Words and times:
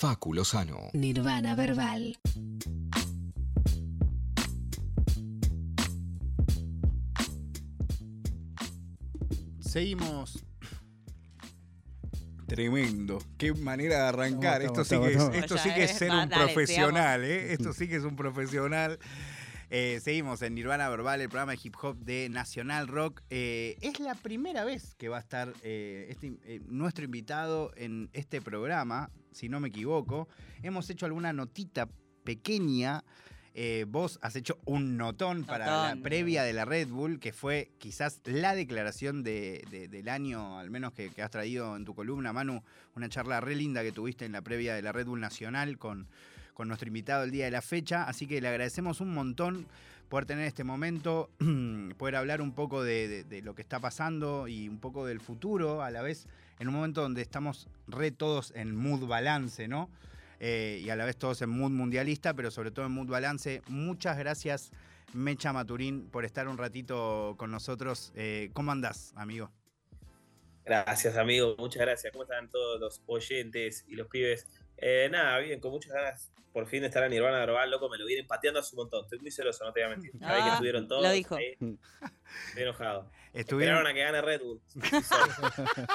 Facu 0.00 0.32
Lozano. 0.32 0.88
Nirvana 0.94 1.54
Verbal. 1.54 2.18
Seguimos. 9.60 10.42
Tremendo. 12.46 13.18
Qué 13.36 13.52
manera 13.52 13.96
de 13.96 14.08
arrancar. 14.08 14.62
Estamos, 14.62 14.90
esto 14.90 14.94
sí 14.94 15.00
que 15.02 15.12
estamos, 15.12 15.34
es, 15.34 15.42
esto 15.42 15.54
estamos. 15.56 15.62
sí 15.62 15.68
Ya 15.68 15.74
que 15.74 15.84
es 15.84 15.90
es, 15.90 15.98
ser 15.98 16.10
va, 16.10 16.22
un 16.22 16.28
dale, 16.30 16.44
profesional, 16.44 17.24
¿eh? 17.24 17.52
Esto 17.52 17.72
sí 17.74 17.86
que 17.86 17.96
es 17.96 18.04
un 18.04 18.16
profesional. 18.16 18.98
Eh, 19.68 20.00
seguimos 20.02 20.42
en 20.42 20.54
Nirvana 20.54 20.88
Verbal, 20.88 21.20
el 21.20 21.28
programa 21.28 21.52
de 21.52 21.58
hip 21.62 21.76
hop 21.80 21.96
de 21.98 22.28
Nacional 22.28 22.88
Rock. 22.88 23.20
Eh, 23.28 23.76
es 23.82 24.00
la 24.00 24.16
primera 24.16 24.64
vez 24.64 24.94
que 24.96 25.08
va 25.08 25.18
a 25.18 25.20
estar 25.20 25.52
eh, 25.62 26.08
este, 26.08 26.32
eh, 26.44 26.60
nuestro 26.66 27.04
invitado 27.04 27.70
en 27.76 28.10
este 28.12 28.40
programa, 28.40 29.10
si 29.32 29.48
no 29.48 29.60
me 29.60 29.68
equivoco. 29.68 30.28
Hemos 30.62 30.88
hecho 30.90 31.06
alguna 31.06 31.32
notita 31.32 31.88
pequeña. 32.24 33.04
Eh, 33.52 33.84
vos 33.88 34.20
has 34.22 34.36
hecho 34.36 34.58
un 34.64 34.96
notón, 34.96 35.44
para 35.44 35.66
la 35.66 35.96
previa 36.02 36.44
de 36.44 36.52
la 36.52 36.64
Red 36.64 36.88
Bull, 36.88 37.18
que 37.18 37.32
fue 37.32 37.72
quizás 37.78 38.20
la 38.24 38.54
declaración 38.54 39.24
de- 39.24 39.64
de- 39.72 39.88
del 39.88 40.08
año, 40.08 40.58
al 40.58 40.70
menos 40.70 40.92
que, 40.92 41.10
que 41.10 41.20
has 41.22 41.30
traído 41.32 41.76
en 41.76 41.84
tu 41.84 41.92
columna, 41.94 42.32
Manu, 42.32 42.62
una 42.94 43.08
charla 43.08 43.40
re 43.40 43.56
linda 43.56 43.82
que 43.82 43.90
tuviste 43.90 44.24
en 44.24 44.32
la 44.32 44.40
previa 44.42 44.74
de 44.76 44.82
la 44.82 44.92
Red 44.92 45.06
Bull 45.06 45.18
Nacional 45.20 45.78
con, 45.78 46.06
con 46.54 46.68
nuestro 46.68 46.86
invitado 46.86 47.24
el 47.24 47.32
día 47.32 47.46
de 47.46 47.50
la 47.50 47.60
fecha. 47.62 48.04
Así 48.04 48.28
que 48.28 48.40
le 48.40 48.46
agradecemos 48.46 49.00
un 49.00 49.12
montón 49.12 49.66
poder 50.08 50.26
tener 50.26 50.44
este 50.46 50.62
momento, 50.62 51.28
poder 51.98 52.14
hablar 52.16 52.40
un 52.42 52.52
poco 52.52 52.84
de 52.84 53.24
lo 53.44 53.56
que 53.56 53.62
está 53.62 53.80
pasando 53.80 54.46
y 54.46 54.68
un 54.68 54.78
poco 54.78 55.06
del 55.06 55.18
futuro 55.20 55.82
a 55.82 55.90
la 55.90 56.02
vez, 56.02 56.28
en 56.60 56.68
un 56.68 56.74
momento 56.74 57.00
donde 57.00 57.22
estamos 57.22 57.66
re 57.88 58.12
todos 58.12 58.52
en 58.54 58.76
mood 58.76 59.08
balance, 59.08 59.66
¿no? 59.66 59.90
Eh, 60.38 60.80
y 60.84 60.90
a 60.90 60.96
la 60.96 61.06
vez 61.06 61.16
todos 61.16 61.42
en 61.42 61.50
mood 61.50 61.70
mundialista, 61.70 62.34
pero 62.34 62.50
sobre 62.50 62.70
todo 62.70 62.86
en 62.86 62.92
mood 62.92 63.08
balance. 63.08 63.62
Muchas 63.66 64.18
gracias, 64.18 64.70
Mecha 65.14 65.52
Maturín, 65.52 66.08
por 66.10 66.24
estar 66.24 66.48
un 66.48 66.58
ratito 66.58 67.34
con 67.38 67.50
nosotros. 67.50 68.12
Eh, 68.14 68.50
¿Cómo 68.52 68.72
andás, 68.72 69.12
amigo? 69.16 69.50
Gracias, 70.64 71.16
amigo. 71.16 71.56
Muchas 71.58 71.80
gracias. 71.80 72.12
¿Cómo 72.12 72.24
están 72.24 72.50
todos 72.50 72.78
los 72.78 73.02
oyentes 73.06 73.84
y 73.88 73.96
los 73.96 74.06
pibes? 74.08 74.46
Eh, 74.76 75.08
nada, 75.10 75.38
bien, 75.38 75.60
con 75.60 75.72
muchas 75.72 75.92
ganas 75.92 76.30
por 76.52 76.66
fin 76.66 76.80
de 76.80 76.86
estar 76.88 77.02
en 77.04 77.10
Nirvana 77.10 77.38
Verbal, 77.38 77.70
loco, 77.70 77.88
me 77.88 77.96
lo 77.98 78.06
vienen 78.06 78.26
pateando 78.26 78.60
hace 78.60 78.74
un 78.74 78.82
montón. 78.82 79.04
Estoy 79.04 79.18
muy 79.20 79.30
celoso, 79.30 79.64
no 79.64 79.72
te 79.72 79.80
voy 79.80 79.86
a 79.86 79.96
mentir. 79.96 80.10
Que 80.18 80.24
Ah, 80.24 80.50
estuvieron 80.52 80.88
todos. 80.88 81.02
lo 81.02 81.10
dijo. 81.10 81.36
ahí. 81.36 81.56
Estoy 82.48 82.62
enojado. 82.62 83.10
Estuvieron... 83.32 83.76
Esperaron 83.78 83.86
a 83.86 83.94
que 83.94 84.00
gane 84.00 84.20
Red 84.22 84.40
Bull. 84.42 84.60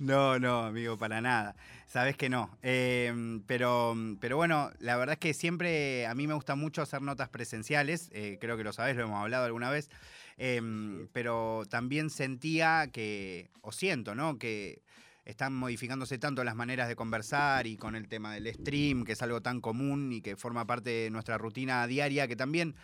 No, 0.00 0.38
no, 0.38 0.64
amigo, 0.64 0.96
para 0.98 1.20
nada. 1.20 1.56
Sabes 1.86 2.16
que 2.16 2.28
no. 2.28 2.56
Eh, 2.62 3.12
pero, 3.46 3.94
pero 4.20 4.36
bueno, 4.36 4.70
la 4.78 4.96
verdad 4.96 5.14
es 5.14 5.18
que 5.18 5.34
siempre 5.34 6.06
a 6.06 6.14
mí 6.14 6.26
me 6.26 6.34
gusta 6.34 6.54
mucho 6.54 6.82
hacer 6.82 7.02
notas 7.02 7.28
presenciales. 7.28 8.10
eh, 8.12 8.38
creo 8.40 8.56
que 8.56 8.64
lo 8.64 8.72
sabes, 8.72 8.96
lo 8.96 9.02
hemos 9.04 9.20
hablado 9.20 9.44
alguna 9.46 9.70
vez. 9.70 9.90
Eh, 10.36 10.60
pero 11.12 11.62
también 11.68 12.10
sentía 12.10 12.88
que, 12.92 13.50
o 13.60 13.72
siento, 13.72 14.14
¿no? 14.14 14.38
Que 14.38 14.82
están 15.28 15.54
modificándose 15.54 16.18
tanto 16.18 16.42
las 16.42 16.56
maneras 16.56 16.88
de 16.88 16.96
conversar 16.96 17.66
y 17.66 17.76
con 17.76 17.94
el 17.94 18.08
tema 18.08 18.32
del 18.32 18.50
stream, 18.54 19.04
que 19.04 19.12
es 19.12 19.20
algo 19.20 19.42
tan 19.42 19.60
común 19.60 20.10
y 20.10 20.22
que 20.22 20.36
forma 20.36 20.66
parte 20.66 20.88
de 20.88 21.10
nuestra 21.10 21.36
rutina 21.36 21.86
diaria, 21.86 22.26
que 22.26 22.34
también 22.34 22.74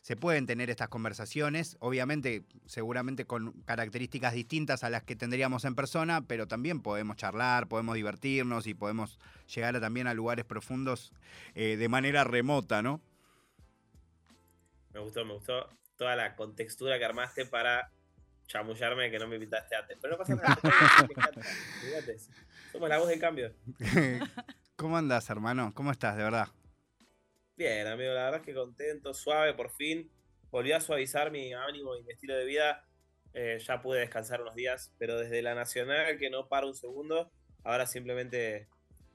se 0.00 0.16
pueden 0.16 0.44
tener 0.44 0.68
estas 0.68 0.88
conversaciones, 0.88 1.76
obviamente, 1.78 2.42
seguramente 2.66 3.24
con 3.24 3.52
características 3.66 4.34
distintas 4.34 4.82
a 4.82 4.90
las 4.90 5.04
que 5.04 5.14
tendríamos 5.14 5.64
en 5.64 5.76
persona, 5.76 6.26
pero 6.26 6.48
también 6.48 6.82
podemos 6.82 7.16
charlar, 7.16 7.68
podemos 7.68 7.94
divertirnos 7.94 8.66
y 8.66 8.74
podemos 8.74 9.20
llegar 9.54 9.80
también 9.80 10.08
a 10.08 10.14
lugares 10.14 10.44
profundos 10.44 11.12
eh, 11.54 11.76
de 11.76 11.88
manera 11.88 12.24
remota, 12.24 12.82
¿no? 12.82 13.00
Me 14.92 14.98
gustó, 14.98 15.24
me 15.24 15.34
gustó 15.34 15.68
toda 15.96 16.16
la 16.16 16.34
contextura 16.34 16.98
que 16.98 17.04
armaste 17.04 17.46
para 17.46 17.92
chamullarme 18.52 19.10
que 19.10 19.18
no 19.18 19.26
me 19.26 19.36
invitaste 19.36 19.74
antes. 19.74 19.98
Pero 20.00 20.12
no 20.12 20.18
pasa 20.18 20.34
nada. 20.34 20.58
olvídate. 21.82 22.18
Somos 22.70 22.88
la 22.88 22.98
voz 22.98 23.08
del 23.08 23.18
cambio. 23.18 23.54
¿Cómo 24.76 24.96
andas, 24.96 25.30
hermano? 25.30 25.72
¿Cómo 25.74 25.90
estás, 25.90 26.16
de 26.16 26.24
verdad? 26.24 26.48
Bien, 27.56 27.86
amigo, 27.86 28.12
la 28.12 28.24
verdad 28.24 28.40
es 28.40 28.46
que 28.46 28.54
contento, 28.54 29.14
suave, 29.14 29.54
por 29.54 29.70
fin. 29.70 30.10
Volví 30.50 30.72
a 30.72 30.80
suavizar 30.80 31.30
mi 31.30 31.54
ánimo 31.54 31.96
y 31.96 32.02
mi 32.02 32.12
estilo 32.12 32.36
de 32.36 32.44
vida. 32.44 32.84
Eh, 33.34 33.58
ya 33.58 33.80
pude 33.80 34.00
descansar 34.00 34.42
unos 34.42 34.54
días, 34.54 34.94
pero 34.98 35.18
desde 35.18 35.40
la 35.40 35.54
Nacional, 35.54 36.18
que 36.18 36.28
no 36.28 36.48
paro 36.48 36.66
un 36.66 36.74
segundo, 36.74 37.30
ahora 37.64 37.86
simplemente 37.86 38.68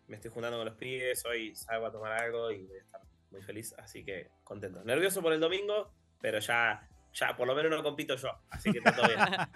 me 0.08 0.16
estoy 0.16 0.32
juntando 0.32 0.58
con 0.58 0.66
los 0.66 0.76
pibes. 0.78 1.24
Hoy 1.26 1.56
salgo 1.56 1.86
a 1.86 1.92
tomar 1.92 2.14
algo 2.14 2.52
y 2.52 2.66
voy 2.66 2.78
a 2.78 2.82
estar 2.82 3.02
muy 3.30 3.44
feliz, 3.44 3.76
así 3.78 4.04
que 4.04 4.32
contento. 4.44 4.84
Nervioso 4.84 5.22
por 5.22 5.34
el 5.34 5.40
domingo, 5.40 5.94
pero 6.20 6.40
ya, 6.40 6.88
ya 7.20 7.36
por 7.36 7.48
lo 7.48 7.56
menos 7.56 7.72
no 7.72 7.84
compito 7.84 8.16
yo, 8.16 8.30
así 8.50 8.72
que 8.72 8.80
está 8.80 8.96
todo 8.96 9.08
bien. 9.08 9.20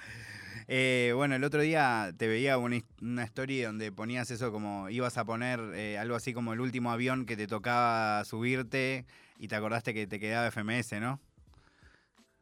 Eh, 0.73 1.11
bueno, 1.15 1.35
el 1.35 1.43
otro 1.43 1.61
día 1.61 2.13
te 2.17 2.27
veía 2.27 2.57
una, 2.57 2.79
una 3.01 3.23
story 3.25 3.61
donde 3.61 3.91
ponías 3.91 4.31
eso 4.31 4.53
como 4.53 4.89
ibas 4.89 5.17
a 5.17 5.25
poner 5.25 5.59
eh, 5.73 5.97
algo 5.97 6.15
así 6.15 6.33
como 6.33 6.53
el 6.53 6.61
último 6.61 6.91
avión 6.91 7.25
que 7.25 7.35
te 7.35 7.45
tocaba 7.45 8.23
subirte 8.23 9.05
y 9.37 9.49
te 9.49 9.55
acordaste 9.55 9.93
que 9.93 10.07
te 10.07 10.17
quedaba 10.17 10.49
FMS, 10.49 10.93
¿no? 11.01 11.19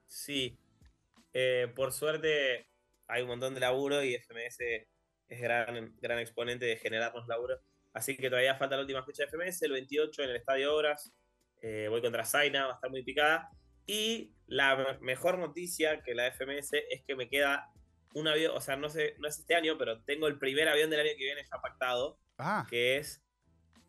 Sí, 0.06 0.59
eh, 1.34 1.72
por 1.75 1.91
suerte 1.91 2.68
hay 3.07 3.24
un 3.24 3.30
montón 3.30 3.56
de 3.56 3.62
laburo 3.62 4.03
y 4.03 4.13
FMS 4.16 4.59
es 5.30 5.41
gran, 5.41 5.96
gran 6.00 6.19
exponente 6.19 6.66
de 6.66 6.78
generarnos 6.78 7.28
laburo. 7.28 7.59
Así 7.94 8.16
que 8.16 8.30
todavía 8.30 8.56
falta 8.56 8.75
la 8.75 8.81
última 8.81 9.03
fecha 9.03 9.24
de 9.24 9.30
FMS, 9.30 9.63
el 9.63 9.72
28 9.72 10.24
en 10.24 10.30
el 10.30 10.36
Estadio 10.36 10.75
Obras. 10.75 11.12
Eh, 11.62 11.88
voy 11.90 12.01
contra 12.01 12.25
Zaina, 12.25 12.66
va 12.66 12.72
a 12.74 12.75
estar 12.75 12.90
muy 12.90 13.03
picada. 13.03 13.50
Y 13.92 14.36
la 14.46 14.76
me- 14.76 15.00
mejor 15.00 15.40
noticia 15.40 16.04
que 16.04 16.14
la 16.14 16.28
FMS 16.28 16.78
es 16.92 17.02
que 17.08 17.16
me 17.16 17.28
queda 17.28 17.72
un 18.14 18.28
avión, 18.28 18.56
o 18.56 18.62
sea, 18.62 18.76
no 18.76 18.88
sé, 18.90 19.16
no 19.18 19.28
es 19.28 19.40
este 19.40 19.56
año, 19.56 19.78
pero 19.80 20.02
tengo 20.04 20.28
el 20.28 20.38
primer 20.38 20.68
avión 20.70 20.92
del 20.92 21.00
año 21.00 21.10
que 21.18 21.24
viene 21.24 21.42
ya 21.44 21.60
pactado, 21.60 22.20
Ah, 22.38 22.68
que 22.70 22.98
es 22.98 23.22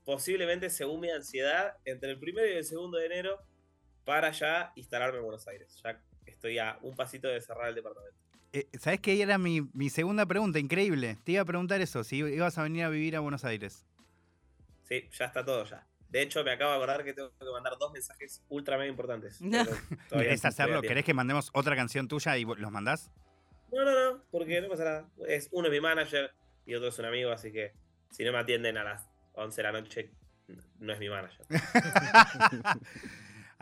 posiblemente, 0.05 0.71
según 0.71 1.01
mi 1.01 1.11
ansiedad, 1.11 1.75
entre 1.85 2.11
el 2.13 2.19
primero 2.19 2.47
y 2.49 2.53
el 2.53 2.65
segundo 2.65 2.97
de 2.97 3.07
enero 3.07 3.39
para 4.05 4.31
ya 4.31 4.73
instalarme 4.75 5.19
en 5.19 5.25
Buenos 5.25 5.47
Aires. 5.47 5.79
Ya 5.85 6.03
estoy 6.25 6.59
a 6.59 6.79
un 6.81 6.97
pasito 6.97 7.29
de 7.29 7.41
cerrar 7.43 7.69
el 7.69 7.75
departamento. 7.75 8.17
eh, 8.53 8.67
¿sabes 8.79 9.01
qué? 9.01 9.21
Era 9.23 9.37
mi, 9.39 9.69
mi 9.75 9.91
segunda 9.91 10.25
pregunta, 10.27 10.59
increíble. 10.59 11.19
Te 11.25 11.33
iba 11.33 11.43
a 11.43 11.45
preguntar 11.45 11.81
eso, 11.83 12.05
si 12.05 12.17
ibas 12.17 12.57
a 12.59 12.63
venir 12.63 12.85
a 12.85 12.89
vivir 12.89 13.17
a 13.17 13.21
Buenos 13.21 13.45
Aires. 13.45 13.85
Sí, 14.89 15.09
ya 15.13 15.27
está 15.27 15.45
todo 15.45 15.65
ya. 15.65 15.87
De 16.11 16.23
hecho, 16.23 16.43
me 16.43 16.51
acabo 16.51 16.73
de 16.73 16.77
acordar 16.77 17.05
que 17.05 17.13
tengo 17.15 17.31
que 17.39 17.45
mandar 17.53 17.75
dos 17.79 17.93
mensajes 17.93 18.43
ultra 18.49 18.77
mega 18.77 18.91
importantes. 18.91 19.39
¿Querés 20.11 20.45
hacerlo? 20.45 20.83
¿Querés 20.83 21.05
que 21.05 21.15
mandemos 21.15 21.51
otra 21.55 21.77
canción 21.77 22.09
tuya 22.09 22.37
y 22.37 22.45
los 22.45 22.71
mandás? 22.71 23.11
No, 23.73 23.85
no, 23.85 23.93
no, 23.93 24.25
porque 24.33 24.61
no 24.61 24.69
pasa 24.69 24.85
nada. 24.85 25.09
Es, 25.29 25.49
uno 25.53 25.69
es 25.69 25.73
mi 25.73 25.81
manager 25.81 26.33
y 26.67 26.75
otro 26.75 26.89
es 26.89 26.99
un 26.99 27.05
amigo, 27.05 27.31
así 27.31 27.53
que 27.53 27.73
si 28.11 28.25
no 28.25 28.33
me 28.33 28.39
atienden 28.39 28.77
a 28.77 28.85
las 28.85 29.09
11 29.35 29.57
de 29.57 29.63
la 29.63 29.73
noche, 29.73 30.11
no 30.81 30.93
es 30.93 30.99
mi 30.99 31.09
manager. 31.09 31.47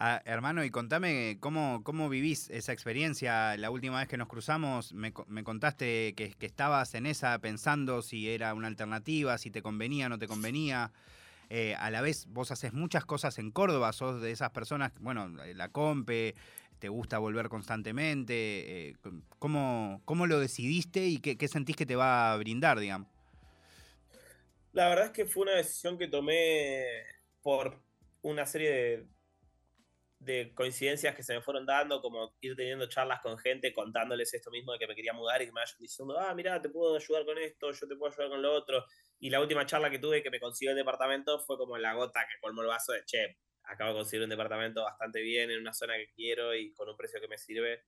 Ah, 0.01 0.23
hermano, 0.27 0.63
y 0.63 0.71
contame 0.71 1.39
cómo, 1.41 1.83
cómo 1.83 2.09
vivís 2.09 2.51
esa 2.51 2.73
experiencia. 2.73 3.57
La 3.57 3.69
última 3.69 3.99
vez 3.99 4.07
que 4.07 4.17
nos 4.17 4.29
cruzamos 4.29 4.93
me, 4.93 5.13
me 5.27 5.43
contaste 5.43 6.15
que, 6.15 6.35
que 6.39 6.47
estabas 6.47 6.95
en 6.95 7.05
esa 7.05 7.37
pensando 7.41 8.01
si 8.01 8.31
era 8.31 8.55
una 8.55 8.69
alternativa, 8.69 9.37
si 9.39 9.51
te 9.51 9.61
convenía 9.61 10.07
o 10.07 10.09
no 10.09 10.17
te 10.21 10.29
convenía. 10.29 10.93
Eh, 11.51 11.75
a 11.77 11.91
la 11.91 12.01
vez, 12.03 12.27
vos 12.29 12.51
haces 12.51 12.73
muchas 12.75 13.05
cosas 13.05 13.39
en 13.39 13.51
Córdoba, 13.51 13.93
sos 13.93 14.21
de 14.21 14.31
esas 14.31 14.51
personas, 14.51 14.93
bueno, 15.01 15.43
eh, 15.45 15.55
la 15.55 15.71
compe, 15.71 16.35
te 16.79 16.89
gusta 16.89 17.19
volver 17.19 17.49
constantemente. 17.49 18.89
eh, 18.89 18.97
¿cómo, 19.39 20.03
¿Cómo 20.05 20.27
lo 20.27 20.39
decidiste 20.41 21.07
y 21.07 21.19
qué, 21.19 21.37
qué 21.39 21.49
sentís 21.49 21.77
que 21.77 21.87
te 21.87 21.97
va 21.97 22.33
a 22.33 22.37
brindar, 22.37 22.79
digamos? 22.79 23.09
La 24.73 24.89
verdad 24.89 25.07
es 25.07 25.13
que 25.13 25.27
fue 25.27 25.45
una 25.45 25.55
decisión 25.55 25.97
que 25.99 26.09
tomé 26.09 26.85
por 27.43 27.81
una 28.23 28.45
serie 28.45 28.71
de, 28.71 29.07
de 30.19 30.53
coincidencias 30.55 31.15
que 31.15 31.23
se 31.23 31.35
me 31.35 31.41
fueron 31.41 31.65
dando, 31.65 32.03
como 32.03 32.37
ir 32.41 32.57
teniendo 32.57 32.89
charlas 32.89 33.21
con 33.21 33.39
gente 33.39 33.73
contándoles 33.73 34.35
esto 34.35 34.51
mismo 34.51 34.73
de 34.73 34.79
que 34.79 34.87
me 34.89 34.97
quería 34.97 35.13
mudar 35.13 35.41
y 35.41 35.47
que 35.47 35.53
me 35.53 35.61
vayan 35.61 35.77
diciendo, 35.79 36.19
ah, 36.19 36.35
mira, 36.35 36.61
te 36.61 36.69
puedo 36.71 36.97
ayudar 36.97 37.25
con 37.25 37.39
esto, 37.39 37.71
yo 37.71 37.87
te 37.87 37.97
puedo 37.97 38.13
ayudar 38.13 38.31
con 38.31 38.43
lo 38.43 38.53
otro. 38.53 38.85
Y 39.21 39.31
la 39.31 39.41
última 39.41 39.65
charla 39.65 39.91
que 39.91 39.99
tuve 39.99 40.23
que 40.23 40.31
me 40.31 40.41
consiguió 40.41 40.73
el 40.73 40.77
departamento 40.77 41.39
fue 41.41 41.57
como 41.57 41.79
la 41.79 41.95
gota 41.95 42.21
que 42.21 42.41
colmó 42.41 42.63
el 42.63 42.69
vaso 42.69 42.93
de, 42.93 43.05
che, 43.05 43.39
acabo 43.63 43.91
de 43.91 43.97
conseguir 43.99 44.25
un 44.25 44.31
departamento 44.31 44.83
bastante 44.83 45.21
bien 45.21 45.51
en 45.51 45.61
una 45.61 45.73
zona 45.73 45.95
que 45.97 46.11
quiero 46.15 46.55
y 46.55 46.73
con 46.75 46.89
un 46.89 46.97
precio 46.97 47.21
que 47.21 47.29
me 47.29 47.39
sirve. 47.39 47.85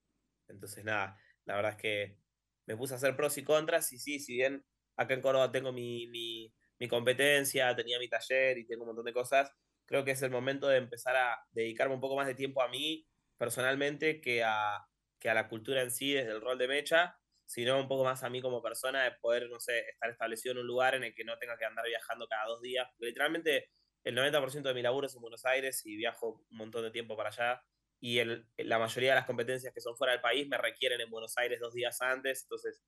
Entonces, 0.48 0.84
nada, 0.84 1.16
la 1.46 1.56
verdad 1.56 1.72
es 1.72 1.78
que 1.78 2.18
me 2.66 2.76
puse 2.76 2.94
a 2.94 2.96
hacer 2.96 3.16
pros 3.16 3.36
y 3.38 3.44
contras 3.44 3.92
y 3.92 3.98
sí, 3.98 4.20
si 4.20 4.34
bien 4.34 4.64
acá 4.96 5.14
en 5.14 5.20
Córdoba 5.20 5.50
tengo 5.50 5.72
mi, 5.72 6.06
mi, 6.08 6.54
mi 6.78 6.88
competencia, 6.88 7.74
tenía 7.74 7.98
mi 7.98 8.08
taller 8.08 8.58
y 8.58 8.66
tengo 8.66 8.82
un 8.82 8.88
montón 8.88 9.04
de 9.04 9.12
cosas, 9.12 9.52
creo 9.90 10.04
que 10.04 10.12
es 10.12 10.22
el 10.22 10.30
momento 10.30 10.68
de 10.68 10.76
empezar 10.76 11.16
a 11.16 11.44
dedicarme 11.50 11.94
un 11.94 12.00
poco 12.00 12.14
más 12.14 12.28
de 12.28 12.36
tiempo 12.36 12.62
a 12.62 12.68
mí 12.68 13.08
personalmente 13.36 14.20
que 14.20 14.44
a, 14.44 14.86
que 15.18 15.28
a 15.28 15.34
la 15.34 15.48
cultura 15.48 15.82
en 15.82 15.90
sí 15.90 16.12
desde 16.12 16.30
el 16.30 16.40
rol 16.40 16.58
de 16.58 16.68
mecha. 16.68 17.18
sino 17.44 17.76
un 17.80 17.88
poco 17.88 18.04
más 18.04 18.22
a 18.22 18.30
mí 18.30 18.40
como 18.40 18.62
persona 18.62 19.02
de 19.02 19.10
poder, 19.20 19.50
no 19.50 19.58
sé, 19.58 19.80
estar 19.80 20.08
establecido 20.08 20.52
en 20.52 20.58
un 20.58 20.68
lugar 20.68 20.94
en 20.94 21.02
el 21.02 21.12
que 21.12 21.24
no 21.24 21.36
tenga 21.38 21.58
que 21.58 21.64
andar 21.64 21.84
viajando 21.86 22.28
cada 22.28 22.46
dos 22.46 22.62
días. 22.62 22.88
literalmente 23.00 23.70
el 24.04 24.14
90% 24.16 24.62
de 24.62 24.74
mi 24.74 24.82
laburo 24.82 25.08
es 25.08 25.14
en 25.16 25.22
Buenos 25.22 25.44
Aires 25.44 25.84
y 25.84 25.96
viajo 25.96 26.44
un 26.48 26.56
montón 26.56 26.84
de 26.84 26.92
tiempo 26.92 27.16
para 27.16 27.30
allá. 27.30 27.62
Y 28.00 28.18
el, 28.18 28.46
la 28.58 28.78
mayoría 28.78 29.10
de 29.10 29.16
las 29.16 29.26
competencias 29.26 29.74
que 29.74 29.80
son 29.80 29.96
fuera 29.96 30.12
del 30.12 30.22
país 30.22 30.46
me 30.48 30.56
requieren 30.56 31.00
en 31.00 31.10
Buenos 31.10 31.36
Aires 31.36 31.58
dos 31.58 31.74
días 31.74 32.00
antes. 32.00 32.42
Entonces, 32.44 32.82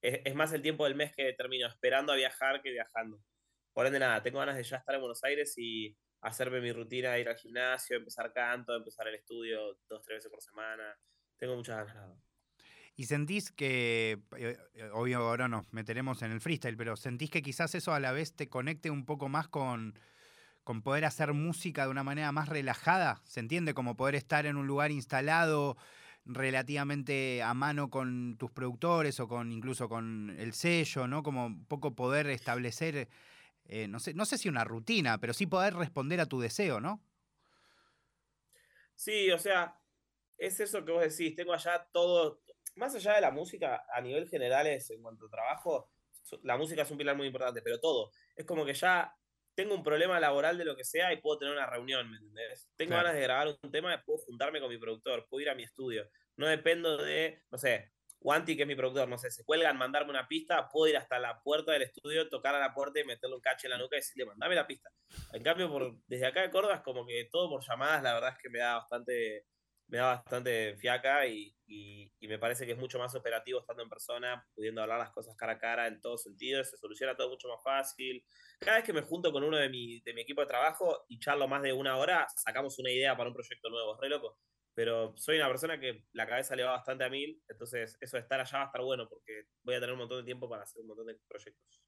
es, 0.00 0.20
es 0.24 0.34
más 0.34 0.52
el 0.54 0.62
tiempo 0.62 0.84
del 0.84 0.94
mes 0.94 1.12
que 1.14 1.32
termino 1.34 1.68
esperando 1.68 2.12
a 2.12 2.16
viajar 2.16 2.62
que 2.62 2.70
viajando. 2.70 3.20
Por 3.74 3.86
ende, 3.86 3.98
nada, 4.00 4.22
tengo 4.22 4.38
ganas 4.38 4.56
de 4.56 4.64
ya 4.64 4.78
estar 4.78 4.94
en 4.94 5.02
Buenos 5.02 5.22
Aires 5.22 5.54
y 5.58 5.96
hacerme 6.20 6.60
mi 6.60 6.72
rutina 6.72 7.12
de 7.12 7.20
ir 7.20 7.28
al 7.28 7.36
gimnasio, 7.36 7.96
empezar 7.96 8.32
canto, 8.32 8.74
empezar 8.74 9.08
el 9.08 9.16
estudio 9.16 9.78
dos, 9.88 10.02
tres 10.02 10.18
veces 10.18 10.30
por 10.30 10.42
semana. 10.42 10.98
Tengo 11.36 11.56
muchas 11.56 11.86
ganas. 11.86 12.18
Y 12.96 13.04
sentís 13.04 13.52
que, 13.52 14.18
eh, 14.36 14.58
eh, 14.74 14.90
obvio 14.92 15.18
ahora 15.18 15.46
nos 15.46 15.72
meteremos 15.72 16.22
en 16.22 16.32
el 16.32 16.40
freestyle, 16.40 16.76
pero 16.76 16.96
sentís 16.96 17.30
que 17.30 17.42
quizás 17.42 17.74
eso 17.76 17.94
a 17.94 18.00
la 18.00 18.10
vez 18.10 18.34
te 18.34 18.48
conecte 18.48 18.90
un 18.90 19.04
poco 19.06 19.28
más 19.28 19.46
con, 19.46 19.96
con 20.64 20.82
poder 20.82 21.04
hacer 21.04 21.32
música 21.32 21.84
de 21.84 21.90
una 21.90 22.02
manera 22.02 22.32
más 22.32 22.48
relajada, 22.48 23.22
¿se 23.24 23.38
entiende? 23.38 23.72
Como 23.72 23.96
poder 23.96 24.16
estar 24.16 24.46
en 24.46 24.56
un 24.56 24.66
lugar 24.66 24.90
instalado 24.90 25.76
relativamente 26.24 27.40
a 27.42 27.54
mano 27.54 27.88
con 27.88 28.36
tus 28.36 28.50
productores 28.50 29.20
o 29.20 29.28
con 29.28 29.52
incluso 29.52 29.88
con 29.88 30.34
el 30.36 30.52
sello, 30.52 31.06
¿no? 31.06 31.22
Como 31.22 31.46
un 31.46 31.64
poco 31.66 31.94
poder 31.94 32.26
establecer 32.26 33.08
eh, 33.68 33.86
no, 33.86 34.00
sé, 34.00 34.14
no 34.14 34.24
sé 34.24 34.38
si 34.38 34.48
una 34.48 34.64
rutina, 34.64 35.18
pero 35.18 35.34
sí 35.34 35.46
poder 35.46 35.74
responder 35.74 36.20
a 36.20 36.26
tu 36.26 36.40
deseo, 36.40 36.80
¿no? 36.80 37.04
Sí, 38.94 39.30
o 39.30 39.38
sea, 39.38 39.78
es 40.38 40.58
eso 40.58 40.84
que 40.84 40.92
vos 40.92 41.02
decís, 41.02 41.36
tengo 41.36 41.52
allá 41.52 41.86
todo, 41.92 42.42
más 42.76 42.94
allá 42.94 43.14
de 43.14 43.20
la 43.20 43.30
música, 43.30 43.84
a 43.92 44.00
nivel 44.00 44.28
general 44.28 44.66
es, 44.66 44.90
en 44.90 45.02
cuanto 45.02 45.26
a 45.26 45.30
trabajo, 45.30 45.90
la 46.42 46.56
música 46.56 46.82
es 46.82 46.90
un 46.90 46.98
pilar 46.98 47.16
muy 47.16 47.26
importante, 47.26 47.62
pero 47.62 47.78
todo, 47.78 48.10
es 48.34 48.44
como 48.44 48.64
que 48.64 48.74
ya 48.74 49.14
tengo 49.54 49.74
un 49.74 49.82
problema 49.82 50.20
laboral 50.20 50.56
de 50.56 50.64
lo 50.64 50.76
que 50.76 50.84
sea 50.84 51.12
y 51.12 51.20
puedo 51.20 51.38
tener 51.38 51.52
una 51.52 51.66
reunión, 51.66 52.08
¿me 52.10 52.16
entendés? 52.16 52.70
Tengo 52.76 52.94
ganas 52.94 53.14
de 53.14 53.22
grabar 53.22 53.58
un 53.60 53.70
tema, 53.72 54.00
puedo 54.06 54.20
juntarme 54.20 54.60
con 54.60 54.68
mi 54.68 54.78
productor, 54.78 55.26
puedo 55.28 55.42
ir 55.42 55.50
a 55.50 55.56
mi 55.56 55.64
estudio. 55.64 56.08
No 56.36 56.46
dependo 56.46 56.96
de, 56.96 57.42
no 57.50 57.58
sé, 57.58 57.90
Wanti, 58.20 58.56
que 58.56 58.62
es 58.62 58.68
mi 58.68 58.74
productor, 58.74 59.08
no 59.08 59.16
sé, 59.16 59.30
se 59.30 59.44
cuelgan, 59.44 59.78
mandarme 59.78 60.10
una 60.10 60.26
pista, 60.26 60.68
puedo 60.68 60.88
ir 60.88 60.96
hasta 60.96 61.18
la 61.18 61.40
puerta 61.40 61.72
del 61.72 61.82
estudio, 61.82 62.28
tocar 62.28 62.54
a 62.54 62.58
la 62.58 62.74
puerta 62.74 62.98
y 62.98 63.04
meterle 63.04 63.36
un 63.36 63.40
cache 63.40 63.68
en 63.68 63.72
la 63.72 63.78
nuca 63.78 63.96
y 63.96 64.00
decirle, 64.00 64.26
mandame 64.26 64.56
la 64.56 64.66
pista. 64.66 64.90
En 65.32 65.42
cambio, 65.42 65.70
por, 65.70 65.94
desde 66.06 66.26
acá 66.26 66.42
de 66.42 66.50
Córdoba 66.50 66.76
es 66.76 66.82
como 66.82 67.06
que 67.06 67.28
todo 67.30 67.48
por 67.48 67.64
llamadas, 67.64 68.02
la 68.02 68.14
verdad 68.14 68.34
es 68.36 68.42
que 68.42 68.50
me 68.50 68.58
da 68.58 68.74
bastante, 68.78 69.46
me 69.86 69.98
da 69.98 70.06
bastante 70.06 70.76
fiaca 70.76 71.26
y, 71.26 71.54
me 72.20 72.38
parece 72.38 72.66
que 72.66 72.72
es 72.72 72.78
mucho 72.78 72.98
más 72.98 73.14
operativo 73.14 73.60
estando 73.60 73.82
en 73.82 73.88
persona, 73.88 74.46
pudiendo 74.54 74.82
hablar 74.82 74.98
las 74.98 75.10
cosas 75.10 75.36
cara 75.36 75.52
a 75.52 75.58
cara 75.58 75.86
en 75.86 76.00
todos 76.00 76.22
sentidos, 76.22 76.68
se 76.68 76.76
soluciona 76.76 77.16
todo 77.16 77.30
mucho 77.30 77.48
más 77.48 77.62
fácil. 77.62 78.22
Cada 78.58 78.78
vez 78.78 78.84
que 78.84 78.92
me 78.92 79.02
junto 79.02 79.32
con 79.32 79.44
uno 79.44 79.56
de 79.56 79.68
mi, 79.68 80.00
de 80.00 80.12
mi 80.12 80.22
equipo 80.22 80.42
de 80.42 80.46
trabajo 80.46 81.06
y 81.08 81.18
charlo 81.18 81.48
más 81.48 81.62
de 81.62 81.72
una 81.72 81.96
hora, 81.96 82.26
sacamos 82.36 82.78
una 82.78 82.90
idea 82.90 83.16
para 83.16 83.30
un 83.30 83.34
proyecto 83.34 83.70
nuevo, 83.70 83.94
es 83.94 84.00
re 84.00 84.08
loco 84.10 84.38
pero 84.78 85.12
soy 85.16 85.38
una 85.38 85.48
persona 85.48 85.80
que 85.80 86.04
la 86.12 86.24
cabeza 86.24 86.54
le 86.54 86.62
va 86.62 86.70
bastante 86.70 87.02
a 87.02 87.08
mil, 87.08 87.42
entonces 87.48 87.98
eso 88.00 88.16
de 88.16 88.20
estar 88.20 88.38
allá 88.38 88.58
va 88.58 88.62
a 88.62 88.66
estar 88.66 88.80
bueno 88.80 89.08
porque 89.08 89.48
voy 89.64 89.74
a 89.74 89.80
tener 89.80 89.92
un 89.92 89.98
montón 89.98 90.18
de 90.18 90.24
tiempo 90.24 90.48
para 90.48 90.62
hacer 90.62 90.80
un 90.82 90.86
montón 90.86 91.06
de 91.06 91.16
proyectos. 91.26 91.82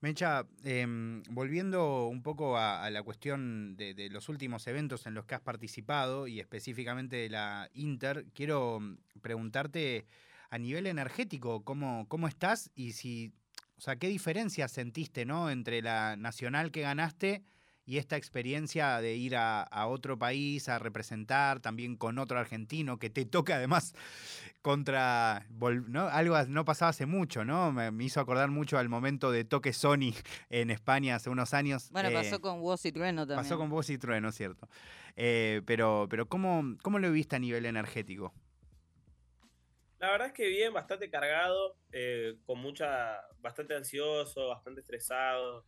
Mecha, 0.00 0.46
em, 0.64 1.22
volviendo 1.28 2.06
un 2.06 2.22
poco 2.22 2.56
a, 2.56 2.88
la 2.88 3.02
cuestión 3.02 3.76
de, 3.76 4.08
los 4.10 4.30
últimos 4.30 4.66
eventos 4.66 5.04
en 5.04 5.12
los 5.12 5.26
que 5.26 5.34
has 5.34 5.42
participado 5.42 6.26
y 6.26 6.40
específicamente 6.40 7.16
de 7.16 7.28
la 7.28 7.68
Inter, 7.74 8.24
quiero 8.32 8.78
preguntarte 9.20 10.06
a 10.48 10.56
nivel 10.56 10.86
energético, 10.86 11.62
¿cómo, 11.62 12.08
cómo 12.08 12.26
estás 12.26 12.70
y 12.74 12.92
si, 12.92 13.34
o 13.76 13.82
sea, 13.82 13.96
qué 13.96 14.08
diferencia 14.08 14.66
sentiste 14.68 15.26
¿no? 15.26 15.50
entre 15.50 15.82
la 15.82 16.16
nacional 16.16 16.72
que 16.72 16.80
ganaste 16.80 17.44
y 17.86 17.98
esta 17.98 18.16
experiencia 18.16 19.00
de 19.00 19.14
ir 19.14 19.36
a, 19.36 19.86
otro 19.86 20.18
país 20.18 20.68
a 20.68 20.78
representar 20.80 21.60
también 21.60 21.96
con 21.96 22.18
otro 22.18 22.38
argentino 22.38 22.98
que 22.98 23.08
te 23.08 23.24
toca 23.24 23.54
además 23.54 23.94
contra 24.60 25.46
¿no? 25.86 26.08
algo 26.08 26.36
no 26.46 26.64
pasaba 26.64 26.88
hace 26.90 27.06
mucho, 27.06 27.44
¿no? 27.44 27.70
Me, 27.70 28.04
hizo 28.04 28.20
acordar 28.20 28.50
mucho 28.50 28.78
al 28.78 28.88
momento 28.88 29.30
de 29.30 29.44
toque 29.44 29.72
Sony 29.72 30.12
en 30.50 30.70
España 30.70 31.14
hace 31.14 31.30
unos 31.30 31.54
años. 31.54 31.88
Bueno, 31.92 32.10
pasó 32.12 32.36
eh, 32.36 32.40
con 32.40 32.60
Woz 32.60 32.84
y 32.84 32.92
Trueno 32.92 33.26
también. 33.26 33.44
Pasó 33.44 33.56
con 33.56 33.70
Woz 33.70 33.88
y 33.90 33.98
Trueno, 33.98 34.32
cierto. 34.32 34.68
Eh, 35.14 35.62
pero, 35.64 36.08
pero 36.10 36.26
¿cómo, 36.28 36.76
¿cómo 36.82 36.98
lo 36.98 37.12
viste 37.12 37.36
a 37.36 37.38
nivel 37.38 37.64
energético? 37.66 38.34
La 39.98 40.10
verdad 40.10 40.26
es 40.26 40.32
que 40.34 40.48
bien, 40.48 40.72
bastante 40.72 41.08
cargado, 41.08 41.76
eh, 41.92 42.36
con 42.44 42.58
mucha, 42.58 43.20
bastante 43.38 43.74
ansioso, 43.74 44.48
bastante 44.48 44.80
estresado. 44.80 45.64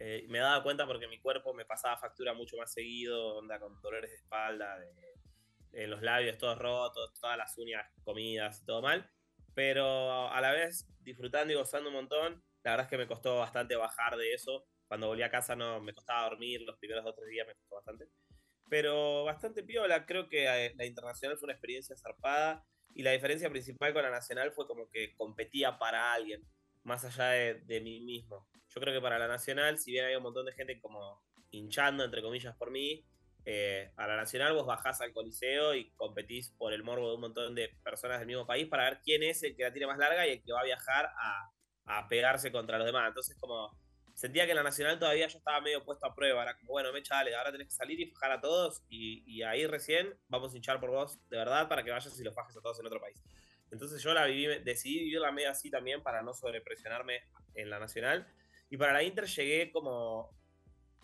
Eh, 0.00 0.26
me 0.28 0.38
daba 0.38 0.62
cuenta 0.62 0.86
porque 0.86 1.08
mi 1.08 1.20
cuerpo 1.20 1.52
me 1.54 1.64
pasaba 1.64 1.96
factura 1.96 2.32
mucho 2.34 2.56
más 2.56 2.72
seguido, 2.72 3.36
onda 3.36 3.58
con 3.58 3.80
dolores 3.80 4.10
de 4.10 4.16
espalda, 4.16 4.78
de, 4.78 5.86
los 5.86 6.02
labios 6.02 6.38
todos 6.38 6.58
rotos, 6.58 7.12
todas 7.20 7.36
las 7.36 7.56
uñas 7.58 7.86
comidas 8.02 8.64
todo 8.64 8.82
mal. 8.82 9.10
Pero 9.54 10.28
a 10.30 10.40
la 10.40 10.52
vez 10.52 10.86
disfrutando 11.00 11.52
y 11.52 11.56
gozando 11.56 11.88
un 11.88 11.96
montón. 11.96 12.42
La 12.62 12.72
verdad 12.72 12.86
es 12.86 12.90
que 12.90 12.98
me 12.98 13.06
costó 13.06 13.38
bastante 13.38 13.76
bajar 13.76 14.16
de 14.16 14.34
eso. 14.34 14.66
Cuando 14.86 15.08
volví 15.08 15.22
a 15.22 15.30
casa 15.30 15.56
no 15.56 15.80
me 15.80 15.94
costaba 15.94 16.28
dormir, 16.28 16.62
los 16.62 16.78
primeros 16.78 17.04
dos 17.04 17.12
o 17.12 17.16
tres 17.16 17.30
días 17.30 17.46
me 17.46 17.54
costó 17.54 17.76
bastante. 17.76 18.08
Pero 18.68 19.24
bastante 19.24 19.62
piola, 19.62 20.04
creo 20.06 20.28
que 20.28 20.46
eh, 20.46 20.74
la 20.76 20.84
internacional 20.84 21.38
fue 21.38 21.46
una 21.46 21.54
experiencia 21.54 21.96
zarpada 21.96 22.64
y 22.94 23.02
la 23.02 23.12
diferencia 23.12 23.50
principal 23.50 23.92
con 23.92 24.02
la 24.02 24.10
nacional 24.10 24.52
fue 24.52 24.66
como 24.66 24.90
que 24.90 25.14
competía 25.16 25.78
para 25.78 26.12
alguien, 26.12 26.42
más 26.88 27.04
allá 27.04 27.28
de, 27.28 27.54
de 27.60 27.80
mí 27.80 28.00
mismo. 28.00 28.48
Yo 28.68 28.80
creo 28.80 28.92
que 28.92 29.00
para 29.00 29.18
la 29.18 29.28
Nacional, 29.28 29.78
si 29.78 29.92
bien 29.92 30.04
había 30.04 30.18
un 30.18 30.24
montón 30.24 30.46
de 30.46 30.52
gente 30.52 30.80
como 30.80 31.22
hinchando, 31.50 32.04
entre 32.04 32.22
comillas, 32.22 32.56
por 32.56 32.70
mí, 32.70 33.04
eh, 33.44 33.92
a 33.96 34.06
la 34.06 34.16
Nacional 34.16 34.52
vos 34.52 34.66
bajás 34.66 35.00
al 35.00 35.12
Coliseo 35.12 35.74
y 35.74 35.90
competís 35.92 36.50
por 36.50 36.72
el 36.72 36.82
morbo 36.82 37.08
de 37.08 37.14
un 37.14 37.20
montón 37.20 37.54
de 37.54 37.70
personas 37.82 38.18
del 38.18 38.26
mismo 38.26 38.46
país 38.46 38.68
para 38.68 38.84
ver 38.84 39.00
quién 39.02 39.22
es 39.22 39.42
el 39.42 39.56
que 39.56 39.62
la 39.62 39.72
tiene 39.72 39.86
más 39.86 39.98
larga 39.98 40.26
y 40.26 40.32
el 40.32 40.42
que 40.42 40.52
va 40.52 40.60
a 40.60 40.64
viajar 40.64 41.06
a, 41.16 41.50
a 41.84 42.08
pegarse 42.08 42.52
contra 42.52 42.76
los 42.76 42.86
demás. 42.86 43.08
Entonces, 43.08 43.36
como 43.38 43.78
sentía 44.18 44.46
que 44.46 44.54
la 44.54 44.64
Nacional 44.64 44.98
todavía 44.98 45.28
yo 45.28 45.38
estaba 45.38 45.60
medio 45.60 45.84
puesto 45.84 46.04
a 46.04 46.14
prueba. 46.14 46.42
Era 46.42 46.58
como, 46.58 46.72
bueno, 46.72 46.92
me 46.92 47.00
dale, 47.08 47.34
ahora 47.36 47.52
tenés 47.52 47.68
que 47.68 47.74
salir 47.74 48.00
y 48.00 48.10
fajar 48.10 48.32
a 48.32 48.40
todos 48.40 48.82
y, 48.88 49.22
y, 49.26 49.42
ahí 49.42 49.66
recién 49.66 50.12
vamos 50.28 50.52
a 50.52 50.56
hinchar 50.56 50.80
por 50.80 50.90
vos 50.90 51.18
de 51.28 51.38
verdad 51.38 51.68
para 51.68 51.84
que 51.84 51.90
vayas 51.90 52.18
y 52.18 52.24
los 52.24 52.34
fajes 52.34 52.56
a 52.56 52.60
todos 52.60 52.80
en 52.80 52.86
otro 52.86 53.00
país. 53.00 53.16
Entonces 53.70 54.02
yo 54.02 54.14
la 54.14 54.24
viví, 54.24 54.46
decidí 54.64 55.00
vivirla 55.00 55.32
medio 55.32 55.50
así 55.50 55.70
también 55.70 56.02
para 56.02 56.22
no 56.22 56.32
sobrepresionarme 56.32 57.22
en 57.54 57.70
la 57.70 57.78
Nacional 57.78 58.26
y 58.70 58.76
para 58.76 58.92
la 58.92 59.02
Inter 59.02 59.26
llegué 59.26 59.70
como 59.70 60.30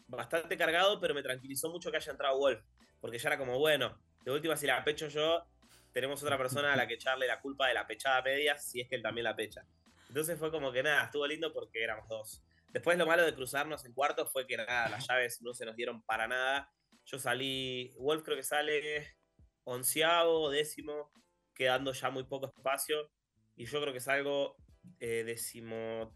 bastante 0.06 0.56
cargado, 0.56 1.00
pero 1.00 1.14
me 1.14 1.22
tranquilizó 1.22 1.70
mucho 1.70 1.91
que 1.91 1.96
haya 1.96 2.12
entrado 2.12 2.39
Wolf, 2.39 2.62
porque 3.00 3.19
ya 3.19 3.31
era 3.31 3.39
como, 3.39 3.58
bueno, 3.58 3.98
de 4.22 4.31
última 4.31 4.56
si 4.56 4.67
la 4.67 4.84
pecho 4.84 5.08
yo, 5.08 5.44
tenemos 5.93 6.22
otra 6.22 6.36
persona 6.36 6.72
a 6.72 6.77
la 6.77 6.86
que 6.86 6.94
echarle 6.94 7.27
la 7.27 7.41
culpa 7.41 7.69
de 7.69 7.74
la 7.74 7.86
pechada 7.86 8.20
media, 8.22 8.58
si 8.58 8.81
es 8.81 8.89
que 8.89 8.96
él 8.96 9.03
también 9.03 9.24
la 9.24 9.36
pecha. 9.36 9.65
Entonces 10.08 10.39
fue 10.39 10.50
como 10.50 10.72
que 10.72 10.82
nada, 10.82 11.05
estuvo 11.05 11.27
lindo 11.27 11.53
porque 11.53 11.82
éramos 11.82 12.08
dos. 12.08 12.43
Después 12.72 12.98
lo 12.98 13.06
malo 13.06 13.24
de 13.24 13.34
cruzarnos 13.34 13.84
en 13.84 13.93
cuartos 13.93 14.31
fue 14.32 14.46
que 14.46 14.56
nada, 14.56 14.89
las 14.89 15.06
llaves 15.06 15.41
no 15.43 15.55
se 15.55 15.65
nos 15.65 15.77
dieron 15.77 16.03
para 16.03 16.27
nada. 16.27 16.69
Yo 17.05 17.19
salí, 17.19 17.94
Wolf 17.98 18.22
creo 18.24 18.36
que 18.36 18.43
sale 18.43 19.17
onceavo, 19.65 20.50
décimo, 20.50 21.12
quedando 21.55 21.93
ya 21.93 22.11
muy 22.11 22.25
poco 22.25 22.46
espacio. 22.46 23.11
Y 23.56 23.67
yo 23.67 23.81
creo 23.81 23.93
que 23.93 24.01
salgo 24.01 24.56
eh, 25.01 25.25
decimo, 25.25 26.13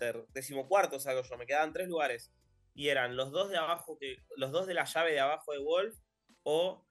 cuarto 0.68 1.00
salgo 1.00 1.22
yo, 1.22 1.36
me 1.36 1.46
quedaban 1.46 1.72
tres 1.72 1.88
lugares. 1.88 2.32
Y 2.74 2.88
eran 2.88 3.16
los 3.16 3.32
dos 3.32 3.50
de 3.50 3.56
abajo, 3.56 3.98
que, 3.98 4.18
los 4.36 4.52
dos 4.52 4.66
de 4.66 4.74
la 4.74 4.84
llave 4.84 5.12
de 5.12 5.20
abajo 5.20 5.52
de 5.52 5.58
Wolf 5.58 5.96
o 6.42 6.86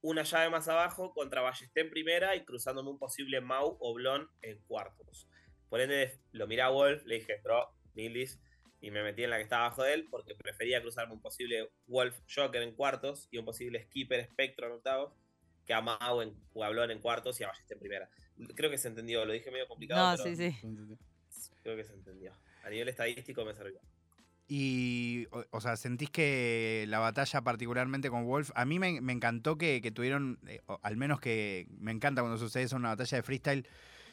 una 0.00 0.22
llave 0.22 0.50
más 0.50 0.68
abajo 0.68 1.12
contra 1.12 1.40
Ballesté 1.40 1.80
en 1.80 1.90
primera 1.90 2.36
y 2.36 2.44
cruzándome 2.44 2.90
un 2.90 2.98
posible 2.98 3.40
Mau 3.40 3.76
o 3.80 3.94
Blon 3.94 4.30
en 4.42 4.62
cuartos. 4.66 5.28
Por 5.68 5.80
ende, 5.80 6.20
lo 6.30 6.46
miré 6.46 6.62
a 6.62 6.68
Wolf, 6.68 7.04
le 7.06 7.16
dije, 7.16 7.40
bro, 7.42 7.74
Nilis, 7.94 8.40
y 8.80 8.92
me 8.92 9.02
metí 9.02 9.24
en 9.24 9.30
la 9.30 9.38
que 9.38 9.42
estaba 9.42 9.66
abajo 9.66 9.82
de 9.82 9.94
él 9.94 10.06
porque 10.10 10.36
prefería 10.36 10.80
cruzarme 10.80 11.14
un 11.14 11.20
posible 11.20 11.70
Wolf 11.86 12.20
Joker 12.32 12.62
en 12.62 12.74
cuartos 12.74 13.26
y 13.32 13.38
un 13.38 13.44
posible 13.44 13.84
Skipper 13.86 14.28
Spectro 14.30 14.66
en 14.66 14.72
octavos 14.74 15.12
que 15.66 15.74
a 15.74 15.80
Mau 15.80 16.22
en, 16.22 16.34
o 16.54 16.64
a 16.64 16.70
Blon 16.70 16.90
en 16.90 17.00
cuartos 17.00 17.40
y 17.40 17.44
a 17.44 17.48
Ballesté 17.48 17.74
en 17.74 17.80
primera. 17.80 18.08
Creo 18.54 18.70
que 18.70 18.78
se 18.78 18.88
entendió, 18.88 19.24
lo 19.24 19.32
dije 19.32 19.50
medio 19.50 19.66
complicado. 19.66 20.16
No, 20.16 20.22
sí, 20.22 20.36
sí. 20.36 20.56
Creo 21.62 21.76
que 21.76 21.84
se 21.84 21.94
entendió. 21.94 22.32
A 22.64 22.70
nivel 22.70 22.88
estadístico 22.88 23.44
me 23.44 23.54
sirvió. 23.54 23.80
Y, 24.48 25.26
o, 25.50 25.60
sea, 25.60 25.76
¿sentís 25.76 26.08
que 26.10 26.84
la 26.88 27.00
batalla 27.00 27.42
particularmente 27.42 28.10
con 28.10 28.26
Wolf, 28.26 28.52
a 28.54 28.64
mí 28.64 28.78
me, 28.78 28.98
encantó 29.12 29.58
que, 29.58 29.80
tuvieron, 29.92 30.38
eh, 30.46 30.60
al 30.82 30.96
menos 30.96 31.18
que 31.18 31.66
me 31.78 31.90
encanta 31.90 32.22
cuando 32.22 32.38
sucede 32.38 32.62
eso 32.62 32.76
una 32.76 32.90
batalla 32.90 33.16
de 33.16 33.22
freestyle, 33.24 33.68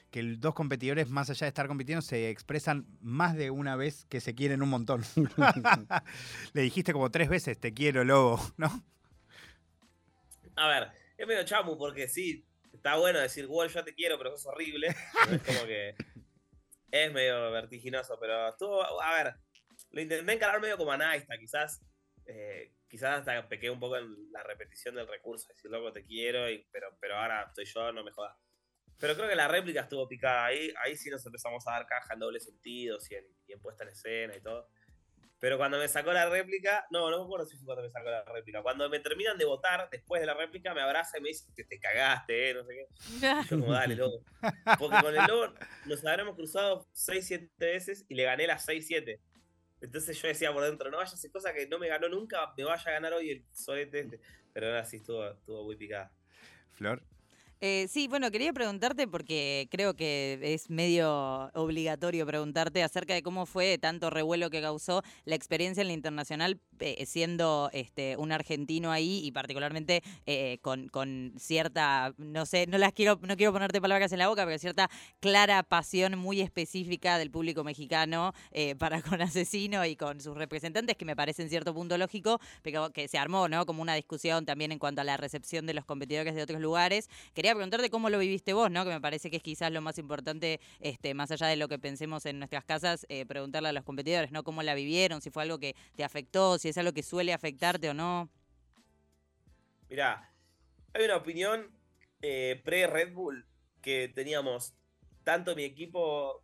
que 0.10 0.24
los 0.24 0.40
dos 0.40 0.56
competidores, 0.56 1.10
más 1.10 1.30
allá 1.30 1.46
de 1.46 1.50
estar 1.50 1.68
compitiendo, 1.68 2.02
se 2.02 2.30
expresan 2.30 2.88
más 3.00 3.36
de 3.36 3.52
una 3.52 3.76
vez 3.76 4.06
que 4.06 4.22
se 4.22 4.34
quieren 4.34 4.64
un 4.64 4.70
montón. 4.70 5.04
Le 6.54 6.62
dijiste 6.62 6.94
como 6.94 7.12
tres 7.12 7.30
veces, 7.30 7.60
te 7.60 7.74
quiero, 7.74 8.04
lobo, 8.04 8.40
¿no? 8.58 8.84
A 10.56 10.68
ver, 10.68 11.03
es 11.18 11.28
medio 11.28 11.44
chamu 11.44 11.78
porque 11.78 12.08
sí, 12.08 12.46
está 12.74 12.96
bueno 12.96 13.20
decir, 13.20 13.48
Wolf, 13.48 13.74
yo 13.74 13.84
te 13.84 13.94
quiero, 13.94 14.18
pero 14.18 14.36
es 14.36 14.46
horrible. 14.46 14.88
es 15.32 15.44
como 15.44 15.66
que 15.66 15.96
es 16.92 17.12
medio 17.12 17.52
vertiginoso, 17.52 18.18
pero 18.20 18.50
estuvo, 18.50 19.02
a 19.02 19.24
ver, 19.24 19.36
lo 19.92 20.02
intenté 20.02 20.34
encarar 20.34 20.62
medio 20.62 20.78
como 20.78 20.92
Anaista, 20.92 21.38
quizás. 21.38 21.82
Eh, 22.26 22.72
quizás 22.88 23.20
hasta 23.20 23.50
pequé 23.50 23.70
un 23.70 23.80
poco 23.80 23.98
en 23.98 24.32
la 24.32 24.44
repetición 24.44 24.96
del 24.96 25.08
recurso, 25.08 25.48
decir, 25.50 25.70
loco, 25.72 25.92
te 25.92 26.06
quiero, 26.06 26.50
y, 26.50 26.66
pero, 26.72 26.96
pero 27.02 27.18
ahora 27.18 27.46
estoy 27.48 27.66
yo, 27.66 27.92
no 27.92 28.04
me 28.04 28.12
jodas. 28.12 28.38
Pero 29.00 29.16
creo 29.16 29.28
que 29.28 29.36
la 29.36 29.48
réplica 29.48 29.82
estuvo 29.82 30.08
picada 30.08 30.46
ahí, 30.46 30.72
ahí 30.84 30.96
sí 30.96 31.10
nos 31.10 31.26
empezamos 31.26 31.68
a 31.68 31.72
dar 31.72 31.88
caja 31.88 32.14
en 32.14 32.20
doble 32.20 32.40
sentido 32.40 33.00
y 33.10 33.16
en, 33.16 33.26
y 33.48 33.54
en 33.54 33.60
puesta 33.60 33.84
en 33.84 33.90
escena 33.90 34.38
y 34.38 34.42
todo. 34.42 34.70
Pero 35.44 35.58
cuando 35.58 35.78
me 35.78 35.90
sacó 35.90 36.14
la 36.14 36.30
réplica, 36.30 36.88
no, 36.90 37.12
no 37.12 37.18
me 37.18 37.26
acuerdo 37.26 37.46
si 37.46 37.58
fue 37.58 37.66
cuando 37.66 37.84
me 37.84 37.90
sacó 37.90 38.10
la 38.10 38.24
réplica. 38.24 38.64
Cuando 38.64 38.88
me 38.90 39.02
terminan 39.02 39.38
de 39.38 39.44
votar, 39.44 39.90
después 39.92 40.22
de 40.22 40.26
la 40.26 40.36
réplica, 40.36 40.74
me 40.74 40.80
abraza 40.80 41.18
y 41.18 41.22
me 41.22 41.28
dice 41.28 41.52
que 41.54 41.66
te 41.66 41.82
cagaste, 41.82 42.52
eh, 42.52 42.54
no 42.54 42.64
sé 42.64 42.74
qué. 42.74 42.88
yo 43.50 43.60
como, 43.60 43.74
dale, 43.74 43.98
loco. 43.98 44.24
Porque 44.80 45.02
con 45.02 45.14
el 45.14 45.28
lobo 45.28 45.54
nos 45.86 46.06
habremos 46.06 46.38
cruzado 46.38 46.88
6, 46.94 47.28
7 47.28 47.50
veces 47.60 48.06
y 48.08 48.16
le 48.16 48.24
gané 48.24 48.48
las 48.48 48.64
6, 48.64 48.88
7. 48.88 49.20
Entonces 49.82 50.22
yo 50.22 50.30
decía 50.30 50.54
por 50.54 50.64
dentro, 50.64 50.90
no 50.90 50.96
vaya 50.96 51.12
a 51.12 51.14
hacer 51.14 51.30
cosa 51.30 51.54
que 51.54 51.68
no 51.68 51.78
me 51.78 51.90
ganó 51.90 52.08
nunca, 52.08 52.54
me 52.56 52.64
vaya 52.64 52.90
a 52.90 52.94
ganar 52.94 53.12
hoy 53.12 53.30
el 53.32 53.46
solete 53.52 54.00
este. 54.00 54.22
Pero 54.54 54.68
ahora 54.68 54.86
sí 54.86 54.96
estuvo, 54.96 55.28
estuvo 55.28 55.66
muy 55.66 55.76
picada. 55.76 56.10
Flor. 56.72 57.04
Eh, 57.66 57.88
sí, 57.88 58.10
bueno, 58.10 58.30
quería 58.30 58.52
preguntarte 58.52 59.08
porque 59.08 59.70
creo 59.72 59.94
que 59.94 60.38
es 60.42 60.70
medio 60.70 61.50
obligatorio 61.54 62.26
preguntarte 62.26 62.84
acerca 62.84 63.14
de 63.14 63.24
cómo 63.24 63.46
fue 63.46 63.78
tanto 63.78 64.10
revuelo 64.10 64.50
que 64.50 64.60
causó 64.60 65.02
la 65.24 65.36
experiencia 65.36 65.80
en 65.80 65.88
la 65.88 65.94
internacional 65.94 66.60
eh, 66.80 67.06
siendo 67.06 67.70
este, 67.72 68.18
un 68.18 68.34
argentino 68.34 68.92
ahí 68.92 69.22
y 69.24 69.32
particularmente 69.32 70.04
eh, 70.26 70.58
con, 70.62 71.34
cierta, 71.38 72.14
no 72.18 72.46
sé, 72.46 72.68
no 72.68 72.78
las 72.78 72.92
quiero, 72.92 73.18
no 73.26 73.38
quiero 73.38 73.54
ponerte 73.54 73.80
palabras 73.80 74.12
en 74.12 74.20
la 74.20 74.28
boca, 74.28 74.46
pero 74.46 74.60
cierta 74.60 74.90
clara 75.22 75.64
pasión 75.64 76.18
muy 76.20 76.42
específica 76.42 77.18
del 77.18 77.32
público 77.32 77.64
mexicano 77.64 78.34
para 78.78 79.02
con 79.02 79.22
Asesino 79.22 79.86
y 79.86 79.96
con 79.96 80.20
sus 80.20 80.36
representantes, 80.36 80.98
que 80.98 81.06
me 81.06 81.16
parece 81.16 81.44
en 81.44 81.50
cierto 81.50 81.74
punto 81.74 81.98
lógico, 81.98 82.42
pero 82.62 82.90
que 82.92 83.08
se 83.08 83.18
armó, 83.18 83.48
¿no? 83.48 83.66
Como 83.66 83.82
una 83.82 83.96
discusión 83.96 84.46
también 84.46 84.74
en 84.74 84.80
cuanto 84.80 85.00
a 85.00 85.06
la 85.06 85.16
recepción 85.16 85.66
de 85.66 85.74
los 85.74 85.86
competidores 85.86 86.36
de 86.36 86.44
otros 86.44 86.60
lugares. 86.60 87.10
Quería 87.34 87.53
preguntarte 87.56 87.90
cómo 87.90 88.10
lo 88.10 88.20
viviste 88.20 88.54
vos, 88.54 88.70
¿no? 88.72 88.84
Que 88.84 88.92
me 88.92 89.02
parece 89.02 89.30
que 89.30 89.38
es 89.38 89.44
quizás 89.44 89.72
lo 89.72 89.82
más 89.82 89.98
importante, 89.98 90.60
este, 90.80 91.14
más 91.14 91.32
allá 91.32 91.48
de 91.48 91.56
lo 91.56 91.68
que 91.68 91.80
pensemos 91.80 92.26
en 92.26 92.40
nuestras 92.40 92.64
casas, 92.66 93.06
eh, 93.10 93.26
preguntarle 93.26 93.70
a 93.70 93.74
los 93.74 93.84
competidores, 93.84 94.32
¿no? 94.32 94.44
Cómo 94.44 94.64
la 94.64 94.76
vivieron, 94.76 95.22
si 95.22 95.30
fue 95.30 95.44
algo 95.44 95.60
que 95.60 95.76
te 95.96 96.04
afectó, 96.04 96.58
si 96.58 96.70
es 96.70 96.78
algo 96.78 96.94
que 96.94 97.04
suele 97.04 97.34
afectarte 97.34 97.90
o 97.90 97.94
no. 97.94 98.30
Mirá, 99.90 100.32
hay 100.94 101.06
una 101.06 101.18
opinión 101.18 101.72
eh, 102.22 102.62
pre-Red 102.64 103.14
Bull 103.14 103.46
que 103.82 104.10
teníamos 104.14 104.74
tanto 105.24 105.56
mi 105.56 105.64
equipo, 105.64 106.42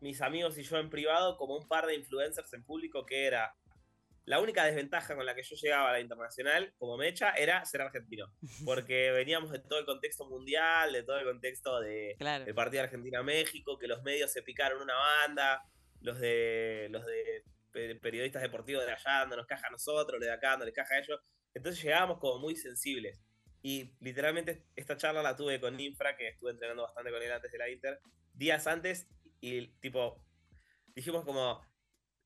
mis 0.00 0.20
amigos 0.20 0.58
y 0.58 0.62
yo 0.62 0.78
en 0.78 0.90
privado, 0.90 1.36
como 1.36 1.56
un 1.56 1.66
par 1.66 1.86
de 1.86 1.94
influencers 1.94 2.52
en 2.52 2.64
público 2.64 3.06
que 3.06 3.26
era 3.26 3.54
la 4.24 4.40
única 4.40 4.64
desventaja 4.64 5.16
con 5.16 5.26
la 5.26 5.34
que 5.34 5.42
yo 5.42 5.56
llegaba 5.56 5.90
a 5.90 5.92
la 5.92 6.00
internacional 6.00 6.72
como 6.78 6.96
mecha 6.96 7.30
era 7.30 7.64
ser 7.64 7.82
argentino. 7.82 8.26
Porque 8.64 9.10
veníamos 9.10 9.50
de 9.50 9.58
todo 9.58 9.78
el 9.78 9.84
contexto 9.84 10.28
mundial, 10.28 10.92
de 10.92 11.02
todo 11.02 11.18
el 11.18 11.24
contexto 11.24 11.80
de, 11.80 12.16
del 12.18 12.54
partido 12.54 12.84
Argentina-México, 12.84 13.78
que 13.78 13.88
los 13.88 14.02
medios 14.02 14.32
se 14.32 14.42
picaron 14.42 14.82
una 14.82 14.94
banda, 14.94 15.62
los 16.00 16.18
de 16.18 16.88
los 16.90 17.04
de 17.04 17.44
periodistas 18.00 18.42
deportivos 18.42 18.84
de 18.84 18.92
allá 18.92 19.24
nos 19.26 19.46
caja 19.46 19.68
a 19.68 19.70
nosotros, 19.70 20.20
los 20.20 20.26
de 20.26 20.32
acá 20.32 20.56
les 20.58 20.74
caja 20.74 20.94
a 20.94 20.98
ellos. 20.98 21.20
Entonces 21.54 21.82
llegábamos 21.82 22.18
como 22.18 22.38
muy 22.38 22.56
sensibles. 22.56 23.20
Y 23.62 23.94
literalmente 24.00 24.66
esta 24.74 24.96
charla 24.96 25.22
la 25.22 25.36
tuve 25.36 25.60
con 25.60 25.78
Infra, 25.78 26.16
que 26.16 26.28
estuve 26.28 26.50
entrenando 26.50 26.82
bastante 26.82 27.10
con 27.10 27.22
él 27.22 27.32
antes 27.32 27.50
de 27.50 27.58
la 27.58 27.70
Inter, 27.70 28.00
días 28.32 28.66
antes, 28.66 29.06
y 29.40 29.68
tipo, 29.78 30.24
dijimos 30.94 31.24
como, 31.24 31.62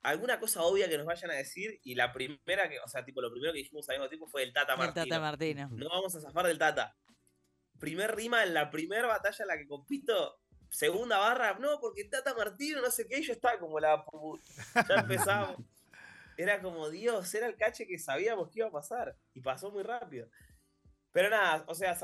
alguna 0.07 0.39
cosa 0.39 0.63
obvia 0.63 0.89
que 0.89 0.97
nos 0.97 1.07
vayan 1.07 1.33
a 1.33 1.35
decir 1.35 1.81
y 1.83 1.97
la 1.97 2.13
primera 2.13 2.69
que, 2.69 2.79
o 2.79 2.89
sea, 2.89 3.05
tipo, 3.05 3.21
lo 3.21 3.31
primero 3.31 3.53
que 3.53 3.59
dijimos 3.59 3.89
al 3.89 3.97
mismo 3.97 4.09
tiempo 4.09 4.27
fue 4.29 4.45
el 4.45 4.53
Tata 4.53 4.77
Martino. 4.77 5.03
El 5.03 5.09
Tata 5.09 5.21
Martino. 5.21 5.69
No 5.73 5.89
vamos 5.89 6.15
a 6.15 6.21
zafar 6.21 6.47
del 6.47 6.59
Tata. 6.59 6.97
Primer 7.81 8.15
rima 8.15 8.45
en 8.45 8.55
la 8.55 8.71
primera 8.71 9.09
batalla 9.09 9.37
en 9.41 9.49
la 9.49 9.59
que 9.59 9.67
compito, 9.67 10.39
segunda 10.71 11.19
barra, 11.19 11.59
no, 11.59 11.81
porque 11.81 12.05
Tata 12.05 12.35
Martino, 12.35 12.81
no 12.81 12.91
sé 12.91 13.09
qué, 13.09 13.19
y 13.19 13.25
yo 13.25 13.33
estaba 13.33 13.59
como 13.59 13.81
la... 13.81 14.05
Ya 14.89 14.95
empezamos. 14.95 15.57
Era 16.39 16.61
como, 16.61 16.91
Dios, 16.91 17.35
era 17.35 17.47
el 17.47 17.57
cache 17.57 17.87
que 17.87 17.99
sabíamos 17.99 18.51
que 18.51 18.59
iba 18.59 18.69
a 18.69 18.71
pasar. 18.71 19.17
Y 19.33 19.41
pasó 19.41 19.71
muy 19.71 19.83
rápido. 19.83 20.29
Pero 21.17 21.31
nada, 21.31 21.65
o 21.67 21.75
sea, 21.75 21.97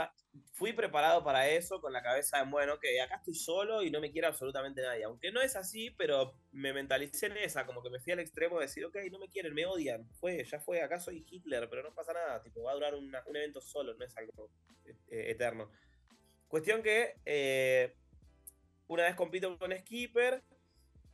fui 0.54 0.72
preparado 0.72 1.22
para 1.22 1.46
eso 1.46 1.82
con 1.82 1.92
la 1.92 2.02
cabeza 2.02 2.40
en, 2.40 2.50
bueno, 2.50 2.78
que 2.78 2.98
acá 2.98 3.16
estoy 3.16 3.34
solo 3.34 3.82
y 3.82 3.90
no 3.90 4.00
me 4.00 4.10
quiere 4.10 4.26
absolutamente 4.26 4.80
nadie. 4.80 5.04
Aunque 5.04 5.30
no 5.30 5.42
es 5.42 5.54
así, 5.54 5.90
pero 5.90 6.32
me 6.50 6.72
mentalicé 6.72 7.26
en 7.26 7.36
esa, 7.36 7.66
como 7.66 7.82
que 7.82 7.90
me 7.90 8.00
fui 8.00 8.14
al 8.14 8.20
extremo 8.20 8.58
de 8.58 8.64
decir, 8.64 8.86
ok, 8.86 8.96
no 9.10 9.18
me 9.18 9.28
quieren, 9.28 9.52
me 9.52 9.66
odian. 9.66 10.08
Fue, 10.14 10.42
ya 10.42 10.58
fue, 10.60 10.80
acá 10.80 10.98
soy 10.98 11.26
Hitler, 11.30 11.68
pero 11.68 11.82
no 11.82 11.94
pasa 11.94 12.14
nada. 12.14 12.42
Tipo, 12.42 12.62
va 12.62 12.70
a 12.70 12.74
durar 12.74 12.94
un 12.94 13.36
evento 13.36 13.60
solo, 13.60 13.92
no 13.92 14.02
es 14.02 14.16
algo 14.16 14.48
eh, 14.86 15.30
eterno. 15.30 15.70
Cuestión 16.48 16.82
que 16.82 17.16
eh, 17.26 17.94
una 18.86 19.02
vez 19.02 19.14
compito 19.14 19.58
con 19.58 19.76
Skipper, 19.76 20.42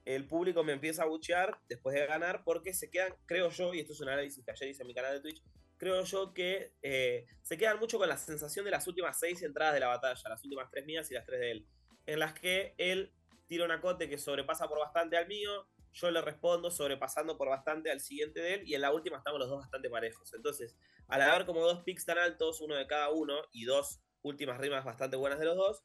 el 0.05 0.29
público 0.29 0.63
me 0.63 0.75
empieza 0.75 1.03
a 1.03 1.07
buchear 1.07 1.59
después 1.69 1.97
de 1.97 2.07
ganar 2.07 2.45
porque 2.45 2.73
se 2.75 2.93
quedan, 2.93 3.13
creo 3.27 3.51
yo, 3.51 3.75
y 3.75 3.81
esto 3.81 3.93
es 3.93 4.01
un 4.01 4.09
análisis 4.11 4.45
que 4.45 4.53
ayer 4.53 4.69
hice 4.69 4.83
en 4.85 4.87
mi 4.87 4.95
canal 4.95 5.15
de 5.15 5.21
Twitch, 5.21 5.43
creo 5.79 6.05
yo 6.05 6.35
que 6.35 6.75
eh, 6.83 7.27
se 7.43 7.57
quedan 7.57 7.79
mucho 7.79 7.99
con 7.99 8.09
la 8.09 8.19
sensación 8.19 8.65
de 8.65 8.71
las 8.71 8.87
últimas 8.87 9.19
seis 9.19 9.43
entradas 9.43 9.75
de 9.75 9.81
la 9.81 9.89
batalla, 9.89 10.29
las 10.29 10.45
últimas 10.45 10.71
tres 10.71 10.85
mías 10.85 11.11
y 11.11 11.15
las 11.15 11.25
tres 11.25 11.41
de 11.41 11.51
él, 11.53 11.67
en 12.07 12.19
las 12.19 12.35
que 12.35 12.75
él 12.77 13.13
tira 13.47 13.65
un 13.65 13.71
acote 13.71 14.09
que 14.09 14.19
sobrepasa 14.19 14.69
por 14.69 14.79
bastante 14.79 15.17
al 15.17 15.27
mío, 15.27 15.67
yo 15.93 16.11
le 16.11 16.21
respondo 16.21 16.71
sobrepasando 16.71 17.39
por 17.39 17.49
bastante 17.49 17.91
al 17.91 18.01
siguiente 18.01 18.41
de 18.41 18.55
él, 18.55 18.63
y 18.67 18.75
en 18.75 18.83
la 18.83 18.93
última 18.93 19.19
estamos 19.19 19.41
los 19.41 19.49
dos 19.49 19.61
bastante 19.61 19.89
parejos. 19.89 20.33
Entonces, 20.35 20.77
al 21.07 21.23
haber 21.23 21.47
como 21.47 21.61
dos 21.61 21.83
picks 21.83 22.05
tan 22.05 22.19
altos, 22.19 22.61
uno 22.61 22.75
de 22.75 22.87
cada 22.87 23.11
uno, 23.11 23.41
y 23.53 23.65
dos 23.65 24.01
últimas 24.23 24.59
rimas 24.59 24.85
bastante 24.85 25.17
buenas 25.17 25.39
de 25.39 25.47
los 25.47 25.57
dos, 25.57 25.85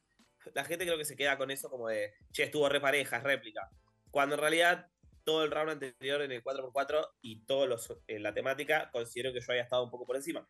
la 0.52 0.64
gente 0.64 0.84
creo 0.84 0.98
que 0.98 1.04
se 1.04 1.16
queda 1.16 1.38
con 1.38 1.50
eso 1.50 1.70
como 1.70 1.88
de, 1.88 2.12
che, 2.32 2.44
estuvo 2.44 2.68
re 2.68 2.80
pareja, 2.80 3.16
es 3.16 3.22
réplica. 3.22 3.70
Cuando 4.10 4.34
en 4.34 4.40
realidad 4.42 4.90
todo 5.24 5.44
el 5.44 5.50
round 5.50 5.70
anterior 5.70 6.22
en 6.22 6.32
el 6.32 6.42
4x4 6.42 7.08
y 7.22 7.44
todos 7.46 7.68
los, 7.68 7.92
en 8.06 8.22
la 8.22 8.34
temática, 8.34 8.90
considero 8.92 9.32
que 9.32 9.40
yo 9.40 9.46
había 9.48 9.62
estado 9.62 9.84
un 9.84 9.90
poco 9.90 10.06
por 10.06 10.16
encima. 10.16 10.46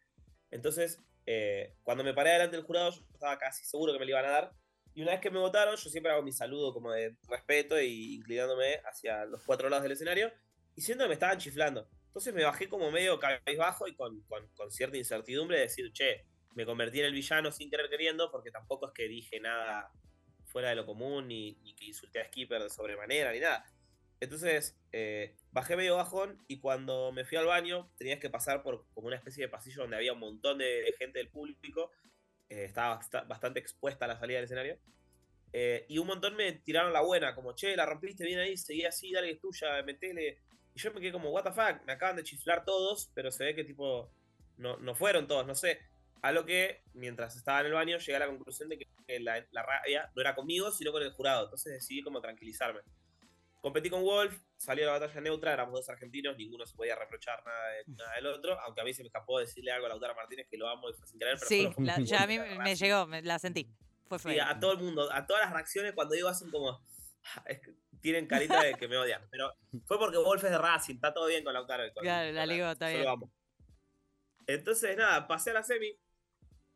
Entonces, 0.51 1.01
eh, 1.27 1.75
cuando 1.83 2.05
me 2.05 2.15
paré 2.15 2.31
delante 2.31 2.57
del 2.57 2.67
jurado, 2.67 2.91
yo 2.91 3.03
estaba 3.13 3.39
casi 3.39 3.65
seguro 3.65 3.93
que 3.93 3.99
me 3.99 4.05
lo 4.05 4.11
iban 4.11 4.27
a 4.27 4.31
dar. 4.31 4.53
Y 4.95 5.03
una 5.03 5.13
vez 5.13 5.21
que 5.21 5.31
me 5.31 5.39
votaron, 5.39 5.77
yo 5.77 5.91
siempre 5.91 6.13
hago 6.13 6.23
mi 6.23 6.33
saludo 6.33 6.73
como 6.73 6.93
de 6.93 7.17
respeto 7.29 7.81
y 7.81 8.15
inclinándome 8.15 8.81
hacia 8.85 9.25
los 9.25 9.43
cuatro 9.43 9.69
lados 9.69 9.83
del 9.83 9.93
escenario. 9.93 10.33
Y 10.77 10.83
siento 10.83 11.05
que 11.05 11.09
me 11.09 11.15
estaban 11.15 11.39
chiflando. 11.39 11.89
Entonces 12.07 12.33
me 12.33 12.45
bajé 12.45 12.69
como 12.69 12.91
medio 12.93 13.19
cabizbajo 13.19 13.89
y 13.89 13.97
con, 13.97 14.21
con, 14.23 14.47
con 14.55 14.71
cierta 14.71 14.97
incertidumbre 14.97 15.57
de 15.57 15.63
decir, 15.65 15.93
che, 15.93 16.27
me 16.55 16.65
convertí 16.65 17.01
en 17.01 17.07
el 17.07 17.13
villano 17.13 17.51
sin 17.51 17.69
querer 17.69 17.91
queriendo, 17.91 18.31
porque 18.31 18.53
tampoco 18.53 18.87
es 18.87 18.93
que 18.93 19.09
dije 19.09 19.41
nada 19.41 19.91
fuera 20.47 20.69
de 20.69 20.77
lo 20.77 20.87
común, 20.87 21.27
ni, 21.27 21.57
ni 21.65 21.75
que 21.75 21.87
insulté 21.87 22.21
a 22.21 22.27
Skipper 22.27 22.63
de 22.63 22.71
sobremanera, 22.71 23.33
ni 23.33 23.41
nada. 23.41 23.65
Entonces, 24.21 24.79
eh, 24.93 25.37
bajé 25.51 25.77
medio 25.77 25.97
bajón 25.97 26.43
y 26.49 26.61
cuando 26.61 27.13
me 27.13 27.25
fui 27.25 27.37
al 27.37 27.47
baño 27.47 27.91
tenías 27.97 28.21
que 28.21 28.31
pasar 28.31 28.63
por 28.63 28.87
como 28.95 29.09
una 29.09 29.17
especie 29.17 29.45
de 29.45 29.49
pasillo 29.49 29.83
donde 29.83 29.97
había 29.97 30.13
un 30.13 30.21
montón 30.21 30.59
de, 30.59 30.95
gente 30.99 31.19
del 31.19 31.29
público. 31.29 31.91
Eh, 32.49 32.65
estaba 32.65 33.01
bastante 33.27 33.61
expuesta 33.61 34.05
a 34.05 34.09
la 34.09 34.19
salida 34.19 34.39
del 34.39 34.45
escenario. 34.45 34.79
Eh, 35.53 35.87
y 35.89 35.99
un 35.99 36.07
montón 36.07 36.35
me 36.37 36.53
tiraron 36.53 36.93
la 36.93 37.03
buena, 37.03 37.35
como, 37.35 37.55
che, 37.55 37.77
la 37.77 37.87
rompiste 37.87 38.25
bien 38.25 38.41
ahí, 38.41 38.57
seguí 38.57 38.85
así, 38.85 39.13
dale, 39.13 39.31
es 39.31 39.41
tuya, 39.41 39.83
metele. 39.85 40.41
Y 40.75 40.81
yo 40.81 40.93
me 40.93 41.01
quedé 41.01 41.13
como, 41.13 41.31
what 41.31 41.45
the 41.45 41.53
fuck, 41.53 41.85
me 41.87 41.93
acaban 41.93 42.17
de 42.17 42.25
chiflar 42.25 42.65
todos, 42.65 43.11
pero 43.15 43.31
se 43.31 43.45
ve 43.45 43.55
que 43.55 43.63
tipo, 43.63 44.11
no, 44.57 44.77
no 44.79 44.95
fueron 44.95 45.29
todos, 45.29 45.47
no 45.47 45.55
sé. 45.55 45.81
A 46.23 46.33
lo 46.33 46.45
que, 46.45 46.83
mientras 46.95 47.37
estaba 47.37 47.61
en 47.61 47.67
el 47.67 47.73
baño, 47.75 47.99
llegué 47.99 48.17
a 48.17 48.21
la 48.21 48.27
conclusión 48.27 48.69
de 48.69 48.79
que 48.79 49.21
la, 49.21 49.47
la 49.53 49.63
rabia 49.63 50.11
no 50.17 50.23
era 50.23 50.35
conmigo, 50.35 50.73
sino 50.73 50.91
con 50.91 51.03
el 51.03 51.13
jurado. 51.13 51.45
Entonces 51.45 51.73
decidí 51.75 52.03
como 52.03 52.21
tranquilizarme. 52.21 52.81
Competí 53.65 53.89
con 53.89 54.03
Wolf, 54.03 54.39
salí 54.59 54.83
a 54.83 54.85
la 54.85 54.99
batalla 54.99 55.23
neutra, 55.23 55.55
éramos 55.55 55.73
dos 55.73 55.89
argentinos, 55.89 56.37
ninguno 56.37 56.67
se 56.67 56.77
podía 56.77 56.97
reprochar 56.97 57.43
nada, 57.47 58.13
del 58.15 58.27
otro, 58.27 58.61
aunque 58.61 58.83
a 58.83 58.85
mí 58.85 58.93
se 58.93 59.03
me 59.03 59.07
escapó 59.07 59.39
decirle 59.39 59.73
algo 59.73 59.87
a 59.87 59.89
Lautaro 59.89 60.15
Martínez 60.15 60.47
que 60.51 60.59
lo 60.59 60.69
amo 60.69 60.91
y 60.91 60.93
fue 60.93 61.07
sin 61.07 61.19
querer. 61.19 61.39
Pero 61.39 61.49
sí, 61.49 61.71
ya 62.05 62.25
a 62.25 62.27
mí 62.27 62.39
me 62.39 62.77
llegó, 62.77 63.07
me, 63.07 63.23
la 63.23 63.39
sentí. 63.39 63.67
Fue 64.07 64.19
sí, 64.19 64.39
a 64.39 64.61
todo 64.61 64.73
el 64.73 64.81
mundo, 64.81 65.11
a 65.11 65.27
todas 65.27 65.45
las 65.45 65.55
reacciones 65.55 65.95
cuando 65.95 66.15
digo 66.15 66.29
hacen 66.29 66.51
como. 66.51 66.79
tienen 68.03 68.27
carita 68.27 68.63
de 68.63 68.75
que 68.75 68.87
me 68.87 68.99
odian. 68.99 69.27
Pero 69.31 69.55
fue 69.87 69.99
porque 69.99 70.19
Wolf 70.19 70.45
es 70.45 70.51
de 70.51 70.59
Racing, 70.59 70.97
está 70.97 71.15
todo 71.15 71.27
bien 71.27 71.43
con 71.43 71.55
Lautaro. 71.55 71.91
claro, 71.95 72.33
la 72.33 72.45
liga 72.45 72.73
está 72.73 72.89
bien. 72.91 73.07
Entonces, 74.47 74.95
nada, 74.95 75.27
pasé 75.27 75.53
a 75.53 75.55
la 75.55 75.63
semi. 75.63 75.99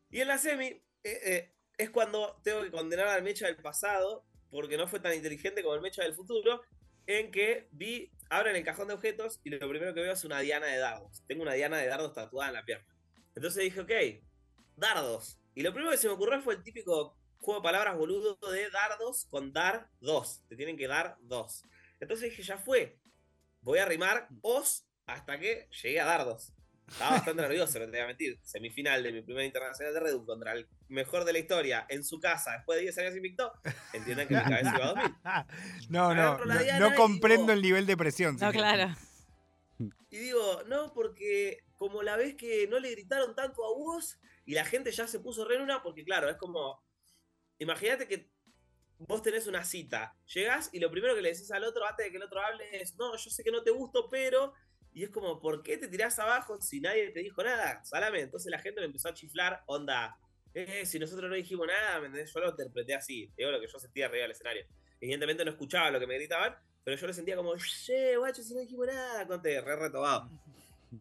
Y 0.09 0.23
en 0.23 0.29
la 0.29 0.39
semi 0.39 0.69
eh, 0.69 0.83
eh, 1.05 1.55
es 1.77 1.91
cuando 1.91 2.41
tengo 2.43 2.63
que 2.63 2.71
condenar 2.71 3.09
al 3.09 3.23
Mecha 3.23 3.45
del 3.45 3.57
pasado, 3.57 4.25
porque 4.51 4.79
no 4.79 4.89
fue 4.89 5.01
tan 5.01 5.13
inteligente 5.13 5.63
como 5.63 5.75
el 5.75 5.83
Mecha 5.83 6.03
del 6.03 6.15
futuro 6.15 6.63
en 7.09 7.31
que 7.33 7.69
vi, 7.73 8.13
abren 8.29 8.55
el 8.55 8.65
cajón 8.65 8.87
de 8.89 8.95
objetos 8.95 9.41
y 9.43 9.51
lo 9.51 9.69
primero 9.69 9.95
que 9.95 10.03
veo 10.03 10.13
es 10.13 10.25
una 10.25 10.41
diana 10.41 10.67
de 10.67 10.77
dardos. 10.77 11.25
Tengo 11.27 11.43
una 11.43 11.55
diana 11.55 11.79
de 11.79 11.87
dardos 11.87 12.13
tatuada 12.13 12.51
en 12.51 12.55
la 12.55 12.65
pierna. 12.65 12.87
Entonces 13.35 13.65
dije, 13.65 13.81
ok, 13.81 14.23
dardos. 14.77 15.41
Y 15.55 15.63
lo 15.63 15.73
primero 15.73 15.91
que 15.91 15.97
se 15.97 16.07
me 16.07 16.13
ocurrió 16.13 16.41
fue 16.43 16.55
el 16.55 16.63
típico 16.63 17.17
juego 17.39 17.61
de 17.61 17.65
palabras 17.65 17.97
boludo 17.97 18.39
de 18.53 18.69
dardos 18.71 19.27
con 19.31 19.55
dar 19.55 19.89
dos. 20.01 20.43
Te 20.49 20.57
tienen 20.57 20.77
que 20.77 20.87
dar 20.87 21.17
dos. 21.21 21.65
Entonces 21.99 22.29
dije, 22.29 22.43
ya 22.43 22.59
fue. 22.59 22.99
Voy 23.63 23.79
a 23.79 23.87
rimar 23.87 24.29
os 24.43 24.87
hasta 25.07 25.39
que 25.39 25.67
llegué 25.83 26.01
a 26.01 26.05
dardos. 26.05 26.53
Estaba 26.89 27.11
bastante 27.17 27.43
nervioso, 27.43 27.79
no 27.79 27.85
te 27.85 27.91
voy 27.93 28.01
a 28.01 28.07
mentir. 28.07 28.39
Semifinal 28.43 29.03
de 29.03 29.13
mi 29.13 29.23
primer 29.23 29.45
internacional 29.45 29.95
de 29.95 30.01
Redu 30.01 30.25
contra 30.25 30.53
el 30.53 30.67
mejor 30.89 31.25
de 31.25 31.33
la 31.33 31.39
historia 31.39 31.87
en 31.89 32.03
su 32.05 32.19
casa 32.19 32.53
después 32.53 32.77
de 32.79 32.83
10 32.83 32.99
años 32.99 33.17
invicto. 33.17 33.53
Entienden 33.93 34.27
que 34.29 34.35
la 34.35 34.45
cabeza 34.45 34.73
iba 34.77 34.85
a 34.85 34.95
2000. 34.95 35.15
No, 35.91 36.15
no, 36.15 36.39
no, 36.81 36.95
comprendo 36.95 37.45
digo- 37.47 37.53
el 37.53 37.63
nivel 37.63 37.87
de 37.87 37.97
presión. 37.97 38.35
No, 38.35 38.39
señor. 38.39 38.53
claro. 38.55 38.97
Y 40.11 40.17
digo, 40.17 40.63
no, 40.67 40.93
porque 40.95 41.65
como 41.77 42.03
la 42.03 42.17
vez 42.17 42.35
que 42.35 42.67
no 42.69 42.81
le 42.81 42.91
gritaron 42.91 43.35
tanto 43.35 43.65
a 43.65 43.69
vos 43.77 44.19
y 44.45 44.55
la 44.55 44.65
gente 44.65 44.91
ya 44.91 45.07
se 45.07 45.21
puso 45.21 45.45
re 45.45 45.57
en 45.57 45.63
una, 45.63 45.83
porque 45.83 46.05
claro, 46.05 46.29
es 46.31 46.37
como. 46.37 46.83
Imagínate 47.59 48.09
que 48.09 48.31
vos 48.99 49.23
tenés 49.23 49.47
una 49.47 49.65
cita, 49.65 50.17
llegás 50.35 50.71
y 50.73 50.81
lo 50.81 50.91
primero 50.91 51.15
que 51.15 51.23
le 51.23 51.33
decís 51.33 51.51
al 51.53 51.65
otro 51.65 51.87
antes 51.87 52.07
de 52.07 52.11
que 52.11 52.17
el 52.17 52.23
otro 52.23 52.41
hable 52.41 52.65
es: 52.81 52.97
No, 52.97 53.17
yo 53.17 53.31
sé 53.31 53.45
que 53.45 53.51
no 53.53 53.63
te 53.63 53.71
gusto, 53.71 54.09
pero. 54.11 54.55
Y 54.99 55.05
es 55.05 55.11
como, 55.11 55.39
¿por 55.39 55.63
qué 55.63 55.79
te 55.79 55.87
tirás 55.87 56.19
abajo 56.19 56.61
si 56.61 56.81
nadie 56.81 57.11
te 57.11 57.21
dijo 57.21 57.41
nada? 57.45 57.85
Salame. 57.85 58.21
Entonces 58.21 58.51
la 58.51 58.59
gente 58.59 58.81
me 58.81 58.87
empezó 58.87 59.09
a 59.09 59.15
chiflar, 59.15 59.63
onda. 59.67 60.19
Eh, 60.53 60.85
si 60.85 60.99
nosotros 60.99 61.31
no 61.31 61.37
dijimos 61.37 61.69
nada, 61.69 62.01
¿me 62.01 62.07
entendés? 62.07 62.35
Yo 62.35 62.41
lo 62.41 62.51
interpreté 62.51 62.97
así. 62.97 63.33
Digo 63.37 63.53
lo 63.53 63.61
que 63.61 63.69
yo 63.69 63.79
sentía 63.79 64.07
arriba 64.07 64.23
del 64.23 64.33
escenario. 64.33 64.67
Evidentemente 65.01 65.45
no 65.45 65.53
escuchaba 65.53 65.93
lo 65.93 66.01
que 66.01 66.09
me 66.09 66.17
gritaban, 66.17 66.57
pero 66.83 66.97
yo 66.97 67.07
lo 67.07 67.13
sentía 67.13 67.37
como, 67.37 67.55
che, 67.57 68.17
guacho, 68.17 68.43
si 68.43 68.55
no 68.55 68.59
dijimos 68.59 68.89
nada, 68.89 69.25
conté, 69.29 69.61
re 69.61 69.77
retobado. 69.77 70.29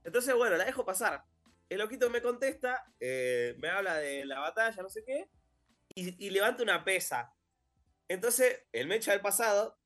Entonces, 0.03 0.35
bueno, 0.35 0.57
la 0.57 0.65
dejo 0.65 0.85
pasar. 0.85 1.23
El 1.67 1.79
loquito 1.79 2.07
me 2.11 2.21
contesta, 2.21 2.85
eh, 2.99 3.55
me 3.57 3.69
habla 3.69 3.97
de 3.97 4.25
la 4.25 4.41
batalla, 4.41 4.83
no 4.83 4.89
sé 4.89 5.03
qué, 5.03 5.27
y, 5.95 6.23
y 6.23 6.29
levanta 6.29 6.61
una 6.61 6.85
pesa. 6.85 7.33
Entonces, 8.07 8.63
el 8.73 8.85
mecha 8.85 9.11
del 9.11 9.21
pasado, 9.21 9.79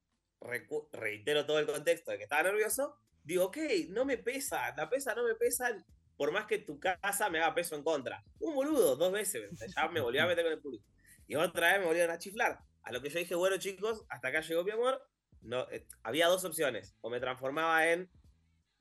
reitero 0.92 1.46
todo 1.46 1.60
el 1.60 1.66
contexto 1.66 2.12
de 2.12 2.18
que 2.18 2.24
estaba 2.24 2.44
nervioso, 2.44 2.98
digo, 3.24 3.46
ok, 3.46 3.58
no 3.90 4.06
me 4.06 4.18
pesa, 4.18 4.74
la 4.76 4.90
pesa 4.90 5.14
no 5.16 5.24
me 5.24 5.36
pesa, 5.36 5.76
por 6.18 6.32
más 6.32 6.46
que 6.46 6.60
tu 6.60 6.80
casa 6.80 7.30
me 7.30 7.40
haga 7.40 7.56
peso 7.56 7.76
en 7.76 7.84
contra. 7.84 8.24
Un 8.40 8.54
boludo, 8.54 8.96
dos 8.96 9.12
veces, 9.12 9.50
ya 9.76 9.88
me 9.88 10.02
volví 10.02 10.20
a 10.20 10.28
meter 10.28 10.44
con 10.44 10.54
el 10.54 10.62
público. 10.62 10.86
Y 11.28 11.36
otra 11.36 11.72
vez 11.72 11.80
me 11.80 11.86
volvieron 11.86 12.14
a 12.14 12.20
chiflar. 12.20 12.60
A 12.84 12.92
lo 12.92 13.02
que 13.02 13.10
yo 13.10 13.20
dije, 13.20 13.36
bueno 13.36 13.58
chicos, 13.58 14.06
hasta 14.10 14.28
acá 14.28 14.42
llegó 14.42 14.64
mi 14.64 14.72
amor. 14.72 15.02
No, 15.42 15.68
eh, 15.72 15.88
había 16.04 16.28
dos 16.28 16.44
opciones. 16.44 16.96
O 17.02 17.10
me 17.10 17.20
transformaba 17.20 17.88
en 17.88 18.10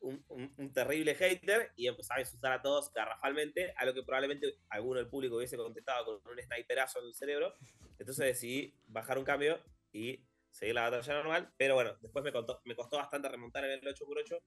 un, 0.00 0.73
terrible 0.73 1.14
hater 1.14 1.73
y 1.76 1.87
empezaba 1.87 2.18
a 2.18 2.23
insultar 2.23 2.52
a 2.52 2.62
todos 2.62 2.92
garrafalmente, 2.92 3.73
a 3.76 3.85
lo 3.85 3.94
que 3.94 4.02
probablemente 4.02 4.59
alguno 4.68 4.99
del 4.99 5.09
público 5.09 5.37
hubiese 5.37 5.56
contestado 5.56 6.20
con 6.23 6.32
un 6.32 6.42
sniperazo 6.42 7.00
en 7.00 7.06
el 7.06 7.14
cerebro. 7.14 7.54
Entonces 7.99 8.26
decidí 8.26 8.75
bajar 8.87 9.18
un 9.18 9.25
cambio 9.25 9.62
y 9.92 10.25
seguir 10.50 10.75
la 10.75 10.88
batalla 10.90 11.14
normal. 11.14 11.52
Pero 11.57 11.75
bueno, 11.75 11.97
después 12.00 12.25
me, 12.25 12.33
contó- 12.33 12.61
me 12.64 12.75
costó 12.75 12.97
bastante 12.97 13.28
remontar 13.28 13.64
en 13.64 13.73
el 13.73 13.80
8x8. 13.95 14.42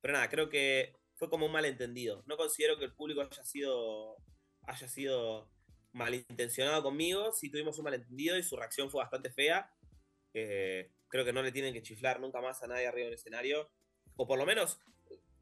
Pero 0.00 0.14
nada, 0.14 0.28
creo 0.28 0.48
que 0.48 0.94
fue 1.16 1.28
como 1.28 1.46
un 1.46 1.52
malentendido. 1.52 2.22
No 2.26 2.36
considero 2.36 2.78
que 2.78 2.84
el 2.84 2.94
público 2.94 3.20
haya 3.22 3.44
sido, 3.44 4.16
haya 4.62 4.88
sido 4.88 5.50
malintencionado 5.92 6.82
conmigo. 6.82 7.32
Sí 7.32 7.50
tuvimos 7.50 7.78
un 7.78 7.84
malentendido 7.84 8.36
y 8.38 8.42
su 8.42 8.56
reacción 8.56 8.90
fue 8.90 9.00
bastante 9.02 9.30
fea. 9.30 9.70
Eh, 10.34 10.92
creo 11.08 11.24
que 11.24 11.32
no 11.32 11.42
le 11.42 11.52
tienen 11.52 11.74
que 11.74 11.82
chiflar 11.82 12.20
nunca 12.20 12.40
más 12.40 12.62
a 12.62 12.66
nadie 12.68 12.86
arriba 12.86 13.06
del 13.06 13.14
escenario. 13.14 13.70
O 14.16 14.26
por 14.26 14.38
lo 14.38 14.46
menos, 14.46 14.80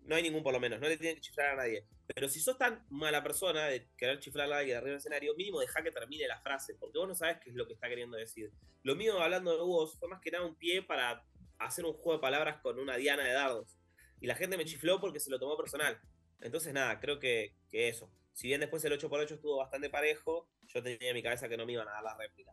no 0.07 0.15
hay 0.15 0.23
ningún 0.23 0.43
por 0.43 0.53
lo 0.53 0.61
menos, 0.61 0.81
no 0.81 0.89
le 0.89 0.97
tienen 0.97 1.17
que 1.17 1.23
chiflar 1.23 1.51
a 1.51 1.57
nadie. 1.57 1.85
Pero 2.15 2.29
si 2.29 2.41
sos 2.41 2.57
tan 2.57 2.85
mala 2.91 3.23
persona 3.23 3.67
de 3.67 3.89
querer 3.97 4.21
chiflar 4.21 4.53
a 4.53 4.59
alguien 4.59 4.77
arriba 4.77 4.91
del 4.91 4.99
escenario, 4.99 5.35
mínimo 5.35 5.61
deja 5.61 5.83
que 5.83 5.91
termine 5.91 6.27
la 6.29 6.41
frase, 6.41 6.75
porque 6.75 6.99
vos 6.99 7.09
no 7.09 7.15
sabes 7.15 7.39
qué 7.43 7.51
es 7.51 7.57
lo 7.57 7.67
que 7.67 7.75
está 7.75 7.89
queriendo 7.89 8.17
decir. 8.17 8.53
Lo 8.83 8.95
mío, 8.95 9.21
hablando 9.21 9.57
de 9.57 9.63
vos, 9.63 9.97
fue 9.99 10.09
más 10.09 10.21
que 10.21 10.31
nada 10.31 10.47
un 10.47 10.55
pie 10.55 10.83
para 10.83 11.25
hacer 11.59 11.85
un 11.85 11.93
juego 11.95 12.15
de 12.15 12.21
palabras 12.21 12.61
con 12.63 12.79
una 12.79 12.97
diana 12.97 13.25
de 13.25 13.33
dardos. 13.33 13.77
Y 14.21 14.27
la 14.27 14.35
gente 14.35 14.57
me 14.57 14.65
chifló 14.65 15.01
porque 15.01 15.21
se 15.21 15.31
lo 15.31 15.39
tomó 15.39 15.57
personal. 15.57 16.01
Entonces, 16.41 16.73
nada, 16.73 17.01
creo 17.01 17.19
que, 17.19 17.55
que 17.71 17.89
eso. 17.89 18.11
Si 18.33 18.47
bien 18.47 18.61
después 18.61 18.85
el 18.85 18.93
8x8 18.93 19.33
estuvo 19.33 19.57
bastante 19.57 19.91
parejo, 19.91 20.49
yo 20.69 20.83
tenía 20.83 21.09
en 21.09 21.15
mi 21.15 21.23
cabeza 21.23 21.49
que 21.49 21.57
no 21.57 21.67
me 21.67 21.73
iban 21.73 21.89
a 21.89 21.93
dar 21.93 22.05
la 22.05 22.17
réplica. 22.17 22.53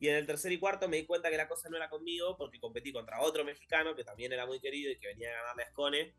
Y 0.00 0.08
en 0.08 0.14
el 0.14 0.26
tercer 0.26 0.52
y 0.52 0.58
cuarto 0.58 0.88
me 0.88 0.96
di 0.96 1.06
cuenta 1.06 1.28
que 1.28 1.36
la 1.36 1.48
cosa 1.48 1.68
no 1.68 1.76
era 1.76 1.90
conmigo 1.90 2.36
porque 2.36 2.60
competí 2.60 2.92
contra 2.92 3.20
otro 3.20 3.44
mexicano 3.44 3.96
que 3.96 4.04
también 4.04 4.32
era 4.32 4.46
muy 4.46 4.60
querido 4.60 4.92
y 4.92 4.98
que 4.98 5.08
venía 5.08 5.30
a 5.30 5.42
ganarle 5.42 5.64
a 5.64 5.70
Scone, 5.70 6.14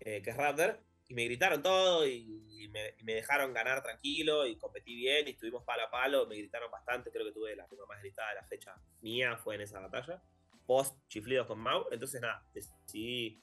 eh, 0.00 0.22
que 0.22 0.30
es 0.30 0.36
Raptor, 0.36 0.80
y 1.08 1.14
me 1.14 1.24
gritaron 1.24 1.62
todo 1.62 2.06
y, 2.06 2.68
me, 2.70 3.14
dejaron 3.14 3.52
ganar 3.52 3.82
tranquilo 3.82 4.46
y 4.46 4.56
competí 4.56 4.94
bien 4.94 5.26
y 5.26 5.32
estuvimos 5.32 5.64
palo 5.64 5.82
a 5.82 5.90
palo, 5.90 6.26
me 6.26 6.36
gritaron 6.36 6.70
bastante, 6.70 7.10
creo 7.10 7.26
que 7.26 7.32
tuve 7.32 7.56
la 7.56 7.66
rima 7.66 7.84
más 7.86 8.00
gritada 8.00 8.28
de 8.28 8.34
la 8.36 8.44
fecha 8.44 8.76
mía, 9.00 9.36
fue 9.36 9.56
en 9.56 9.62
esa 9.62 9.80
batalla, 9.80 10.22
post 10.66 10.96
chiflidos 11.08 11.48
con 11.48 11.58
Mau, 11.58 11.86
entonces 11.90 12.20
nada, 12.20 12.48
decidí 12.54 13.42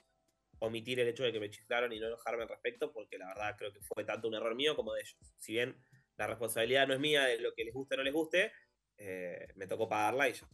omitir 0.59 0.99
el 1.01 1.09
hecho 1.09 1.23
de 1.23 1.33
que 1.33 1.41
me 1.41 1.49
chiflaron 1.49 1.91
y 1.91 1.99
no 1.99 2.07
enojarme 2.07 2.43
al 2.43 2.49
respecto 2.49 2.93
porque 2.93 3.17
la 3.17 3.27
verdad 3.27 3.55
creo 3.57 3.73
que 3.73 3.81
fue 3.81 4.05
tanto 4.05 4.29
un 4.29 4.35
error 4.35 4.55
mío 4.55 4.75
como 4.75 4.93
de 4.93 5.01
ellos. 5.01 5.17
Si 5.37 5.53
bien 5.53 5.75
la 6.15 6.27
responsabilidad 6.27 6.87
no 6.87 6.93
es 6.93 6.99
mía 6.99 7.25
de 7.25 7.39
lo 7.39 7.53
que 7.53 7.65
les 7.65 7.73
guste 7.73 7.95
o 7.95 7.97
no 7.97 8.03
les 8.03 8.13
guste, 8.13 8.51
eh, 8.97 9.47
me 9.55 9.67
tocó 9.67 9.87
pagarla 9.87 10.29
y 10.29 10.33
ya. 10.33 10.47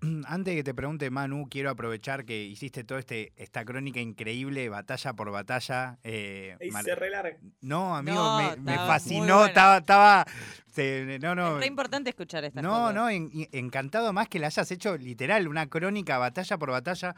Antes 0.26 0.52
de 0.52 0.56
que 0.56 0.64
te 0.64 0.74
pregunte, 0.74 1.10
Manu, 1.10 1.48
quiero 1.48 1.70
aprovechar 1.70 2.24
que 2.24 2.42
hiciste 2.44 2.84
toda 2.84 3.00
este, 3.00 3.32
esta 3.36 3.64
crónica 3.64 4.00
increíble, 4.00 4.68
batalla 4.68 5.12
por 5.14 5.30
batalla. 5.30 5.98
eh, 6.04 6.56
Y 6.60 6.70
mar- 6.70 6.84
se 6.84 6.94
re 6.94 7.10
larga. 7.10 7.36
No, 7.60 7.96
amigo, 7.96 8.16
No, 8.22 8.56
me, 8.62 8.76
fascinó, 8.76 9.46
estaba, 9.46 9.78
estaba, 9.78 10.26
se- 10.72 11.18
no, 11.20 11.34
no, 11.34 11.54
Es 11.56 11.60
re 11.60 11.66
importante 11.66 12.10
escuchar 12.10 12.44
esta 12.44 12.60
no, 12.62 12.92
no, 12.92 13.08
en- 13.10 13.30
encantado 13.52 14.12
más 14.12 14.28
que 14.28 14.38
la 14.38 14.48
hayas 14.48 14.70
hecho 14.70 14.96
literal, 14.96 15.46
una 15.48 15.68
crónica 15.68 16.18
batalla 16.18 16.58
por 16.58 16.70
batalla. 16.70 17.14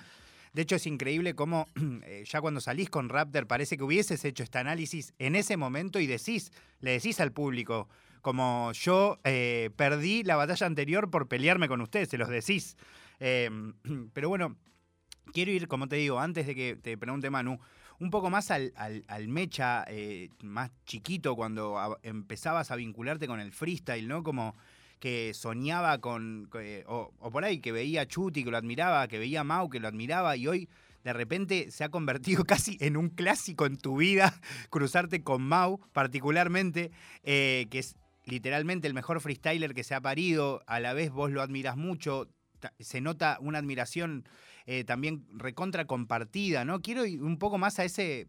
De 0.52 0.62
hecho, 0.62 0.76
es 0.76 0.86
increíble 0.86 1.34
cómo 1.34 1.66
eh, 2.04 2.24
ya 2.26 2.40
cuando 2.40 2.60
salís 2.60 2.88
con 2.90 3.08
Raptor 3.08 3.46
parece 3.46 3.76
que 3.76 3.82
hubieses 3.82 4.24
hecho 4.24 4.42
este 4.44 4.58
análisis 4.58 5.12
en 5.18 5.34
ese 5.36 5.56
momento 5.56 5.98
y 6.00 6.06
decís, 6.06 6.52
le 6.80 6.92
decís 6.92 7.18
al 7.20 7.32
público, 7.32 7.88
como 8.24 8.72
yo 8.72 9.18
eh, 9.22 9.68
perdí 9.76 10.22
la 10.24 10.34
batalla 10.36 10.66
anterior 10.66 11.10
por 11.10 11.28
pelearme 11.28 11.68
con 11.68 11.82
ustedes, 11.82 12.08
se 12.08 12.16
los 12.16 12.30
decís. 12.30 12.76
Eh, 13.20 13.50
pero 14.14 14.30
bueno, 14.30 14.56
quiero 15.34 15.50
ir, 15.52 15.68
como 15.68 15.88
te 15.88 15.96
digo, 15.96 16.18
antes 16.18 16.46
de 16.46 16.54
que 16.54 16.74
te 16.74 16.96
pregunte 16.96 17.28
Manu, 17.28 17.60
un 18.00 18.10
poco 18.10 18.30
más 18.30 18.50
al, 18.50 18.72
al- 18.76 19.28
mecha 19.28 19.84
eh, 19.88 20.30
más 20.42 20.70
chiquito 20.86 21.36
cuando 21.36 21.98
empezabas 22.02 22.70
a 22.70 22.76
vincularte 22.76 23.26
con 23.26 23.40
el 23.40 23.52
freestyle, 23.52 24.08
¿no? 24.08 24.22
Como 24.22 24.56
que 25.00 25.32
soñaba 25.34 25.98
con, 25.98 26.48
que- 26.50 26.82
o, 26.86 27.12
por 27.30 27.44
ahí, 27.44 27.60
que 27.60 27.72
veía 27.72 28.00
a 28.02 28.06
Chuti, 28.06 28.42
que 28.42 28.50
lo 28.50 28.56
admiraba, 28.56 29.06
que 29.06 29.18
veía 29.18 29.40
a 29.42 29.44
Mau, 29.44 29.68
que 29.68 29.80
lo 29.80 29.86
admiraba, 29.88 30.34
y 30.36 30.46
hoy 30.48 30.68
de 31.04 31.12
repente 31.12 31.70
se 31.70 31.84
ha 31.84 31.90
convertido 31.90 32.44
casi 32.46 32.78
en 32.80 32.96
un 32.96 33.10
clásico 33.10 33.66
en 33.66 33.76
tu 33.76 33.98
vida, 33.98 34.32
cruzarte 34.70 35.22
con 35.22 35.42
Mau 35.42 35.78
particularmente, 35.92 36.90
eh, 37.22 37.66
que 37.70 37.80
es 37.80 37.96
literalmente 38.24 38.86
el 38.88 38.94
mejor 38.94 39.20
freestyler 39.20 39.74
que 39.74 39.84
se 39.84 39.94
ha 39.94 40.00
parido, 40.00 40.62
a 40.66 40.80
la 40.80 40.92
vez 40.92 41.10
vos 41.10 41.30
lo 41.30 41.42
admiras 41.42 41.76
mucho, 41.76 42.28
se 42.78 43.00
nota 43.00 43.38
una 43.40 43.58
admiración 43.58 44.26
eh, 44.66 44.84
también 44.84 45.26
recontra 45.32 45.86
compartida, 45.86 46.64
¿no? 46.64 46.80
Quiero 46.80 47.04
ir 47.04 47.22
un 47.22 47.38
poco 47.38 47.58
más 47.58 47.78
a 47.78 47.84
ese, 47.84 48.28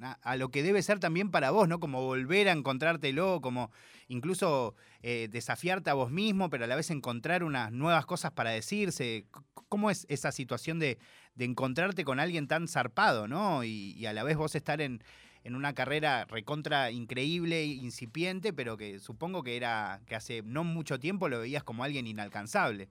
a, 0.00 0.36
lo 0.36 0.50
que 0.50 0.62
debe 0.62 0.82
ser 0.82 0.98
también 0.98 1.30
para 1.30 1.50
vos, 1.50 1.68
¿no? 1.68 1.80
Como 1.80 2.02
volver 2.02 2.48
a 2.48 2.52
encontrártelo, 2.52 3.40
como 3.40 3.70
incluso 4.08 4.74
eh, 5.02 5.28
desafiarte 5.30 5.88
a 5.88 5.94
vos 5.94 6.10
mismo, 6.10 6.50
pero 6.50 6.64
a 6.64 6.66
la 6.66 6.76
vez 6.76 6.90
encontrar 6.90 7.44
unas 7.44 7.72
nuevas 7.72 8.04
cosas 8.04 8.32
para 8.32 8.50
decirse. 8.50 9.24
¿Cómo 9.68 9.90
es 9.90 10.04
esa 10.10 10.32
situación 10.32 10.78
de, 10.78 10.98
de 11.34 11.44
encontrarte 11.44 12.04
con 12.04 12.20
alguien 12.20 12.46
tan 12.46 12.68
zarpado, 12.68 13.28
¿no? 13.28 13.64
Y 13.64 14.04
a 14.04 14.12
la 14.12 14.22
vez 14.22 14.36
vos 14.36 14.54
estar 14.54 14.80
en, 14.80 15.02
en 15.44 15.54
una 15.54 15.74
carrera 15.74 16.24
recontra 16.26 16.90
increíble, 16.90 17.64
incipiente, 17.64 18.52
pero 18.52 18.76
que 18.76 18.98
supongo 18.98 19.42
que 19.42 19.56
era 19.56 20.00
que 20.06 20.14
hace 20.16 20.42
no 20.42 20.64
mucho 20.64 20.98
tiempo 21.00 21.28
lo 21.28 21.40
veías 21.40 21.64
como 21.64 21.84
alguien 21.84 22.06
inalcanzable. 22.06 22.88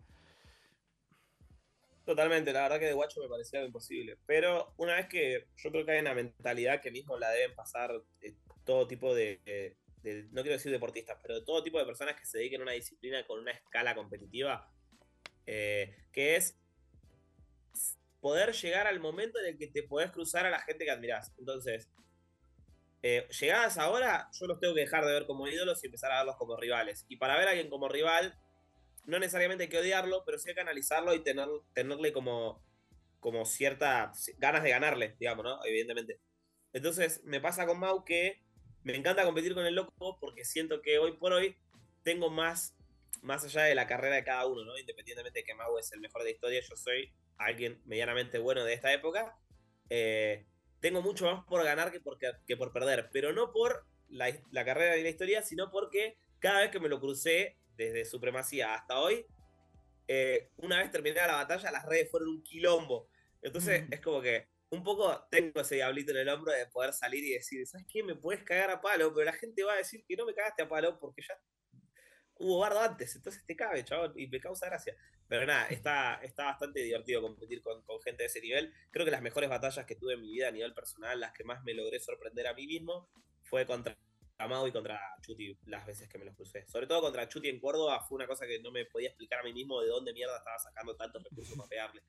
Totalmente, 2.06 2.52
la 2.52 2.64
verdad 2.64 2.80
que 2.80 2.86
de 2.88 2.94
guacho 2.94 3.22
me 3.22 3.28
parecía 3.30 3.64
imposible. 3.64 4.18
Pero 4.26 4.74
una 4.78 4.96
vez 4.96 5.08
que 5.08 5.46
yo 5.58 5.72
creo 5.72 5.86
que 5.86 5.92
hay 5.92 6.00
una 6.00 6.16
mentalidad 6.16 6.82
que 6.82 6.90
mismo 6.92 7.18
la 7.20 7.30
deben 7.30 7.56
pasar 7.56 7.92
eh, 8.22 8.34
todo 8.66 8.88
tipo 8.88 9.14
de, 9.14 9.40
de- 9.46 9.78
de- 10.02 10.24
no 10.32 10.42
quiero 10.42 10.58
decir 10.58 10.72
deportistas, 10.72 11.20
pero 11.22 11.36
de 11.40 11.46
todo 11.46 11.62
tipo 11.64 11.78
de 11.78 11.86
personas 11.86 12.16
que 12.20 12.26
se 12.26 12.40
dediquen 12.40 12.62
a 12.62 12.64
una 12.64 12.72
disciplina 12.74 13.26
con 13.28 13.40
una 13.40 13.52
escala 13.52 13.94
competitiva, 13.94 14.72
eh, 15.46 15.96
que 16.12 16.36
es 16.36 16.58
poder 18.20 18.54
llegar 18.54 18.88
al 18.88 19.00
momento 19.00 19.40
en 19.40 19.48
el 19.48 19.58
que 19.58 19.68
te 19.68 19.84
podés 19.84 20.12
cruzar 20.12 20.46
a 20.46 20.50
la 20.50 20.60
gente 20.62 20.86
que 20.86 20.92
admirás. 20.92 21.32
Entonces, 21.38 21.90
eh, 23.02 23.28
llegadas 23.40 23.78
ahora, 23.78 24.30
yo 24.34 24.48
los 24.48 24.60
tengo 24.60 24.76
que 24.76 24.82
dejar 24.82 25.06
de 25.06 25.14
ver 25.14 25.26
como 25.26 25.48
ídolos 25.48 25.84
y 25.84 25.88
empezar 25.88 26.12
a 26.12 26.18
verlos 26.18 26.36
como 26.38 26.58
rivales. 26.58 27.06
Y 27.08 27.18
para 27.18 27.38
ver 27.38 27.48
a 27.48 27.52
alguien 27.52 27.70
como 27.70 27.88
rival, 27.88 28.38
no 29.06 29.20
necesariamente 29.20 29.66
hay 29.66 29.70
que 29.70 29.80
odiarlo, 29.80 30.24
pero 30.26 30.38
sí 30.38 30.50
hay 30.50 30.56
que 30.56 30.62
analizarlo 30.62 31.14
y 31.14 31.24
tener, 31.24 31.48
tenerle 31.74 32.12
como, 32.12 32.64
como 33.20 33.46
ciertas 33.46 34.32
ganas 34.38 34.64
de 34.64 34.70
ganarle, 34.70 35.16
digamos, 35.20 35.46
¿no? 35.46 35.66
Evidentemente. 35.66 36.20
Entonces, 36.74 37.22
me 37.24 37.40
pasa 37.40 37.66
con 37.66 37.80
Mau 37.80 38.04
que 38.04 38.44
me 38.84 38.96
encanta 38.96 39.24
competir 39.24 39.54
con 39.54 39.66
el 39.66 39.76
loco 39.76 40.18
porque 40.20 40.46
siento 40.46 40.82
que 40.82 41.00
hoy 41.00 41.14
por 41.18 41.34
hoy 41.34 41.58
tengo 42.04 42.30
más, 42.30 42.76
más 43.22 43.44
allá 43.46 43.64
de 43.64 43.76
la 43.76 43.88
carrera 43.88 44.16
de 44.16 44.24
cada 44.24 44.46
uno, 44.46 44.66
¿no? 44.66 44.78
Independientemente 44.78 45.40
de 45.40 45.46
que 45.46 45.56
Mau 45.56 45.78
es 45.78 45.92
el 45.94 46.02
mejor 46.02 46.24
de 46.24 46.32
historia, 46.32 46.62
yo 46.62 46.76
soy 46.76 47.14
alguien 47.38 47.82
medianamente 47.86 48.40
bueno 48.40 48.64
de 48.64 48.74
esta 48.74 48.94
época. 48.94 49.38
Eh, 49.90 50.46
tengo 50.80 51.02
mucho 51.02 51.26
más 51.26 51.44
por 51.46 51.64
ganar 51.64 51.92
que 51.92 52.00
por, 52.00 52.18
que 52.18 52.58
por 52.58 52.72
perder, 52.72 53.10
pero 53.12 53.34
no 53.34 53.52
por 53.52 53.86
la, 54.10 54.34
la 54.52 54.66
carrera 54.66 54.98
y 54.98 55.04
la 55.04 55.10
historia, 55.10 55.42
sino 55.42 55.72
porque 55.72 56.18
cada 56.40 56.62
vez 56.62 56.72
que 56.72 56.80
me 56.80 56.90
lo 56.90 57.00
crucé, 57.00 57.58
desde 57.76 58.06
Supremacía 58.06 58.74
hasta 58.74 59.00
hoy, 59.00 59.26
eh, 60.08 60.50
una 60.58 60.80
vez 60.80 60.92
terminada 60.92 61.28
la 61.28 61.36
batalla, 61.36 61.72
las 61.72 61.86
redes 61.86 62.10
fueron 62.12 62.30
un 62.30 62.44
quilombo. 62.44 63.08
Entonces 63.42 63.86
es 63.90 64.02
como 64.02 64.22
que 64.22 64.48
un 64.72 64.84
poco 64.84 65.28
tengo 65.32 65.62
ese 65.62 65.76
diablito 65.76 66.12
en 66.12 66.18
el 66.18 66.30
hombro 66.30 66.52
de 66.52 66.68
poder 66.68 66.94
salir 66.94 67.24
y 67.24 67.34
decir, 67.34 67.66
¿sabes 67.66 67.88
qué? 67.88 68.04
Me 68.04 68.16
puedes 68.16 68.44
cagar 68.44 68.70
a 68.70 68.82
palo, 68.82 69.14
pero 69.14 69.26
la 69.26 69.34
gente 69.34 69.64
va 69.64 69.74
a 69.74 69.78
decir 69.78 70.04
que 70.08 70.16
no 70.16 70.26
me 70.26 70.34
cagaste 70.34 70.64
a 70.64 70.70
palo 70.70 71.00
porque 71.00 71.22
ya 71.22 71.40
hubo 72.40 72.60
bardo 72.60 72.80
antes, 72.82 73.16
entonces 73.16 73.46
te 73.46 73.56
cabe, 73.56 73.84
chaval, 73.84 74.14
y 74.16 74.28
me 74.28 74.40
causa 74.40 74.66
gracia. 74.68 74.96
Pero 75.28 75.46
nada, 75.46 75.68
está, 75.68 76.16
está 76.24 76.46
bastante 76.46 76.82
divertido 76.82 77.22
competir 77.22 77.62
con, 77.62 77.84
con, 77.84 78.02
gente 78.02 78.24
de 78.24 78.28
ese 78.28 78.42
nivel. 78.42 78.74
Creo 78.90 79.06
que 79.06 79.12
las 79.12 79.22
mejores 79.22 79.50
batallas 79.50 79.86
que 79.86 79.96
tuve 79.96 80.14
en 80.14 80.22
mi 80.22 80.32
vida 80.32 80.48
a 80.48 80.52
nivel 80.52 80.74
personal, 80.74 81.20
las 81.20 81.34
que 81.34 81.44
más 81.44 81.64
me 81.64 81.74
logré 81.74 82.00
sorprender 82.00 82.48
a 82.48 82.54
mí 82.54 82.66
mismo, 82.66 83.10
fue 83.44 83.66
contra 83.66 83.96
Amado 84.40 84.68
y 84.68 84.72
contra 84.72 84.98
Chuti 85.22 85.58
las 85.66 85.86
veces 85.86 86.08
que 86.08 86.18
me 86.18 86.24
los 86.24 86.34
crucé. 86.34 86.66
Sobre 86.66 86.88
todo 86.88 87.02
contra 87.02 87.28
Chuti 87.28 87.50
en 87.50 87.60
Córdoba 87.60 88.00
fue 88.08 88.16
una 88.16 88.26
cosa 88.26 88.48
que 88.48 88.62
no 88.62 88.72
me 88.72 88.86
podía 88.86 89.10
explicar 89.10 89.40
a 89.42 89.44
mí 89.44 89.52
mismo 89.52 89.82
de 89.82 89.90
dónde 89.90 90.14
mierda 90.14 90.38
estaba 90.38 90.58
sacando 90.58 90.96
tantos 90.96 91.22
recursos 91.26 91.58
para 91.58 91.68
pegarle. 91.68 92.02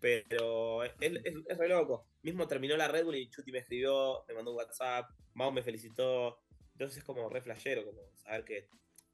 Pero 0.00 0.82
es, 0.82 0.92
es, 0.98 1.58
re 1.58 1.68
loco. 1.68 2.06
Mismo 2.22 2.48
terminó 2.48 2.78
la 2.78 2.88
Red 2.88 3.04
Bull 3.04 3.16
y 3.16 3.28
Chuti 3.28 3.52
me 3.52 3.58
escribió, 3.58 4.24
me 4.26 4.32
mandó 4.32 4.52
un 4.52 4.56
WhatsApp, 4.56 5.10
Mao 5.34 5.52
me 5.52 5.62
felicitó. 5.62 6.40
Entonces 6.72 6.96
es 6.96 7.04
como 7.04 7.28
re 7.28 7.42
flashero, 7.42 7.84
como 7.84 8.00
saber 8.16 8.44
que 8.46 8.68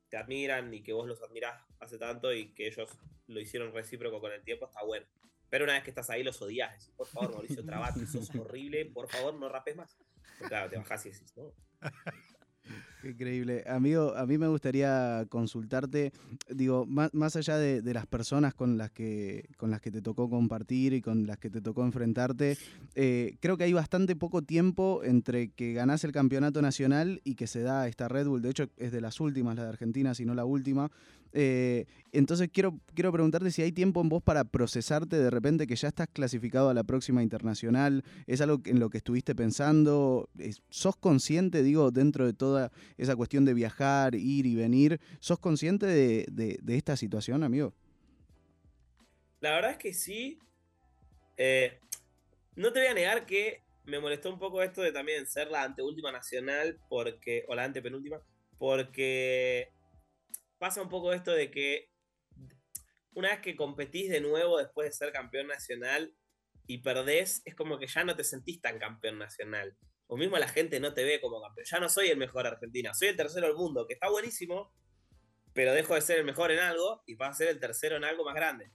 te 0.08 0.16
admiran 0.16 0.72
y 0.72 0.82
que 0.82 0.92
vos 0.92 1.08
los 1.08 1.22
admirás 1.22 1.62
hace 1.80 1.98
tanto 1.98 2.32
y 2.32 2.52
que 2.54 2.66
ellos 2.68 2.98
lo 3.26 3.40
hicieron 3.40 3.72
recíproco 3.72 4.20
con 4.20 4.32
el 4.32 4.42
tiempo, 4.42 4.66
está 4.66 4.84
bueno. 4.84 5.06
Pero 5.48 5.64
una 5.64 5.74
vez 5.74 5.84
que 5.84 5.90
estás 5.90 6.10
ahí 6.10 6.22
los 6.22 6.40
odias. 6.42 6.90
por 6.96 7.06
favor, 7.06 7.32
Mauricio 7.32 7.64
Trabati, 7.64 8.06
sos 8.06 8.30
horrible, 8.34 8.86
por 8.86 9.08
favor, 9.08 9.34
no 9.34 9.48
rapes 9.48 9.76
más. 9.76 9.96
claro, 10.48 10.70
te 10.70 10.76
bajás 10.76 11.06
y 11.06 11.10
decís, 11.10 11.36
no. 11.36 11.52
Increíble. 13.10 13.64
Amigo, 13.66 14.14
a 14.16 14.26
mí 14.26 14.38
me 14.38 14.48
gustaría 14.48 15.26
consultarte, 15.28 16.12
digo, 16.48 16.86
más, 16.86 17.36
allá 17.36 17.58
de, 17.58 17.94
las 17.94 18.06
personas 18.06 18.54
con 18.54 18.76
las, 18.76 18.90
que, 18.90 19.48
con 19.56 19.70
las 19.70 19.80
que 19.80 19.90
te 19.90 20.02
tocó 20.02 20.28
compartir 20.28 20.92
y 20.92 21.00
con 21.00 21.26
las 21.26 21.38
que 21.38 21.50
te 21.50 21.60
tocó 21.60 21.84
enfrentarte, 21.84 22.58
eh, 22.94 23.36
creo 23.40 23.56
que 23.56 23.64
hay 23.64 23.72
bastante 23.72 24.16
poco 24.16 24.42
tiempo 24.42 25.02
entre 25.04 25.48
que 25.50 25.72
ganás 25.72 26.04
el 26.04 26.12
campeonato 26.12 26.62
nacional 26.62 27.20
y 27.24 27.34
que 27.34 27.46
se 27.46 27.62
da 27.62 27.88
esta 27.88 28.08
Red 28.08 28.26
Bull. 28.26 28.42
De 28.42 28.50
hecho, 28.50 28.68
es 28.76 28.92
de 28.92 29.00
las 29.00 29.20
últimas, 29.20 29.56
la 29.56 29.64
de 29.64 29.68
Argentina, 29.70 30.14
si 30.14 30.24
no 30.24 30.34
la 30.34 30.44
última. 30.44 30.90
Eh, 31.32 31.86
entonces 32.12 32.48
quiero, 32.52 32.80
quiero 32.94 33.12
preguntarte 33.12 33.50
si 33.50 33.62
hay 33.62 33.72
tiempo 33.72 34.00
en 34.00 34.08
vos 34.08 34.22
para 34.22 34.44
procesarte 34.44 35.16
de 35.16 35.30
repente 35.30 35.66
que 35.66 35.76
ya 35.76 35.88
estás 35.88 36.08
clasificado 36.08 36.70
a 36.70 36.74
la 36.74 36.84
próxima 36.84 37.22
internacional. 37.22 38.04
¿Es 38.26 38.40
algo 38.40 38.60
en 38.64 38.80
lo 38.80 38.90
que 38.90 38.98
estuviste 38.98 39.34
pensando? 39.34 40.28
¿Sos 40.70 40.96
consciente, 40.96 41.62
digo, 41.62 41.90
dentro 41.90 42.26
de 42.26 42.32
toda 42.32 42.72
esa 42.96 43.16
cuestión 43.16 43.44
de 43.44 43.54
viajar, 43.54 44.14
ir 44.14 44.46
y 44.46 44.54
venir? 44.54 45.00
¿Sos 45.20 45.38
consciente 45.38 45.86
de, 45.86 46.58
esta 46.68 46.96
situación, 46.96 47.42
amigo? 47.42 47.74
La 49.40 49.52
verdad 49.52 49.72
es 49.72 49.78
que 49.78 49.92
sí. 49.92 50.38
Eh, 51.36 51.78
no 52.54 52.72
te 52.72 52.80
voy 52.80 52.88
a 52.88 52.94
negar 52.94 53.26
que 53.26 53.62
me 53.84 54.00
molestó 54.00 54.32
un 54.32 54.38
poco 54.38 54.62
esto 54.62 54.82
de 54.82 54.92
también 54.92 55.26
ser 55.26 55.48
la 55.48 55.62
anteúltima 55.62 56.10
nacional, 56.10 56.78
porque, 56.88 57.44
o 57.48 57.54
la 57.54 57.64
antepenúltima, 57.64 58.20
porque 58.58 59.68
pasa 60.58 60.82
un 60.82 60.88
poco 60.88 61.12
esto 61.12 61.32
de 61.32 61.50
que 61.50 61.90
una 63.14 63.30
vez 63.30 63.40
que 63.40 63.56
competís 63.56 64.10
de 64.10 64.20
nuevo 64.20 64.58
después 64.58 64.88
de 64.88 64.92
ser 64.92 65.12
campeón 65.12 65.46
nacional 65.46 66.14
y 66.66 66.78
perdés, 66.78 67.42
es 67.44 67.54
como 67.54 67.78
que 67.78 67.86
ya 67.86 68.04
no 68.04 68.16
te 68.16 68.24
sentís 68.24 68.60
tan 68.60 68.78
campeón 68.78 69.18
nacional. 69.18 69.76
O 70.08 70.16
mismo 70.16 70.36
la 70.38 70.48
gente 70.48 70.80
no 70.80 70.94
te 70.94 71.04
ve 71.04 71.20
como 71.20 71.40
campeón. 71.40 71.66
Ya 71.70 71.80
no 71.80 71.88
soy 71.88 72.08
el 72.08 72.18
mejor 72.18 72.46
Argentina, 72.46 72.92
soy 72.94 73.08
el 73.08 73.16
tercero 73.16 73.46
del 73.46 73.56
mundo, 73.56 73.86
que 73.86 73.94
está 73.94 74.10
buenísimo, 74.10 74.72
pero 75.52 75.72
dejo 75.72 75.94
de 75.94 76.02
ser 76.02 76.18
el 76.18 76.24
mejor 76.24 76.50
en 76.50 76.58
algo 76.58 77.02
y 77.06 77.14
vas 77.14 77.30
a 77.30 77.34
ser 77.34 77.48
el 77.48 77.58
tercero 77.58 77.96
en 77.96 78.04
algo 78.04 78.24
más 78.24 78.34
grande. 78.34 78.70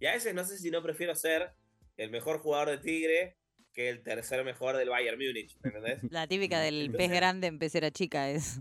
Y 0.00 0.06
a 0.06 0.12
veces 0.12 0.34
no 0.34 0.44
sé 0.44 0.58
si 0.58 0.70
no 0.70 0.82
prefiero 0.82 1.14
ser 1.14 1.52
el 1.96 2.10
mejor 2.10 2.40
jugador 2.40 2.70
de 2.70 2.78
Tigre 2.78 3.38
que 3.72 3.88
el 3.88 4.02
tercer 4.02 4.42
mejor 4.42 4.76
del 4.76 4.88
Bayern 4.88 5.18
Múnich, 5.18 5.56
¿me 5.62 5.68
entendés? 5.68 6.00
La 6.10 6.26
típica 6.26 6.60
del 6.60 6.90
pez 6.90 7.10
grande 7.10 7.46
en 7.46 7.58
pecera 7.58 7.90
chica 7.90 8.30
es. 8.30 8.60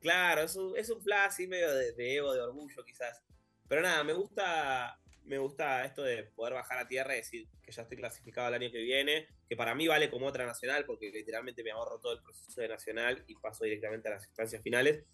Claro, 0.00 0.42
es 0.42 0.56
un, 0.56 0.76
es 0.76 0.88
un 0.90 1.02
flash 1.02 1.46
medio 1.46 1.72
de, 1.74 2.16
ego, 2.16 2.32
de 2.32 2.40
orgullo 2.40 2.84
quizás. 2.84 3.22
Pero 3.68 3.82
nada, 3.82 4.02
me 4.02 4.14
gusta, 4.14 4.98
me 5.24 5.38
gusta 5.38 5.84
esto 5.84 6.02
de 6.02 6.24
poder 6.24 6.54
bajar 6.54 6.78
a 6.78 6.88
tierra 6.88 7.14
y 7.14 7.18
decir 7.18 7.46
que 7.62 7.70
ya 7.70 7.82
estoy 7.82 7.98
clasificado 7.98 8.48
el 8.48 8.54
año 8.54 8.72
que 8.72 8.82
viene, 8.82 9.28
que 9.48 9.56
para 9.56 9.74
mí 9.74 9.86
vale 9.86 10.10
como 10.10 10.26
otra 10.26 10.46
nacional, 10.46 10.84
porque 10.86 11.10
literalmente 11.10 11.62
me 11.62 11.70
ahorro 11.70 12.00
todo 12.00 12.14
el 12.14 12.22
proceso 12.22 12.60
de 12.60 12.68
nacional 12.68 13.22
y 13.26 13.34
paso 13.36 13.64
directamente 13.64 14.08
a 14.08 14.12
las 14.12 14.26
instancias 14.26 14.62
finales. 14.62 15.04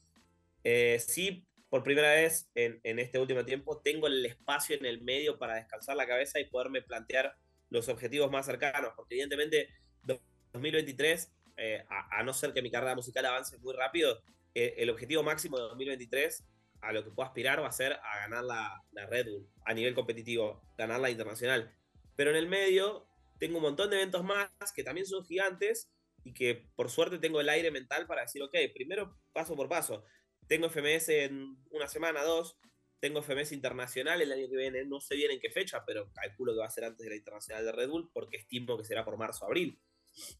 Eh, 0.62 0.98
sí, 1.00 1.44
por 1.68 1.82
primera 1.82 2.12
vez 2.12 2.48
en, 2.54 2.80
este 2.98 3.18
último 3.18 3.44
tiempo 3.44 3.80
tengo 3.80 4.06
el 4.06 4.24
espacio 4.24 4.76
en 4.76 4.86
el 4.86 5.02
medio 5.02 5.38
para 5.38 5.56
descansar 5.56 5.96
la 5.96 6.06
cabeza 6.06 6.38
y 6.38 6.44
poderme 6.44 6.82
plantear 6.82 7.36
los 7.70 7.88
objetivos 7.88 8.30
más 8.30 8.46
cercanos, 8.46 8.92
porque 8.94 9.14
evidentemente 9.14 9.68
2023, 10.04 11.32
eh, 11.56 11.84
a, 11.88 12.22
no 12.22 12.32
ser 12.32 12.52
que 12.52 12.62
mi 12.62 12.70
carrera 12.70 12.94
musical 12.94 13.26
avance 13.26 13.58
muy 13.58 13.74
rápido, 13.74 14.22
el 14.56 14.90
objetivo 14.90 15.22
máximo 15.22 15.58
de 15.58 15.64
2023 15.64 16.44
a 16.80 16.92
lo 16.92 17.04
que 17.04 17.10
puedo 17.10 17.26
aspirar 17.26 17.62
va 17.62 17.68
a 17.68 17.72
ser 17.72 17.92
a 17.92 18.18
ganar 18.20 18.44
la, 18.44 18.82
Red 19.08 19.26
Bull 19.26 19.48
a 19.64 19.74
nivel 19.74 19.94
competitivo, 19.94 20.62
ganar 20.78 21.00
la 21.00 21.10
internacional. 21.10 21.74
Pero 22.16 22.30
en 22.30 22.36
el 22.36 22.48
medio 22.48 23.06
tengo 23.38 23.58
un 23.58 23.62
montón 23.62 23.90
de 23.90 23.96
eventos 23.96 24.24
más 24.24 24.50
que 24.74 24.82
también 24.82 25.06
son 25.06 25.24
gigantes 25.24 25.90
y 26.24 26.32
que 26.32 26.66
por 26.74 26.90
suerte 26.90 27.18
tengo 27.18 27.40
el 27.40 27.48
aire 27.48 27.70
mental 27.70 28.06
para 28.06 28.22
decir, 28.22 28.42
ok, 28.42 28.54
primero 28.74 29.18
paso 29.32 29.54
por 29.54 29.68
paso. 29.68 30.04
Tengo 30.48 30.70
FMS 30.70 31.08
en 31.10 31.56
una 31.70 31.88
semana, 31.88 32.22
dos. 32.22 32.56
Tengo 32.98 33.20
FMS 33.20 33.52
internacional 33.52 34.22
el 34.22 34.32
año 34.32 34.48
que 34.48 34.56
viene, 34.56 34.84
no 34.84 35.00
sé 35.00 35.16
bien 35.16 35.30
en 35.30 35.40
qué 35.40 35.50
fecha, 35.50 35.84
pero 35.84 36.10
calculo 36.12 36.54
que 36.54 36.60
va 36.60 36.66
a 36.66 36.70
ser 36.70 36.84
antes 36.84 37.04
de 37.04 37.10
la 37.10 37.16
internacional 37.16 37.64
de 37.64 37.72
Red 37.72 37.88
Bull 37.90 38.10
porque 38.12 38.38
estimo 38.38 38.78
que 38.78 38.84
será 38.84 39.04
por 39.04 39.18
marzo 39.18 39.44
abril. 39.44 39.78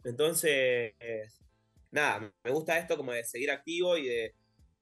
Entonces, 0.04 0.94
nada, 1.96 2.32
me 2.44 2.50
gusta 2.50 2.78
esto 2.78 2.96
como 2.96 3.12
de 3.12 3.24
seguir 3.24 3.50
activo 3.50 3.96
y 3.96 4.06
de 4.06 4.34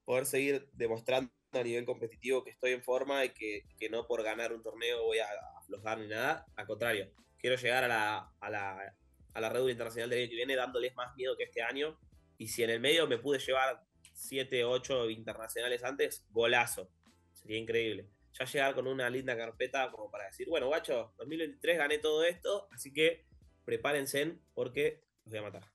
poder 0.05 0.27
seguir 0.27 0.69
demostrando 0.73 1.31
a 1.53 1.63
nivel 1.63 1.87
competitivo 1.87 2.43
que 2.43 2.51
estoy 2.51 2.73
en 2.73 2.83
forma 2.83 3.25
y 3.25 3.31
que, 3.31 3.63
no 3.89 4.07
por 4.07 4.23
ganar 4.23 4.53
un 4.53 4.63
torneo 4.63 5.05
voy 5.05 5.19
a 5.19 5.29
aflojar 5.59 5.99
ni 5.99 6.09
nada. 6.09 6.45
Al 6.57 6.67
contrario, 6.67 7.11
quiero 7.39 7.57
llegar 7.57 7.85
a 7.85 7.89
la, 7.89 8.33
a 8.41 8.51
la, 8.51 8.97
a 9.33 9.41
la 9.41 9.49
Red 9.49 9.61
Bull 9.61 9.71
Internacional 9.71 10.11
del 10.11 10.21
año 10.21 10.29
que 10.31 10.37
viene 10.37 10.57
dándoles 10.57 10.95
más 10.97 11.15
miedo 11.17 11.37
que 11.37 11.45
este 11.45 11.63
año. 11.63 11.99
Y 12.37 12.49
si 12.49 12.65
en 12.65 12.71
el 12.71 12.81
medio 12.81 13.07
me 13.07 13.19
pude 13.19 13.39
llevar 13.39 13.81
7, 14.13 14.65
8 14.65 15.11
internacionales 15.11 15.85
antes, 15.85 16.27
golazo. 16.31 16.91
Sería 17.33 17.59
increíble. 17.59 18.09
Ya 18.33 18.45
llegar 18.47 18.75
con 18.75 18.89
una 18.89 19.09
linda 19.09 19.37
carpeta 19.37 19.91
como 19.93 20.11
para 20.11 20.27
decir, 20.27 20.49
bueno, 20.49 20.67
guacho, 20.67 21.15
2023 21.19 21.79
gané 21.79 21.99
todo 21.99 22.25
esto, 22.25 22.67
así 22.73 22.93
que 22.93 23.27
prepárense 23.65 24.39
porque 24.55 25.05
los 25.25 25.31
voy 25.31 25.39
a 25.39 25.43
matar. 25.43 25.74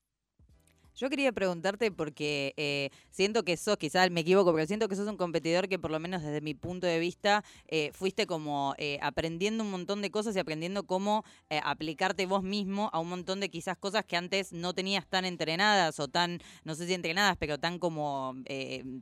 Yo 1.00 1.10
quería 1.10 1.32
preguntarte 1.32 1.94
porque 1.94 2.54
eh, 2.58 2.90
siento 3.10 3.44
que 3.44 3.56
sos, 3.56 3.78
quizás 3.78 4.12
me 4.12 4.20
equivoco, 4.20 4.54
pero 4.54 4.68
siento 4.68 4.90
que 4.90 4.98
sos 4.98 5.08
un 5.08 5.16
competidor 5.16 5.70
que 5.70 5.80
por 5.80 5.92
lo 5.92 6.00
menos 6.02 6.24
desde 6.24 6.42
mi 6.42 6.56
punto 6.56 6.88
de 6.88 7.00
vista 7.00 7.42
eh, 7.70 7.92
fuiste 7.94 8.28
como 8.28 8.76
eh, 8.78 9.00
aprendiendo 9.02 9.64
un 9.64 9.72
montón 9.72 10.02
de 10.02 10.12
cosas 10.12 10.36
y 10.36 10.40
aprendiendo 10.40 10.84
cómo 10.84 11.24
aplicarte 11.64 12.26
vos 12.26 12.44
mismo 12.44 12.90
a 12.92 13.00
un 13.00 13.08
montón 13.08 13.40
de 13.40 13.50
quizás 13.50 13.78
cosas 13.78 14.04
que 14.04 14.18
antes 14.18 14.52
no 14.52 14.74
tenías 14.74 15.08
tan 15.08 15.24
entrenadas 15.24 16.02
o 16.02 16.10
tan, 16.10 16.42
no 16.66 16.76
sé 16.76 16.86
si 16.86 16.94
entrenadas, 16.94 17.38
pero 17.40 17.58
tan 17.58 17.80
como 17.80 18.36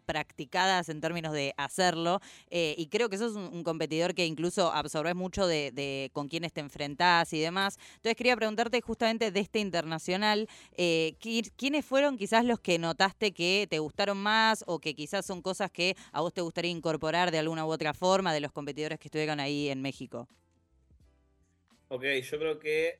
practicadas 0.05 0.89
en 0.89 1.01
términos 1.01 1.33
de 1.33 1.53
hacerlo. 1.57 2.21
y 2.51 2.88
creo 2.88 3.10
que 3.10 3.17
sos 3.17 3.36
un, 3.36 3.63
competidor 3.63 4.13
que 4.13 4.25
incluso 4.25 4.71
absorbes 4.71 5.15
mucho 5.15 5.47
de, 5.47 5.71
de, 5.71 6.12
con 6.13 6.27
quienes 6.27 6.53
te 6.53 6.62
enfrentás 6.62 7.33
y 7.33 7.39
demás. 7.39 7.79
Entonces 7.95 8.15
quería 8.15 8.36
preguntarte 8.36 8.81
justamente 8.81 9.31
de 9.31 9.39
este 9.39 9.60
internacional, 9.60 10.47
¿quiénes 10.75 11.87
fueron 11.88 12.17
quizás 12.17 12.45
los 12.45 12.60
que 12.60 12.78
notaste 12.78 13.34
que 13.34 13.65
te 13.69 13.80
gustaron 13.80 14.17
más 14.17 14.63
o 14.67 14.80
que 14.80 14.93
quizás 14.93 15.26
son 15.26 15.41
cosas 15.41 15.71
que 15.71 15.95
a 16.12 16.21
vos 16.21 16.34
te 16.34 16.41
gustaría 16.41 16.69
incorporar 16.69 17.32
de 17.32 17.39
alguna 17.39 17.65
u 17.65 17.69
otra 17.69 17.93
forma 17.93 18.34
de 18.34 18.41
los 18.41 18.52
competidores 18.52 19.00
que 19.00 19.08
estuvieron 19.08 19.39
ahí 19.39 19.69
en 19.69 19.82
México? 19.82 20.28
Ok, 21.88 22.04
yo 22.04 22.38
creo 22.38 22.60
que 22.60 23.00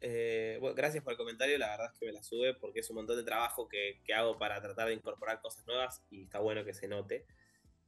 eh, 0.00 0.60
gracias 0.76 1.02
por 1.02 1.14
el 1.14 1.16
comentario, 1.16 1.58
la 1.58 1.70
verdad 1.70 1.90
es 1.92 1.98
que 1.98 2.06
me 2.06 2.12
la 2.12 2.22
sube 2.22 2.54
porque 2.54 2.80
es 2.80 2.90
un 2.90 2.96
montón 2.96 3.16
de 3.16 3.24
trabajo 3.24 3.68
que, 3.68 4.00
hago 4.14 4.38
para 4.38 4.60
tratar 4.60 4.88
de 4.88 4.94
incorporar 4.94 5.40
cosas 5.40 5.66
nuevas 5.66 6.02
y 6.10 6.24
está 6.24 6.38
bueno 6.38 6.64
que 6.64 6.74
se 6.74 6.86
note. 6.86 7.26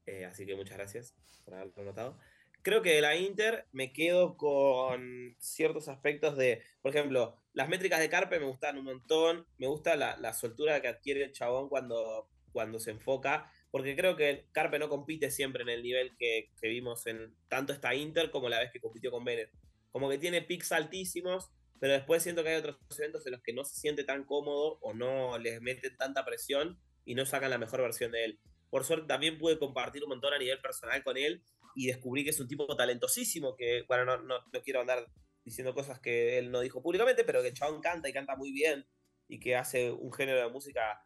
Eh, 0.07 0.25
así 0.25 0.47
que 0.47 0.57
muchas 0.57 0.77
gracias 0.77 1.15
por 1.45 1.55
haberlo 1.55 1.85
notado. 1.85 2.19
Creo 2.63 2.83
que 2.83 2.95
de 2.95 3.01
la 3.01 3.17
Inter 3.17 3.67
me 3.73 3.93
quedo 3.93 4.37
con 4.37 5.35
ciertos 5.39 5.89
aspectos 5.89 6.37
de, 6.37 6.63
por 6.83 6.95
ejemplo, 6.95 7.37
las 7.55 7.69
métricas 7.69 8.01
de 8.01 8.11
Carpe 8.11 8.39
me 8.39 8.47
gustan 8.47 8.77
un 8.77 8.85
montón, 8.85 9.47
me 9.57 9.67
gusta 9.67 9.97
la, 9.97 10.33
soltura 10.35 10.81
que 10.83 10.89
adquiere 10.89 11.25
el 11.25 11.33
chabón 11.33 11.71
cuando, 11.71 12.29
cuando 12.53 12.79
se 12.79 12.91
enfoca, 12.91 13.51
porque 13.71 13.97
creo 13.97 14.15
que 14.15 14.47
Carpe 14.53 14.79
no 14.79 14.91
compite 14.91 15.31
siempre 15.31 15.63
en 15.63 15.71
el 15.71 15.83
nivel 15.83 16.17
que, 16.19 16.51
vimos 16.61 17.07
en 17.07 17.35
tanto 17.49 17.73
esta 17.73 17.95
Inter 17.95 18.31
como 18.31 18.51
la 18.51 18.59
vez 18.59 18.71
que 18.71 18.81
compitió 18.81 19.11
con 19.11 19.25
Bennett. 19.25 19.51
Como 19.91 20.11
que 20.11 20.19
tiene 20.19 20.43
picks 20.43 20.73
altísimos, 20.73 21.51
pero 21.81 21.95
después 21.95 22.23
siento 22.23 22.43
que 22.43 22.51
hay 22.51 22.57
otros 22.57 22.77
eventos 22.99 23.25
en 23.27 23.33
los 23.33 23.43
que 23.43 23.55
no 23.55 23.65
se 23.65 23.81
siente 23.81 24.05
tan 24.05 24.25
cómodo 24.25 24.79
o 24.83 24.93
no 24.93 25.39
les 25.39 25.63
meten 25.63 25.97
tanta 25.97 26.27
presión 26.27 26.79
y 27.07 27.15
no 27.15 27.25
sacan 27.25 27.51
la 27.51 27.59
mejor 27.59 27.81
versión 27.81 28.13
de 28.13 28.27
él. 28.27 28.41
Por 28.69 28.85
suerte 28.85 29.07
también 29.09 29.39
pude 29.39 29.59
compartir 29.59 30.05
un 30.05 30.11
montón 30.11 30.35
a 30.35 30.39
nivel 30.39 30.61
personal 30.61 31.03
con 31.03 31.17
él 31.17 31.43
y 31.75 31.87
descubrí 31.87 32.25
que 32.25 32.31
es 32.31 32.41
un 32.41 32.49
tipo 32.49 32.67
talentosísimo, 32.77 33.57
que, 33.57 33.85
bueno, 33.89 34.05
no, 34.05 34.19
no, 34.23 34.39
no 34.53 34.63
quiero 34.63 34.81
andar 34.81 35.07
diciendo 35.45 35.75
cosas 35.75 36.01
que 36.01 36.39
él 36.39 36.51
no 36.51 36.61
dijo 36.61 36.83
públicamente, 36.83 37.25
pero 37.25 37.43
que 37.43 37.49
el 37.49 37.55
chabón 37.55 37.81
canta 37.81 38.09
y 38.09 38.13
canta 38.13 38.37
muy 38.37 38.53
bien 38.53 38.87
y 39.29 39.39
que 39.39 39.57
hace 39.57 39.91
un 39.91 40.13
género 40.13 40.41
de 40.41 40.49
música 40.51 41.03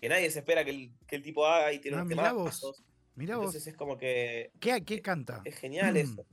que, 0.00 0.08
nadie 0.08 0.30
se 0.30 0.38
espera 0.40 0.64
que 0.64 0.70
el, 0.70 0.92
que 1.06 1.16
el, 1.16 1.22
tipo 1.22 1.46
haga 1.46 1.72
y 1.72 1.78
tiene 1.78 1.98
ah, 1.98 2.02
unos 2.02 2.16
mirá 2.16 2.32
vos, 2.32 2.84
mirá 3.14 3.34
Entonces 3.34 3.66
es 3.66 3.76
como 3.76 3.98
que... 3.98 4.50
¿Qué, 4.60 4.84
qué 4.84 5.02
canta? 5.02 5.42
Es, 5.44 5.56
genial 5.56 5.96
eso. 5.96 6.24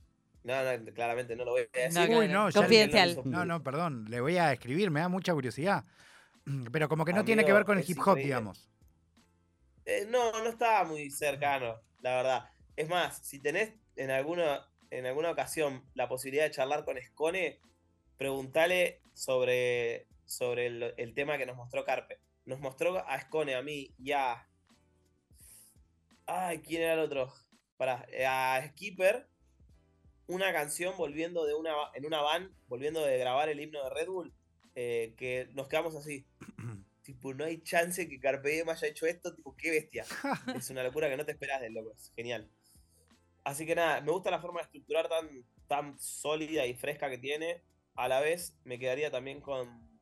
No, 0.44 0.54
no, 0.64 0.92
claramente 0.92 1.36
no 1.36 1.44
lo 1.44 1.52
voy 1.52 1.62
a 1.62 1.78
decir. 1.78 2.10
No, 2.10 2.18
Uy, 2.18 2.28
no, 2.28 2.50
Confidencial. 2.50 3.20
no, 3.24 3.44
no, 3.44 3.62
perdón, 3.62 4.06
le 4.08 4.20
voy 4.20 4.36
a 4.38 4.52
escribir, 4.52 4.90
me 4.90 5.00
da 5.00 5.08
mucha 5.08 5.32
curiosidad. 5.32 5.84
Pero 6.72 6.88
como 6.88 7.04
que 7.04 7.12
no 7.12 7.24
tiene 7.24 7.44
que 7.44 7.52
ver 7.52 7.64
con 7.64 7.78
el 7.78 7.84
hip 7.88 7.98
hop, 8.04 8.16
digamos. 8.16 8.68
Eh, 9.84 10.06
no, 10.08 10.32
no 10.42 10.48
estaba 10.48 10.84
muy 10.84 11.10
cercano, 11.10 11.80
la 12.00 12.16
verdad. 12.16 12.51
Es 12.76 12.88
más, 12.88 13.18
si 13.26 13.40
tenés 13.40 13.74
en 13.96 14.10
alguna, 14.10 14.66
en 14.90 15.06
alguna 15.06 15.30
ocasión 15.30 15.84
la 15.94 16.08
posibilidad 16.08 16.44
de 16.44 16.50
charlar 16.50 16.84
con 16.84 16.98
Escone, 16.98 17.60
preguntale 18.16 19.02
sobre, 19.14 20.06
sobre 20.24 20.66
el, 20.66 21.14
tema 21.14 21.38
que 21.38 21.46
nos 21.46 21.56
mostró 21.56 21.84
Carpe. 21.84 22.18
Nos 22.44 22.60
mostró 22.60 23.06
a 23.06 23.16
Escone, 23.16 23.54
a 23.54 23.62
mí 23.62 23.94
y 23.98 24.12
a. 24.12 24.48
Ay, 26.26 26.60
¿quién 26.60 26.82
era 26.82 26.94
el 26.94 27.00
otro? 27.00 27.32
Para, 27.76 28.06
a 28.26 28.66
Skipper, 28.68 29.28
una 30.26 30.52
canción 30.52 30.96
volviendo 30.96 31.44
de 31.44 31.54
una 31.54 31.72
en 31.94 32.06
una 32.06 32.20
van, 32.22 32.54
volviendo 32.68 33.04
de 33.04 33.18
grabar 33.18 33.48
el 33.48 33.60
himno 33.60 33.82
de 33.82 33.90
Red 33.90 34.06
Bull, 34.06 34.34
eh, 34.74 35.14
que 35.16 35.48
nos 35.52 35.68
quedamos 35.68 35.94
así. 35.94 36.26
tipo, 37.02 37.34
no 37.34 37.44
hay 37.44 37.60
chance 37.62 38.08
que 38.08 38.20
Carpe 38.20 38.50
Diem 38.50 38.68
haya 38.68 38.88
hecho 38.88 39.06
esto, 39.06 39.34
tipo, 39.34 39.56
qué 39.56 39.70
bestia. 39.70 40.04
es 40.56 40.70
una 40.70 40.84
locura 40.84 41.08
que 41.08 41.16
no 41.16 41.26
te 41.26 41.32
esperas 41.32 41.60
del 41.60 41.74
loco, 41.74 41.92
es 41.96 42.12
genial. 42.14 42.48
Así 43.44 43.66
que 43.66 43.74
nada, 43.74 44.00
me 44.00 44.12
gusta 44.12 44.30
la 44.30 44.40
forma 44.40 44.60
de 44.60 44.64
estructurar 44.64 45.08
tan, 45.08 45.28
tan 45.66 45.98
sólida 45.98 46.66
y 46.66 46.74
fresca 46.74 47.10
que 47.10 47.18
tiene. 47.18 47.62
A 47.94 48.08
la 48.08 48.20
vez 48.20 48.56
me 48.64 48.78
quedaría 48.78 49.10
también 49.10 49.40
con, 49.40 50.00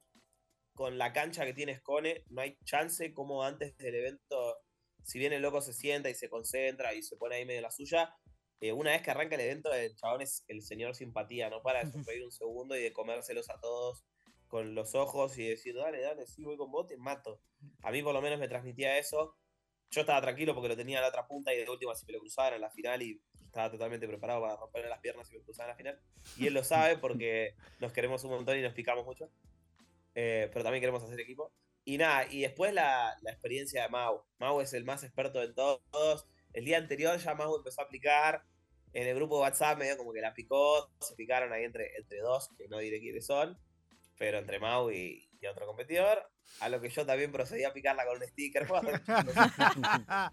con 0.75 0.99
la 0.99 1.13
cancha 1.13 1.45
que 1.45 1.55
tiene 1.55 1.77
Scone. 1.79 2.25
No 2.29 2.43
hay 2.43 2.57
chance 2.65 3.13
como 3.15 3.43
antes 3.43 3.77
del 3.79 3.95
evento, 3.95 4.59
si 5.03 5.19
bien 5.19 5.33
el 5.33 5.43
loco 5.43 5.61
se 5.63 5.73
sienta 5.73 6.11
y 6.11 6.15
se 6.15 6.29
concentra 6.29 6.95
y 6.95 7.03
se 7.03 7.17
pone 7.17 7.37
ahí 7.37 7.47
medio 7.47 7.63
la 7.63 7.71
suya, 7.71 8.15
eh, 8.61 8.73
una 8.73 8.91
vez 8.91 9.03
que 9.03 9.11
arranca 9.11 9.37
el 9.37 9.41
evento, 9.41 9.73
el 9.73 9.97
chabón 9.97 10.21
es 10.21 10.45
el 10.49 10.63
señor 10.63 10.95
simpatía, 10.95 11.49
no 11.49 11.63
para 11.63 11.83
de 11.83 11.91
sonreír 11.93 12.25
un 12.25 12.33
segundo 12.33 12.77
y 12.77 12.83
de 12.83 12.93
comérselos 12.93 13.49
a 13.49 13.59
todos 13.59 14.05
con 14.49 14.75
los 14.75 14.95
ojos 14.95 15.39
y 15.39 15.47
decir, 15.47 15.77
dale, 15.77 16.01
dale, 16.01 16.27
sí, 16.27 16.45
voy 16.45 16.57
con 16.57 16.71
vos, 16.71 16.87
te 16.89 16.97
mato. 16.97 17.41
A 17.83 17.91
mí 17.93 18.03
por 18.03 18.13
lo 18.13 18.21
menos 18.21 18.39
me 18.39 18.49
transmitía 18.49 18.99
eso. 18.99 19.37
Yo 19.91 20.01
estaba 20.03 20.21
tranquilo 20.21 20.55
porque 20.55 20.69
lo 20.69 20.77
tenía 20.77 20.99
a 20.99 21.03
la 21.03 21.09
otra 21.09 21.27
punta 21.27 21.55
y 21.55 21.59
de 21.59 21.71
última 21.71 21.95
si 21.95 22.05
me 22.07 22.13
lo 22.13 22.19
cruzaban 22.19 22.55
en 22.55 22.61
la 22.61 22.71
final 22.71 23.01
y 23.01 23.21
estaba 23.51 23.71
totalmente 23.71 24.07
preparado 24.07 24.41
para 24.41 24.57
romperle 24.57 24.89
las 24.89 25.01
piernas 25.01 25.29
y 25.33 25.37
me 25.37 25.41
en 25.41 25.67
la 25.67 25.75
final. 25.75 26.01
Y 26.37 26.47
él 26.47 26.55
lo 26.55 26.63
sabe 26.63 26.97
porque 26.97 27.57
nos 27.81 27.93
queremos 27.93 28.23
un 28.25 28.31
montón 28.31 28.57
y 28.57 28.63
nos 28.63 28.73
picamos 28.73 29.05
mucho. 29.05 29.29
Eh, 30.15 30.49
pero 30.53 30.63
también 30.63 30.81
queremos 30.81 31.03
hacer 31.03 31.19
equipo. 31.21 31.53
Y 31.85 31.99
nada, 31.99 32.27
y 32.31 32.43
después 32.43 32.73
la, 32.73 33.17
la, 33.23 33.31
experiencia 33.33 33.83
de 33.83 33.89
Mau. 33.89 34.23
Mau 34.39 34.61
es 34.61 34.73
el 34.73 34.85
más 34.85 35.03
experto 35.03 35.41
de 35.41 35.53
todos. 35.53 36.27
El 36.53 36.65
día 36.65 36.79
anterior 36.79 37.19
ya 37.19 37.35
Mau 37.35 37.57
empezó 37.57 37.81
a 37.81 37.85
aplicar. 37.85 38.45
En 38.93 39.07
el 39.07 39.15
grupo 39.15 39.37
de 39.37 39.43
WhatsApp 39.43 39.79
medio 39.79 39.97
como 39.97 40.13
que 40.13 40.21
la 40.21 40.33
picó. 40.33 40.93
Se 41.01 41.17
picaron 41.17 41.53
ahí 41.53 41.65
entre, 41.65 41.97
entre 41.97 42.21
dos, 42.21 42.51
que 42.57 42.69
no 42.69 42.79
diré 42.79 43.01
quiénes 43.01 43.27
son. 43.27 43.59
Pero 44.17 44.39
entre 44.39 44.61
Mau 44.61 44.91
y, 44.93 45.29
y 45.41 45.47
otro 45.47 45.67
competidor. 45.67 46.31
A 46.61 46.69
lo 46.69 46.81
que 46.81 46.89
yo 46.89 47.05
también 47.05 47.33
procedí 47.33 47.65
a 47.65 47.73
picarla 47.73 48.07
con 48.07 48.17
un 48.17 48.29
sticker. 48.29 48.69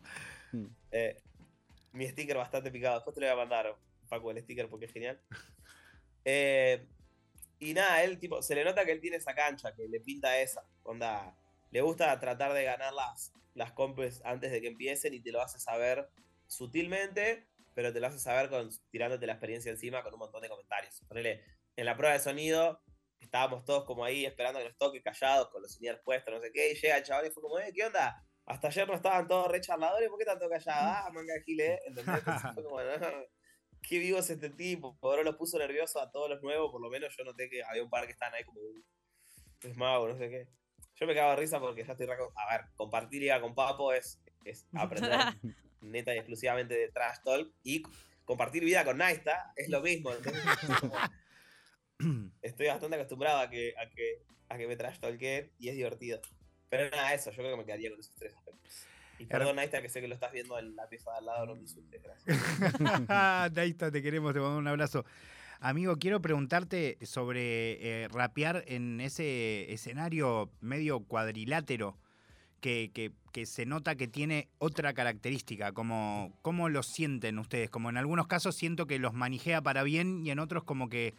eh, 0.92 1.18
mi 1.92 2.08
sticker 2.08 2.38
bastante 2.38 2.72
picado. 2.72 2.96
Después 2.96 3.14
te 3.14 3.22
lo 3.22 3.28
voy 3.28 3.34
a 3.34 3.38
mandar, 3.38 3.76
Paco, 4.10 4.32
el 4.32 4.42
sticker 4.42 4.70
porque 4.70 4.86
es 4.86 4.94
genial. 4.94 5.22
Eh, 6.30 6.86
y 7.58 7.74
nada, 7.74 8.04
él 8.04 8.20
tipo, 8.20 8.42
se 8.42 8.54
le 8.54 8.66
nota 8.66 8.84
que 8.84 8.92
él 8.92 9.00
tiene 9.00 9.16
esa 9.16 9.34
cancha, 9.34 9.74
que 9.74 9.88
le 9.88 10.02
pinta 10.02 10.38
esa. 10.42 10.62
Onda, 10.84 11.34
le 11.72 11.80
gusta 11.80 12.20
tratar 12.20 12.52
de 12.52 12.66
ganar 12.66 12.92
las, 12.92 13.32
las 13.54 13.72
compes 13.72 14.22
antes 14.26 14.52
de 14.52 14.60
que 14.60 14.68
empiecen 14.68 15.14
y 15.14 15.22
te 15.22 15.32
lo 15.32 15.42
hace 15.42 15.58
saber 15.58 16.10
sutilmente, 16.48 17.48
pero 17.74 17.94
te 17.94 18.02
lo 18.02 18.08
hace 18.08 18.20
saber 18.20 18.50
con, 18.50 18.70
tirándote 18.92 19.26
la 19.26 19.34
experiencia 19.34 19.72
encima 19.72 20.04
con 20.04 20.14
un 20.14 20.20
montón 20.20 20.42
de 20.42 20.50
comentarios. 20.50 21.02
Ponele, 21.08 21.46
en 21.76 21.86
la 21.86 21.96
prueba 21.96 22.14
de 22.14 22.20
sonido, 22.20 22.82
estábamos 23.20 23.66
todos 23.66 23.86
como 23.86 24.04
ahí 24.04 24.26
esperando 24.26 24.60
que 24.60 24.66
nos 24.66 24.78
toque 24.78 25.02
callados 25.02 25.50
con 25.50 25.62
los 25.62 25.74
señores 25.74 26.02
puestos, 26.04 26.34
no 26.34 26.42
sé 26.42 26.52
qué, 26.52 26.72
y 26.72 26.76
llega 26.76 26.98
el 26.98 27.04
chaval 27.04 27.28
y 27.28 27.32
fue 27.32 27.42
como, 27.44 27.60
eh, 27.60 27.72
¿qué 27.74 27.86
onda? 27.86 28.27
Hasta 28.48 28.70
ayer 28.70 28.88
no 28.88 28.96
estaban 28.96 29.28
todos 29.28 29.52
re 29.52 29.62
charladores, 29.62 30.10
¿por 30.10 30.18
qué 30.18 30.26
tanto 30.26 30.50
callados? 30.50 30.82
Ah, 30.82 31.10
manga 31.14 31.34
gile, 31.46 31.80
¿entendés? 31.86 32.24
fue 32.54 32.64
como, 32.64 32.80
qué 33.82 34.00
vivo 34.00 34.20
es 34.20 34.30
este 34.30 34.50
tipo, 34.50 34.98
ahora 35.02 35.24
lo 35.24 35.38
puso 35.38 35.60
nervioso 35.60 36.00
a 36.00 36.10
todos 36.10 36.30
los 36.30 36.42
nuevos, 36.42 36.72
por 36.72 36.82
lo 36.82 36.90
menos 36.90 37.14
yo 37.16 37.26
noté 37.26 37.50
que 37.50 37.62
había 37.64 37.84
un 37.84 37.90
par 37.90 38.06
que 38.06 38.14
estaban 38.14 38.34
ahí 38.34 38.46
como, 38.46 38.62
es 39.62 39.78
mago, 39.78 40.08
no 40.08 40.18
sé 40.18 40.30
qué. 40.30 40.48
Yo 40.96 41.06
me 41.06 41.14
cago 41.14 41.32
de 41.32 41.36
risa 41.36 41.60
porque 41.60 41.86
ya 41.86 41.92
estoy... 41.92 42.08
A 42.08 42.52
ver, 42.52 42.66
compartir 42.76 43.22
liga 43.22 43.40
con 43.40 43.54
Papo 43.54 43.94
es, 43.94 44.20
es 44.46 44.66
aprender 44.74 45.12
neta 45.82 46.16
y 46.16 46.18
exclusivamente 46.18 46.74
de 46.74 46.90
Trash 46.90 47.20
Talk 47.24 47.54
y 47.64 47.84
compartir 48.26 48.64
vida 48.64 48.84
con 48.84 48.98
Naista 48.98 49.54
es 49.56 49.70
lo 49.70 49.82
mismo. 49.82 50.10
estoy 52.42 52.68
bastante 52.68 52.96
acostumbrado 52.96 53.40
a 53.40 53.50
que, 53.50 53.74
a 53.78 53.90
que, 53.90 54.24
a 54.50 54.58
que 54.58 54.68
me 54.68 54.76
trash 54.76 55.00
talkeen 55.00 55.52
y 55.60 55.70
es 55.70 55.76
divertido. 55.76 56.22
Pero 56.70 56.90
nada, 56.90 57.14
eso, 57.14 57.32
yo 57.32 57.38
creo 57.38 57.52
que 57.52 57.58
me 57.58 57.66
quedaría 57.66 57.90
con 57.90 58.00
esos 58.00 58.14
tres 58.16 58.34
aspectos. 58.36 58.86
Y 59.20 59.26
perdón, 59.26 59.56
Naista, 59.56 59.82
que 59.82 59.90
sé 59.90 60.00
que 60.00 60.08
lo 60.08 60.14
estás 60.14 60.32
viendo 60.32 60.60
en 60.60 60.76
la 60.76 60.88
pieza 60.88 61.12
de 61.12 61.18
al 61.18 61.26
lado, 61.26 61.46
no 61.48 61.56
me 61.56 61.62
insultes, 61.62 62.02
gracias. 62.04 62.38
Naista, 63.56 63.92
te 63.92 64.02
queremos, 64.02 64.34
te 64.34 64.40
mando 64.40 64.58
un 64.58 64.68
abrazo. 64.68 65.06
Amigo, 65.60 65.98
quiero 65.98 66.22
preguntarte 66.22 67.00
sobre 67.02 68.04
eh, 68.04 68.08
rapear 68.10 68.64
en 68.68 69.02
ese 69.02 69.72
escenario 69.74 70.52
medio 70.62 71.00
cuadrilátero 71.00 71.98
que, 72.62 72.92
que, 72.94 73.12
que, 73.32 73.48
se 73.48 73.66
nota 73.66 73.96
que 73.96 74.08
tiene 74.08 74.50
otra 74.60 74.94
característica. 74.94 75.72
Como, 75.72 76.32
¿Cómo 76.44 76.70
lo 76.70 76.84
sienten 76.84 77.40
ustedes? 77.40 77.72
Como 77.72 77.90
en 77.90 77.98
algunos 77.98 78.28
casos 78.28 78.56
siento 78.56 78.86
que 78.86 79.00
los 79.00 79.14
manijea 79.14 79.62
para 79.62 79.82
bien 79.82 80.24
y 80.26 80.30
en 80.30 80.38
otros 80.38 80.64
como 80.64 80.90
que 80.90 81.16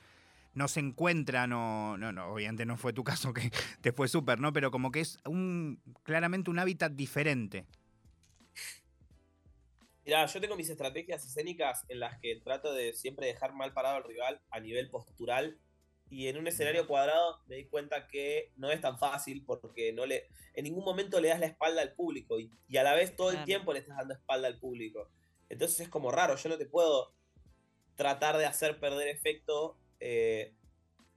no 0.54 0.68
se 0.68 0.80
encuentran 0.80 1.52
o, 1.52 1.96
no, 1.96 2.12
no, 2.12 2.32
obviamente 2.32 2.66
no 2.66 2.76
fue 2.76 2.92
tu 2.92 3.04
caso 3.04 3.32
que 3.32 3.50
te 3.80 3.92
fue 3.92 4.08
súper, 4.08 4.40
¿no? 4.40 4.52
Pero 4.52 4.70
como 4.70 4.90
que 4.90 5.00
es 5.00 5.18
un, 5.24 5.80
claramente 6.02 6.50
un 6.50 6.58
hábitat 6.58 6.92
diferente. 6.92 7.66
Mira, 10.04 10.24
yo 10.24 10.40
tengo 10.40 10.56
mis 10.56 10.70
estrategias 10.70 11.24
escénicas 11.24 11.84
en 11.88 12.00
las 12.00 12.18
que 12.18 12.36
trato 12.36 12.72
de 12.72 12.94
siempre 12.94 13.26
dejar 13.26 13.52
mal 13.52 13.74
parado 13.74 13.96
al 13.96 14.04
rival 14.04 14.40
a 14.50 14.58
nivel 14.58 14.88
postural 14.88 15.58
y 16.10 16.28
en 16.28 16.38
un 16.38 16.46
escenario 16.46 16.86
cuadrado 16.86 17.42
me 17.46 17.56
di 17.56 17.66
cuenta 17.66 18.08
que 18.08 18.50
no 18.56 18.70
es 18.70 18.80
tan 18.80 18.98
fácil 18.98 19.44
porque 19.44 19.92
no 19.92 20.06
le 20.06 20.28
en 20.54 20.64
ningún 20.64 20.84
momento 20.84 21.20
le 21.20 21.28
das 21.28 21.40
la 21.40 21.46
espalda 21.46 21.82
al 21.82 21.92
público 21.92 22.40
y, 22.40 22.50
a 22.76 22.82
la 22.82 22.94
vez 22.94 23.14
todo 23.14 23.30
el 23.30 23.44
tiempo 23.44 23.72
le 23.72 23.80
estás 23.80 23.98
dando 23.98 24.14
espalda 24.14 24.48
al 24.48 24.58
público. 24.58 25.10
Entonces 25.48 25.80
es 25.80 25.88
como 25.88 26.10
raro, 26.10 26.36
yo 26.36 26.48
no 26.48 26.58
te 26.58 26.66
puedo 26.66 27.12
tratar 27.96 28.38
de 28.38 28.46
hacer 28.46 28.80
perder 28.80 29.08
efecto 29.08 29.76
eh, 30.00 30.54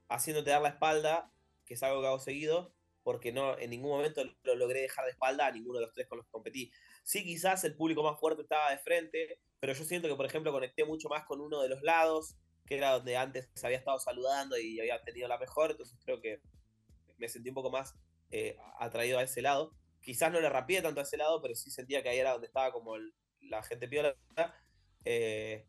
haciéndote 0.08 0.50
dar 0.50 0.62
la 0.62 0.70
espalda, 0.70 1.32
que 1.64 1.74
es 1.74 1.82
algo 1.82 2.00
que 2.00 2.06
hago 2.06 2.18
seguido, 2.18 2.74
porque 3.02 3.32
no 3.32 3.58
en 3.58 3.70
ningún 3.70 3.90
momento 3.90 4.22
lo 4.42 4.54
logré 4.54 4.82
dejar 4.82 5.04
de 5.04 5.12
espalda 5.12 5.46
a 5.46 5.52
ninguno 5.52 5.78
de 5.78 5.86
los 5.86 5.94
tres 5.94 6.06
con 6.08 6.18
los 6.18 6.26
que 6.26 6.32
competí. 6.32 6.72
Sí, 7.02 7.24
quizás 7.24 7.64
el 7.64 7.76
público 7.76 8.02
más 8.02 8.18
fuerte 8.20 8.42
estaba 8.42 8.70
de 8.70 8.78
frente, 8.78 9.38
pero 9.58 9.72
yo 9.72 9.84
siento 9.84 10.08
que, 10.08 10.14
por 10.14 10.26
ejemplo, 10.26 10.52
conecté 10.52 10.84
mucho 10.84 11.08
más 11.08 11.24
con 11.24 11.40
uno 11.40 11.60
de 11.60 11.68
los 11.68 11.82
lados, 11.82 12.36
que 12.66 12.76
era 12.76 12.92
donde 12.92 13.16
antes 13.16 13.48
había 13.64 13.78
estado 13.78 13.98
saludando 13.98 14.56
y 14.58 14.78
había 14.80 15.02
tenido 15.02 15.28
la 15.28 15.38
mejor, 15.38 15.72
entonces 15.72 15.98
creo 16.04 16.20
que 16.20 16.40
me 17.18 17.28
sentí 17.28 17.48
un 17.48 17.54
poco 17.54 17.70
más 17.70 17.94
eh, 18.30 18.56
atraído 18.78 19.18
a 19.18 19.22
ese 19.22 19.42
lado. 19.42 19.74
Quizás 20.00 20.32
no 20.32 20.40
le 20.40 20.48
rapié 20.48 20.82
tanto 20.82 21.00
a 21.00 21.04
ese 21.04 21.16
lado, 21.16 21.40
pero 21.42 21.54
sí 21.54 21.70
sentía 21.70 22.02
que 22.02 22.08
ahí 22.08 22.18
era 22.18 22.32
donde 22.32 22.46
estaba 22.46 22.72
como 22.72 22.96
la 23.40 23.62
gente 23.62 23.88
piola. 23.88 24.16
Eh, 25.04 25.66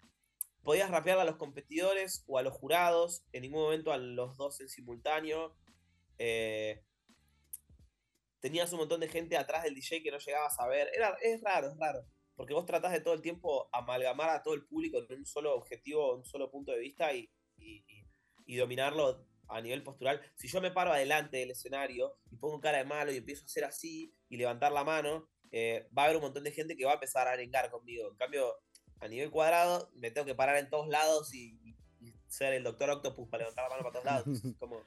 podías 0.63 0.89
rapear 0.89 1.19
a 1.19 1.25
los 1.25 1.35
competidores 1.35 2.23
o 2.27 2.37
a 2.37 2.41
los 2.41 2.53
jurados, 2.53 3.23
en 3.31 3.43
ningún 3.43 3.63
momento 3.63 3.91
a 3.91 3.97
los 3.97 4.37
dos 4.37 4.59
en 4.61 4.69
simultáneo. 4.69 5.55
Eh, 6.17 6.83
tenías 8.39 8.71
un 8.73 8.79
montón 8.79 8.99
de 9.01 9.07
gente 9.07 9.37
atrás 9.37 9.63
del 9.63 9.75
DJ 9.75 10.01
que 10.01 10.11
no 10.11 10.17
llegabas 10.17 10.59
a 10.59 10.67
ver. 10.67 10.89
Era, 10.93 11.17
es 11.21 11.41
raro, 11.41 11.69
es 11.69 11.77
raro. 11.77 12.05
porque 12.35 12.53
vos 12.53 12.65
tratás 12.65 12.91
de 12.91 13.01
todo 13.01 13.13
el 13.13 13.21
tiempo 13.21 13.69
amalgamar 13.71 14.29
a 14.29 14.41
todo 14.41 14.53
el 14.55 14.65
público 14.65 14.97
en 14.97 15.19
un 15.19 15.25
solo 15.25 15.55
objetivo, 15.55 16.15
un 16.15 16.25
solo 16.25 16.49
punto 16.49 16.71
de 16.71 16.79
vista 16.79 17.13
y, 17.13 17.29
y 17.57 18.55
dominarlo 18.55 19.27
a 19.47 19.61
nivel 19.61 19.83
postural. 19.83 20.21
Si 20.35 20.47
yo 20.47 20.61
me 20.61 20.71
paro 20.71 20.91
adelante 20.91 21.37
del 21.37 21.51
escenario 21.51 22.17
y 22.31 22.37
pongo 22.37 22.59
cara 22.59 22.79
de 22.79 22.85
malo 22.85 23.11
y 23.11 23.17
empiezo 23.17 23.43
a 23.43 23.45
hacer 23.45 23.63
así 23.65 24.13
y 24.29 24.37
levantar 24.37 24.71
la 24.71 24.83
mano, 24.83 25.29
eh, 25.51 25.87
va 25.95 26.03
a 26.03 26.05
haber 26.05 26.17
un 26.17 26.23
montón 26.23 26.43
de 26.43 26.51
gente 26.51 26.75
que 26.75 26.85
va 26.85 26.91
a 26.91 26.95
empezar 26.95 27.27
a 27.27 27.31
arengar 27.31 27.69
conmigo. 27.69 28.09
En 28.09 28.17
cambio, 28.17 28.55
a 29.03 29.07
nivel 29.07 29.31
cuadrado, 29.31 29.89
me 29.95 30.11
tengo 30.11 30.25
que 30.25 30.35
parar 30.35 30.57
en 30.57 30.69
todos 30.69 30.87
lados 30.87 31.33
y, 31.33 31.59
ser 32.27 32.53
el 32.53 32.63
doctor 32.63 32.89
Octopus 32.89 33.29
para 33.29 33.43
levantar 33.43 33.65
la 33.65 33.69
mano 33.69 33.83
para 33.83 33.93
todos 33.93 34.05
lados. 34.05 34.25
como, 34.59 34.81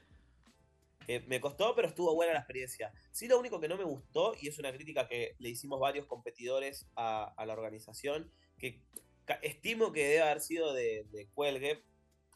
me 1.27 1.39
costó, 1.39 1.73
pero 1.75 1.87
estuvo 1.87 2.13
buena 2.13 2.33
la 2.33 2.39
experiencia. 2.39 2.91
Sí, 3.11 3.27
lo 3.27 3.39
único 3.39 3.61
que 3.61 3.69
no 3.69 3.77
me 3.77 3.85
gustó, 3.85 4.33
y 4.41 4.49
es 4.49 4.59
una 4.59 4.73
crítica 4.73 5.07
que 5.07 5.35
le 5.39 5.49
hicimos 5.49 5.79
varios 5.79 6.05
competidores 6.07 6.87
a, 6.97 7.33
la 7.45 7.53
organización, 7.53 8.29
que 8.57 8.83
estimo 9.41 9.93
que 9.93 10.03
debe 10.03 10.23
haber 10.23 10.41
sido 10.41 10.73
de, 10.73 11.05
de 11.11 11.29
Cuelgue, 11.29 11.83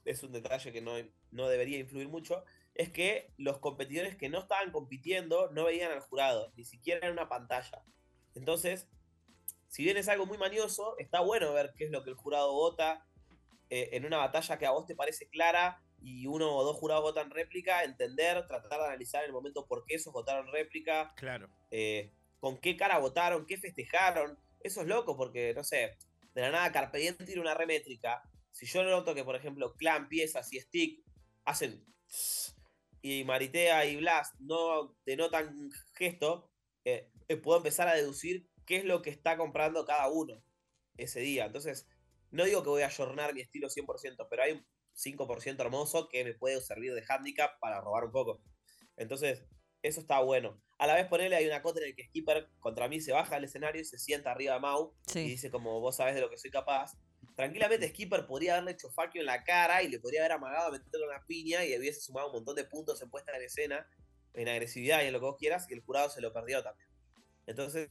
es 0.06 0.24
un 0.24 0.32
detalle 0.32 0.72
que 0.72 0.82
no, 0.82 0.94
no 1.32 1.50
debería 1.50 1.80
influir 1.80 2.08
mucho, 2.08 2.46
es 2.74 2.90
que 2.90 3.34
los 3.38 3.60
competidores 3.60 4.16
que 4.16 4.30
no 4.30 4.40
estaban 4.40 4.72
compitiendo 4.72 5.52
no 5.52 5.66
veían 5.66 5.92
al 5.92 6.00
jurado, 6.00 6.54
ni 6.56 6.64
siquiera 6.64 7.08
en 7.08 7.14
una 7.14 7.28
pantalla. 7.28 7.84
Entonces, 8.34 8.88
si 9.72 9.84
bien 9.84 9.96
es 9.96 10.10
algo 10.10 10.26
muy 10.26 10.38
manioso, 10.38 10.96
está 10.98 11.22
bueno 11.22 11.54
ver 11.54 11.74
qué 11.78 11.86
es 11.86 11.92
lo 11.92 12.04
que 12.04 12.10
el 12.10 12.18
jurado 12.18 12.52
vota 12.52 13.06
eh, 13.70 13.88
en 13.94 14.06
una 14.06 14.18
batalla 14.18 14.60
que 14.60 14.66
a 14.66 14.72
vos 14.72 14.86
te 14.86 14.96
parece 14.96 15.30
clara 15.30 15.82
y 16.02 16.28
uno 16.28 16.54
o 16.54 16.64
dos 16.66 16.76
jurados 16.76 17.04
votan 17.04 17.30
réplica, 17.32 17.86
entender, 17.86 18.46
tratar 18.48 18.82
de 18.82 18.88
analizar 18.88 19.24
en 19.24 19.28
el 19.28 19.34
momento 19.34 19.66
por 19.66 19.86
qué 19.86 19.96
esos 19.96 20.12
votaron 20.12 20.52
réplica. 20.52 21.14
Claro. 21.16 21.48
Eh, 21.72 22.12
con 22.42 22.60
qué 22.60 22.76
cara 22.76 23.00
votaron, 23.00 23.46
qué 23.46 23.58
festejaron. 23.58 24.38
Eso 24.60 24.82
es 24.82 24.88
loco 24.88 25.16
porque, 25.16 25.54
no 25.54 25.64
sé, 25.64 25.98
de 26.34 26.42
la 26.42 26.52
nada 26.52 26.72
Carpe 26.74 27.14
tiene 27.14 27.40
una 27.40 27.54
remétrica. 27.54 28.22
Si 28.52 28.66
yo 28.66 28.84
noto 28.84 29.16
que, 29.16 29.24
por 29.24 29.38
ejemplo, 29.38 29.76
Clan, 29.78 30.10
Piezas 30.10 30.52
y 30.52 30.60
Stick 30.60 31.02
hacen 31.46 31.82
y 33.02 33.24
Maritea 33.24 33.86
y 33.86 33.96
Blas 33.96 34.34
no 34.40 34.98
denotan 35.06 35.70
gesto, 35.94 36.52
eh, 36.84 37.10
puedo 37.42 37.60
empezar 37.60 37.88
a 37.88 37.96
deducir 37.96 38.52
qué 38.72 38.78
es 38.78 38.86
lo 38.86 39.02
que 39.02 39.10
está 39.10 39.36
comprando 39.36 39.84
cada 39.84 40.08
uno 40.08 40.42
ese 40.96 41.20
día. 41.20 41.46
Entonces, 41.46 41.90
no 42.30 42.46
digo 42.46 42.64
que 42.64 42.70
voy 42.70 42.84
a 42.84 42.86
ayornar 42.86 43.34
mi 43.34 43.42
estilo 43.42 43.68
100%, 43.68 44.28
pero 44.30 44.44
hay 44.44 44.54
un 44.54 44.66
5% 44.96 45.60
hermoso 45.60 46.08
que 46.08 46.24
me 46.24 46.36
puede 46.36 46.62
servir 46.62 46.94
de 46.94 47.04
handicap 47.06 47.60
para 47.60 47.82
robar 47.82 48.06
un 48.06 48.14
poco. 48.14 48.42
Entonces, 48.96 49.44
eso 49.82 50.00
está 50.00 50.22
bueno. 50.22 50.64
A 50.78 50.88
la 50.88 50.96
vez 50.96 51.08
ponerle 51.08 51.36
hay 51.36 51.48
una 51.48 51.62
cota 51.62 51.82
en 51.82 51.88
el 51.88 51.96
que 51.98 52.06
Skipper 52.06 52.48
contra 52.62 52.88
mí 52.88 53.02
se 53.02 53.12
baja 53.12 53.36
del 53.36 53.44
escenario 53.44 53.82
y 53.82 53.84
se 53.84 53.98
sienta 53.98 54.32
arriba 54.32 54.54
de 54.54 54.62
Mau 54.62 54.96
y 55.16 55.20
dice 55.20 55.52
como 55.52 55.82
vos 55.82 55.98
sabés 55.98 56.16
de 56.16 56.22
lo 56.22 56.30
que 56.30 56.38
soy 56.38 56.50
capaz. 56.50 56.94
Tranquilamente 57.36 57.90
Skipper 57.90 58.26
podría 58.26 58.54
haberle 58.54 58.72
hecho 58.72 58.90
faquio 58.90 59.20
en 59.20 59.28
la 59.28 59.44
cara 59.44 59.84
y 59.84 59.90
le 59.90 60.00
podría 60.00 60.22
haber 60.22 60.32
amagado 60.32 60.70
a 60.70 60.72
meterle 60.72 61.08
una 61.08 61.26
piña 61.26 61.66
y 61.66 61.78
hubiese 61.78 62.00
sumado 62.00 62.28
un 62.28 62.36
montón 62.36 62.56
de 62.56 62.64
puntos 62.64 63.02
en 63.02 63.10
puesta 63.10 63.36
en 63.36 63.44
escena, 63.44 63.86
en 64.34 64.48
agresividad 64.48 65.04
y 65.04 65.08
en 65.08 65.14
lo 65.14 65.20
que 65.20 65.26
vos 65.26 65.38
quieras, 65.38 65.70
y 65.70 65.74
el 65.74 65.82
jurado 65.82 66.10
se 66.10 66.22
lo 66.22 66.32
perdió 66.32 66.64
también. 66.64 66.88
Entonces, 67.48 67.90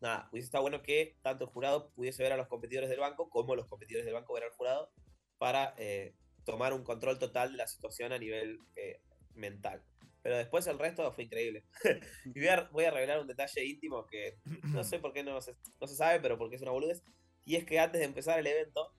nada, 0.00 0.28
hubiese 0.32 0.46
estado 0.46 0.62
bueno 0.62 0.82
que 0.82 1.16
tanto 1.22 1.44
el 1.44 1.50
jurado 1.50 1.90
pudiese 1.92 2.22
ver 2.22 2.32
a 2.32 2.36
los 2.36 2.48
competidores 2.48 2.88
del 2.88 3.00
banco 3.00 3.28
como 3.28 3.54
los 3.54 3.66
competidores 3.66 4.04
del 4.04 4.14
banco 4.14 4.34
ver 4.34 4.44
al 4.44 4.50
jurado 4.50 4.90
para 5.38 5.74
eh, 5.78 6.14
tomar 6.44 6.72
un 6.72 6.84
control 6.84 7.18
total 7.18 7.52
de 7.52 7.58
la 7.58 7.66
situación 7.66 8.12
a 8.12 8.18
nivel 8.18 8.60
eh, 8.76 9.00
mental. 9.34 9.82
Pero 10.22 10.38
después 10.38 10.66
el 10.66 10.78
resto 10.78 11.12
fue 11.12 11.24
increíble. 11.24 11.64
y 12.24 12.40
voy 12.72 12.84
a, 12.84 12.90
revelar 12.90 13.20
un 13.20 13.26
detalle 13.26 13.64
íntimo 13.64 14.06
que 14.06 14.38
no 14.64 14.82
sé 14.82 14.98
por 14.98 15.12
qué 15.12 15.22
no 15.22 15.40
se, 15.40 15.54
sabe, 15.86 16.20
pero 16.20 16.38
porque 16.38 16.56
es 16.56 16.62
una 16.62 16.70
boludez. 16.70 17.02
Y 17.44 17.56
es 17.56 17.64
que 17.64 17.78
antes 17.78 18.00
de 18.00 18.06
empezar 18.06 18.38
el 18.38 18.46
evento, 18.46 18.92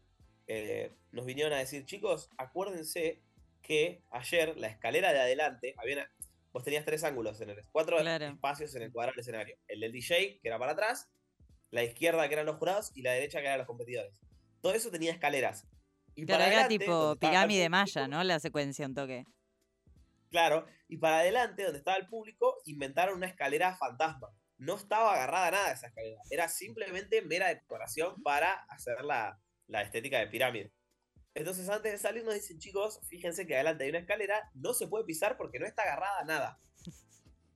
eh, 0.47 0.95
nos 1.11 1.25
vinieron 1.25 1.53
a 1.53 1.57
decir, 1.57 1.85
chicos, 1.85 2.29
acuérdense 2.37 3.21
que 3.61 4.03
ayer 4.11 4.55
la 4.57 4.67
escalera 4.67 5.11
de 5.11 5.19
adelante, 5.19 5.75
había 5.77 6.09
vos 6.57 6.63
tenías 6.63 6.85
tres 6.85 7.03
ángulos 7.03 7.39
en 7.41 7.51
el 7.51 7.61
cuatro 7.71 7.99
espacios 7.99 8.75
en 8.75 8.81
el 8.81 8.91
cuadrado 8.91 9.13
del 9.13 9.21
escenario. 9.21 9.57
El 9.67 9.79
del 9.79 9.91
DJ, 9.91 10.39
que 10.41 10.47
era 10.47 10.57
para 10.57 10.71
atrás, 10.71 11.07
la 11.69 11.83
izquierda, 11.83 12.27
que 12.27 12.33
eran 12.33 12.45
los 12.45 12.57
jurados, 12.57 12.91
y 12.95 13.03
la 13.03 13.11
derecha, 13.11 13.39
que 13.39 13.45
eran 13.45 13.59
los 13.59 13.67
competidores. 13.67 14.13
Todo 14.61 14.73
eso 14.73 14.89
tenía 14.89 15.11
escaleras. 15.11 15.67
Y 16.15 16.25
para 16.25 16.51
era 16.51 16.67
tipo 16.67 17.15
pirámide 17.17 17.69
maya, 17.69 18.07
¿no? 18.07 18.23
La 18.23 18.39
secuencia 18.39 18.87
un 18.87 18.95
toque. 18.95 19.25
Claro, 20.31 20.65
y 20.87 20.97
para 20.97 21.19
adelante, 21.19 21.63
donde 21.63 21.77
estaba 21.77 21.97
el 21.97 22.07
público, 22.07 22.61
inventaron 22.65 23.17
una 23.17 23.27
escalera 23.27 23.75
fantasma 23.77 24.29
no 24.57 24.75
estaba 24.75 25.13
agarrada 25.13 25.47
a 25.47 25.51
nada 25.51 25.67
de 25.67 25.73
esa 25.73 25.87
escalera. 25.87 26.21
Era 26.29 26.47
simplemente 26.47 27.21
mera 27.21 27.47
decoración 27.47 28.21
para 28.23 28.53
hacer 28.69 29.03
la, 29.03 29.39
estética 29.81 30.19
de 30.19 30.27
pirámide. 30.27 30.71
Entonces, 31.37 31.69
antes 31.69 31.91
de 31.91 31.99
salir, 31.99 32.23
nos 32.23 32.33
dicen, 32.33 32.57
chicos, 32.57 32.99
fíjense 33.07 33.45
que 33.45 33.53
adelante 33.53 33.83
hay 33.83 33.91
una 33.91 33.99
escalera, 33.99 34.49
no 34.55 34.73
se 34.73 34.87
puede 34.87 35.05
pisar 35.05 35.37
porque 35.37 35.59
no 35.59 35.67
está 35.67 35.83
agarrada 35.83 36.19
a 36.19 36.25
nada. 36.25 36.59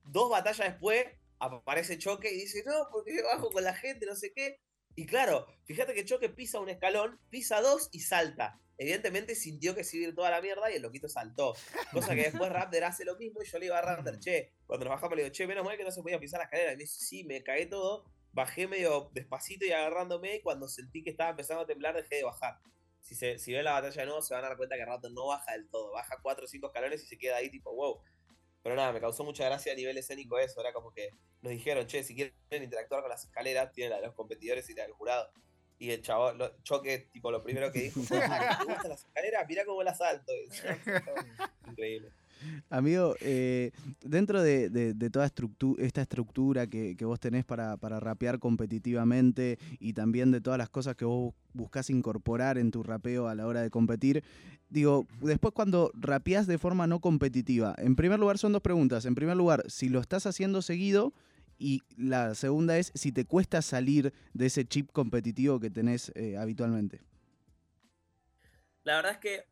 Dos 0.04 0.30
batallas 0.30 0.68
después, 0.68 1.04
aparece 1.40 1.98
Choque 1.98 2.32
y 2.32 2.42
dice, 2.42 2.62
no, 2.64 2.72
porque 2.92 3.16
yo 3.16 3.24
bajo 3.24 3.50
con 3.50 3.64
la 3.64 3.74
gente, 3.74 4.06
no 4.06 4.14
sé 4.14 4.32
qué. 4.32 4.60
Y 4.94 5.06
claro, 5.06 5.48
fíjate 5.64 5.94
que 5.94 6.04
Choque 6.04 6.28
pisa 6.28 6.60
un 6.60 6.68
escalón, 6.68 7.18
pisa 7.28 7.60
dos 7.60 7.88
y 7.90 8.00
salta 8.00 8.62
evidentemente 8.78 9.34
sintió 9.34 9.74
que 9.74 9.84
se 9.84 9.96
iba 9.96 10.14
toda 10.14 10.30
la 10.30 10.40
mierda 10.40 10.70
y 10.70 10.74
el 10.74 10.82
loquito 10.82 11.08
saltó. 11.08 11.54
Cosa 11.92 12.14
que 12.14 12.22
después 12.22 12.50
Raptor 12.50 12.84
hace 12.84 13.04
lo 13.04 13.16
mismo 13.16 13.42
y 13.42 13.46
yo 13.46 13.58
le 13.58 13.66
iba 13.66 13.78
a 13.78 13.82
Raptor, 13.82 14.18
che, 14.18 14.52
cuando 14.66 14.84
nos 14.84 14.94
bajamos 14.94 15.16
le 15.16 15.24
digo, 15.24 15.32
che, 15.32 15.46
menos 15.46 15.64
mal 15.64 15.76
que 15.76 15.84
no 15.84 15.92
se 15.92 16.02
podía 16.02 16.18
pisar 16.18 16.38
la 16.38 16.44
escalera. 16.44 16.72
Y 16.72 16.76
me 16.76 16.82
dice, 16.82 17.04
sí, 17.04 17.24
me 17.24 17.42
caí 17.42 17.68
todo, 17.68 18.04
bajé 18.32 18.66
medio 18.66 19.10
despacito 19.12 19.64
y 19.64 19.72
agarrándome 19.72 20.36
y 20.36 20.42
cuando 20.42 20.68
sentí 20.68 21.02
que 21.02 21.10
estaba 21.10 21.30
empezando 21.30 21.62
a 21.62 21.66
temblar 21.66 21.94
dejé 21.94 22.16
de 22.16 22.24
bajar. 22.24 22.58
Si, 23.02 23.14
se, 23.14 23.38
si 23.38 23.52
ven 23.52 23.64
la 23.64 23.72
batalla 23.72 24.00
de 24.00 24.06
nuevo 24.06 24.22
se 24.22 24.32
van 24.32 24.44
a 24.44 24.48
dar 24.48 24.56
cuenta 24.56 24.76
que 24.76 24.84
Raptor 24.84 25.12
no 25.12 25.26
baja 25.26 25.52
del 25.52 25.68
todo, 25.68 25.92
baja 25.92 26.16
4 26.22 26.44
o 26.44 26.48
5 26.48 26.66
escalones 26.68 27.02
y 27.02 27.06
se 27.06 27.18
queda 27.18 27.36
ahí 27.36 27.50
tipo, 27.50 27.74
wow. 27.74 28.00
Pero 28.62 28.76
nada, 28.76 28.92
me 28.92 29.00
causó 29.00 29.24
mucha 29.24 29.44
gracia 29.44 29.72
a 29.72 29.76
nivel 29.76 29.98
escénico 29.98 30.38
eso, 30.38 30.60
era 30.60 30.72
como 30.72 30.92
que 30.92 31.10
nos 31.42 31.50
dijeron, 31.52 31.86
che, 31.86 32.04
si 32.04 32.14
quieren 32.14 32.34
interactuar 32.50 33.02
con 33.02 33.10
las 33.10 33.24
escaleras, 33.24 33.72
tienen 33.72 33.90
la 33.90 33.96
de 33.96 34.06
los 34.06 34.14
competidores 34.14 34.70
y 34.70 34.74
la 34.74 34.84
del 34.84 34.92
jurado. 34.92 35.30
Y 35.78 35.90
el 35.90 36.00
chavo, 36.00 36.32
lo, 36.32 36.62
Choque, 36.62 37.08
tipo, 37.12 37.32
lo 37.32 37.42
primero 37.42 37.72
que 37.72 37.80
dijo 37.80 38.00
fue, 38.02 38.22
ah, 38.22 38.56
¿te 38.60 38.72
gustan 38.72 38.90
las 38.90 39.04
escaleras? 39.04 39.48
Mirá 39.48 39.64
cómo 39.64 39.82
las 39.82 39.98
salto. 39.98 40.32
Increíble. 41.66 42.12
Amigo, 42.70 43.14
eh, 43.20 43.72
dentro 44.00 44.42
de, 44.42 44.94
toda 45.12 45.26
esta 45.78 46.02
estructura 46.02 46.66
que, 46.66 46.96
vos 47.02 47.20
tenés 47.20 47.44
para, 47.44 47.76
rapear 47.76 48.38
competitivamente 48.38 49.58
y 49.78 49.92
también 49.92 50.30
de 50.30 50.40
todas 50.40 50.58
las 50.58 50.70
cosas 50.70 50.96
que 50.96 51.04
vos 51.04 51.34
buscás 51.52 51.90
incorporar 51.90 52.58
en 52.58 52.70
tu 52.70 52.82
rapeo 52.82 53.28
a 53.28 53.34
la 53.34 53.46
hora 53.46 53.60
de 53.60 53.70
competir, 53.70 54.24
digo, 54.70 55.06
después 55.20 55.52
cuando 55.52 55.90
rapeás 55.94 56.46
de 56.46 56.58
forma 56.58 56.86
no 56.86 57.00
competitiva, 57.00 57.74
en 57.78 57.94
primer 57.94 58.18
lugar 58.18 58.38
son 58.38 58.52
dos 58.52 58.62
preguntas. 58.62 59.04
En 59.04 59.14
primer 59.14 59.36
lugar, 59.36 59.64
si 59.68 59.88
lo 59.88 60.00
estás 60.00 60.26
haciendo 60.26 60.62
seguido 60.62 61.12
y 61.58 61.82
la 61.96 62.34
segunda 62.34 62.78
es 62.78 62.90
si 62.94 63.12
te 63.12 63.24
cuesta 63.24 63.62
salir 63.62 64.12
de 64.32 64.46
ese 64.46 64.64
chip 64.64 64.90
competitivo 64.92 65.60
que 65.60 65.70
tenés 65.70 66.10
eh, 66.14 66.36
habitualmente. 66.36 67.00
La 68.84 68.96
verdad 68.96 69.12
es 69.12 69.18
que 69.18 69.51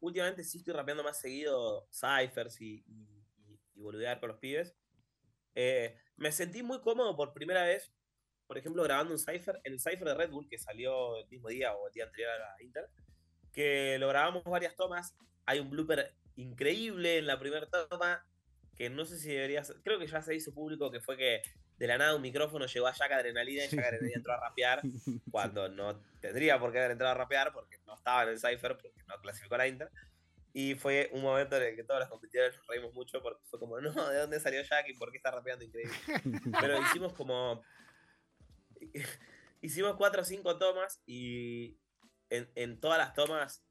últimamente 0.00 0.44
sí 0.44 0.58
estoy 0.58 0.74
rapeando 0.74 1.02
más 1.02 1.20
seguido 1.20 1.88
ciphers 1.90 2.60
y, 2.60 2.84
y, 2.86 3.80
boludear 3.80 4.18
con 4.20 4.30
los 4.30 4.38
pibes. 4.38 4.74
Eh, 5.54 5.96
me 6.16 6.32
sentí 6.32 6.62
muy 6.62 6.80
cómodo 6.80 7.14
por 7.16 7.32
primera 7.32 7.64
vez, 7.64 7.92
por 8.46 8.58
ejemplo, 8.58 8.82
grabando 8.82 9.12
un 9.12 9.18
cipher, 9.18 9.60
el 9.64 9.78
cipher 9.78 10.04
de 10.04 10.14
Red 10.14 10.30
Bull 10.30 10.48
que 10.48 10.58
salió 10.58 11.18
el 11.18 11.28
mismo 11.28 11.48
día 11.48 11.74
o 11.74 11.86
el 11.86 11.92
día 11.92 12.04
anterior 12.04 12.30
a 12.30 12.38
la 12.38 12.62
Inter, 12.62 12.88
que 13.52 13.98
lo 13.98 14.08
grabamos 14.08 14.44
varias 14.44 14.74
tomas. 14.76 15.14
Hay 15.44 15.60
un 15.60 15.70
blooper 15.70 16.14
increíble 16.36 17.18
en 17.18 17.26
la 17.26 17.38
primera 17.38 17.66
toma 17.68 18.24
que 18.76 18.90
no 18.90 19.04
sé 19.06 19.18
si 19.18 19.28
debería 19.28 19.62
creo 19.82 19.98
que 19.98 20.06
ya 20.06 20.20
se 20.20 20.34
hizo 20.34 20.52
público 20.52 20.90
que 20.90 21.00
fue 21.00 21.16
que 21.16 21.42
de 21.78 21.86
la 21.86 21.98
nada 21.98 22.14
un 22.14 22.22
micrófono 22.22 22.66
llegó 22.66 22.86
a 22.86 22.92
Jack 22.92 23.12
Adrenalina 23.12 23.64
y 23.64 23.68
Jack 23.68 23.84
Adrenalina 23.84 24.16
entró 24.16 24.32
a 24.32 24.40
rapear 24.40 24.80
cuando 25.30 25.68
no 25.68 26.00
tendría 26.20 26.58
por 26.58 26.72
qué 26.72 26.78
haber 26.78 26.92
entrado 26.92 27.12
a 27.12 27.16
rapear 27.16 27.52
porque 27.52 27.78
no 27.86 27.94
estaba 27.94 28.22
en 28.22 28.30
el 28.30 28.40
Cypher, 28.40 28.76
porque 28.76 28.92
no 29.06 29.18
clasificó 29.20 29.54
a 29.56 29.58
la 29.58 29.68
Inter. 29.68 29.90
Y 30.52 30.74
fue 30.74 31.10
un 31.12 31.20
momento 31.20 31.56
en 31.56 31.64
el 31.64 31.76
que 31.76 31.84
todos 31.84 32.00
los 32.00 32.08
competidores 32.08 32.56
nos 32.56 32.66
reímos 32.66 32.94
mucho 32.94 33.22
porque 33.22 33.44
fue 33.44 33.60
como, 33.60 33.78
no, 33.78 34.08
¿de 34.08 34.18
dónde 34.18 34.40
salió 34.40 34.62
Jack 34.62 34.88
y 34.88 34.94
por 34.94 35.10
qué 35.10 35.18
está 35.18 35.30
rapeando 35.30 35.64
increíble? 35.64 35.94
Pero 36.60 36.80
hicimos 36.80 37.12
como. 37.12 37.62
hicimos 39.60 39.96
cuatro 39.96 40.22
o 40.22 40.24
cinco 40.24 40.56
tomas 40.56 41.02
y 41.04 41.78
en, 42.30 42.50
en 42.54 42.80
todas 42.80 42.98
las 42.98 43.12
tomas. 43.12 43.62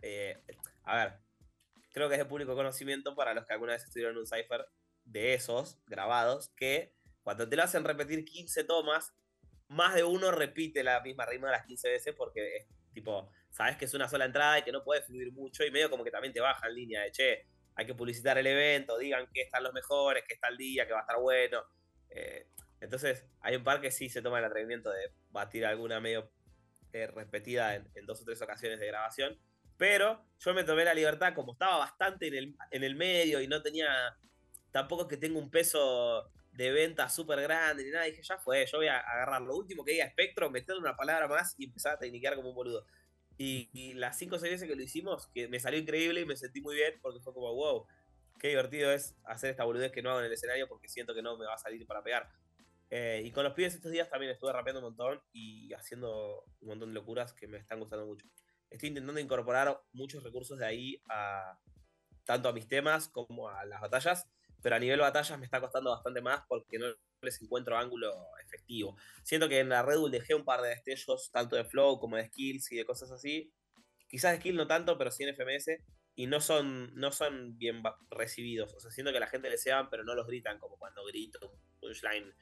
Eh, 0.00 0.40
a 0.84 0.96
ver, 0.96 1.18
creo 1.92 2.08
que 2.08 2.14
es 2.14 2.20
de 2.20 2.24
público 2.24 2.54
conocimiento 2.54 3.16
para 3.16 3.34
los 3.34 3.44
que 3.44 3.54
alguna 3.54 3.72
vez 3.72 3.82
estuvieron 3.82 4.14
en 4.14 4.20
un 4.20 4.26
cipher 4.26 4.68
de 5.04 5.34
esos 5.34 5.80
grabados, 5.86 6.50
que 6.50 6.95
cuando 7.26 7.48
te 7.48 7.56
lo 7.56 7.64
hacen 7.64 7.82
repetir 7.82 8.24
15 8.24 8.62
tomas, 8.62 9.12
más 9.66 9.96
de 9.96 10.04
uno 10.04 10.30
repite 10.30 10.84
la 10.84 11.00
misma 11.00 11.26
rima 11.26 11.50
las 11.50 11.66
15 11.66 11.88
veces 11.88 12.14
porque 12.16 12.58
es 12.58 12.66
tipo, 12.94 13.28
sabes 13.50 13.76
que 13.76 13.86
es 13.86 13.94
una 13.94 14.08
sola 14.08 14.26
entrada 14.26 14.60
y 14.60 14.62
que 14.62 14.70
no 14.70 14.84
puede 14.84 15.02
fluir 15.02 15.32
mucho 15.32 15.64
y 15.64 15.72
medio 15.72 15.90
como 15.90 16.04
que 16.04 16.12
también 16.12 16.32
te 16.32 16.38
baja 16.38 16.68
en 16.68 16.74
línea 16.76 17.02
de, 17.02 17.10
che, 17.10 17.46
hay 17.74 17.84
que 17.84 17.96
publicitar 17.96 18.38
el 18.38 18.46
evento, 18.46 18.96
digan 18.96 19.26
que 19.34 19.42
están 19.42 19.64
los 19.64 19.72
mejores, 19.72 20.22
que 20.22 20.34
está 20.34 20.46
el 20.46 20.56
día, 20.56 20.86
que 20.86 20.92
va 20.92 21.00
a 21.00 21.02
estar 21.02 21.18
bueno. 21.18 21.64
Eh, 22.10 22.46
Entonces, 22.80 23.26
hay 23.40 23.56
un 23.56 23.64
par 23.64 23.80
que 23.80 23.90
sí 23.90 24.08
se 24.08 24.22
toma 24.22 24.38
el 24.38 24.44
atrevimiento 24.44 24.92
de 24.92 25.10
batir 25.30 25.66
alguna 25.66 25.98
medio 25.98 26.30
eh, 26.92 27.08
repetida 27.08 27.74
en, 27.74 28.06
dos 28.06 28.22
o 28.22 28.24
tres 28.24 28.40
ocasiones 28.40 28.78
de 28.78 28.86
grabación. 28.86 29.36
Pero 29.76 30.24
yo 30.38 30.54
me 30.54 30.62
tomé 30.62 30.84
la 30.84 30.94
libertad, 30.94 31.34
como 31.34 31.54
estaba 31.54 31.78
bastante 31.78 32.28
en 32.28 32.34
el, 32.34 32.56
en 32.70 32.84
el 32.84 32.94
medio 32.94 33.40
y 33.40 33.48
no 33.48 33.62
tenía. 33.62 34.16
Tampoco 34.70 35.02
es 35.02 35.08
que 35.08 35.16
tenga 35.16 35.40
un 35.40 35.50
peso 35.50 36.30
de 36.56 36.72
venta 36.72 37.08
súper 37.08 37.40
grande 37.42 37.84
ni 37.84 37.90
nada. 37.90 38.04
Dije, 38.04 38.22
ya 38.22 38.38
fue, 38.38 38.66
yo 38.66 38.78
voy 38.78 38.88
a 38.88 38.98
agarrar 38.98 39.42
lo 39.42 39.56
último 39.56 39.84
que 39.84 39.92
diga 39.92 40.04
espectro, 40.04 40.50
meterle 40.50 40.80
una 40.80 40.96
palabra 40.96 41.28
más 41.28 41.54
y 41.58 41.66
empezar 41.66 41.94
a 41.94 41.98
tecniquear 41.98 42.34
como 42.34 42.50
un 42.50 42.54
boludo. 42.54 42.86
Y, 43.38 43.92
las 43.94 44.18
cinco 44.18 44.36
o 44.36 44.38
seis 44.38 44.52
veces 44.52 44.68
que 44.68 44.74
lo 44.74 44.82
hicimos, 44.82 45.28
que 45.28 45.46
me 45.48 45.60
salió 45.60 45.78
increíble 45.78 46.22
y 46.22 46.24
me 46.24 46.36
sentí 46.36 46.62
muy 46.62 46.74
bien 46.74 46.94
porque 47.02 47.20
fue 47.20 47.34
como, 47.34 47.54
wow, 47.54 47.86
qué 48.38 48.48
divertido 48.48 48.90
es 48.92 49.14
hacer 49.24 49.50
esta 49.50 49.64
boludez 49.64 49.92
que 49.92 50.02
no 50.02 50.10
hago 50.10 50.20
en 50.20 50.26
el 50.26 50.32
escenario 50.32 50.68
porque 50.68 50.88
siento 50.88 51.14
que 51.14 51.22
no 51.22 51.36
me 51.36 51.44
va 51.44 51.54
a 51.54 51.58
salir 51.58 51.86
para 51.86 52.02
pegar. 52.02 52.28
Eh, 52.88 53.22
y 53.24 53.32
con 53.32 53.44
los 53.44 53.52
pibes 53.52 53.74
estos 53.74 53.92
días 53.92 54.08
también 54.08 54.32
estuve 54.32 54.52
rapeando 54.52 54.80
un 54.80 54.86
montón 54.86 55.20
y 55.32 55.72
haciendo 55.74 56.44
un 56.60 56.68
montón 56.68 56.90
de 56.90 56.94
locuras 56.94 57.34
que 57.34 57.46
me 57.46 57.58
están 57.58 57.78
gustando 57.78 58.06
mucho. 58.06 58.26
Estoy 58.70 58.88
intentando 58.88 59.20
incorporar 59.20 59.80
muchos 59.92 60.22
recursos 60.22 60.58
de 60.58 60.66
ahí 60.66 61.02
a 61.10 61.58
tanto 62.24 62.48
a 62.48 62.52
mis 62.52 62.68
temas 62.68 63.08
como 63.08 63.48
a 63.48 63.64
las 63.66 63.80
batallas, 63.80 64.28
pero 64.66 64.74
a 64.74 64.80
nivel 64.80 64.98
batallas 64.98 65.38
me 65.38 65.44
está 65.44 65.60
costando 65.60 65.90
bastante 65.90 66.20
más 66.20 66.42
porque 66.48 66.76
no 66.76 66.86
les 67.22 67.40
encuentro 67.40 67.78
ángulo 67.78 68.12
efectivo. 68.44 68.96
Siento 69.22 69.48
que 69.48 69.60
en 69.60 69.68
la 69.68 69.84
Red 69.84 69.98
dejé 70.10 70.34
un 70.34 70.44
par 70.44 70.60
de 70.60 70.70
destellos, 70.70 71.30
tanto 71.30 71.54
de 71.54 71.64
flow 71.64 72.00
como 72.00 72.16
de 72.16 72.26
skills 72.26 72.72
y 72.72 72.76
de 72.78 72.84
cosas 72.84 73.12
así. 73.12 73.52
Quizás 74.08 74.32
de 74.32 74.38
skill 74.38 74.56
no 74.56 74.66
tanto, 74.66 74.98
pero 74.98 75.12
sí 75.12 75.22
en 75.22 75.36
FMS. 75.36 75.84
Y 76.16 76.26
no 76.26 76.40
son, 76.40 76.92
no 76.96 77.12
son 77.12 77.56
bien 77.56 77.80
recibidos. 78.10 78.74
O 78.74 78.80
sea, 78.80 78.90
siento 78.90 79.12
que 79.12 79.20
la 79.20 79.28
gente 79.28 79.48
les 79.48 79.62
sean, 79.62 79.88
pero 79.88 80.02
no 80.02 80.16
los 80.16 80.26
gritan 80.26 80.58
como 80.58 80.76
cuando 80.78 81.04
grito 81.04 81.38
un 81.48 81.78
punchline 81.78 82.34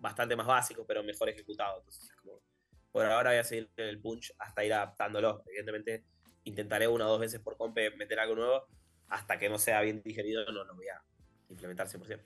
bastante 0.00 0.34
más 0.34 0.48
básico, 0.48 0.84
pero 0.84 1.04
mejor 1.04 1.28
ejecutado. 1.28 1.78
Entonces, 1.78 2.12
como, 2.16 2.42
por 2.90 3.06
ahora 3.06 3.30
voy 3.30 3.38
a 3.38 3.44
seguir 3.44 3.70
el 3.76 4.00
punch 4.00 4.34
hasta 4.40 4.64
ir 4.64 4.74
adaptándolo. 4.74 5.44
Evidentemente, 5.46 6.06
intentaré 6.42 6.88
una 6.88 7.06
o 7.06 7.10
dos 7.10 7.20
veces 7.20 7.38
por 7.38 7.56
comp 7.56 7.78
meter 7.96 8.18
algo 8.18 8.34
nuevo. 8.34 8.66
Hasta 9.06 9.38
que 9.38 9.48
no 9.48 9.60
sea 9.60 9.80
bien 9.82 10.02
digerido, 10.02 10.44
no 10.46 10.64
lo 10.64 10.74
voy 10.74 10.88
a 10.88 11.00
implementar 11.48 11.88
100%. 11.88 12.20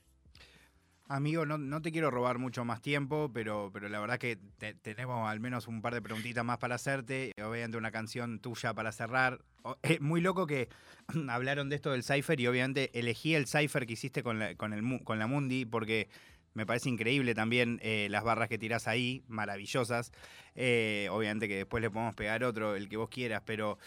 Amigo, 1.08 1.46
no, 1.46 1.82
te 1.82 1.92
quiero 1.92 2.10
robar 2.10 2.38
mucho 2.38 2.64
más 2.64 2.82
tiempo, 2.82 3.30
pero, 3.32 3.70
pero 3.72 3.88
la 3.88 4.00
verdad 4.00 4.18
que 4.18 4.38
tenemos 4.82 5.28
al 5.28 5.38
menos 5.38 5.68
un 5.68 5.80
par 5.80 5.94
de 5.94 6.02
preguntitas 6.02 6.44
más 6.44 6.58
para 6.58 6.74
hacerte. 6.74 7.30
Obviamente 7.40 7.78
una 7.78 7.92
canción 7.92 8.40
tuya 8.40 8.74
para 8.74 8.90
cerrar. 8.90 9.40
Es 9.82 10.00
muy 10.00 10.20
loco 10.20 10.48
que 10.48 10.68
hablaron 11.28 11.68
de 11.68 11.76
esto 11.76 11.92
del 11.92 12.02
Cypher 12.02 12.40
y 12.40 12.48
obviamente 12.48 12.90
elegí 12.98 13.36
el 13.36 13.46
Cypher 13.46 13.86
que 13.86 13.92
hiciste 13.92 14.24
con 14.24 14.40
la, 14.40 14.56
con 14.56 15.18
la 15.18 15.26
Mundi 15.28 15.64
porque 15.64 16.08
me 16.56 16.64
parece 16.64 16.88
increíble 16.88 17.34
también 17.34 17.78
eh, 17.82 18.08
las 18.10 18.24
barras 18.24 18.48
que 18.48 18.56
tirás 18.56 18.88
ahí, 18.88 19.22
maravillosas. 19.28 20.10
Eh, 20.54 21.06
obviamente 21.12 21.48
que 21.48 21.56
después 21.58 21.82
le 21.82 21.90
podemos 21.90 22.14
pegar 22.14 22.42
otro, 22.42 22.74
el 22.74 22.88
que 22.88 22.96
vos 22.96 23.10
quieras, 23.10 23.42
pero 23.44 23.78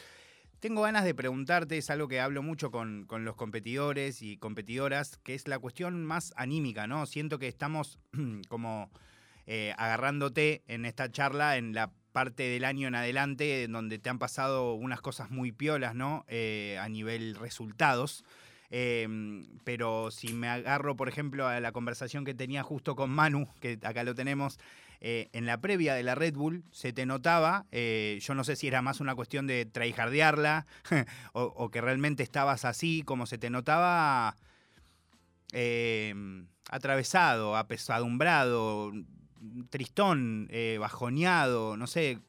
tengo 0.60 0.82
ganas 0.82 1.04
de 1.06 1.16
preguntarte, 1.16 1.78
es 1.78 1.90
algo 1.90 2.08
que 2.08 2.20
hablo 2.20 2.44
mucho 2.44 2.72
con, 2.72 3.08
los 3.10 3.36
competidores 3.36 4.22
y 4.22 4.38
competidoras, 4.38 5.18
que 5.18 5.34
es 5.34 5.48
la 5.48 5.60
cuestión 5.60 6.06
más 6.06 6.34
anímica, 6.36 6.88
¿no? 6.88 7.06
Siento 7.06 7.40
que 7.40 7.48
estamos 7.48 7.98
como 8.50 8.92
eh, 9.48 9.74
agarrándote 9.78 10.64
en 10.68 10.86
esta 10.86 11.12
charla 11.12 11.58
en 11.58 11.74
la 11.74 11.92
parte 12.12 12.44
del 12.44 12.66
año 12.66 12.88
en 12.88 12.96
adelante, 12.96 13.68
donde 13.68 14.00
te 14.00 14.10
han 14.10 14.20
pasado 14.20 14.74
unas 14.74 15.02
cosas 15.02 15.32
muy 15.32 15.52
piolas, 15.52 15.96
¿no? 15.96 16.26
Eh, 16.28 16.78
a 16.82 16.90
nivel 16.90 17.36
resultados. 17.36 18.26
Em, 18.72 19.48
pero 19.64 20.12
si 20.12 20.34
me 20.34 20.48
agarro, 20.48 20.96
por 20.96 21.10
ejemplo, 21.10 21.48
a 21.48 21.60
la 21.60 21.72
conversación 21.72 22.26
que 22.26 22.34
tenía 22.34 22.62
justo 22.64 22.96
con 22.96 23.10
Manu, 23.10 23.48
que 23.60 23.80
acá 23.84 24.04
lo 24.04 24.14
tenemos, 24.14 24.60
eh, 25.02 25.30
en 25.32 25.46
la 25.46 25.62
previa 25.62 25.94
de 25.94 26.04
la 26.04 26.14
Red 26.14 26.34
Bull 26.34 26.64
se 26.72 26.92
te 26.92 27.06
notaba, 27.06 27.66
eh, 27.72 28.20
yo 28.22 28.36
no 28.36 28.44
sé 28.44 28.58
si 28.58 28.68
era 28.68 28.82
más 28.82 29.00
una 29.00 29.16
cuestión 29.16 29.48
de 29.48 29.66
traijardearla 29.66 30.66
o, 31.34 31.70
que 31.72 31.80
realmente 31.80 32.22
estabas 32.22 32.66
así, 32.66 33.04
como 33.04 33.26
se 33.26 33.38
te 33.38 33.50
notaba 33.50 34.36
eh, 35.54 36.14
atravesado, 36.70 37.56
apesadumbrado, 37.56 38.92
tristón, 39.70 40.50
bajoneado, 40.80 41.78
no 41.78 41.88
sé. 41.88 42.20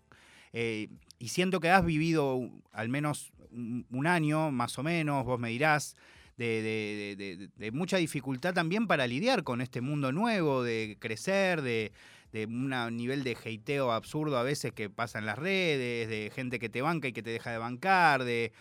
y 0.53 1.29
siento 1.29 1.59
que 1.59 1.71
has 1.71 1.85
vivido 1.85 2.41
al 2.73 2.89
menos 2.89 3.33
un, 3.51 4.07
año, 4.07 4.53
más 4.53 4.79
o 4.79 4.85
menos, 4.85 5.25
vos 5.25 5.41
me 5.41 5.49
dirás, 5.49 5.97
de, 6.37 7.71
mucha 7.73 7.97
dificultad 7.97 8.55
también 8.55 8.87
para 8.87 9.09
lidiar 9.09 9.43
con 9.43 9.61
este 9.61 9.81
mundo 9.81 10.13
nuevo, 10.13 10.63
de 10.63 10.97
crecer, 11.01 11.63
de, 11.63 11.91
de 12.33 12.47
un 12.47 12.97
nivel 12.97 13.25
de 13.25 13.37
heiteo 13.45 13.93
absurdo 13.93 14.39
a 14.39 14.43
veces 14.43 14.73
que 14.73 14.89
pasa 14.89 15.19
en 15.19 15.27
las 15.27 15.39
redes, 15.39 16.09
de 16.09 16.31
gente 16.35 16.59
que 16.59 16.69
te 16.69 16.83
banca 16.83 17.09
y 17.09 17.13
que 17.13 17.23
te 17.23 17.31
deja 17.31 17.51
de 17.51 17.59
bancar, 17.59 18.25
de, 18.25 18.53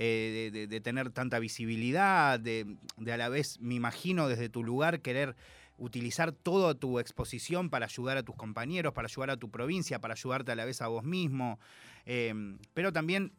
eh, 0.00 0.68
de, 0.68 0.80
tener 0.80 1.10
tanta 1.10 1.40
visibilidad, 1.40 2.38
de, 2.38 2.76
a 3.12 3.16
la 3.16 3.28
vez, 3.28 3.58
me 3.60 3.74
imagino, 3.74 4.28
desde 4.28 4.48
tu 4.48 4.62
lugar 4.62 5.00
querer 5.00 5.34
utilizar 5.76 6.30
toda 6.30 6.74
tu 6.74 7.00
exposición 7.00 7.68
para 7.68 7.86
ayudar 7.86 8.16
a 8.16 8.22
tus 8.22 8.36
compañeros, 8.36 8.92
para 8.92 9.06
ayudar 9.06 9.30
a 9.30 9.36
tu 9.36 9.50
provincia, 9.50 10.00
para 10.00 10.14
ayudarte 10.14 10.52
a 10.52 10.54
la 10.54 10.64
vez 10.64 10.82
a 10.82 10.86
vos 10.86 11.02
mismo, 11.02 11.58
em, 12.06 12.58
pero 12.74 12.92
también 12.92 13.32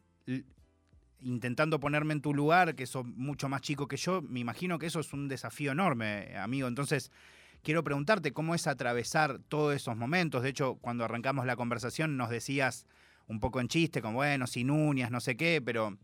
intentando 1.22 1.80
ponerme 1.80 2.12
en 2.12 2.20
tu 2.20 2.34
lugar, 2.34 2.74
que 2.74 2.86
sos 2.86 3.06
mucho 3.06 3.48
más 3.48 3.62
chico 3.62 3.88
que 3.88 3.96
yo, 3.96 4.20
me 4.20 4.40
imagino 4.40 4.78
que 4.78 4.86
eso 4.86 5.00
es 5.00 5.12
un 5.14 5.28
desafío 5.28 5.72
enorme, 5.72 6.36
amigo. 6.36 6.68
Entonces, 6.68 7.10
quiero 7.62 7.84
preguntarte 7.84 8.32
cómo 8.32 8.54
es 8.54 8.66
atravesar 8.66 9.38
todos 9.48 9.74
esos 9.74 9.96
momentos. 9.96 10.42
De 10.42 10.50
hecho, 10.50 10.76
cuando 10.80 11.04
arrancamos 11.04 11.46
la 11.46 11.56
conversación 11.56 12.16
nos 12.16 12.30
decías 12.30 12.86
un 13.26 13.40
poco 13.40 13.60
en 13.60 13.68
chiste, 13.68 14.02
como 14.02 14.16
bueno, 14.16 14.46
sin 14.46 14.70
uñas, 14.70 15.10
no 15.10 15.20
sé 15.20 15.36
qué, 15.36 15.62
pero, 15.64 15.96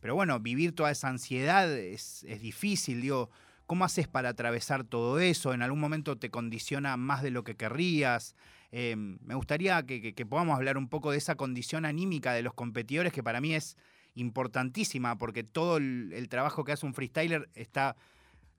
pero 0.00 0.14
bueno, 0.14 0.40
vivir 0.40 0.74
toda 0.74 0.90
esa 0.90 1.08
ansiedad 1.08 1.70
es, 1.70 2.26
difícil. 2.40 3.00
Digo, 3.00 3.30
¿cómo 3.66 3.84
haces 3.84 4.08
para 4.08 4.30
atravesar 4.30 4.84
todo 4.84 5.20
eso? 5.20 5.54
¿En 5.54 5.62
algún 5.62 5.80
momento 5.80 6.18
te 6.18 6.30
condiciona 6.30 6.96
más 6.96 7.22
de 7.22 7.30
lo 7.30 7.44
que 7.44 7.56
querrías? 7.56 8.34
Eh, 8.72 8.96
me 8.96 9.34
gustaría 9.34 9.84
que, 9.84 10.26
podamos 10.28 10.56
hablar 10.56 10.76
un 10.76 10.88
poco 10.88 11.12
de 11.12 11.18
esa 11.18 11.36
condición 11.36 11.84
anímica 11.84 12.32
de 12.32 12.42
los 12.42 12.54
competidores, 12.54 13.12
que 13.12 13.22
para 13.22 13.40
mí 13.40 13.54
es 13.54 13.76
importantísima, 14.14 15.16
porque 15.16 15.44
todo 15.44 15.76
el 15.76 16.26
trabajo 16.28 16.64
que 16.64 16.72
hace 16.72 16.84
un 16.84 16.94
freestyler 16.94 17.48
está 17.54 17.96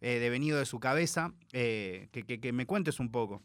eh, 0.04 0.20
devenido 0.20 0.60
de 0.60 0.66
su 0.66 0.82
cabeza, 0.82 1.34
eh, 1.54 2.10
que, 2.12 2.52
me 2.52 2.66
cuentes 2.66 3.00
un 3.00 3.10
poco. 3.10 3.42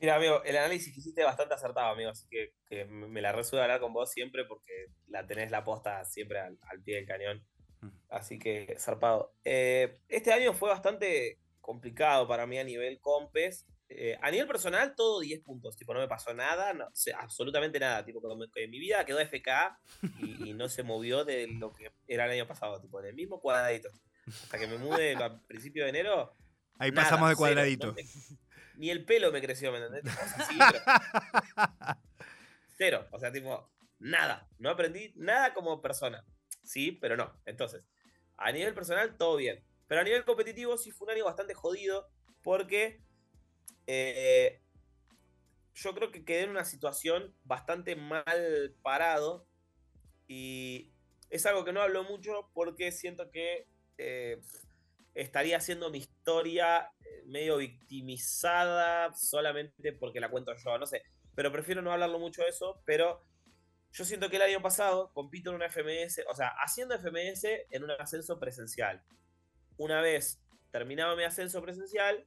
Mira, 0.00 0.16
amigo, 0.16 0.42
el 0.44 0.56
análisis 0.56 0.94
que 0.94 1.00
hiciste 1.00 1.20
es 1.20 1.26
bastante 1.26 1.52
acertado, 1.52 1.92
amigo, 1.92 2.08
así 2.08 2.26
que, 2.30 2.54
me 2.86 3.20
la 3.20 3.32
resuelvo 3.32 3.64
hablar 3.64 3.80
con 3.80 3.92
vos 3.92 4.10
siempre 4.10 4.46
porque 4.46 4.86
la 5.08 5.26
tenés 5.26 5.50
la 5.50 5.62
posta 5.62 6.02
siempre 6.06 6.40
al, 6.40 6.56
pie 6.86 6.96
del 6.96 7.06
cañón. 7.06 7.46
Así 8.08 8.38
que, 8.38 8.76
zarpado. 8.78 9.34
Eh, 9.44 9.98
este 10.08 10.32
año 10.32 10.54
fue 10.54 10.70
bastante 10.70 11.38
complicado 11.60 12.26
para 12.26 12.46
mí 12.46 12.58
a 12.58 12.64
nivel 12.64 12.98
compes, 12.98 13.66
eh, 13.88 14.18
a 14.20 14.30
nivel 14.30 14.48
personal, 14.48 14.94
todo 14.96 15.20
10 15.20 15.40
puntos. 15.42 15.76
Tipo, 15.76 15.94
no 15.94 16.00
me 16.00 16.08
pasó 16.08 16.34
nada, 16.34 16.72
no, 16.74 16.88
absolutamente 17.18 17.78
nada. 17.78 18.04
Tipo, 18.04 18.20
en 18.54 18.70
mi 18.70 18.78
vida 18.78 19.04
quedó 19.04 19.20
FK 19.20 19.78
y, 20.20 20.54
no 20.54 20.68
se 20.68 20.82
movió 20.82 21.24
de 21.24 21.46
lo 21.46 21.72
que 21.72 21.92
era 22.08 22.24
el 22.24 22.32
año 22.32 22.46
pasado. 22.46 22.80
Tipo, 22.80 23.00
en 23.00 23.06
el 23.06 23.14
mismo 23.14 23.40
cuadradito. 23.40 23.88
Hasta 24.26 24.58
que 24.58 24.66
me 24.66 24.78
mude 24.78 25.14
a 25.14 25.38
principios 25.46 25.84
de 25.84 25.90
enero. 25.90 26.34
Ahí 26.78 26.90
pasamos 26.90 27.30
de 27.30 27.36
cuadradito. 27.36 27.94
ni 28.74 28.90
el 28.90 29.04
pelo 29.04 29.30
me 29.30 29.40
creció, 29.40 29.70
¿me 29.70 29.78
entendés? 29.78 30.02
cero. 32.76 33.06
O 33.12 33.20
sea, 33.20 33.30
tipo, 33.30 33.70
nada. 34.00 34.48
No 34.58 34.70
aprendí 34.70 35.12
nada 35.14 35.54
como 35.54 35.80
persona. 35.80 36.24
Sí, 36.64 36.90
pero 36.90 37.16
no. 37.16 37.40
Entonces, 37.46 37.84
a 38.36 38.50
nivel 38.50 38.74
personal, 38.74 39.16
todo 39.16 39.36
bien. 39.36 39.64
Pero 39.86 40.00
a 40.00 40.04
nivel 40.04 40.24
competitivo, 40.24 40.76
sí 40.76 40.90
fue 40.90 41.06
un 41.06 41.14
año 41.14 41.24
bastante 41.24 41.54
jodido 41.54 42.10
porque 42.42 43.00
eh, 43.86 44.60
yo 45.74 45.94
creo 45.94 46.10
que 46.10 46.24
quedé 46.24 46.42
en 46.42 46.50
una 46.50 46.64
situación 46.64 47.34
bastante 47.44 47.96
mal 47.96 48.74
parado 48.82 49.46
y 50.26 50.92
es 51.30 51.44
algo 51.46 51.64
que 51.64 51.72
no 51.72 51.82
hablo 51.82 52.04
mucho 52.04 52.50
porque 52.54 52.92
siento 52.92 53.30
que 53.30 53.68
eh, 53.98 54.40
estaría 55.14 55.58
haciendo 55.58 55.90
mi 55.90 55.98
historia 55.98 56.90
eh, 57.00 57.22
medio 57.26 57.58
victimizada 57.58 59.14
solamente 59.14 59.92
porque 59.92 60.20
la 60.20 60.30
cuento 60.30 60.54
yo, 60.56 60.78
no 60.78 60.86
sé, 60.86 61.02
pero 61.34 61.52
prefiero 61.52 61.82
no 61.82 61.92
hablarlo 61.92 62.18
mucho 62.18 62.42
de 62.42 62.48
eso, 62.48 62.82
pero 62.84 63.24
yo 63.92 64.04
siento 64.04 64.28
que 64.28 64.36
el 64.36 64.42
año 64.42 64.62
pasado 64.62 65.12
compito 65.12 65.50
en 65.50 65.56
una 65.56 65.70
FMS, 65.70 66.24
o 66.28 66.34
sea, 66.34 66.48
haciendo 66.62 66.94
FMS 66.94 67.44
en 67.70 67.84
un 67.84 67.90
ascenso 67.92 68.38
presencial. 68.38 69.02
Una 69.78 70.00
vez 70.00 70.40
terminaba 70.70 71.16
mi 71.16 71.24
ascenso 71.24 71.62
presencial, 71.62 72.26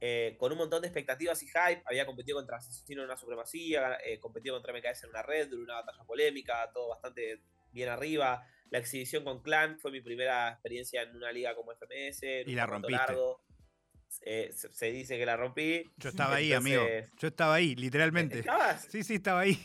eh, 0.00 0.36
con 0.38 0.50
un 0.52 0.58
montón 0.58 0.80
de 0.80 0.88
expectativas 0.88 1.42
y 1.42 1.46
hype. 1.46 1.82
Había 1.84 2.06
competido 2.06 2.38
contra 2.38 2.56
Asesino 2.56 3.02
en 3.02 3.06
una 3.06 3.16
supremacía, 3.16 3.98
eh, 4.04 4.18
competido 4.18 4.54
contra 4.54 4.72
MKS 4.72 5.04
en 5.04 5.10
una 5.10 5.22
red, 5.22 5.52
en 5.52 5.60
una 5.60 5.74
batalla 5.74 6.04
polémica, 6.04 6.70
todo 6.72 6.88
bastante 6.88 7.42
bien 7.70 7.88
arriba. 7.90 8.42
La 8.70 8.78
exhibición 8.78 9.24
con 9.24 9.42
Clan 9.42 9.78
fue 9.78 9.90
mi 9.90 10.00
primera 10.00 10.50
experiencia 10.50 11.02
en 11.02 11.16
una 11.16 11.30
liga 11.32 11.54
como 11.54 11.72
FMS. 11.72 12.22
y 12.46 12.54
la 12.54 12.66
rompiste. 12.66 13.14
eh, 14.22 14.50
se, 14.52 14.86
dice 14.90 15.18
que 15.18 15.26
la 15.26 15.36
rompí. 15.36 15.84
Yo 15.96 16.08
estaba 16.08 16.36
ahí, 16.36 16.52
amigo. 16.52 16.82
Yo 17.18 17.28
estaba 17.28 17.54
ahí, 17.54 17.74
literalmente. 17.74 18.38
¿Estabas? 18.38 18.86
Sí, 18.90 19.02
sí, 19.02 19.16
estaba 19.16 19.40
ahí. 19.40 19.58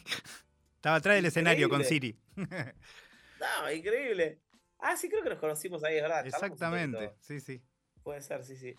Estaba 0.75 0.97
atrás 0.97 1.15
del 1.15 1.25
escenario 1.25 1.67
con 1.69 1.83
Siri. 1.83 2.15
no, 2.35 3.71
increíble. 3.71 4.41
Ah, 4.79 4.95
sí, 4.95 5.09
creo 5.09 5.23
que 5.23 5.29
nos 5.29 5.39
conocimos 5.39 5.83
ahí, 5.83 5.95
¿verdad? 5.95 6.27
Exactamente, 6.27 7.15
sí, 7.21 7.39
sí. 7.39 7.59
Puede 8.03 8.21
ser, 8.21 8.43
sí, 8.43 8.55
sí. 8.55 8.75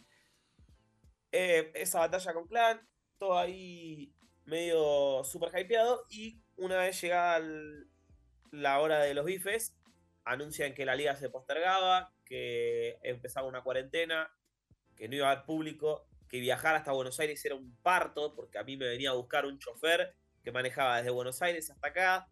Eh, 1.39 1.70
esa 1.74 1.99
batalla 1.99 2.32
con 2.32 2.47
Clan, 2.47 2.80
todo 3.18 3.39
ahí 3.39 4.11
medio 4.47 5.22
super 5.22 5.51
hypeado. 5.55 6.07
Y 6.09 6.41
una 6.57 6.78
vez 6.78 6.99
llegada 6.99 7.47
la 8.53 8.80
hora 8.80 9.01
de 9.01 9.12
los 9.12 9.26
bifes, 9.26 9.76
anuncian 10.24 10.72
que 10.72 10.87
la 10.87 10.95
liga 10.95 11.14
se 11.14 11.28
postergaba, 11.28 12.11
que 12.24 12.97
empezaba 13.03 13.47
una 13.47 13.62
cuarentena, 13.62 14.34
que 14.97 15.09
no 15.09 15.16
iba 15.16 15.28
a 15.28 15.32
haber 15.32 15.45
público, 15.45 16.09
que 16.26 16.41
viajar 16.41 16.74
hasta 16.74 16.93
Buenos 16.93 17.20
Aires 17.20 17.45
era 17.45 17.55
un 17.55 17.76
parto, 17.82 18.34
porque 18.34 18.57
a 18.57 18.64
mí 18.64 18.78
me 18.78 18.89
venía 18.89 19.11
a 19.11 19.14
buscar 19.14 19.45
un 19.45 19.59
chofer 19.59 20.16
que 20.43 20.53
manejaba 20.53 20.97
desde 20.97 21.11
Buenos 21.11 21.43
Aires 21.43 21.70
hasta 21.70 21.89
acá. 21.89 22.30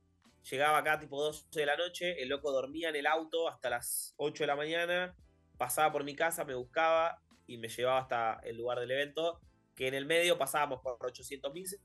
Llegaba 0.50 0.78
acá 0.78 0.98
tipo 0.98 1.22
12 1.22 1.44
de 1.52 1.66
la 1.66 1.76
noche, 1.76 2.22
el 2.22 2.30
loco 2.30 2.52
dormía 2.52 2.88
en 2.88 2.96
el 2.96 3.07
auto 3.07 3.50
hasta 3.50 3.68
las 3.68 4.14
8 4.16 4.44
de 4.44 4.46
la 4.46 4.57
mañana, 4.57 5.14
pasaba 5.59 5.92
por 5.92 6.05
mi 6.05 6.16
casa, 6.16 6.46
me 6.46 6.55
buscaba 6.55 7.20
y 7.47 7.59
me 7.59 7.68
llevaba 7.68 8.01
hasta 8.01 8.40
el 8.45 8.57
lugar 8.57 8.80
del 8.80 8.90
evento, 8.90 9.40
que 9.74 9.88
en 9.88 9.95
el 9.95 10.07
medio 10.07 10.38
pasábamos 10.38 10.80
por 10.82 10.99
800.000 10.99 11.78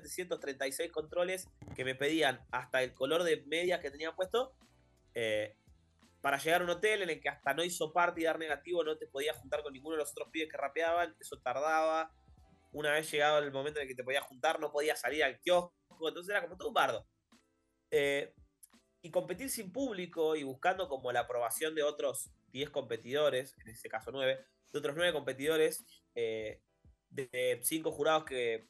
736 0.00 0.92
controles 0.92 1.48
que 1.74 1.84
me 1.84 1.94
pedían 1.94 2.44
hasta 2.50 2.82
el 2.82 2.92
color 2.94 3.22
de 3.22 3.42
medias 3.46 3.80
que 3.80 3.90
tenía 3.90 4.14
puesto 4.14 4.52
eh, 5.14 5.56
para 6.20 6.38
llegar 6.38 6.60
a 6.60 6.64
un 6.64 6.70
hotel 6.70 7.02
en 7.02 7.10
el 7.10 7.20
que 7.20 7.28
hasta 7.28 7.54
no 7.54 7.64
hizo 7.64 7.92
parte 7.92 8.20
y 8.20 8.24
dar 8.24 8.38
negativo 8.38 8.82
no 8.82 8.98
te 8.98 9.06
podías 9.06 9.36
juntar 9.36 9.62
con 9.62 9.72
ninguno 9.72 9.96
de 9.96 10.02
los 10.02 10.10
otros 10.10 10.28
pibes 10.30 10.50
que 10.50 10.56
rapeaban, 10.56 11.14
eso 11.20 11.38
tardaba. 11.38 12.12
Una 12.72 12.90
vez 12.92 13.10
llegado 13.10 13.38
el 13.38 13.52
momento 13.52 13.78
en 13.78 13.84
el 13.84 13.88
que 13.88 13.94
te 13.94 14.04
podías 14.04 14.24
juntar, 14.24 14.58
no 14.60 14.72
podías 14.72 15.00
salir 15.00 15.22
al 15.22 15.40
kiosco, 15.40 15.72
entonces 16.08 16.30
era 16.30 16.42
como 16.42 16.56
todo 16.56 16.68
un 16.68 16.74
bardo. 16.74 17.06
Eh, 17.90 18.34
y 19.02 19.10
competir 19.10 19.48
sin 19.50 19.72
público 19.72 20.34
y 20.34 20.42
buscando 20.42 20.88
como 20.88 21.12
la 21.12 21.20
aprobación 21.20 21.76
de 21.76 21.84
otros 21.84 22.30
10 22.48 22.70
competidores, 22.70 23.54
en 23.60 23.68
este 23.68 23.88
caso 23.88 24.10
9, 24.10 24.44
de 24.72 24.78
otros 24.78 24.96
9 24.96 25.12
competidores, 25.12 25.84
eh, 26.14 26.60
de 27.10 27.60
5 27.62 27.92
jurados 27.92 28.24
que 28.24 28.68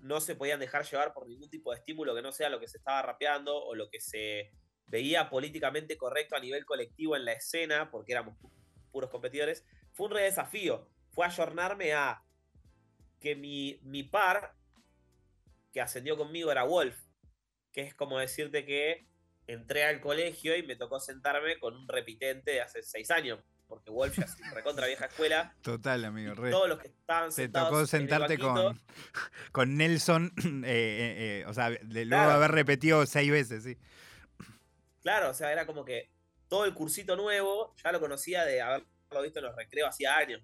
no 0.00 0.20
se 0.20 0.36
podían 0.36 0.60
dejar 0.60 0.84
llevar 0.84 1.12
por 1.12 1.28
ningún 1.28 1.50
tipo 1.50 1.72
de 1.72 1.78
estímulo 1.78 2.14
que 2.14 2.22
no 2.22 2.32
sea 2.32 2.48
lo 2.48 2.60
que 2.60 2.68
se 2.68 2.78
estaba 2.78 3.02
rapeando 3.02 3.56
o 3.56 3.74
lo 3.74 3.90
que 3.90 4.00
se 4.00 4.52
veía 4.86 5.28
políticamente 5.28 5.96
correcto 5.96 6.36
a 6.36 6.40
nivel 6.40 6.64
colectivo 6.64 7.16
en 7.16 7.24
la 7.24 7.32
escena, 7.32 7.90
porque 7.90 8.12
éramos 8.12 8.36
puros 8.90 9.10
competidores, 9.10 9.64
fue 9.92 10.06
un 10.06 10.12
re 10.12 10.22
desafío. 10.22 10.88
Fue 11.10 11.26
ayornarme 11.26 11.92
a 11.92 12.22
que 13.20 13.34
mi, 13.34 13.80
mi 13.82 14.04
par 14.04 14.54
que 15.72 15.80
ascendió 15.80 16.16
conmigo 16.16 16.50
era 16.50 16.64
Wolf, 16.64 16.96
que 17.72 17.82
es 17.82 17.94
como 17.94 18.18
decirte 18.18 18.64
que 18.64 19.06
entré 19.46 19.84
al 19.84 20.00
colegio 20.00 20.56
y 20.56 20.62
me 20.62 20.76
tocó 20.76 21.00
sentarme 21.00 21.58
con 21.58 21.74
un 21.74 21.88
repitente 21.88 22.52
de 22.52 22.60
hace 22.60 22.82
seis 22.82 23.10
años, 23.10 23.40
porque 23.68 23.90
Wolf 23.90 24.16
ya 24.16 24.24
es 24.24 24.54
recontra 24.54 24.86
vieja 24.86 25.06
escuela. 25.06 25.54
Total, 25.62 26.04
amigo. 26.04 26.34
Todos 26.34 26.68
los 26.68 26.78
que 26.78 26.88
estaban 26.88 27.30
sentados. 27.30 27.68
Te 27.68 27.74
tocó 27.74 27.86
sentarte 27.86 28.38
con, 28.38 28.80
con 29.52 29.76
Nelson, 29.76 30.32
eh, 30.64 30.66
eh, 30.66 31.40
eh, 31.40 31.44
o 31.46 31.54
sea, 31.54 31.70
luego 31.70 32.08
de 32.08 32.16
haber 32.16 32.50
repetido 32.50 33.04
seis 33.06 33.30
veces, 33.30 33.64
sí. 33.64 33.76
Claro, 35.02 35.30
o 35.30 35.34
sea, 35.34 35.52
era 35.52 35.66
como 35.66 35.84
que 35.84 36.10
todo 36.48 36.64
el 36.64 36.74
cursito 36.74 37.14
nuevo 37.14 37.74
ya 37.82 37.92
lo 37.92 38.00
conocía 38.00 38.44
de 38.44 38.60
haberlo 38.60 39.22
visto 39.22 39.38
en 39.38 39.44
los 39.44 39.56
recreos 39.56 39.90
hacía 39.90 40.16
años. 40.16 40.40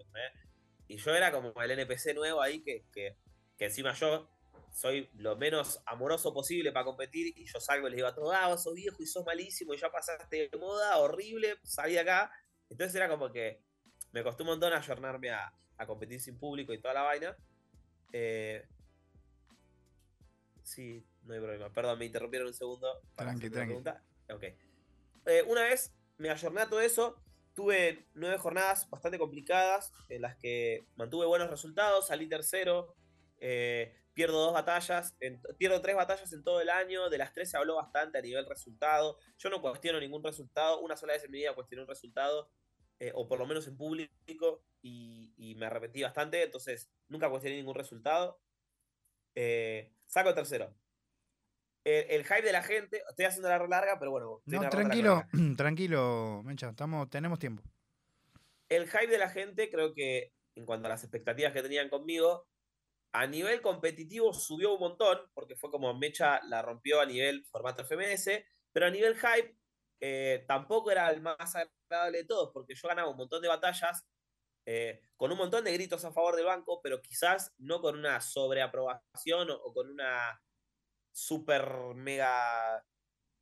Y 0.86 0.98
yo 0.98 1.14
era 1.14 1.32
como 1.32 1.52
el 1.60 1.70
NPC 1.70 2.14
nuevo 2.14 2.42
ahí 2.42 2.62
que, 2.62 2.84
que, 2.92 3.16
encima 3.58 3.94
yo 3.94 4.30
soy 4.70 5.08
lo 5.14 5.36
menos 5.36 5.80
amoroso 5.86 6.34
posible 6.34 6.72
para 6.72 6.84
competir 6.84 7.32
y 7.38 7.46
yo 7.46 7.60
salgo 7.60 7.86
y 7.86 7.90
les 7.90 7.96
digo 7.96 8.08
a 8.08 8.14
todos, 8.14 8.34
ah, 8.36 8.56
sos 8.58 8.74
viejo 8.74 9.02
y 9.02 9.06
sos 9.06 9.24
malísimo 9.24 9.72
y 9.72 9.78
ya 9.78 9.90
pasaste 9.90 10.48
de 10.50 10.58
moda, 10.58 10.98
horrible, 10.98 11.56
salí 11.62 11.96
acá. 11.96 12.30
Entonces 12.74 12.96
era 12.96 13.08
como 13.08 13.30
que 13.30 13.60
me 14.10 14.24
costó 14.24 14.42
un 14.42 14.48
montón 14.48 14.72
ayornarme 14.72 15.30
a, 15.30 15.54
a 15.78 15.86
competir 15.86 16.20
sin 16.20 16.36
público 16.36 16.72
y 16.72 16.80
toda 16.80 16.92
la 16.92 17.02
vaina. 17.02 17.36
Eh, 18.12 18.66
sí, 20.64 21.06
no 21.22 21.34
hay 21.34 21.40
problema. 21.40 21.72
Perdón, 21.72 22.00
me 22.00 22.06
interrumpieron 22.06 22.48
un 22.48 22.54
segundo. 22.54 23.00
tranqui, 23.14 23.48
tranqui. 23.48 23.74
Ok. 24.28 24.42
Eh, 25.26 25.44
una 25.46 25.62
vez 25.62 25.94
me 26.18 26.30
ayorné 26.30 26.62
a 26.62 26.68
todo 26.68 26.80
eso. 26.80 27.22
Tuve 27.54 28.08
nueve 28.14 28.38
jornadas 28.38 28.90
bastante 28.90 29.20
complicadas 29.20 29.92
en 30.08 30.22
las 30.22 30.34
que 30.34 30.88
mantuve 30.96 31.26
buenos 31.26 31.48
resultados, 31.48 32.08
salí 32.08 32.28
tercero, 32.28 32.96
eh, 33.38 33.94
pierdo 34.14 34.46
dos 34.46 34.52
batallas, 34.52 35.16
pierdo 35.58 35.80
tres 35.80 35.94
batallas 35.94 36.32
en 36.32 36.42
todo 36.42 36.60
el 36.60 36.70
año, 36.70 37.08
de 37.08 37.18
las 37.18 37.32
tres 37.32 37.50
se 37.52 37.56
habló 37.56 37.76
bastante 37.76 38.18
a 38.18 38.22
nivel 38.22 38.44
resultado. 38.46 39.20
Yo 39.38 39.50
no 39.50 39.62
cuestiono 39.62 40.00
ningún 40.00 40.24
resultado, 40.24 40.80
una 40.80 40.96
sola 40.96 41.12
vez 41.12 41.22
en 41.22 41.30
mi 41.30 41.38
vida 41.38 41.54
cuestioné 41.54 41.82
un 41.82 41.88
resultado, 41.88 42.50
eh, 43.00 43.12
o 43.14 43.26
por 43.28 43.38
lo 43.38 43.46
menos 43.46 43.66
en 43.66 43.76
público, 43.76 44.64
y, 44.82 45.54
me 45.56 45.66
arrepentí 45.66 46.02
bastante, 46.02 46.42
entonces 46.42 46.90
nunca 47.08 47.30
cuestioné 47.30 47.56
ningún 47.56 47.74
resultado. 47.74 48.40
saco 50.06 50.34
tercero 50.34 50.74
el, 51.84 52.24
hype 52.24 52.42
de 52.42 52.52
la 52.52 52.62
gente. 52.62 53.02
Estoy 53.08 53.26
haciendo 53.26 53.48
la 53.48 53.58
larga, 53.66 53.98
pero 53.98 54.10
bueno. 54.10 54.42
No, 54.46 54.68
tranquilo, 54.68 55.22
tranquilo, 55.56 56.42
Mencha, 56.44 56.70
estamos, 56.70 57.08
tenemos 57.10 57.38
tiempo. 57.38 57.62
El 58.68 58.88
hype 58.88 59.08
de 59.08 59.18
la 59.18 59.28
gente, 59.28 59.70
creo 59.70 59.94
que 59.94 60.32
en 60.56 60.64
cuanto 60.64 60.86
a 60.86 60.90
las 60.90 61.02
expectativas 61.02 61.52
que 61.52 61.62
tenían 61.62 61.88
conmigo, 61.88 62.48
a 63.12 63.26
nivel 63.26 63.60
competitivo 63.60 64.32
subió 64.32 64.74
un 64.74 64.80
montón, 64.80 65.18
porque 65.34 65.56
fue 65.56 65.70
como 65.70 65.92
Mecha 65.94 66.40
la 66.44 66.62
rompió 66.62 67.00
a 67.00 67.06
nivel 67.06 67.44
formato 67.46 67.84
FMS, 67.84 68.30
pero 68.72 68.86
a 68.86 68.90
nivel 68.90 69.16
hype 69.16 69.56
eh, 70.00 70.44
tampoco 70.48 70.90
era 70.90 71.10
el 71.10 71.20
más 71.20 71.54
de 72.10 72.24
todos, 72.24 72.50
porque 72.52 72.74
yo 72.74 72.88
ganaba 72.88 73.10
un 73.10 73.16
montón 73.16 73.42
de 73.42 73.48
batallas 73.48 74.04
eh, 74.66 75.00
con 75.16 75.30
un 75.30 75.38
montón 75.38 75.64
de 75.64 75.72
gritos 75.72 76.04
a 76.04 76.12
favor 76.12 76.36
del 76.36 76.46
banco, 76.46 76.80
pero 76.82 77.02
quizás 77.02 77.52
no 77.58 77.80
con 77.80 77.98
una 77.98 78.20
sobreaprobación 78.20 79.50
o 79.50 79.72
con 79.72 79.90
una 79.90 80.40
súper 81.12 81.66
mega 81.94 82.84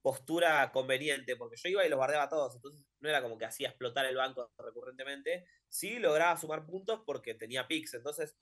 postura 0.03 0.70
conveniente, 0.72 1.36
porque 1.36 1.57
yo 1.57 1.68
iba 1.68 1.86
y 1.86 1.88
los 1.88 1.98
bardeaba 1.98 2.24
a 2.24 2.28
todos, 2.28 2.57
entonces 2.57 2.84
no 3.00 3.09
era 3.09 3.22
como 3.22 3.38
que 3.38 3.44
hacía 3.44 3.68
explotar 3.68 4.05
el 4.07 4.16
banco 4.16 4.53
recurrentemente, 4.59 5.46
sí 5.68 6.00
lograba 6.00 6.36
sumar 6.36 6.66
puntos 6.66 7.03
porque 7.07 7.34
tenía 7.34 7.68
picks, 7.68 7.94
entonces 7.94 8.36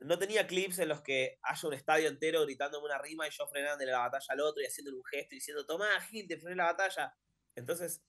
no 0.00 0.18
tenía 0.18 0.46
clips 0.46 0.78
en 0.78 0.88
los 0.88 1.02
que 1.02 1.38
haya 1.42 1.68
un 1.68 1.74
estadio 1.74 2.08
entero 2.08 2.42
gritándome 2.42 2.86
una 2.86 2.98
rima 2.98 3.26
y 3.26 3.30
yo 3.30 3.46
frenando 3.48 3.84
de 3.84 3.90
la 3.90 3.98
batalla 3.98 4.26
al 4.28 4.40
otro 4.40 4.62
y 4.62 4.66
haciendo 4.66 4.94
un 4.94 5.04
gesto 5.04 5.34
y 5.34 5.38
diciendo, 5.38 5.66
toma 5.66 6.00
Gil, 6.02 6.28
te 6.28 6.38
frené 6.38 6.56
la 6.56 6.72
batalla. 6.72 7.14
Entonces, 7.56 8.02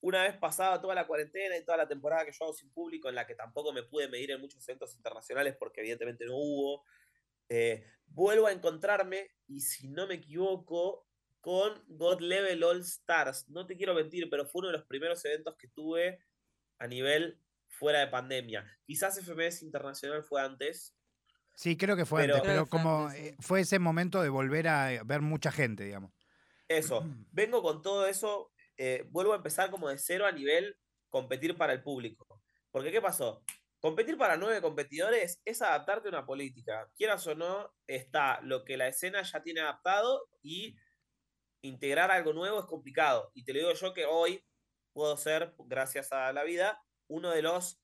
una 0.00 0.22
vez 0.24 0.36
pasada 0.36 0.80
toda 0.80 0.94
la 0.94 1.06
cuarentena 1.06 1.56
y 1.56 1.64
toda 1.64 1.78
la 1.78 1.88
temporada 1.88 2.24
que 2.24 2.32
yo 2.32 2.44
hago 2.44 2.54
sin 2.54 2.70
público, 2.72 3.08
en 3.08 3.14
la 3.14 3.26
que 3.26 3.34
tampoco 3.34 3.72
me 3.72 3.82
pude 3.82 4.08
medir 4.08 4.32
en 4.32 4.40
muchos 4.40 4.68
eventos 4.68 4.94
internacionales 4.94 5.56
porque 5.58 5.80
evidentemente 5.80 6.24
no 6.26 6.36
hubo, 6.36 6.84
eh, 7.48 7.84
vuelvo 8.06 8.46
a 8.46 8.52
encontrarme, 8.52 9.30
y 9.46 9.60
si 9.60 9.88
no 9.88 10.06
me 10.06 10.14
equivoco, 10.14 11.06
con 11.42 11.82
God 11.88 12.20
Level 12.20 12.62
All 12.62 12.80
Stars. 12.80 13.48
No 13.48 13.66
te 13.66 13.76
quiero 13.76 13.94
mentir, 13.94 14.30
pero 14.30 14.46
fue 14.46 14.60
uno 14.60 14.68
de 14.68 14.78
los 14.78 14.86
primeros 14.86 15.22
eventos 15.24 15.56
que 15.56 15.68
tuve 15.68 16.20
a 16.78 16.86
nivel 16.86 17.38
fuera 17.68 17.98
de 17.98 18.06
pandemia. 18.06 18.64
Quizás 18.84 19.18
FMS 19.18 19.62
Internacional 19.62 20.22
fue 20.22 20.40
antes. 20.40 20.94
Sí, 21.54 21.76
creo 21.76 21.96
que 21.96 22.06
fue 22.06 22.22
antes, 22.22 22.40
pero 22.42 22.66
como 22.66 23.10
eh, 23.10 23.36
fue 23.40 23.60
ese 23.60 23.78
momento 23.78 24.22
de 24.22 24.28
volver 24.28 24.68
a 24.68 25.02
ver 25.04 25.20
mucha 25.20 25.50
gente, 25.50 25.84
digamos. 25.84 26.12
Eso, 26.68 27.04
vengo 27.32 27.60
con 27.60 27.82
todo 27.82 28.06
eso, 28.06 28.51
eh, 28.76 29.04
vuelvo 29.10 29.32
a 29.32 29.36
empezar 29.36 29.70
como 29.70 29.88
de 29.88 29.98
cero 29.98 30.26
a 30.26 30.32
nivel 30.32 30.76
competir 31.10 31.56
para 31.56 31.72
el 31.72 31.82
público. 31.82 32.42
Porque 32.70 32.90
¿qué 32.90 33.00
pasó? 33.00 33.44
Competir 33.80 34.16
para 34.16 34.36
nueve 34.36 34.62
competidores 34.62 35.40
es 35.44 35.60
adaptarte 35.60 36.08
a 36.08 36.10
una 36.10 36.26
política. 36.26 36.88
Quieras 36.96 37.26
o 37.26 37.34
no, 37.34 37.74
está 37.86 38.40
lo 38.42 38.64
que 38.64 38.76
la 38.76 38.88
escena 38.88 39.22
ya 39.22 39.42
tiene 39.42 39.60
adaptado 39.60 40.28
y 40.40 40.76
integrar 41.62 42.10
algo 42.10 42.32
nuevo 42.32 42.60
es 42.60 42.66
complicado. 42.66 43.30
Y 43.34 43.44
te 43.44 43.52
lo 43.52 43.58
digo 43.58 43.72
yo 43.72 43.92
que 43.92 44.04
hoy 44.06 44.44
puedo 44.92 45.16
ser, 45.16 45.54
gracias 45.58 46.12
a 46.12 46.32
la 46.32 46.44
vida, 46.44 46.82
uno 47.08 47.30
de 47.30 47.42
los 47.42 47.80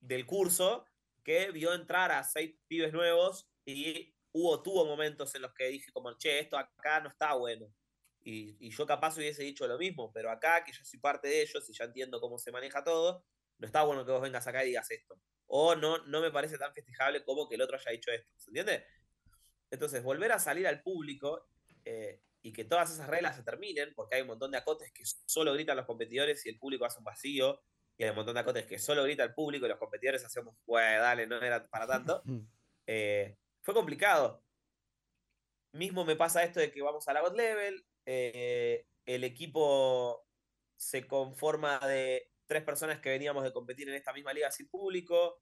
del 0.00 0.26
curso 0.26 0.86
que 1.22 1.50
vio 1.52 1.74
entrar 1.74 2.10
a 2.10 2.24
seis 2.24 2.56
pibes 2.66 2.92
nuevos 2.92 3.48
y 3.64 4.14
hubo, 4.32 4.62
tuvo 4.62 4.84
momentos 4.84 5.34
en 5.34 5.42
los 5.42 5.54
que 5.54 5.68
dije 5.68 5.92
como, 5.92 6.16
che, 6.16 6.40
esto 6.40 6.56
acá 6.56 7.00
no 7.00 7.10
está 7.10 7.34
bueno. 7.34 7.66
Y, 8.24 8.56
y 8.60 8.70
yo 8.70 8.86
capaz 8.86 9.16
hubiese 9.16 9.42
dicho 9.42 9.66
lo 9.66 9.78
mismo, 9.78 10.12
pero 10.12 10.30
acá, 10.30 10.62
que 10.64 10.72
yo 10.72 10.84
soy 10.84 11.00
parte 11.00 11.28
de 11.28 11.42
ellos 11.42 11.68
y 11.68 11.72
ya 11.72 11.84
entiendo 11.84 12.20
cómo 12.20 12.38
se 12.38 12.52
maneja 12.52 12.84
todo, 12.84 13.24
no 13.58 13.66
está 13.66 13.82
bueno 13.82 14.04
que 14.04 14.12
vos 14.12 14.22
vengas 14.22 14.46
acá 14.46 14.64
y 14.64 14.68
digas 14.68 14.90
esto. 14.90 15.18
O 15.46 15.74
no, 15.74 15.98
no 16.06 16.20
me 16.20 16.30
parece 16.30 16.58
tan 16.58 16.72
festejable 16.72 17.24
como 17.24 17.48
que 17.48 17.56
el 17.56 17.62
otro 17.62 17.76
haya 17.76 17.90
dicho 17.90 18.10
esto. 18.10 18.32
¿Se 18.36 18.50
entiende? 18.50 18.84
Entonces, 19.70 20.02
volver 20.02 20.32
a 20.32 20.38
salir 20.38 20.66
al 20.66 20.82
público 20.82 21.48
eh, 21.84 22.22
y 22.42 22.52
que 22.52 22.64
todas 22.64 22.92
esas 22.92 23.08
reglas 23.08 23.36
se 23.36 23.42
terminen, 23.42 23.94
porque 23.94 24.16
hay 24.16 24.22
un 24.22 24.28
montón 24.28 24.50
de 24.50 24.58
acotes 24.58 24.92
que 24.92 25.04
solo 25.26 25.52
gritan 25.52 25.76
los 25.76 25.86
competidores 25.86 26.44
y 26.44 26.48
el 26.48 26.58
público 26.58 26.84
hace 26.84 26.98
un 26.98 27.04
vacío 27.04 27.62
y 27.96 28.04
hay 28.04 28.10
un 28.10 28.16
montón 28.16 28.34
de 28.34 28.40
acotes 28.40 28.66
que 28.66 28.78
solo 28.78 29.04
grita 29.04 29.22
el 29.22 29.34
público 29.34 29.66
y 29.66 29.68
los 29.68 29.78
competidores 29.78 30.24
hacemos, 30.24 30.56
güey, 30.66 30.96
dale, 30.96 31.26
no 31.26 31.40
era 31.40 31.62
para 31.64 31.86
tanto. 31.86 32.22
Eh, 32.84 33.36
fue 33.60 33.74
complicado. 33.74 34.42
Mismo 35.70 36.04
me 36.04 36.16
pasa 36.16 36.42
esto 36.42 36.58
de 36.58 36.72
que 36.72 36.82
vamos 36.82 37.06
a 37.06 37.12
la 37.12 37.20
God 37.20 37.36
Level, 37.36 37.86
eh, 38.06 38.86
el 39.06 39.24
equipo 39.24 40.26
se 40.76 41.06
conforma 41.06 41.78
de 41.80 42.30
tres 42.46 42.62
personas 42.64 43.00
que 43.00 43.10
veníamos 43.10 43.44
de 43.44 43.52
competir 43.52 43.88
en 43.88 43.94
esta 43.94 44.12
misma 44.12 44.32
liga 44.32 44.50
sin 44.50 44.68
público. 44.68 45.40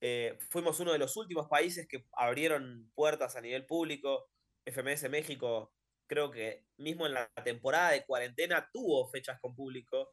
Eh, 0.00 0.38
fuimos 0.50 0.78
uno 0.80 0.92
de 0.92 0.98
los 0.98 1.16
últimos 1.16 1.48
países 1.48 1.88
que 1.88 2.06
abrieron 2.12 2.90
puertas 2.94 3.36
a 3.36 3.40
nivel 3.40 3.66
público. 3.66 4.28
FMS 4.64 5.08
México, 5.08 5.72
creo 6.06 6.30
que 6.30 6.66
mismo 6.76 7.06
en 7.06 7.14
la 7.14 7.28
temporada 7.44 7.92
de 7.92 8.04
cuarentena 8.04 8.68
tuvo 8.72 9.08
fechas 9.08 9.40
con 9.40 9.54
público. 9.54 10.12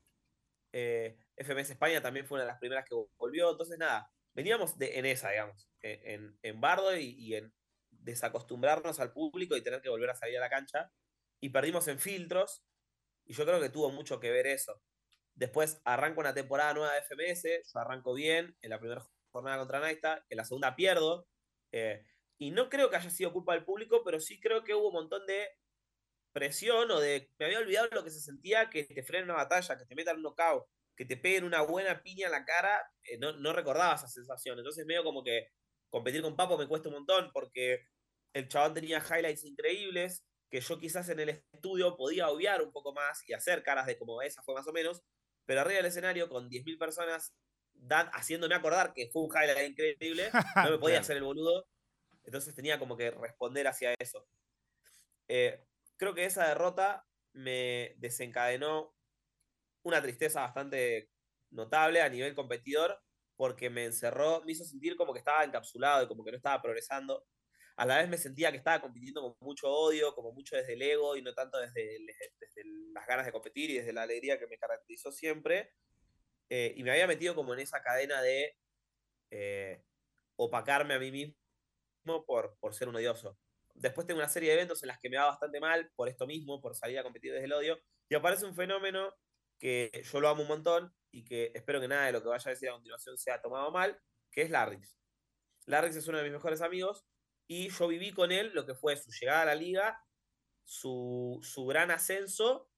Eh, 0.72 1.18
FMS 1.36 1.72
España 1.72 2.02
también 2.02 2.26
fue 2.26 2.38
una 2.38 2.46
de 2.46 2.52
las 2.52 2.60
primeras 2.60 2.86
que 2.88 2.96
volvió. 3.18 3.52
Entonces, 3.52 3.78
nada, 3.78 4.10
veníamos 4.34 4.78
de, 4.78 4.98
en 4.98 5.06
esa, 5.06 5.32
digamos, 5.32 5.70
en, 5.82 6.38
en 6.42 6.62
bardo 6.62 6.96
y, 6.98 7.16
y, 7.20 7.36
en 7.36 7.54
desacostumbrarnos 7.92 9.00
al 9.00 9.14
público 9.14 9.56
y 9.56 9.62
tener 9.62 9.82
que 9.82 9.90
volver 9.90 10.10
a 10.10 10.16
salir 10.16 10.38
a 10.38 10.42
la 10.42 10.50
cancha. 10.50 10.92
Y 11.44 11.50
perdimos 11.50 11.90
en 11.90 12.00
filtros. 12.00 12.64
Y 13.26 13.34
yo 13.34 13.46
creo 13.46 13.60
que 13.60 13.68
tuvo 13.68 13.92
mucho 13.92 14.18
que 14.18 14.32
ver 14.32 14.48
eso. 14.48 14.82
Después 15.36 15.82
arranco 15.84 16.22
una 16.22 16.34
temporada 16.34 16.74
nueva 16.74 16.94
de 16.94 17.02
FMS, 17.02 17.74
yo 17.74 17.80
arranco 17.80 18.14
bien 18.14 18.56
en 18.62 18.70
la 18.70 18.80
primera 18.80 19.06
jornada 19.30 19.58
contra 19.58 19.82
Naista, 19.82 20.26
en 20.30 20.38
la 20.38 20.46
segunda 20.46 20.74
pierdo. 20.78 21.28
Eh, 21.74 22.02
y 22.38 22.52
no 22.52 22.70
creo 22.70 22.90
que 22.90 22.96
haya 22.96 23.10
sido 23.10 23.34
culpa 23.34 23.56
del 23.56 23.66
público, 23.66 24.04
pero 24.06 24.22
sí 24.22 24.40
creo 24.40 24.64
que 24.64 24.74
hubo 24.74 24.88
un 24.88 24.94
montón 24.94 25.26
de 25.26 25.50
presión 26.32 26.90
o 26.92 27.02
de. 27.02 27.30
Me 27.38 27.48
había 27.48 27.60
olvidado 27.60 27.90
lo 27.92 28.06
que 28.06 28.12
se 28.12 28.22
sentía 28.22 28.70
que 28.70 28.86
te 28.86 29.04
frenen 29.04 29.26
una 29.26 29.44
batalla, 29.44 29.78
que 29.78 29.86
te 29.86 29.96
metan 29.96 30.16
un 30.16 30.24
knockout, 30.24 30.64
que 30.96 31.04
te 31.04 31.18
peguen 31.18 31.44
una 31.44 31.62
buena 31.64 32.02
piña 32.02 32.28
en 32.28 32.32
la 32.32 32.46
cara. 32.46 32.90
Eh, 33.04 33.18
no, 33.18 33.34
no 33.34 33.52
recordaba 33.52 33.96
esa 33.96 34.08
sensación. 34.08 34.60
Entonces, 34.60 34.86
medio 34.86 35.04
como 35.04 35.22
que 35.22 35.50
competir 35.90 36.22
con 36.22 36.38
Papo 36.38 36.58
me 36.58 36.70
cuesta 36.70 36.88
un 36.88 36.96
montón 36.96 37.32
porque 37.34 37.86
el 38.32 38.48
chabón 38.48 38.74
tenía 38.74 39.00
highlights 39.00 39.44
increíbles 39.44 40.24
que 40.54 40.62
yo 40.62 40.78
quizás 40.78 41.10
en 41.10 41.20
el 41.20 41.30
estudio 41.30 41.98
podía 41.98 42.30
obviar 42.30 42.62
un 42.62 42.72
poco 42.72 42.94
más 42.94 43.28
y 43.28 43.34
hacer 43.34 43.64
caras 43.64 43.88
de 43.88 43.98
como 43.98 44.22
esa 44.22 44.44
fue 44.44 44.54
más 44.54 44.68
o 44.68 44.72
menos, 44.72 45.02
pero 45.46 45.62
arriba 45.62 45.78
del 45.78 45.88
escenario 45.88 46.30
con 46.30 46.48
10.000 46.48 46.78
personas 46.78 47.34
dan, 47.74 48.08
haciéndome 48.14 48.54
acordar 48.54 48.94
que 48.94 49.10
fue 49.12 49.24
un 49.24 49.32
highlight 49.32 49.72
increíble, 49.72 50.30
no 50.68 50.70
me 50.70 50.78
podía 50.78 51.00
hacer 51.00 51.18
el 51.18 51.24
boludo, 51.24 51.66
entonces 52.24 52.54
tenía 52.54 52.78
como 52.78 52.96
que 52.96 53.10
responder 53.10 53.68
hacia 53.68 53.96
eso. 53.98 54.28
Eh, 55.28 55.60
creo 55.98 56.14
que 56.14 56.26
esa 56.26 56.48
derrota 56.48 57.04
me 57.32 57.96
desencadenó 57.98 58.96
una 59.82 60.04
tristeza 60.04 60.42
bastante 60.42 61.10
notable 61.50 62.00
a 62.04 62.10
nivel 62.10 62.36
competidor, 62.36 63.02
porque 63.38 63.72
me 63.72 63.86
encerró, 63.86 64.44
me 64.46 64.52
hizo 64.52 64.66
sentir 64.66 64.98
como 64.98 65.14
que 65.14 65.20
estaba 65.20 65.44
encapsulado 65.44 66.04
y 66.04 66.08
como 66.08 66.24
que 66.24 66.30
no 66.30 66.38
estaba 66.38 66.62
progresando. 66.62 67.26
A 67.76 67.86
la 67.86 67.98
vez 67.98 68.10
me 68.10 68.18
sentía 68.18 68.52
que 68.52 68.58
estaba 68.58 68.82
compitiendo 68.82 69.22
con 69.22 69.36
mucho 69.40 69.68
odio, 69.68 70.14
como 70.14 70.32
mucho 70.32 70.56
desde 70.56 70.74
el 70.74 70.82
ego 70.82 71.18
y 71.18 71.24
no 71.24 71.34
tanto 71.34 71.58
desde, 71.58 72.00
desde 72.40 72.64
las 72.94 73.08
ganas 73.08 73.26
de 73.26 73.32
competir 73.32 73.72
y 73.72 73.78
desde 73.78 73.94
la 73.94 74.04
alegría 74.04 74.38
que 74.38 74.48
me 74.48 74.58
caracterizó 74.58 75.12
siempre. 75.12 75.74
Eh, 76.50 76.74
y 76.78 76.84
me 76.84 76.92
había 76.92 77.08
metido 77.08 77.34
como 77.34 77.54
en 77.54 77.62
esa 77.62 77.82
cadena 77.82 78.22
de 78.22 78.56
eh, 79.32 79.84
opacarme 80.36 80.94
a 80.94 81.00
mí 81.00 81.12
mismo 81.12 82.26
por, 82.26 82.58
por 82.60 82.76
ser 82.76 82.90
un 82.90 82.96
odioso. 82.96 83.40
Después 83.74 84.06
tengo 84.06 84.20
una 84.20 84.30
serie 84.30 84.50
de 84.50 84.56
eventos 84.56 84.84
en 84.84 84.90
las 84.90 85.00
que 85.00 85.10
me 85.10 85.18
va 85.18 85.26
bastante 85.26 85.60
mal 85.60 85.92
por 85.96 86.08
esto 86.10 86.28
mismo, 86.28 86.62
por 86.62 86.76
salir 86.76 87.00
a 87.00 87.04
competir 87.04 87.34
desde 87.34 87.46
el 87.46 87.54
odio. 87.54 87.80
Y 88.08 88.14
aparece 88.14 88.46
un 88.46 88.56
fenómeno 88.56 89.16
que 89.58 90.04
yo 90.04 90.20
lo 90.20 90.30
amo 90.30 90.44
un 90.44 90.48
montón 90.48 90.94
y 91.10 91.24
que 91.24 91.52
espero 91.56 91.82
que 91.82 91.88
nada 91.88 92.06
de 92.06 92.12
lo 92.12 92.22
que 92.22 92.28
vaya 92.30 92.44
a 92.46 92.54
decir 92.54 92.70
a 92.70 92.74
continuación 92.74 93.18
sea 93.18 93.42
tomado 93.42 93.72
mal, 93.72 94.00
que 94.32 94.44
es 94.44 94.52
Larrix. 94.52 94.96
Larrix 95.66 95.96
es 95.96 96.08
uno 96.08 96.20
de 96.20 96.26
mis 96.26 96.34
mejores 96.34 96.62
amigos 96.62 97.06
y 97.48 97.70
yo 97.70 97.88
viví 97.88 98.12
con 98.12 98.32
él 98.32 98.52
lo 98.54 98.66
que 98.66 98.76
fue 98.76 98.96
su 98.98 99.12
llegada 99.12 99.42
a 99.44 99.46
la 99.46 99.56
liga, 99.56 100.02
su, 100.64 101.40
su 101.42 101.66
gran 101.66 101.92
ascenso 101.92 102.70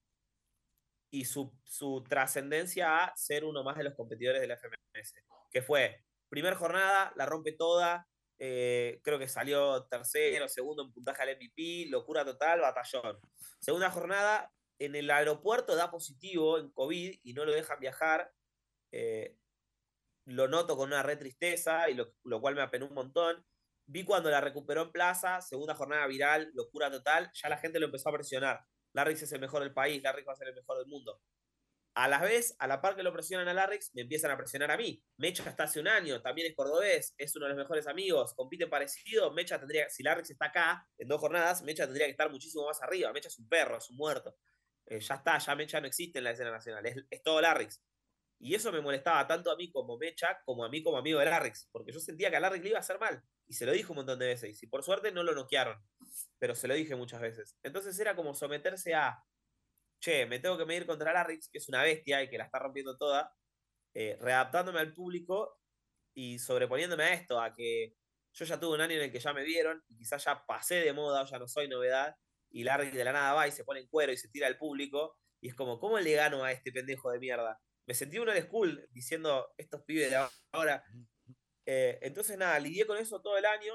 y 1.12 1.26
su, 1.26 1.54
su 1.64 2.04
trascendencia 2.04 3.06
a 3.06 3.16
ser 3.16 3.46
uno 3.46 3.64
más 3.64 3.78
de 3.78 3.84
los 3.84 3.96
competidores 3.96 4.42
de 4.42 4.48
la 4.48 4.58
FMS, 4.58 5.14
que 5.52 5.62
fue, 5.62 6.04
primera 6.30 6.56
jornada, 6.56 7.14
la 7.16 7.26
rompe 7.26 7.54
toda, 7.54 8.08
eh, 8.38 9.00
creo 9.04 9.18
que 9.18 9.28
salió 9.28 9.86
tercero, 9.86 10.50
segundo 10.50 10.84
en 10.84 10.92
puntaje 10.92 11.22
al 11.22 11.38
MVP, 11.38 11.88
locura 11.90 12.26
total, 12.26 12.62
batallón. 12.62 13.20
Segunda 13.60 13.90
jornada, 13.90 14.52
en 14.80 14.96
el 14.96 15.10
aeropuerto 15.10 15.76
da 15.76 15.90
positivo 15.90 16.58
en 16.58 16.70
COVID 16.72 17.20
y 17.24 17.34
no 17.34 17.46
lo 17.46 17.54
dejan 17.54 17.80
viajar. 17.80 18.32
Eh, 18.92 19.38
lo 20.26 20.48
noto 20.48 20.76
con 20.76 20.88
una 20.88 21.04
re 21.04 21.16
tristeza 21.18 21.90
y 21.90 21.94
lo, 21.94 22.14
lo, 22.24 22.42
cual 22.42 22.56
me 22.56 22.62
apenó 22.62 22.88
un 22.88 22.94
montón. 22.94 23.46
Vi 23.88 24.04
cuando 24.04 24.30
la 24.30 24.42
recuperó 24.42 24.84
en 24.84 24.92
plaza, 24.92 25.42
segunda 25.42 25.76
jornada 25.76 26.08
viral, 26.08 26.52
locura 26.54 26.90
total, 26.90 27.30
ya 27.34 27.50
la 27.50 27.58
gente 27.58 27.80
lo 27.80 27.86
empezó 27.86 28.10
a 28.10 28.14
presionar. 28.14 28.66
Larrix 28.94 29.22
es 29.22 29.32
el 29.32 29.40
mejor 29.40 29.62
del 29.62 29.74
país, 29.74 30.02
Larrix 30.02 30.28
va 30.28 30.34
a 30.34 30.36
ser 30.36 30.48
el 30.48 30.56
mejor 30.56 30.78
del 30.78 30.88
mundo. 30.88 31.22
A 31.96 32.10
la 32.10 32.20
vez, 32.20 32.56
a 32.60 32.68
la 32.68 32.82
par 32.82 32.96
que 32.96 33.04
lo 33.04 33.14
presionan 33.14 33.48
a 33.48 33.54
Larrix, 33.54 33.92
me 33.94 34.02
empiezan 34.02 34.30
a 34.30 34.38
presionar 34.38 34.70
a 34.70 34.76
mí. 34.76 35.02
Mecha 35.18 35.48
está 35.50 35.64
hace 35.64 35.80
un 35.80 35.88
año, 35.88 36.22
también 36.22 36.48
es 36.48 36.56
cordobés, 36.56 37.16
es 37.18 37.36
uno 37.38 37.46
de 37.46 37.50
los 37.50 37.58
mejores 37.58 37.88
amigos, 37.88 38.34
compite 38.34 38.68
parecido. 38.68 39.32
Mecha 39.32 39.60
tendría, 39.60 39.90
si 39.90 40.04
Larrix 40.04 40.30
está 40.30 40.48
acá 40.48 40.90
en 40.98 41.08
dos 41.08 41.22
jornadas, 41.22 41.64
Mecha 41.64 41.86
tendría 41.86 42.08
que 42.08 42.12
estar 42.12 42.30
muchísimo 42.30 42.66
más 42.66 42.82
arriba. 42.82 43.14
Mecha 43.14 43.30
es 43.30 43.40
un 43.40 43.48
perro, 43.48 43.78
es 43.78 43.90
un 43.90 43.96
muerto. 43.96 44.36
Eh, 44.88 45.00
ya 45.00 45.16
está, 45.16 45.38
ya 45.38 45.56
Mecha 45.56 45.80
no 45.80 45.88
existe 45.88 46.18
en 46.18 46.26
la 46.26 46.32
escena 46.32 46.52
nacional, 46.52 46.86
es, 46.86 46.98
es 47.10 47.24
todo 47.24 47.40
Larrix. 47.40 47.82
Y 48.46 48.54
eso 48.54 48.72
me 48.72 48.80
molestaba 48.80 49.26
tanto 49.26 49.50
a 49.50 49.56
mí 49.56 49.72
como 49.72 49.98
Mecha, 49.98 50.40
como 50.46 50.64
a 50.64 50.70
mí 50.70 50.84
como 50.84 51.00
amigo 51.00 51.18
de 51.18 51.26
Larrix, 51.26 51.68
porque 51.72 51.92
yo 51.92 52.00
sentía 52.00 52.30
que 52.30 52.36
a 52.36 52.50
le 52.52 52.70
iba 52.70 52.78
a 52.78 52.82
hacer 52.82 53.00
mal. 53.00 53.20
Y 53.48 53.56
se 53.56 53.66
lo 53.66 53.72
dijo 53.72 53.92
un 53.94 53.98
montón 53.98 54.20
de 54.20 54.28
veces. 54.28 54.62
Y 54.62 54.68
por 54.68 54.84
suerte 54.84 55.12
no 55.12 55.24
lo 55.24 55.34
noquearon, 55.34 55.84
pero 56.38 56.54
se 56.54 56.68
lo 56.68 56.76
dije 56.76 56.96
muchas 56.96 57.22
veces. 57.22 57.58
Entonces 57.64 57.98
era 57.98 58.16
como 58.16 58.36
someterse 58.36 58.94
a, 58.94 59.18
che, 60.00 60.28
me 60.28 60.38
tengo 60.38 60.60
que 60.60 60.66
medir 60.68 60.86
contra 60.86 61.12
Larrix, 61.12 61.50
que 61.50 61.58
es 61.58 61.68
una 61.70 61.82
bestia 61.82 62.22
y 62.22 62.30
que 62.30 62.38
la 62.38 62.44
está 62.44 62.60
rompiendo 62.60 62.96
toda, 62.96 63.34
eh, 63.96 64.16
readaptándome 64.22 64.80
al 64.80 64.94
público 64.94 65.60
y 66.14 66.38
sobreponiéndome 66.38 67.04
a 67.04 67.14
esto, 67.16 67.42
a 67.42 67.52
que 67.52 67.96
yo 68.32 68.46
ya 68.46 68.60
tuve 68.60 68.76
un 68.76 68.82
año 68.82 68.94
en 68.94 69.02
el 69.02 69.12
que 69.12 69.20
ya 69.20 69.34
me 69.34 69.44
vieron 69.44 69.84
y 69.90 69.98
quizás 69.98 70.24
ya 70.24 70.46
pasé 70.46 70.76
de 70.76 70.94
moda 70.94 71.24
o 71.24 71.26
ya 71.26 71.40
no 71.40 71.48
soy 71.48 71.68
novedad. 71.68 72.16
Y 72.52 72.64
Larrix 72.64 72.94
de 72.94 73.06
la 73.06 73.12
nada 73.12 73.34
va 73.34 73.48
y 73.48 73.52
se 73.52 73.64
pone 73.64 73.80
en 73.80 73.88
cuero 73.88 74.12
y 74.12 74.18
se 74.18 74.30
tira 74.30 74.46
al 74.46 74.60
público. 74.60 75.18
Y 75.42 75.48
es 75.48 75.56
como, 75.56 75.80
¿cómo 75.80 75.98
le 75.98 76.12
gano 76.12 76.44
a 76.44 76.52
este 76.52 76.72
pendejo 76.72 77.10
de 77.10 77.18
mierda? 77.18 77.60
Me 77.86 77.94
sentí 77.94 78.18
uno 78.20 78.32
de 78.32 78.42
school 78.42 78.88
diciendo 78.92 79.54
estos 79.58 79.82
pibes 79.84 80.10
de 80.10 80.28
ahora. 80.52 80.84
Eh, 81.66 82.00
entonces, 82.02 82.38
nada, 82.38 82.60
lidié 82.60 82.86
con 82.86 82.98
eso 82.98 83.22
todo 83.22 83.38
el 83.38 83.46
año 83.46 83.74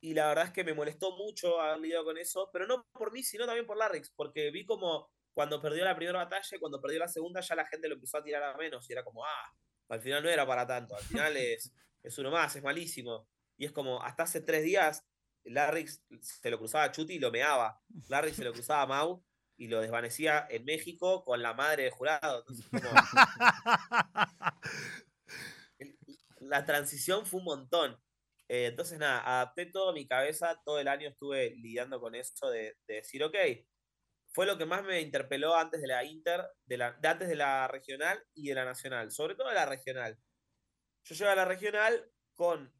y 0.00 0.14
la 0.14 0.28
verdad 0.28 0.46
es 0.46 0.52
que 0.52 0.64
me 0.64 0.74
molestó 0.74 1.16
mucho 1.16 1.60
haber 1.60 1.80
lidiado 1.80 2.04
con 2.04 2.18
eso, 2.18 2.50
pero 2.52 2.66
no 2.66 2.86
por 2.92 3.12
mí, 3.12 3.22
sino 3.22 3.46
también 3.46 3.66
por 3.66 3.76
Larrix, 3.76 4.10
porque 4.10 4.50
vi 4.50 4.64
como 4.64 5.10
cuando 5.32 5.60
perdió 5.60 5.84
la 5.84 5.96
primera 5.96 6.18
batalla 6.18 6.56
y 6.56 6.60
cuando 6.60 6.80
perdió 6.80 7.00
la 7.00 7.08
segunda, 7.08 7.40
ya 7.40 7.54
la 7.54 7.66
gente 7.66 7.88
lo 7.88 7.94
empezó 7.94 8.18
a 8.18 8.22
tirar 8.22 8.42
a 8.42 8.56
menos 8.56 8.88
y 8.88 8.92
era 8.92 9.04
como, 9.04 9.24
ah, 9.24 9.52
al 9.88 10.00
final 10.00 10.22
no 10.22 10.28
era 10.28 10.46
para 10.46 10.66
tanto, 10.66 10.96
al 10.96 11.02
final 11.02 11.36
es, 11.36 11.72
es 12.02 12.18
uno 12.18 12.30
más, 12.30 12.54
es 12.56 12.62
malísimo. 12.62 13.28
Y 13.58 13.64
es 13.64 13.72
como, 13.72 14.02
hasta 14.02 14.24
hace 14.24 14.40
tres 14.40 14.64
días, 14.64 15.04
Larrix 15.44 16.02
se 16.20 16.50
lo 16.50 16.58
cruzaba 16.58 16.84
a 16.84 16.92
Chuti 16.92 17.14
y 17.14 17.18
lo 17.18 17.30
meaba. 17.30 17.80
Larrix 18.08 18.36
se 18.36 18.44
lo 18.44 18.52
cruzaba 18.52 18.82
a 18.82 18.86
Mau 18.86 19.24
y 19.56 19.68
lo 19.68 19.80
desvanecía 19.80 20.46
en 20.50 20.64
México 20.64 21.24
con 21.24 21.42
la 21.42 21.54
madre 21.54 21.84
del 21.84 21.92
jurado. 21.92 22.40
Entonces, 22.40 22.66
como... 22.70 22.82
la 26.40 26.64
transición 26.64 27.26
fue 27.26 27.40
un 27.40 27.46
montón. 27.46 28.00
Eh, 28.48 28.66
entonces, 28.66 28.98
nada, 28.98 29.20
adapté 29.20 29.66
todo 29.66 29.92
mi 29.92 30.06
cabeza, 30.06 30.60
todo 30.64 30.78
el 30.78 30.88
año 30.88 31.08
estuve 31.08 31.50
lidiando 31.56 32.00
con 32.00 32.14
eso 32.14 32.50
de, 32.50 32.76
de, 32.86 32.94
decir, 32.94 33.22
ok, 33.24 33.36
fue 34.32 34.46
lo 34.46 34.58
que 34.58 34.66
más 34.66 34.84
me 34.84 35.00
interpeló 35.00 35.56
antes 35.56 35.80
de 35.80 35.88
la 35.88 36.04
Inter, 36.04 36.44
de, 36.66 36.76
la, 36.76 36.92
de 36.92 37.08
antes 37.08 37.28
de 37.28 37.36
la 37.36 37.66
regional 37.68 38.22
y 38.34 38.48
de 38.48 38.54
la 38.54 38.64
nacional, 38.64 39.10
sobre 39.10 39.34
todo 39.34 39.48
de 39.48 39.54
la 39.54 39.66
regional. 39.66 40.18
Yo 41.04 41.14
llegué 41.14 41.30
a 41.30 41.36
la 41.36 41.44
regional 41.44 42.10
con 42.34 42.72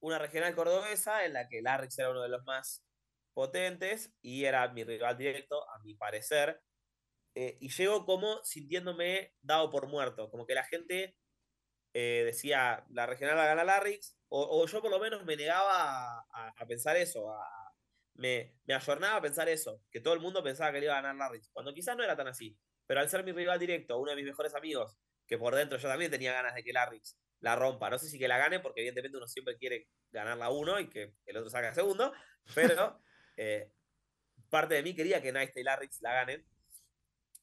una 0.00 0.18
regional 0.18 0.54
cordobesa 0.54 1.24
en 1.24 1.34
la 1.34 1.48
que 1.48 1.62
Larrix 1.62 1.98
era 1.98 2.10
uno 2.10 2.22
de 2.22 2.28
los 2.28 2.44
más 2.44 2.84
potentes 3.34 4.12
y 4.22 4.44
era 4.44 4.68
mi 4.68 4.84
rival 4.84 5.16
directo, 5.16 5.68
a 5.70 5.78
mi 5.80 5.94
parecer. 5.94 6.60
Eh, 7.34 7.56
y 7.60 7.70
llego 7.70 8.04
como 8.04 8.42
sintiéndome 8.44 9.34
dado 9.40 9.70
por 9.70 9.88
muerto, 9.88 10.30
como 10.30 10.46
que 10.46 10.54
la 10.54 10.64
gente 10.64 11.16
eh, 11.94 12.22
decía, 12.26 12.84
la 12.90 13.06
regional 13.06 13.38
va 13.38 13.44
a 13.44 13.46
ganar 13.48 13.66
Larrix, 13.66 14.18
o, 14.28 14.62
o, 14.62 14.66
yo 14.66 14.82
por 14.82 14.90
lo 14.90 14.98
menos 15.00 15.24
me 15.24 15.36
negaba 15.36 16.20
a, 16.20 16.52
a 16.56 16.66
pensar 16.66 16.96
eso, 16.96 17.30
a, 17.30 17.72
me, 18.14 18.54
me 18.64 18.74
ayornaba 18.74 19.16
a 19.16 19.22
pensar 19.22 19.48
eso, 19.48 19.82
que 19.90 20.00
todo 20.00 20.14
el 20.14 20.20
mundo 20.20 20.42
pensaba 20.42 20.72
que 20.72 20.80
le 20.80 20.86
iba 20.86 20.98
a 20.98 21.02
ganar 21.02 21.16
Larrix, 21.16 21.50
cuando 21.52 21.72
quizás 21.74 21.96
no 21.96 22.04
era 22.04 22.16
tan 22.16 22.28
así. 22.28 22.58
Pero 22.86 23.00
al 23.00 23.08
ser 23.08 23.24
mi 23.24 23.32
rival 23.32 23.58
directo, 23.58 23.98
uno 23.98 24.10
de 24.10 24.16
mis 24.16 24.26
mejores 24.26 24.54
amigos, 24.54 24.96
que 25.26 25.38
por 25.38 25.54
dentro 25.54 25.78
yo 25.78 25.88
también 25.88 26.10
tenía 26.10 26.32
ganas 26.32 26.54
de 26.54 26.62
que 26.62 26.72
Larrix 26.72 27.18
la 27.40 27.56
rompa. 27.56 27.90
No 27.90 27.98
sé 27.98 28.08
si 28.08 28.18
que 28.18 28.28
la 28.28 28.38
gane, 28.38 28.60
porque 28.60 28.80
evidentemente 28.80 29.16
uno 29.16 29.26
siempre 29.26 29.56
quiere 29.56 29.88
ganar 30.10 30.36
la 30.36 30.50
uno 30.50 30.78
y 30.80 30.88
que 30.88 31.14
el 31.26 31.36
otro 31.36 31.50
saque 31.50 31.68
el 31.68 31.74
segundo, 31.74 32.12
pero 32.54 33.00
eh, 33.36 33.70
parte 34.50 34.74
de 34.74 34.82
mí 34.82 34.94
quería 34.94 35.22
que 35.22 35.32
Nice 35.32 35.52
y 35.56 35.62
Larrix 35.62 36.00
la 36.02 36.12
ganen. 36.14 36.46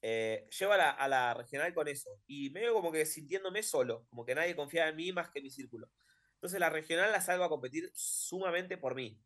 eh, 0.02 0.48
llevo 0.58 0.72
a 0.72 1.08
la, 1.08 1.34
regional 1.34 1.74
con 1.74 1.88
eso. 1.88 2.10
Y 2.26 2.50
medio 2.50 2.72
como 2.74 2.92
que 2.92 3.04
sintiéndome 3.06 3.62
solo, 3.62 4.06
como 4.10 4.24
que 4.24 4.34
nadie 4.34 4.56
confía 4.56 4.88
en 4.88 4.96
mí 4.96 5.12
más 5.12 5.30
que 5.30 5.42
mi 5.42 5.50
círculo. 5.50 5.90
Entonces 6.34 6.58
la 6.60 6.70
regional 6.70 7.12
la 7.12 7.20
salgo 7.20 7.44
a 7.44 7.48
competir 7.50 7.90
sumamente 7.94 8.78
por 8.78 8.94
mí, 8.94 9.18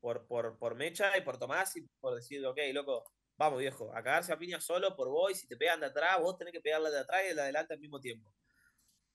por, 0.00 0.26
por, 0.26 0.58
por 0.58 0.76
Mecha 0.76 1.16
y 1.18 1.22
por 1.22 1.38
Tomás 1.38 1.76
y 1.76 1.82
por 2.00 2.14
decir, 2.14 2.44
ok, 2.46 2.58
loco, 2.72 3.04
vamos 3.36 3.58
viejo, 3.58 3.90
a 3.96 4.02
cagarse 4.02 4.32
a 4.32 4.38
piña 4.38 4.60
solo 4.60 4.94
por 4.96 5.08
vos 5.08 5.32
y 5.32 5.34
si 5.34 5.48
te 5.48 5.56
pegan 5.56 5.80
de 5.80 5.86
atrás, 5.86 6.20
vos 6.20 6.38
tenés 6.38 6.52
que 6.52 6.60
pegarle 6.60 6.90
de 6.90 7.00
atrás 7.00 7.22
y 7.30 7.34
de 7.34 7.40
adelante 7.40 7.74
al 7.74 7.80
mismo 7.80 8.00
tiempo. 8.00 8.32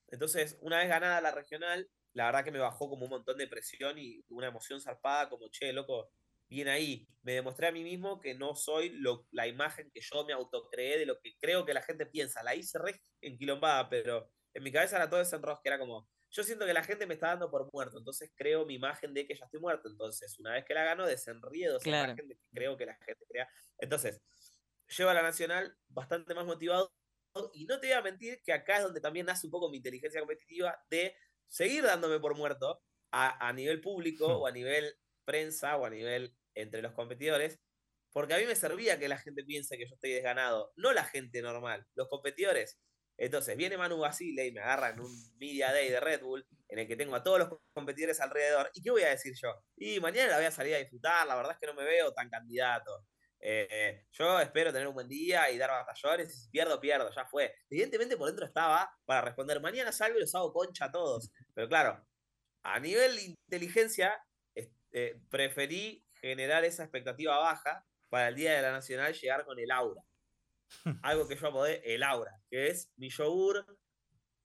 Entonces, 0.10 0.58
una 0.62 0.80
vez 0.80 0.90
ganada 0.90 1.22
la 1.22 1.32
regional, 1.32 1.90
la 2.14 2.26
verdad 2.26 2.44
que 2.44 2.52
me 2.52 2.60
bajó 2.60 2.90
como 2.90 3.06
un 3.06 3.12
montón 3.12 3.38
de 3.38 3.48
presión 3.48 3.98
y 3.98 4.24
una 4.30 4.48
emoción 4.48 4.82
zarpada, 4.82 5.30
como, 5.30 5.50
che, 5.50 5.72
loco, 5.74 6.12
bien 6.50 6.68
ahí. 6.68 7.08
Me 7.24 7.34
demostré 7.34 7.68
a 7.68 7.72
mí 7.72 7.84
mismo 7.84 8.20
que 8.20 8.34
no 8.36 8.56
soy 8.56 8.90
lo, 8.90 9.28
la 9.32 9.48
imagen 9.48 9.92
que 9.92 10.02
yo 10.02 10.26
me 10.26 10.34
autocreé 10.34 10.98
de 11.00 11.06
lo 11.06 11.20
que 11.20 11.36
creo 11.40 11.66
que 11.66 11.74
la 11.74 11.82
gente 11.82 12.06
piensa. 12.06 12.44
La 12.44 12.56
hice 12.56 12.80
re 12.80 13.00
enquilombada, 13.22 13.90
pero 13.90 14.30
en 14.54 14.64
mi 14.64 14.72
cabeza 14.72 14.96
era 14.96 15.10
todo 15.10 15.22
ese 15.22 15.36
enrosque, 15.36 15.70
era 15.70 15.78
como, 15.80 16.10
yo 16.30 16.44
siento 16.44 16.66
que 16.66 16.74
la 16.74 16.84
gente 16.84 17.06
me 17.06 17.14
está 17.14 17.28
dando 17.28 17.50
por 17.50 17.70
muerto, 17.72 17.98
entonces 18.00 18.32
creo 18.36 18.66
mi 18.66 18.76
imagen 18.76 19.14
de 19.14 19.28
que 19.28 19.36
ya 19.36 19.46
estoy 19.46 19.60
muerto. 19.60 19.90
Entonces, 19.90 20.38
una 20.40 20.54
vez 20.54 20.66
que 20.66 20.74
la 20.74 20.84
gano, 20.84 21.06
desenriedo 21.06 21.78
esa 21.78 21.90
imagen 21.90 22.28
de 22.28 22.36
que 22.36 22.44
creo 22.54 22.78
que 22.78 22.86
la 22.86 22.96
gente 22.96 23.26
crea. 23.30 23.48
Entonces, 23.78 24.22
llevo 24.98 25.10
a 25.10 25.14
la 25.14 25.22
Nacional 25.22 25.76
bastante 25.90 26.34
más 26.34 26.46
motivado 26.46 26.92
y 27.54 27.66
no 27.66 27.80
te 27.80 27.88
voy 27.88 27.96
a 27.96 28.02
mentir 28.02 28.42
que 28.44 28.54
acá 28.54 28.78
es 28.78 28.84
donde 28.84 29.02
también 29.02 29.26
nace 29.26 29.46
un 29.46 29.52
poco 29.52 29.70
mi 29.70 29.78
inteligencia 29.78 30.20
competitiva 30.20 30.78
de 30.90 31.16
seguir 31.48 31.84
dándome 31.84 32.20
por 32.20 32.36
muerto 32.36 32.82
a, 33.12 33.48
a 33.48 33.54
nivel 33.54 33.80
público 33.80 34.28
hmm. 34.28 34.42
o 34.42 34.48
a 34.48 34.52
nivel 34.52 34.96
prensa 35.28 35.78
o 35.78 35.86
a 35.86 35.90
nivel 35.92 36.34
entre 36.56 36.82
los 36.82 36.94
competidores, 36.94 37.60
porque 38.14 38.34
a 38.34 38.38
mí 38.38 38.46
me 38.46 38.56
servía 38.56 38.98
que 38.98 39.10
la 39.10 39.18
gente 39.20 39.44
piense 39.44 39.78
que 39.78 39.88
yo 39.88 39.96
estoy 39.96 40.14
desganado, 40.14 40.72
no 40.78 40.94
la 40.94 41.04
gente 41.04 41.42
normal, 41.42 41.86
los 41.96 42.08
competidores. 42.10 42.80
Entonces 43.20 43.58
viene 43.58 43.78
Manu 43.78 43.98
Basile 44.00 44.48
y 44.48 44.52
me 44.52 44.62
agarra 44.62 44.90
en 44.90 45.02
un 45.02 45.12
Media 45.40 45.72
Day 45.72 45.90
de 45.90 46.00
Red 46.00 46.22
Bull 46.22 46.48
en 46.70 46.80
el 46.80 46.88
que 46.88 46.96
tengo 46.96 47.16
a 47.16 47.24
todos 47.24 47.40
los 47.40 47.50
competidores 47.74 48.20
alrededor. 48.22 48.70
¿Y 48.74 48.82
qué 48.82 48.92
voy 48.92 49.02
a 49.04 49.10
decir 49.10 49.34
yo? 49.42 49.50
Y 49.76 50.00
mañana 50.00 50.32
la 50.32 50.38
voy 50.38 50.46
a 50.46 50.52
salir 50.52 50.76
a 50.76 50.80
disfrutar, 50.80 51.28
la 51.28 51.36
verdad 51.36 51.54
es 51.54 51.58
que 51.60 51.68
no 51.68 51.74
me 51.74 51.84
veo 51.84 52.14
tan 52.14 52.30
candidato. 52.30 53.06
Eh, 53.40 54.06
yo 54.12 54.40
espero 54.40 54.72
tener 54.74 54.88
un 54.88 54.94
buen 54.96 55.08
día 55.08 55.50
y 55.52 55.58
dar 55.58 55.70
batallones. 55.70 56.34
Y 56.34 56.42
si 56.42 56.50
pierdo, 56.50 56.80
pierdo, 56.80 57.12
ya 57.12 57.26
fue. 57.26 57.54
Evidentemente 57.70 58.18
por 58.18 58.28
dentro 58.28 58.46
estaba 58.46 58.90
para 59.06 59.22
responder: 59.22 59.62
mañana 59.62 59.92
salgo 59.92 60.18
y 60.18 60.22
los 60.22 60.34
hago 60.36 60.54
concha 60.54 60.86
a 60.86 60.92
todos. 60.92 61.32
Pero 61.54 61.68
claro, 61.68 62.06
a 62.64 62.80
nivel 62.80 63.16
de 63.16 63.22
inteligencia, 63.24 64.20
eh, 64.92 65.20
preferí 65.30 66.06
generar 66.22 66.66
esa 66.66 66.84
expectativa 66.84 67.38
baja 67.38 67.86
para 68.10 68.30
el 68.30 68.36
día 68.36 68.54
de 68.54 68.62
la 68.62 68.72
Nacional 68.72 69.14
llegar 69.14 69.46
con 69.46 69.60
el 69.60 69.72
aura. 69.72 70.02
Algo 71.04 71.28
que 71.28 71.36
yo 71.36 71.48
apodé 71.48 71.82
el 71.94 72.04
aura, 72.04 72.42
que 72.50 72.68
es 72.68 72.92
mi 72.96 73.10
yogur 73.10 73.66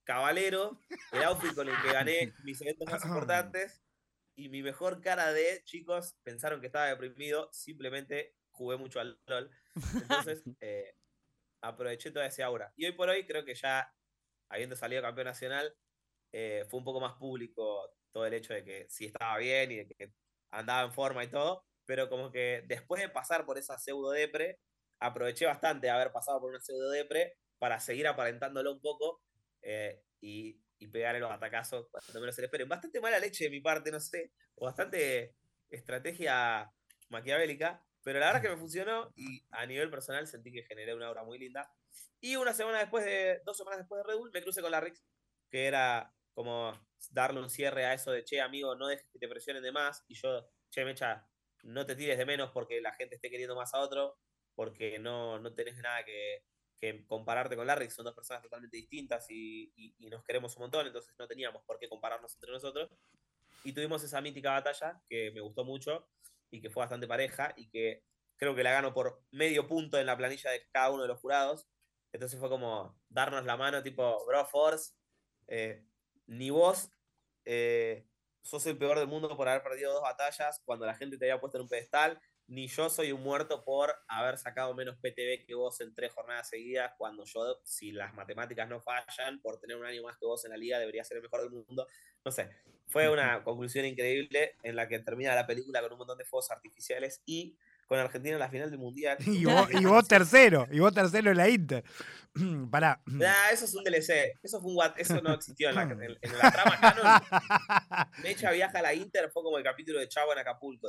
cabalero, 0.05 0.81
el 1.13 1.23
outfit 1.23 1.55
con 1.55 1.69
el 1.69 1.81
que 1.83 1.93
gané 1.93 2.33
mis 2.45 2.61
eventos 2.61 2.91
más 2.91 3.05
importantes 3.05 3.83
y 4.35 4.49
mi 4.49 4.63
mejor 4.63 5.01
cara 5.01 5.33
de 5.33 5.63
chicos 5.65 6.17
pensaron 6.23 6.61
que 6.61 6.67
estaba 6.67 6.87
deprimido, 6.87 7.49
simplemente 7.53 8.35
jugué 8.51 8.77
mucho 8.77 9.01
al 9.01 9.19
LOL. 9.27 9.51
Entonces, 9.95 10.43
eh, 10.61 10.97
aproveché 11.63 12.11
toda 12.11 12.27
ese 12.27 12.43
aura. 12.43 12.73
Y 12.77 12.87
hoy 12.87 12.93
por 12.93 13.09
hoy 13.09 13.27
creo 13.27 13.45
que 13.45 13.55
ya, 13.55 13.93
habiendo 14.49 14.77
salido 14.77 15.03
campeón 15.03 15.27
nacional, 15.27 15.75
eh, 16.33 16.65
fue 16.69 16.79
un 16.79 16.85
poco 16.85 17.01
más 17.01 17.15
público 17.15 17.95
todo 18.11 18.27
el 18.27 18.35
hecho 18.35 18.55
de 18.55 18.65
que 18.65 18.87
sí 18.89 19.07
estaba 19.07 19.39
bien 19.39 19.73
y 19.73 19.77
de 19.77 19.87
que 19.87 20.13
andaba 20.53 20.83
en 20.85 20.93
forma 20.93 21.25
y 21.25 21.29
todo, 21.29 21.65
pero 21.85 22.09
como 22.09 22.31
que 22.31 22.63
después 22.67 23.03
de 23.03 23.09
pasar 23.09 23.45
por 23.45 23.59
esa 23.59 23.79
pseudo 23.79 24.11
depre, 24.11 24.61
aproveché 25.01 25.47
bastante 25.47 25.89
de 25.89 25.93
haber 25.93 26.13
pasado 26.13 26.41
por 26.41 26.51
una 26.51 26.61
pseudo 26.61 26.91
depre 26.91 27.35
para 27.59 27.81
seguir 27.81 28.07
aparentándolo 28.07 28.73
un 28.73 28.81
poco 28.81 29.21
eh, 29.63 30.03
y, 30.21 30.61
y 30.79 30.87
pegarle 30.89 31.21
los 31.21 31.31
atacazos 31.31 31.89
cuando 31.91 32.21
menos 32.21 32.35
se 32.35 32.43
le 32.43 32.47
esperen. 32.47 32.69
Bastante 32.69 33.01
mala 33.01 33.19
leche 33.19 33.45
de 33.45 33.51
mi 33.51 33.61
parte, 33.61 33.91
no 33.91 34.01
sé, 34.01 34.33
o 34.55 34.67
bastante 34.67 35.35
estrategia 35.71 36.71
maquiavélica, 37.09 37.85
pero 38.03 38.19
la 38.19 38.27
verdad 38.27 38.43
es 38.43 38.49
que 38.49 38.55
me 38.55 38.61
funcionó 38.61 39.13
y 39.15 39.45
a 39.51 39.67
nivel 39.67 39.91
personal 39.91 40.27
sentí 40.27 40.53
que 40.53 40.65
generé 40.65 40.95
una 40.95 41.11
obra 41.11 41.25
muy 41.25 41.39
linda. 41.39 41.71
Y 42.21 42.37
una 42.37 42.53
semana 42.53 42.79
después 42.79 43.05
de, 43.05 43.41
dos 43.45 43.57
semanas 43.57 43.81
después 43.81 44.03
de 44.03 44.11
Red 44.11 44.19
Bull, 44.19 44.31
me 44.33 44.43
crucé 44.43 44.61
con 44.61 44.71
la 44.71 44.81
Rix, 44.81 45.03
que 45.51 45.67
era 45.67 46.13
como 46.35 46.73
darle 47.11 47.41
un 47.41 47.51
cierre 47.51 47.85
a 47.85 47.95
eso 47.95 48.13
de, 48.13 48.25
che, 48.25 48.41
amigo, 48.41 48.75
no 48.75 48.87
dejes 48.87 49.09
que 49.13 49.19
te 49.19 49.29
presionen 49.29 49.63
de 49.63 49.73
más. 49.73 50.05
Y 50.09 50.15
yo, 50.15 50.49
che, 50.71 50.85
Mecha, 50.85 51.27
no 51.63 51.87
te 51.87 51.97
tires 51.97 52.19
de 52.19 52.27
menos 52.27 52.51
porque 52.53 52.81
la 52.81 52.93
gente 52.93 53.17
esté 53.17 53.31
queriendo 53.31 53.57
más 53.57 53.75
a 53.75 53.81
otro, 53.81 54.19
porque 54.55 54.99
no, 54.99 55.39
no 55.39 55.55
tenés 55.55 55.77
nada 55.79 56.05
que, 56.05 56.45
que 56.81 57.07
compararte 57.07 57.57
con 57.57 57.67
Larry, 57.67 57.91
son 57.91 58.05
dos 58.05 58.15
personas 58.15 58.43
totalmente 58.43 58.77
distintas 58.77 59.27
y, 59.31 59.73
y, 59.77 60.11
nos 60.11 60.25
queremos 60.25 60.57
un 60.57 60.63
montón, 60.63 60.87
entonces 60.87 61.15
no 61.19 61.29
teníamos 61.29 61.63
por 61.65 61.79
qué 61.79 61.89
compararnos 61.89 62.35
entre 62.35 62.51
nosotros. 62.53 62.91
Y 63.65 63.73
tuvimos 63.73 64.03
esa 64.03 64.21
mítica 64.21 64.51
batalla 64.51 65.01
que 65.09 65.31
me 65.31 65.41
gustó 65.41 65.65
mucho 65.65 66.09
y 66.51 66.61
que 66.61 66.71
fue 66.71 66.83
bastante 66.83 67.07
pareja 67.07 67.55
y 67.57 67.71
que 67.71 68.03
creo 68.37 68.57
que 68.57 68.65
la 68.65 68.73
ganó 68.73 68.93
por 68.93 69.23
medio 69.31 69.69
punto 69.69 69.99
en 69.99 70.07
la 70.07 70.17
planilla 70.17 70.51
de 70.51 70.67
cada 70.73 70.91
uno 70.91 71.03
de 71.03 71.09
los 71.09 71.21
jurados. 71.21 71.69
Entonces 72.13 72.39
fue 72.41 72.49
como 72.49 73.01
darnos 73.09 73.45
la 73.45 73.57
mano, 73.57 73.83
tipo, 73.83 74.27
bro, 74.27 74.45
Force, 74.47 74.95
eh, 75.47 75.87
ni 76.33 76.51
vos 76.51 76.91
eh, 77.45 78.07
sos 78.43 78.67
el 78.67 78.79
peor 78.79 78.99
del 78.99 79.07
mundo 79.07 79.37
por 79.37 79.49
haber 79.49 79.63
perdido 79.63 79.93
dos 79.93 80.03
batallas 80.03 80.61
cuando 80.65 80.87
la 80.87 80.95
gente 80.95 81.19
te 81.19 81.27
había 81.27 81.41
puesto 81.41 81.59
en 81.59 81.63
un 81.63 81.69
pedestal, 81.69 82.21
ni 82.47 82.69
yo 82.69 82.91
soy 82.91 83.13
un 83.13 83.23
muerto 83.23 83.63
por 83.65 83.95
haber 84.09 84.39
sacado 84.39 84.75
menos 84.75 84.97
PTB 84.97 85.45
que 85.47 85.55
vos 85.55 85.81
en 85.81 85.95
tres 85.95 86.13
jornadas 86.13 86.49
seguidas, 86.49 86.93
cuando 86.99 87.25
yo, 87.25 87.61
si 87.65 87.93
las 87.93 88.15
matemáticas 88.15 88.69
no 88.69 88.81
fallan, 88.81 89.41
por 89.41 89.61
tener 89.61 89.77
un 89.77 89.85
año 89.85 90.03
más 90.03 90.17
que 90.19 90.27
vos 90.27 90.45
en 90.45 90.51
la 90.51 90.57
liga, 90.57 90.79
debería 90.79 91.05
ser 91.05 91.19
el 91.19 91.23
mejor 91.23 91.43
del 91.43 91.51
mundo. 91.51 91.87
No 92.25 92.33
sé, 92.33 92.51
fue 92.87 93.09
una 93.09 93.45
conclusión 93.45 93.85
increíble 93.85 94.57
en 94.63 94.75
la 94.75 94.89
que 94.89 94.99
termina 94.99 95.35
la 95.35 95.47
película 95.47 95.81
con 95.83 95.93
un 95.93 95.99
montón 95.99 96.19
de 96.19 96.25
fuegos 96.25 96.51
artificiales 96.51 97.23
y 97.27 97.57
con 97.93 98.01
Argentina 98.01 98.33
en 98.33 98.41
la 98.41 98.49
final 98.49 98.71
del 98.71 98.79
Mundial. 98.79 99.19
Y 99.79 99.85
vos, 99.85 100.09
tercero, 100.09 100.67
y 100.71 100.79
vos 100.79 100.95
tercero 100.95 101.31
en 101.31 101.37
la 101.37 101.49
Inter. 101.51 101.85
Pará. 102.71 103.03
eso 103.53 103.67
es 103.67 103.75
un 103.75 103.85
DLC, 103.85 104.39
eso, 104.43 104.63
fue 104.63 104.73
un, 104.73 104.79
eso 104.97 105.21
no 105.21 105.35
existió 105.35 105.69
en 105.69 105.75
la, 105.75 105.83
en, 105.83 106.39
la 106.39 106.51
trama 106.51 106.81
canon. 106.81 107.23
Mecha 108.23 108.51
viaja 108.51 108.79
a 108.79 108.83
la 108.83 108.95
Inter, 108.95 109.31
fue 109.31 109.43
como 109.43 109.59
el 109.59 109.65
capítulo 109.65 110.01
de 110.01 110.09
Chavo 110.09 110.33
en 110.33 110.39
Acapulco. 110.39 110.89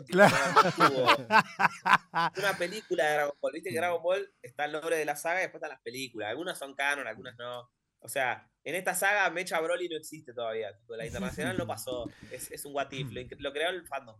una 2.37 2.57
película 2.57 3.03
de 3.03 3.13
Dragon 3.15 3.35
Ball, 3.41 3.51
viste 3.51 3.71
que 3.71 3.75
Dragon 3.75 4.01
Ball 4.01 4.33
está 4.41 4.63
el 4.63 4.71
nombre 4.71 4.95
de 4.95 5.03
la 5.03 5.17
saga 5.17 5.39
y 5.39 5.41
después 5.41 5.59
están 5.59 5.71
las 5.71 5.81
películas. 5.81 6.29
Algunas 6.29 6.57
son 6.57 6.73
canon, 6.73 7.05
algunas 7.05 7.35
no. 7.37 7.69
O 8.03 8.09
sea, 8.09 8.47
en 8.63 8.75
esta 8.75 8.93
saga 8.93 9.29
Mecha 9.29 9.59
Broly 9.59 9.89
no 9.89 9.97
existe 9.97 10.33
todavía. 10.33 10.77
la 10.89 11.05
internacional 11.05 11.57
no 11.57 11.67
pasó. 11.67 12.09
Es, 12.31 12.51
es 12.51 12.65
un 12.65 12.73
what 12.73 12.91
if, 12.91 13.11
lo, 13.39 13.51
creó 13.51 13.69
el 13.69 13.85
fandom. 13.85 14.15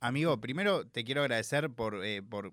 Amigo, 0.00 0.40
primero 0.40 0.86
te 0.86 1.04
quiero 1.04 1.22
agradecer 1.22 1.70
por, 1.70 2.04
eh, 2.04 2.22
por 2.22 2.52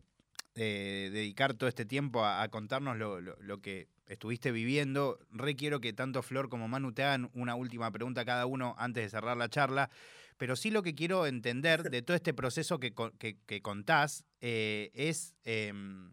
eh, 0.56 1.10
dedicar 1.14 1.54
todo 1.54 1.70
este 1.70 1.86
tiempo 1.86 2.26
a, 2.26 2.48
contarnos 2.50 2.98
lo, 2.98 3.62
que 3.62 3.88
estuviste 4.08 4.52
viviendo. 4.52 5.20
Requiero 5.32 5.80
que 5.80 5.94
tanto 5.94 6.24
Flor 6.24 6.50
como 6.50 6.68
Manu 6.68 6.94
te 6.94 7.04
hagan 7.04 7.30
una 7.34 7.56
última 7.56 7.92
pregunta 7.92 8.22
a 8.22 8.26
cada 8.26 8.48
uno 8.48 8.76
antes 8.80 9.04
de 9.04 9.10
cerrar 9.10 9.38
la 9.38 9.50
charla. 9.50 9.92
Pero 10.38 10.56
sí 10.56 10.72
lo 10.72 10.82
que 10.82 10.96
quiero 10.96 11.28
entender 11.28 11.84
de 11.90 12.02
todo 12.02 12.16
este 12.16 12.34
proceso 12.34 12.80
que, 12.80 12.94
que, 13.20 13.62
contás 13.62 14.24
eh, 14.42 14.92
es 14.94 15.36
em, 15.44 16.12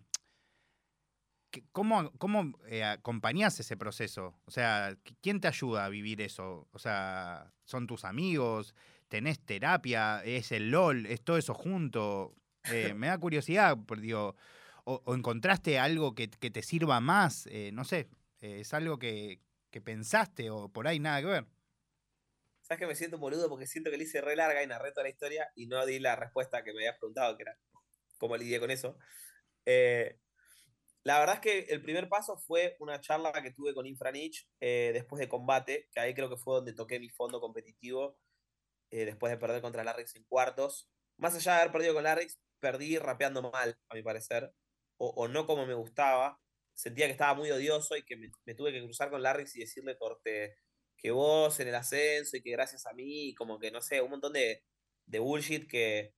¿Cómo, 1.72 2.12
cómo 2.18 2.52
eh, 2.66 2.84
acompañás 2.84 3.58
ese 3.60 3.76
proceso? 3.76 4.34
O 4.44 4.50
sea, 4.50 4.96
¿quién 5.20 5.40
te 5.40 5.48
ayuda 5.48 5.84
a 5.84 5.88
vivir 5.88 6.20
eso? 6.20 6.68
O 6.72 6.78
sea, 6.78 7.52
¿son 7.64 7.86
tus 7.86 8.04
amigos? 8.04 8.74
¿Tenés 9.08 9.40
terapia? 9.40 10.22
¿Es 10.24 10.52
el 10.52 10.70
LOL? 10.70 11.06
¿Es 11.06 11.22
todo 11.22 11.36
eso 11.36 11.54
junto? 11.54 12.34
Eh, 12.72 12.94
me 12.96 13.08
da 13.08 13.18
curiosidad, 13.18 13.76
digo, 13.98 14.36
o, 14.84 15.14
encontraste 15.14 15.78
algo 15.78 16.14
que, 16.14 16.28
te 16.28 16.62
sirva 16.62 17.00
más? 17.00 17.46
Eh, 17.46 17.70
no 17.72 17.84
sé, 17.84 18.08
¿es 18.40 18.74
algo 18.74 18.98
que, 18.98 19.40
pensaste 19.84 20.50
o 20.50 20.68
por 20.68 20.86
ahí 20.86 21.00
nada 21.00 21.20
que 21.20 21.26
ver? 21.26 21.46
¿Sabes 22.62 22.78
que 22.78 22.86
me 22.86 22.94
siento 22.94 23.18
boludo? 23.18 23.48
Porque 23.48 23.66
siento 23.66 23.90
que 23.90 23.98
le 23.98 24.04
hice 24.04 24.20
re 24.20 24.36
larga 24.36 24.62
y 24.62 24.66
narré 24.66 24.92
toda 24.92 25.02
la 25.02 25.10
historia 25.10 25.50
y 25.54 25.66
no 25.66 25.84
di 25.84 25.98
la 25.98 26.16
respuesta 26.16 26.62
que 26.62 26.72
me 26.72 26.78
habías 26.78 26.98
preguntado, 26.98 27.36
que 27.36 27.42
era 27.42 27.58
cómo 28.18 28.36
lidié 28.36 28.60
con 28.60 28.70
eso. 28.70 28.96
Eh, 29.66 30.18
la 31.04 31.18
verdad 31.18 31.34
es 31.36 31.40
que 31.42 31.58
el 31.74 31.82
primer 31.82 32.08
paso 32.08 32.38
fue 32.38 32.76
una 32.80 32.98
charla 33.00 33.30
que 33.42 33.50
tuve 33.50 33.74
con 33.74 33.86
Infranich 33.86 34.48
eh, 34.60 34.90
después 34.94 35.20
de 35.20 35.28
combate, 35.28 35.88
que 35.92 36.00
ahí 36.00 36.14
creo 36.14 36.30
que 36.30 36.38
fue 36.38 36.56
donde 36.56 36.72
toqué 36.72 36.98
mi 36.98 37.10
fondo 37.10 37.40
competitivo 37.40 38.18
eh, 38.90 39.04
después 39.04 39.30
de 39.30 39.36
perder 39.38 39.60
contra 39.60 39.84
Larrix 39.84 40.16
en 40.16 40.24
cuartos. 40.24 40.88
Más 41.18 41.34
allá 41.34 41.52
de 41.52 41.60
haber 41.60 41.72
perdido 41.72 41.94
con 41.94 42.04
Larrix, 42.04 42.38
perdí 42.58 42.98
rapeando 42.98 43.42
mal, 43.50 43.78
a 43.90 43.94
mi 43.94 44.02
parecer, 44.02 44.50
o, 44.96 45.28
no 45.28 45.46
como 45.46 45.66
me 45.66 45.74
gustaba. 45.74 46.40
Sentía 46.74 47.06
que 47.06 47.12
estaba 47.12 47.34
muy 47.34 47.50
odioso 47.50 47.96
y 47.96 48.04
que 48.04 48.16
me, 48.16 48.54
tuve 48.54 48.72
que 48.72 48.82
cruzar 48.82 49.10
con 49.10 49.22
Larrix 49.22 49.54
y 49.56 49.60
decirle 49.60 49.98
corte 49.98 50.56
que 50.96 51.10
vos 51.10 51.60
en 51.60 51.68
el 51.68 51.74
ascenso 51.74 52.36
y 52.36 52.42
que 52.42 52.50
gracias 52.52 52.86
a 52.86 52.94
mí, 52.94 53.34
como 53.34 53.58
que 53.58 53.70
no 53.70 53.82
sé, 53.82 54.00
un 54.00 54.10
montón 54.10 54.32
de, 54.32 54.64
de 55.06 55.18
bullshit 55.18 55.68
que, 55.68 56.14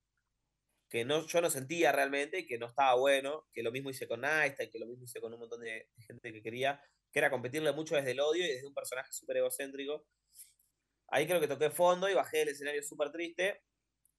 que 0.89 1.03
no, 1.05 1.25
yo 1.25 1.41
no 1.41 1.49
sentía 1.49 1.91
realmente, 1.91 2.45
que 2.45 2.57
no 2.57 2.67
estaba 2.67 2.95
bueno, 2.95 3.47
que 3.53 3.63
lo 3.63 3.71
mismo 3.71 3.89
hice 3.89 4.07
con 4.07 4.21
y 4.23 4.69
que 4.69 4.79
lo 4.79 4.87
mismo 4.87 5.03
hice 5.03 5.19
con 5.19 5.33
un 5.33 5.39
montón 5.39 5.61
de 5.61 5.89
gente 6.05 6.31
que 6.31 6.41
quería, 6.41 6.81
que 7.11 7.19
era 7.19 7.29
competirle 7.29 7.71
mucho 7.73 7.95
desde 7.95 8.11
el 8.11 8.19
odio 8.19 8.45
y 8.45 8.49
desde 8.49 8.67
un 8.67 8.73
personaje 8.73 9.11
súper 9.11 9.37
egocéntrico. 9.37 10.05
Ahí 11.09 11.25
creo 11.25 11.39
que 11.39 11.47
toqué 11.47 11.69
fondo 11.69 12.09
y 12.09 12.13
bajé 12.13 12.39
del 12.39 12.49
escenario 12.49 12.83
súper 12.83 13.11
triste. 13.11 13.63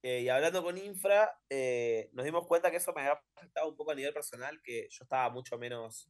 Eh, 0.01 0.21
y 0.21 0.29
hablando 0.29 0.63
con 0.63 0.77
Infra, 0.77 1.37
eh, 1.49 2.09
nos 2.13 2.25
dimos 2.25 2.47
cuenta 2.47 2.71
que 2.71 2.77
eso 2.77 2.93
me 2.93 3.01
había 3.01 3.21
afectado 3.35 3.69
un 3.69 3.75
poco 3.75 3.91
a 3.91 3.95
nivel 3.95 4.13
personal, 4.13 4.61
que 4.63 4.87
yo 4.89 5.03
estaba 5.03 5.29
mucho 5.29 5.57
menos, 5.57 6.09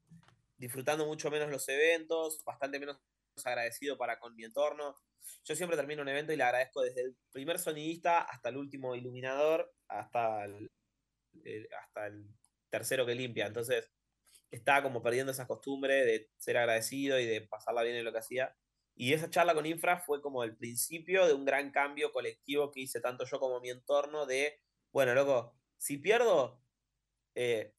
disfrutando 0.58 1.06
mucho 1.06 1.32
menos 1.32 1.50
los 1.50 1.68
eventos, 1.70 2.44
bastante 2.46 2.80
menos 2.80 3.02
agradecido 3.44 3.98
para 3.98 4.20
con 4.20 4.36
mi 4.36 4.44
entorno. 4.44 4.96
Yo 5.44 5.56
siempre 5.56 5.78
termino 5.78 6.02
un 6.02 6.10
evento 6.10 6.34
y 6.34 6.38
le 6.38 6.44
agradezco 6.44 6.82
desde 6.82 7.02
el 7.02 7.18
primer 7.32 7.60
sonidista 7.60 8.22
hasta 8.22 8.50
el 8.50 8.58
último 8.58 8.96
iluminador, 8.96 9.74
hasta 9.90 10.46
el, 10.46 10.72
hasta 11.78 12.08
el 12.08 12.28
tercero 12.70 13.06
que 13.06 13.16
limpia. 13.16 13.48
Entonces, 13.48 13.90
estaba 14.52 14.84
como 14.84 15.02
perdiendo 15.04 15.32
esa 15.32 15.48
costumbre 15.48 16.06
de 16.06 16.30
ser 16.38 16.58
agradecido 16.58 17.20
y 17.20 17.26
de 17.26 17.42
pasarla 17.42 17.84
bien 17.84 17.96
en 17.96 18.06
lo 18.06 18.12
que 18.12 18.20
hacía. 18.20 18.56
Y 18.96 19.14
esa 19.14 19.30
charla 19.30 19.54
con 19.54 19.66
Infra 19.66 20.00
fue 20.00 20.22
como 20.22 20.44
el 20.44 20.58
principio 20.58 21.26
de 21.26 21.34
un 21.34 21.46
gran 21.46 21.72
cambio 21.72 22.12
colectivo 22.12 22.72
que 22.72 22.82
hice 22.82 23.00
tanto 23.00 23.26
yo 23.26 23.40
como 23.40 23.62
mi 23.62 23.70
entorno 23.70 24.26
de, 24.26 24.60
bueno, 24.92 25.14
loco, 25.14 25.56
si 25.78 25.98
pierdo, 25.98 26.62
eh, 27.36 27.74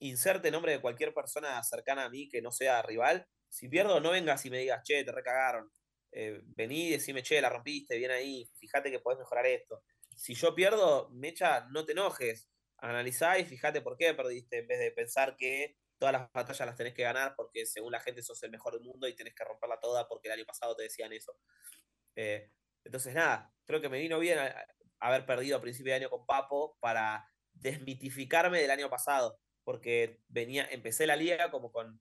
inserte 0.00 0.50
nombre 0.50 0.72
de 0.72 0.80
cualquier 0.80 1.14
persona 1.14 1.62
cercana 1.64 2.04
a 2.04 2.10
mí 2.10 2.28
que 2.28 2.42
no 2.42 2.52
sea 2.52 2.82
rival. 2.82 3.26
Si 3.48 3.68
pierdo, 3.68 4.00
no 4.00 4.10
vengas 4.10 4.44
y 4.46 4.50
me 4.50 4.58
digas, 4.58 4.82
che, 4.84 5.04
te 5.04 5.12
recagaron. 5.12 5.70
Eh, 6.12 6.42
vení 6.44 6.88
y 6.88 6.90
decime, 6.92 7.22
che, 7.22 7.40
la 7.40 7.48
rompiste, 7.48 7.96
bien 7.96 8.10
ahí, 8.10 8.48
fíjate 8.58 8.90
que 8.90 9.00
podés 9.00 9.18
mejorar 9.18 9.46
esto. 9.46 9.82
Si 10.16 10.34
yo 10.34 10.54
pierdo, 10.54 11.10
Mecha, 11.10 11.66
no 11.70 11.84
te 11.84 11.92
enojes. 11.92 12.50
Analizá 12.78 13.38
y 13.38 13.44
fíjate 13.44 13.80
por 13.80 13.96
qué 13.96 14.14
perdiste, 14.14 14.58
en 14.58 14.66
vez 14.66 14.78
de 14.78 14.90
pensar 14.90 15.36
que 15.36 15.76
todas 15.98 16.12
las 16.12 16.32
batallas 16.32 16.66
las 16.66 16.76
tenés 16.76 16.94
que 16.94 17.02
ganar 17.02 17.34
porque 17.36 17.64
según 17.64 17.92
la 17.92 18.00
gente 18.00 18.22
sos 18.22 18.42
el 18.42 18.50
mejor 18.50 18.74
del 18.74 18.82
mundo 18.82 19.08
y 19.08 19.14
tenés 19.14 19.34
que 19.34 19.44
romperla 19.44 19.80
toda 19.80 20.06
porque 20.08 20.28
el 20.28 20.34
año 20.34 20.44
pasado 20.44 20.76
te 20.76 20.84
decían 20.84 21.12
eso. 21.12 21.38
Eh, 22.16 22.50
entonces, 22.84 23.14
nada, 23.14 23.52
creo 23.64 23.80
que 23.80 23.88
me 23.88 23.98
vino 23.98 24.18
bien 24.18 24.38
haber 25.00 25.26
perdido 25.26 25.56
a 25.56 25.60
principio 25.60 25.92
de 25.92 25.96
año 25.96 26.10
con 26.10 26.26
Papo 26.26 26.76
para 26.80 27.28
desmitificarme 27.52 28.60
del 28.60 28.70
año 28.70 28.90
pasado, 28.90 29.38
porque 29.64 30.20
venía, 30.28 30.66
empecé 30.70 31.06
la 31.06 31.16
liga 31.16 31.50
como 31.50 31.72
con 31.72 32.00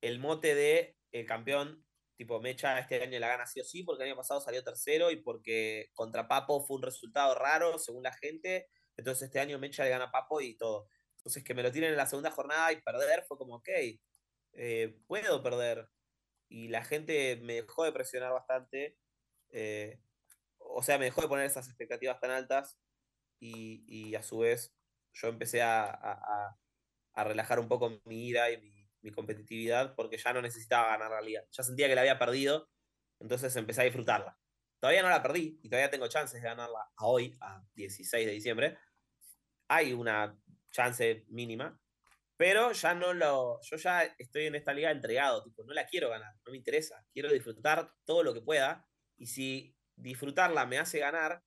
el 0.00 0.18
mote 0.18 0.54
de 0.54 0.96
el 1.12 1.26
campeón, 1.26 1.83
tipo 2.16 2.40
Mecha 2.40 2.78
este 2.78 3.02
año 3.02 3.18
la 3.18 3.28
gana 3.28 3.46
sí 3.46 3.60
o 3.60 3.64
sí, 3.64 3.82
porque 3.82 4.04
el 4.04 4.10
año 4.10 4.16
pasado 4.16 4.40
salió 4.40 4.62
tercero 4.62 5.10
y 5.10 5.16
porque 5.16 5.90
contra 5.94 6.28
Papo 6.28 6.64
fue 6.64 6.76
un 6.76 6.82
resultado 6.82 7.34
raro 7.34 7.78
según 7.78 8.04
la 8.04 8.12
gente, 8.12 8.68
entonces 8.96 9.24
este 9.26 9.40
año 9.40 9.58
Mecha 9.58 9.84
le 9.84 9.90
gana 9.90 10.04
a 10.04 10.10
Papo 10.12 10.40
y 10.40 10.56
todo. 10.56 10.88
Entonces, 11.24 11.42
que 11.42 11.54
me 11.54 11.62
lo 11.62 11.72
tiren 11.72 11.90
en 11.90 11.96
la 11.96 12.06
segunda 12.06 12.30
jornada 12.30 12.70
y 12.70 12.82
perder 12.82 13.24
fue 13.26 13.38
como, 13.38 13.56
ok, 13.56 13.68
eh, 14.52 14.98
puedo 15.06 15.42
perder. 15.42 15.88
Y 16.50 16.68
la 16.68 16.84
gente 16.84 17.36
me 17.42 17.54
dejó 17.54 17.84
de 17.84 17.92
presionar 17.92 18.32
bastante. 18.32 18.98
Eh, 19.50 20.00
o 20.58 20.82
sea, 20.82 20.98
me 20.98 21.06
dejó 21.06 21.22
de 21.22 21.28
poner 21.28 21.46
esas 21.46 21.66
expectativas 21.68 22.20
tan 22.20 22.30
altas. 22.30 22.78
Y, 23.40 24.14
a 24.14 24.22
su 24.22 24.38
vez, 24.38 24.74
yo 25.14 25.28
empecé 25.28 25.62
a, 25.62 26.58
relajar 27.16 27.58
un 27.58 27.68
poco 27.68 28.00
mi 28.04 28.28
ira 28.28 28.50
y 28.50 28.60
mi, 28.60 28.73
mi, 29.04 29.12
competitividad 29.12 29.94
porque 29.94 30.16
ya 30.16 30.32
no 30.32 30.42
necesitaba 30.42 30.88
ganar 30.88 31.10
la 31.10 31.20
liga. 31.20 31.44
Ya 31.50 31.62
sentía 31.62 31.88
que 31.88 31.94
la 31.94 32.00
había 32.00 32.18
perdido. 32.18 32.68
Entonces 33.20 33.54
empecé 33.56 33.82
a 33.82 33.84
disfrutarla. 33.84 34.38
Todavía 34.80 35.02
no 35.02 35.08
la 35.08 35.22
perdí 35.22 35.60
y 35.62 35.68
todavía 35.68 35.90
tengo 35.90 36.08
chances 36.08 36.42
de 36.42 36.48
ganarla 36.48 36.90
a 36.96 37.06
hoy, 37.06 37.36
a 37.40 37.62
16 37.74 38.26
de 38.26 38.32
diciembre. 38.32 38.78
Hay 39.68 39.92
una 39.92 40.38
chance 40.70 41.24
mínima. 41.28 41.80
Pero 42.36 42.72
ya 42.72 42.94
no 42.94 43.14
lo. 43.14 43.60
Yo 43.62 43.76
ya 43.76 44.02
estoy 44.18 44.46
en 44.46 44.56
esta 44.56 44.72
liga 44.72 44.90
entregado, 44.90 45.44
tipo, 45.44 45.62
no 45.64 45.72
la 45.72 45.86
quiero 45.86 46.10
ganar, 46.10 46.34
no 46.44 46.50
me 46.50 46.58
interesa. 46.58 47.04
Quiero 47.12 47.32
disfrutar 47.32 47.92
todo 48.04 48.22
lo 48.24 48.34
que 48.34 48.40
pueda. 48.40 48.86
Y 49.16 49.26
si 49.26 49.76
disfrutarla 49.96 50.66
me 50.66 50.78
hace 50.78 50.98
ganar, 50.98 51.44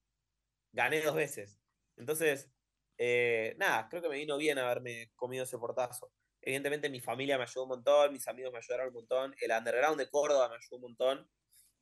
gané 0.71 1.01
dos 1.01 1.15
veces. 1.15 1.59
Entonces, 1.97 2.49
eh, 2.97 3.55
nada, 3.57 3.89
creo 3.89 4.01
que 4.01 4.09
me 4.09 4.17
vino 4.17 4.37
bien 4.37 4.57
haberme 4.59 5.11
comido 5.15 5.43
ese 5.43 5.57
portazo. 5.57 6.11
Evidentemente, 6.47 6.89
mi 6.89 7.01
familia 7.01 7.37
me 7.37 7.43
ayudó 7.43 7.63
un 7.63 7.69
montón, 7.71 8.13
mis 8.13 8.25
amigos 8.25 8.53
me 8.53 8.59
ayudaron 8.59 8.87
un 8.87 8.93
montón, 8.93 9.35
el 9.41 9.51
underground 9.51 9.99
de 9.99 10.09
Córdoba 10.09 10.47
me 10.47 10.55
ayudó 10.55 10.77
un 10.77 10.81
montón. 10.81 11.29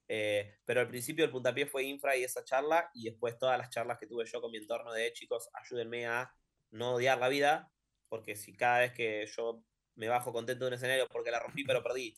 Eh, 0.08 0.56
pero 0.66 0.82
al 0.82 0.88
principio 0.88 1.24
el 1.24 1.30
puntapié 1.30 1.68
fue 1.68 1.84
infra 1.84 2.18
y 2.18 2.24
esa 2.24 2.44
charla, 2.44 2.90
y 2.96 3.06
después 3.06 3.38
todas 3.38 3.60
las 3.60 3.70
charlas 3.70 4.00
que 4.00 4.08
tuve 4.08 4.26
yo 4.26 4.42
con 4.42 4.50
mi 4.50 4.58
entorno 4.58 4.92
de 4.92 5.14
chicos, 5.14 5.50
ayúdenme 5.54 6.08
a 6.08 6.34
no 6.72 6.96
odiar 6.96 7.20
la 7.20 7.30
vida, 7.30 7.72
porque 8.10 8.36
si 8.36 8.58
cada 8.58 8.80
vez 8.80 8.94
que 8.94 9.28
yo 9.28 9.64
me 9.94 10.08
bajo 10.08 10.34
contento 10.34 10.66
de 10.66 10.70
un 10.70 10.74
escenario 10.74 11.08
porque 11.10 11.30
la 11.30 11.40
rompí 11.40 11.64
pero 11.64 11.84
perdí, 11.84 12.18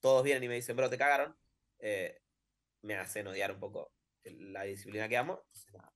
todos 0.00 0.22
vienen 0.22 0.44
y 0.44 0.48
me 0.48 0.56
dicen, 0.56 0.76
bro, 0.76 0.90
te 0.90 0.98
cagaron, 0.98 1.34
eh, 1.78 2.20
me 2.82 2.96
hacen 2.96 3.26
odiar 3.28 3.52
un 3.52 3.60
poco 3.60 3.94
la 4.24 4.64
disciplina 4.64 5.08
que 5.08 5.16
amo, 5.16 5.42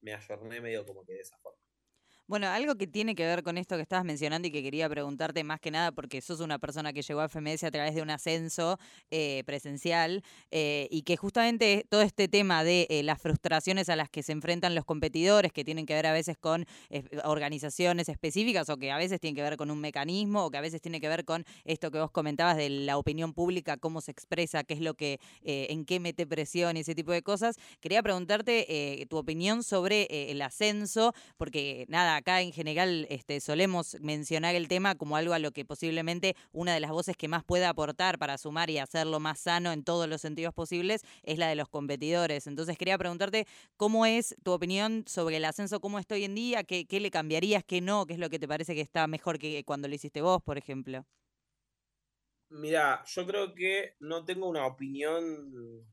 me 0.01 0.15
ayorné 0.15 0.63
medio 0.63 0.87
como 0.87 1.05
que 1.05 1.13
de 1.13 1.21
esa 1.21 1.37
forma. 1.39 1.62
Bueno, 2.33 2.49
algo 2.49 2.77
que 2.77 2.87
tiene 2.87 3.15
que 3.15 3.27
ver 3.27 3.43
con 3.43 3.59
esto 3.59 3.77
que 3.77 3.83
estabas 3.83 4.07
mencionando 4.07 4.49
y 4.49 4.51
que 4.51 4.63
quería 4.63 4.89
preguntarte 4.89 5.45
más 5.45 5.61
que 5.61 5.71
nada 5.71 5.93
porque 5.93 6.23
sos 6.23 6.41
una 6.41 6.59
persona 6.59 6.95
que 6.95 7.03
llegó 7.03 7.21
a 7.21 7.29
FMS 7.29 7.63
a 7.65 7.71
través 7.71 7.95
de 7.95 8.01
un 8.01 8.09
ascenso 8.09 8.79
eh, 9.11 9.43
presencial 9.45 10.25
eh, 10.51 10.89
y 10.91 11.03
que 11.03 11.19
justamente 11.19 11.85
todo 11.91 12.01
este 12.01 12.29
tema 12.29 12.65
de 12.65 12.87
eh, 12.89 13.03
las 13.03 13.21
frustraciones 13.21 13.91
a 13.91 13.97
las 13.97 14.09
que 14.09 14.23
se 14.23 14.33
enfrentan 14.33 14.75
los 14.75 14.87
competidores, 14.87 15.53
que 15.53 15.63
tienen 15.63 15.85
que 15.85 15.93
ver 15.93 16.07
a 16.07 16.13
veces 16.15 16.39
con 16.39 16.65
organizaciones 17.23 18.09
específicas 18.09 18.71
o 18.71 18.79
que 18.79 18.91
a 18.91 18.97
veces 18.97 19.21
tienen 19.21 19.37
que 19.37 19.43
ver 19.43 19.59
con 19.59 19.71
un 19.71 19.81
mecanismo 19.81 20.47
o 20.47 20.51
que 20.51 20.57
a 20.57 20.63
veces 20.63 20.81
tiene 20.81 21.03
que 21.03 21.09
ver 21.09 21.27
con 21.27 21.45
esto 21.67 21.91
que 21.91 21.99
vos 22.01 22.13
comentabas 22.13 22.57
de 22.57 22.71
la 22.71 22.97
opinión 22.97 23.35
pública, 23.35 23.77
cómo 23.77 24.01
se 24.01 24.11
expresa, 24.11 24.65
qué 24.65 24.73
es 24.73 24.81
lo 24.81 24.95
que, 24.95 25.21
en 25.43 25.85
qué 25.85 26.01
mete 26.01 26.27
presión 26.27 26.79
y 26.79 26.81
ese 26.81 26.95
tipo 26.95 27.13
de 27.13 27.21
cosas, 27.21 27.57
quería 27.83 28.03
preguntarte 28.03 29.07
tu 29.11 29.19
opinión 29.19 29.63
sobre 29.63 30.31
el 30.31 30.41
ascenso, 30.41 31.13
porque 31.37 31.85
nada, 31.91 32.22
acá 32.23 32.41
en 32.41 32.53
general 32.53 33.07
este, 33.11 33.41
solemos 33.41 33.97
mencionar 34.01 34.55
el 34.55 34.69
tema 34.69 34.95
como 34.95 35.17
algo 35.17 35.35
a 35.35 35.39
lo 35.39 35.51
que 35.51 35.65
posiblemente 35.65 36.37
una 36.53 36.73
de 36.73 36.81
las 36.81 36.91
voces 36.91 37.17
que 37.17 37.29
más 37.29 37.45
pueda 37.45 37.69
aportar 37.69 38.19
para 38.19 38.39
sumar 38.39 38.71
y 38.71 38.79
hacerlo 38.79 39.21
más 39.21 39.41
sano 39.41 39.73
en 39.73 39.85
todos 39.85 40.09
los 40.09 40.21
sentidos 40.21 40.55
posibles 40.55 41.03
es 41.23 41.39
la 41.39 41.49
de 41.49 41.57
los 41.57 41.69
competidores. 41.69 42.47
Entonces 42.47 42.79
quería 42.79 42.97
preguntarte 42.97 43.47
cómo 43.77 44.07
es 44.07 44.35
tu 44.43 44.53
opinión 44.53 45.05
sobre 45.07 45.37
el 45.37 45.45
ascenso, 45.45 45.81
cómo 45.81 45.99
está 45.99 46.15
hoy 46.15 46.25
en 46.25 46.35
día, 46.35 46.65
qué, 46.65 46.87
qué 46.87 47.01
le 47.01 47.11
cambiarías, 47.11 47.65
qué 47.65 47.81
no, 47.81 48.07
qué 48.07 48.15
es 48.15 48.19
lo 48.19 48.31
que 48.31 48.39
te 48.39 48.49
parece 48.49 48.75
que 48.75 48.81
está 48.81 49.07
mejor 49.07 49.39
que 49.39 49.65
cuando 49.65 49.89
lo 49.89 49.95
hiciste 49.95 50.23
vos, 50.23 50.43
por 50.43 50.59
ejemplo. 50.59 51.05
Mira, 52.49 53.03
yo 53.07 53.27
creo 53.27 53.55
que 53.55 53.97
no 54.01 54.25
tengo 54.25 54.49
una 54.49 54.67
opinión 54.67 55.85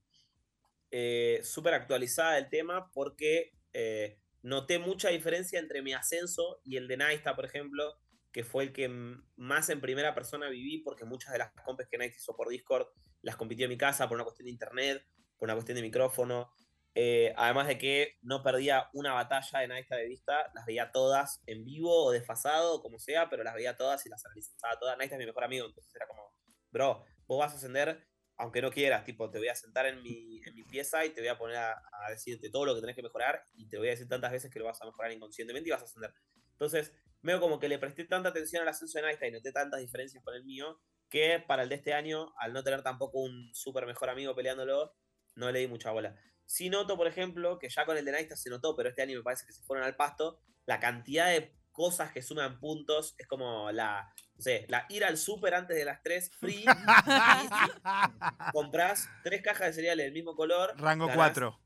eh, 0.91 1.39
súper 1.43 1.73
actualizada 1.73 2.35
del 2.35 2.49
tema 2.49 2.91
porque 2.91 3.53
eh, 3.71 4.19
noté 4.41 4.79
mucha 4.79 5.09
diferencia 5.09 5.59
entre 5.59 5.81
mi 5.81 5.93
ascenso 5.93 6.61
y 6.63 6.77
el 6.77 6.87
de 6.87 6.97
Naista, 6.97 7.35
por 7.35 7.45
ejemplo, 7.45 7.99
que 8.31 8.43
fue 8.43 8.63
el 8.63 8.73
que 8.73 8.89
más 9.35 9.69
en 9.69 9.81
primera 9.81 10.13
persona 10.13 10.49
viví, 10.49 10.79
porque 10.79 11.05
muchas 11.05 11.31
de 11.33 11.39
las 11.39 11.51
compes 11.65 11.87
que 11.89 11.97
Naista 11.97 12.17
hizo 12.17 12.35
por 12.35 12.49
Discord 12.49 12.87
las 13.21 13.35
compitió 13.35 13.65
en 13.65 13.69
mi 13.69 13.77
casa 13.77 14.07
por 14.07 14.15
una 14.15 14.23
cuestión 14.23 14.45
de 14.45 14.51
internet, 14.51 15.05
por 15.37 15.47
una 15.47 15.55
cuestión 15.55 15.75
de 15.75 15.81
micrófono. 15.81 16.51
Eh, 16.95 17.33
además 17.37 17.67
de 17.67 17.77
que 17.77 18.17
no 18.21 18.43
perdía 18.43 18.89
una 18.93 19.13
batalla 19.13 19.59
de 19.59 19.67
Naista 19.67 19.95
de 19.95 20.07
vista, 20.07 20.51
las 20.53 20.65
veía 20.65 20.91
todas 20.91 21.41
en 21.45 21.63
vivo 21.63 22.05
o 22.05 22.11
desfasado, 22.11 22.81
como 22.81 22.99
sea, 22.99 23.29
pero 23.29 23.43
las 23.43 23.53
veía 23.53 23.77
todas 23.77 24.05
y 24.05 24.09
las 24.09 24.25
analizaba 24.25 24.79
todas. 24.79 24.97
Naista 24.97 25.15
es 25.15 25.19
mi 25.19 25.25
mejor 25.25 25.43
amigo, 25.43 25.65
entonces 25.65 25.93
era 25.95 26.07
como, 26.07 26.33
bro, 26.71 27.03
vos 27.27 27.39
vas 27.39 27.53
a 27.53 27.55
ascender 27.55 28.08
aunque 28.39 28.61
no 28.61 28.71
quieras, 28.71 29.03
tipo, 29.03 29.29
te 29.29 29.37
voy 29.37 29.49
a 29.49 29.55
sentar 29.55 29.85
en 29.85 30.01
mi, 30.01 30.39
pieza 30.69 31.05
y 31.05 31.09
te 31.09 31.19
voy 31.19 31.27
a 31.27 31.37
poner 31.37 31.57
a, 31.57 31.81
decirte 32.09 32.49
todo 32.49 32.65
lo 32.65 32.73
que 32.73 32.81
tenés 32.81 32.95
que 32.95 33.03
mejorar 33.03 33.43
y 33.53 33.67
te 33.67 33.77
voy 33.77 33.87
a 33.87 33.91
decir 33.91 34.07
tantas 34.07 34.31
veces 34.31 34.51
que 34.51 34.59
lo 34.59 34.65
vas 34.65 34.81
a 34.81 34.85
mejorar 34.85 35.11
inconscientemente 35.11 35.67
y 35.67 35.71
vas 35.71 35.81
a 35.81 35.85
ascender. 35.85 36.13
Entonces, 36.51 36.93
veo 37.21 37.41
como 37.41 37.59
que 37.59 37.67
le 37.67 37.79
presté 37.79 38.05
tanta 38.05 38.29
atención 38.29 38.61
al 38.61 38.69
ascenso 38.69 38.97
de 38.97 39.07
Einstein 39.07 39.33
y 39.33 39.37
noté 39.37 39.51
tantas 39.51 39.81
diferencias 39.81 40.23
con 40.23 40.35
el 40.35 40.45
mío 40.45 40.79
que 41.09 41.43
para 41.45 41.63
el 41.63 41.69
de 41.69 41.75
este 41.75 41.93
año, 41.93 42.33
al 42.37 42.53
no 42.53 42.63
tener 42.63 42.81
tampoco 42.81 43.19
un 43.19 43.53
súper 43.53 43.85
mejor 43.85 44.09
amigo 44.09 44.33
peleándolo, 44.35 44.95
no 45.35 45.51
le 45.51 45.59
di 45.59 45.67
mucha 45.67 45.91
bola. 45.91 46.15
Sí 46.45 46.69
noto, 46.69 46.95
por 46.95 47.07
ejemplo, 47.07 47.59
que 47.59 47.67
ya 47.67 47.85
con 47.85 47.97
el 47.97 48.05
de 48.05 48.13
Naista 48.13 48.37
se 48.37 48.49
notó, 48.49 48.75
pero 48.75 48.89
este 48.89 49.01
año 49.01 49.17
me 49.17 49.23
parece 49.23 49.45
que 49.45 49.53
se 49.53 49.63
fueron 49.63 49.85
al 49.85 49.97
pasto, 49.97 50.39
la 50.65 50.79
cantidad 50.79 51.27
de 51.27 51.55
cosas 51.71 52.13
que 52.13 52.21
suman 52.21 52.59
puntos 52.59 53.15
es 53.17 53.27
como 53.27 53.71
la, 53.71 54.13
no 54.39 54.43
sé, 54.43 54.65
la 54.69 54.85
ir 54.87 55.03
al 55.03 55.17
súper 55.17 55.53
antes 55.53 55.75
de 55.75 55.83
las 55.83 56.01
3, 56.01 56.31
free. 56.39 56.63
compras 58.53 59.09
tres 59.21 59.41
cajas 59.41 59.67
de 59.67 59.73
cereales 59.73 60.05
del 60.05 60.13
mismo 60.13 60.33
color. 60.33 60.73
Rango 60.77 61.09
4. 61.13 61.59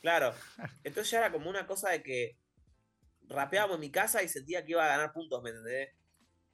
Claro. 0.00 0.32
Entonces 0.84 1.10
ya 1.10 1.18
era 1.18 1.32
como 1.32 1.50
una 1.50 1.66
cosa 1.66 1.90
de 1.90 2.02
que 2.02 2.38
rapeábamos 3.28 3.74
en 3.74 3.82
mi 3.82 3.90
casa 3.90 4.22
y 4.22 4.28
sentía 4.28 4.64
que 4.64 4.72
iba 4.72 4.86
a 4.86 4.88
ganar 4.88 5.12
puntos, 5.12 5.42
¿me 5.42 5.50
entendés? 5.50 5.90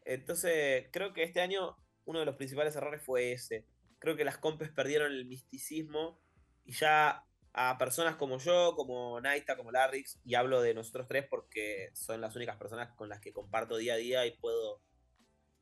Entonces, 0.05 0.89
creo 0.91 1.13
que 1.13 1.23
este 1.23 1.41
año 1.41 1.77
uno 2.05 2.19
de 2.19 2.27
los 2.27 2.35
principales 2.35 2.75
errores 2.75 3.01
fue 3.05 3.31
ese. 3.31 3.65
Creo 4.01 4.17
que 4.17 4.25
las 4.25 4.39
compes 4.39 4.71
perdieron 4.71 5.13
el 5.13 5.27
misticismo 5.27 6.21
y 6.65 6.73
ya 6.73 7.25
a 7.53 7.79
personas 7.79 8.17
como 8.17 8.39
yo, 8.39 8.75
como 8.75 9.21
Naita, 9.21 9.57
como 9.57 9.71
Larrix, 9.71 10.19
y 10.25 10.35
hablo 10.35 10.61
de 10.63 10.75
nosotros 10.75 11.07
tres 11.07 11.27
porque 11.31 11.91
son 11.95 12.21
las 12.21 12.35
únicas 12.35 12.57
personas 12.57 12.91
con 12.97 13.09
las 13.09 13.21
que 13.21 13.33
comparto 13.33 13.77
día 13.77 13.95
a 13.95 13.99
día 13.99 14.27
y 14.27 14.37
puedo 14.37 14.83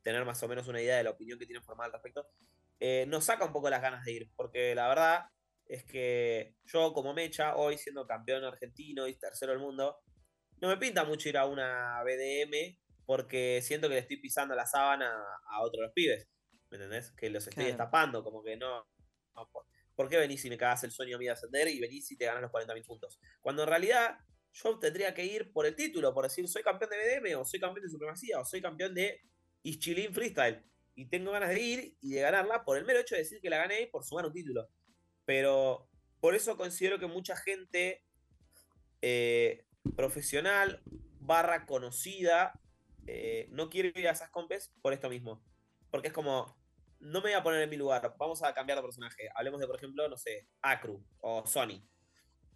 tener 0.03 0.25
más 0.25 0.41
o 0.43 0.47
menos 0.47 0.67
una 0.67 0.81
idea 0.81 0.97
de 0.97 1.03
la 1.03 1.11
opinión 1.11 1.37
que 1.39 1.45
tienen 1.45 1.63
formada 1.63 1.87
al 1.87 1.93
respecto, 1.93 2.27
eh, 2.79 3.05
nos 3.07 3.25
saca 3.25 3.45
un 3.45 3.53
poco 3.53 3.69
las 3.69 3.81
ganas 3.81 4.03
de 4.05 4.11
ir, 4.11 4.31
porque 4.35 4.73
la 4.73 4.87
verdad 4.87 5.25
es 5.65 5.85
que 5.85 6.55
yo 6.65 6.93
como 6.93 7.13
Mecha, 7.13 7.55
hoy 7.55 7.77
siendo 7.77 8.05
campeón 8.05 8.43
argentino 8.43 9.07
y 9.07 9.15
tercero 9.15 9.51
del 9.51 9.61
mundo, 9.61 9.99
no 10.59 10.67
me 10.67 10.77
pinta 10.77 11.03
mucho 11.03 11.29
ir 11.29 11.37
a 11.37 11.45
una 11.45 12.03
BDM 12.03 12.77
porque 13.05 13.61
siento 13.61 13.87
que 13.87 13.95
le 13.95 14.01
estoy 14.01 14.17
pisando 14.17 14.55
la 14.55 14.65
sábana 14.65 15.11
a 15.49 15.61
otros 15.61 15.83
los 15.83 15.93
pibes, 15.93 16.27
¿me 16.69 16.77
entendés? 16.77 17.11
Que 17.11 17.29
los 17.29 17.47
estoy 17.47 17.65
destapando, 17.65 18.23
como 18.23 18.43
que 18.43 18.57
no, 18.57 18.87
¿por 19.95 20.09
qué 20.09 20.17
venís 20.17 20.43
y 20.45 20.49
me 20.49 20.57
cagas 20.57 20.83
el 20.83 20.91
sueño 20.91 21.17
mío 21.17 21.29
de 21.29 21.33
ascender 21.33 21.67
y 21.67 21.79
venís 21.79 22.11
y 22.11 22.17
te 22.17 22.25
ganas 22.25 22.41
los 22.41 22.51
40.000 22.51 22.85
puntos? 22.85 23.19
Cuando 23.41 23.63
en 23.63 23.69
realidad 23.69 24.17
yo 24.53 24.79
tendría 24.79 25.13
que 25.13 25.25
ir 25.25 25.51
por 25.51 25.65
el 25.65 25.75
título, 25.75 26.13
por 26.13 26.23
decir, 26.25 26.47
soy 26.47 26.63
campeón 26.63 26.91
de 26.91 26.97
BDM, 26.97 27.39
o 27.39 27.45
soy 27.45 27.59
campeón 27.59 27.85
de 27.85 27.89
supremacía, 27.89 28.39
o 28.39 28.45
soy 28.45 28.61
campeón 28.61 28.93
de 28.93 29.21
Ischilin 29.63 30.13
Freestyle. 30.13 30.63
Y 30.95 31.05
tengo 31.05 31.31
ganas 31.31 31.49
de 31.49 31.61
ir 31.61 31.97
y 32.01 32.11
de 32.13 32.21
ganarla 32.21 32.63
por 32.63 32.77
el 32.77 32.85
mero 32.85 32.99
hecho 32.99 33.15
de 33.15 33.21
decir 33.21 33.39
que 33.41 33.49
la 33.49 33.57
gané 33.57 33.81
y 33.81 33.85
por 33.87 34.03
sumar 34.03 34.25
un 34.25 34.33
título. 34.33 34.69
Pero 35.25 35.89
por 36.19 36.35
eso 36.35 36.57
considero 36.57 36.99
que 36.99 37.07
mucha 37.07 37.35
gente 37.35 38.03
eh, 39.01 39.65
profesional 39.95 40.83
barra 41.19 41.65
conocida 41.65 42.59
eh, 43.07 43.47
no 43.51 43.69
quiere 43.69 43.91
ir 43.95 44.07
a 44.07 44.11
esas 44.11 44.29
compes 44.29 44.73
por 44.81 44.93
esto 44.93 45.09
mismo. 45.09 45.43
Porque 45.89 46.09
es 46.09 46.13
como, 46.13 46.57
no 46.99 47.19
me 47.19 47.29
voy 47.29 47.33
a 47.33 47.43
poner 47.43 47.61
en 47.61 47.69
mi 47.69 47.77
lugar, 47.77 48.15
vamos 48.17 48.43
a 48.43 48.53
cambiar 48.53 48.77
de 48.77 48.83
personaje. 48.83 49.29
Hablemos 49.35 49.59
de, 49.59 49.67
por 49.67 49.77
ejemplo, 49.77 50.07
no 50.07 50.17
sé, 50.17 50.47
Acru 50.61 51.03
o 51.19 51.45
Sony. 51.45 51.83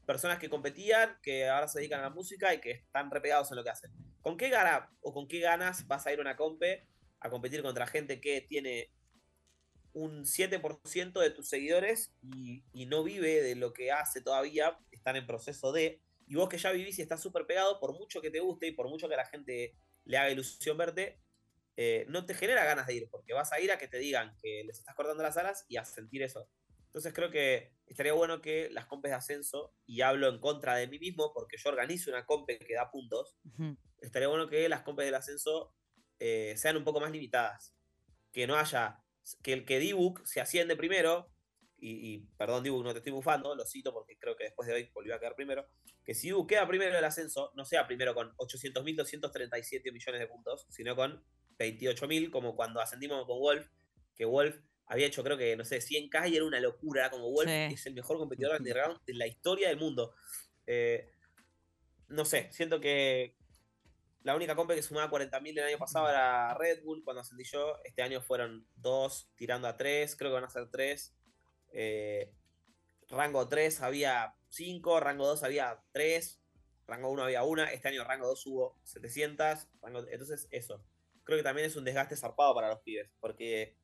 Personas 0.06 0.38
que 0.38 0.50
competían, 0.50 1.18
que 1.24 1.50
ahora 1.50 1.68
se 1.68 1.80
dedican 1.80 2.00
a 2.02 2.04
la 2.04 2.10
música 2.12 2.54
y 2.54 2.62
que 2.62 2.72
están 2.72 3.10
repegados 3.10 3.50
en 3.52 3.58
lo 3.58 3.64
que 3.64 3.72
hacen. 3.72 3.92
¿Con 4.22 4.38
qué 4.38 4.50
gana 4.50 4.92
o 5.02 5.14
con 5.14 5.28
qué 5.28 5.40
ganas 5.40 5.88
vas 5.88 6.06
a 6.06 6.14
ir 6.14 6.20
a 6.20 6.22
una 6.22 6.36
compe 6.36 6.88
a 7.26 7.30
competir 7.30 7.62
contra 7.62 7.88
gente 7.88 8.22
que 8.22 8.42
tiene 8.42 8.92
un 9.94 10.26
7% 10.26 11.20
de 11.20 11.30
tus 11.32 11.48
seguidores 11.48 12.14
y, 12.22 12.64
y, 12.74 12.86
no 12.86 13.04
vive 13.04 13.42
de 13.42 13.56
lo 13.56 13.72
que 13.72 13.92
hace 13.92 14.22
todavía, 14.22 14.78
están 14.92 15.16
en 15.16 15.26
proceso 15.26 15.72
de, 15.72 16.02
y 16.28 16.36
vos 16.36 16.50
que 16.50 16.58
ya 16.58 16.72
vivís 16.72 17.00
y 17.00 17.02
estás 17.02 17.22
súper 17.22 17.46
pegado, 17.46 17.80
por 17.80 17.94
mucho 17.94 18.22
que 18.22 18.30
te 18.30 18.42
guste 18.42 18.68
y 18.68 18.72
por 18.74 18.90
mucho 18.90 19.08
que 19.08 19.14
a 19.14 19.18
la 19.18 19.26
gente 19.26 19.76
le 20.04 20.18
haga 20.18 20.32
ilusión 20.32 20.78
verte, 20.78 21.20
eh, 21.78 22.06
no 22.10 22.26
te 22.26 22.34
genera 22.34 22.66
ganas 22.66 22.88
de 22.88 22.96
ir, 22.96 23.10
porque 23.10 23.34
vas 23.34 23.52
a 23.54 23.60
ir 23.60 23.72
a 23.72 23.78
que 23.78 23.88
te 23.88 23.98
digan 23.98 24.36
que 24.42 24.64
les 24.66 24.80
estás 24.80 24.96
cortando 24.96 25.24
las 25.24 25.38
alas 25.38 25.66
y 25.68 25.78
a 25.78 25.86
sentir 25.86 26.24
eso. 26.24 26.50
Entonces 26.86 27.14
creo 27.14 27.32
que 27.32 27.74
estaría 27.88 28.14
bueno 28.14 28.42
que 28.42 28.70
las 28.72 28.86
compes 28.86 29.12
de 29.12 29.18
ascenso, 29.18 29.74
y 29.86 30.02
hablo 30.02 30.30
en 30.30 30.40
contra 30.40 30.76
de 30.76 30.88
mí 30.88 31.00
mismo, 31.00 31.34
porque 31.34 31.58
yo 31.58 31.70
organizo 31.70 32.12
una 32.12 32.26
compe 32.26 32.60
que 32.60 32.74
da 32.74 32.92
puntos, 32.92 33.38
estaría 34.02 34.28
bueno 34.28 34.48
que 34.48 34.70
las 34.70 34.84
compes 34.84 35.06
del 35.06 35.16
ascenso 35.16 35.74
eh, 36.20 36.54
sean 36.58 36.78
un 36.78 36.84
poco 36.84 37.00
más 37.00 37.12
limitadas. 37.12 37.74
Que 38.32 38.48
no 38.48 38.56
haya, 38.56 39.00
que 39.42 39.54
el 39.54 39.66
que 39.66 39.80
Dibuk 39.80 40.26
se 40.26 40.42
asciende 40.42 40.76
primero, 40.76 41.32
y, 41.78 42.20
perdón 42.38 42.64
Dibuk, 42.64 42.84
no 42.84 42.94
te 42.94 43.00
estoy 43.00 43.12
bufando, 43.12 43.56
lo 43.56 43.66
cito 43.66 43.94
porque 43.94 44.18
creo 44.18 44.36
que 44.36 44.46
después 44.46 44.68
de 44.68 44.74
hoy 44.74 44.90
volvió 44.94 45.14
a 45.14 45.20
quedar 45.20 45.36
primero, 45.36 45.68
que 46.04 46.14
si 46.14 46.28
Dibuk 46.28 46.50
queda 46.50 46.68
primero 46.68 46.96
del 46.96 47.06
ascenso, 47.06 47.52
no 47.56 47.66
sea 47.66 47.86
primero 47.86 48.16
con 48.16 48.36
800.237 48.38 49.92
millones 49.92 50.20
de 50.20 50.28
puntos, 50.28 50.66
sino 50.70 50.96
con 50.96 51.24
28.000, 51.60 52.32
como 52.32 52.56
cuando 52.56 52.82
ascendimos 52.82 53.26
con 53.26 53.40
Wolf, 53.40 53.68
que 54.16 54.26
Wolf 54.26 54.58
había 54.88 55.08
hecho 55.08 55.24
creo 55.24 55.38
que, 55.38 55.56
no 55.56 55.66
sé, 55.66 55.80
100k 55.80 56.30
y 56.30 56.36
era 56.38 56.46
una 56.46 56.60
locura, 56.60 57.10
como 57.10 57.32
Wolf 57.32 57.50
es 57.50 57.86
el 57.86 57.94
mejor 57.94 58.18
competidor 58.18 58.58
underground 58.58 59.00
de 59.06 59.14
la 59.14 59.28
historia 59.28 59.70
del 59.70 59.78
mundo. 59.78 60.14
Eh, 60.68 61.10
no 62.10 62.26
sé, 62.26 62.50
siento 62.52 62.80
que 62.80 63.36
la 64.26 64.36
única 64.36 64.56
compe 64.56 64.74
que 64.74 64.82
sumaba 64.82 65.12
40.000 65.12 65.60
el 65.60 65.66
año 65.66 65.78
pasado 65.78 66.10
era 66.10 66.52
Red 66.56 66.84
Bull 66.84 67.04
cuando 67.04 67.22
ascendí 67.22 67.44
yo. 67.44 67.78
Este 67.84 68.02
año 68.02 68.22
fueron 68.22 68.68
dos 68.76 69.32
tirando 69.36 69.68
a 69.68 69.78
tres, 69.78 70.16
creo 70.16 70.32
que 70.32 70.36
van 70.36 70.44
a 70.46 70.50
ser 70.50 70.68
tres. 70.72 71.16
Eh, 71.72 72.34
rango 73.08 73.48
3 73.48 73.82
había 73.82 74.34
5, 74.50 75.00
rango 75.00 75.28
2 75.28 75.44
había 75.44 75.80
3, 75.92 76.42
rango 76.88 77.12
1 77.12 77.24
había 77.24 77.44
1, 77.44 77.66
este 77.66 77.88
año 77.88 78.04
rango 78.04 78.26
2 78.26 78.48
hubo 78.48 78.80
700, 78.84 79.68
entonces 80.10 80.48
eso 80.50 80.84
creo 81.24 81.38
que 81.38 81.44
también 81.44 81.68
es 81.68 81.76
un 81.76 81.84
desgaste 81.84 82.16
zarpado 82.16 82.56
para 82.56 82.70
los 82.70 82.80
pibes, 82.80 83.12
porque 83.20 83.78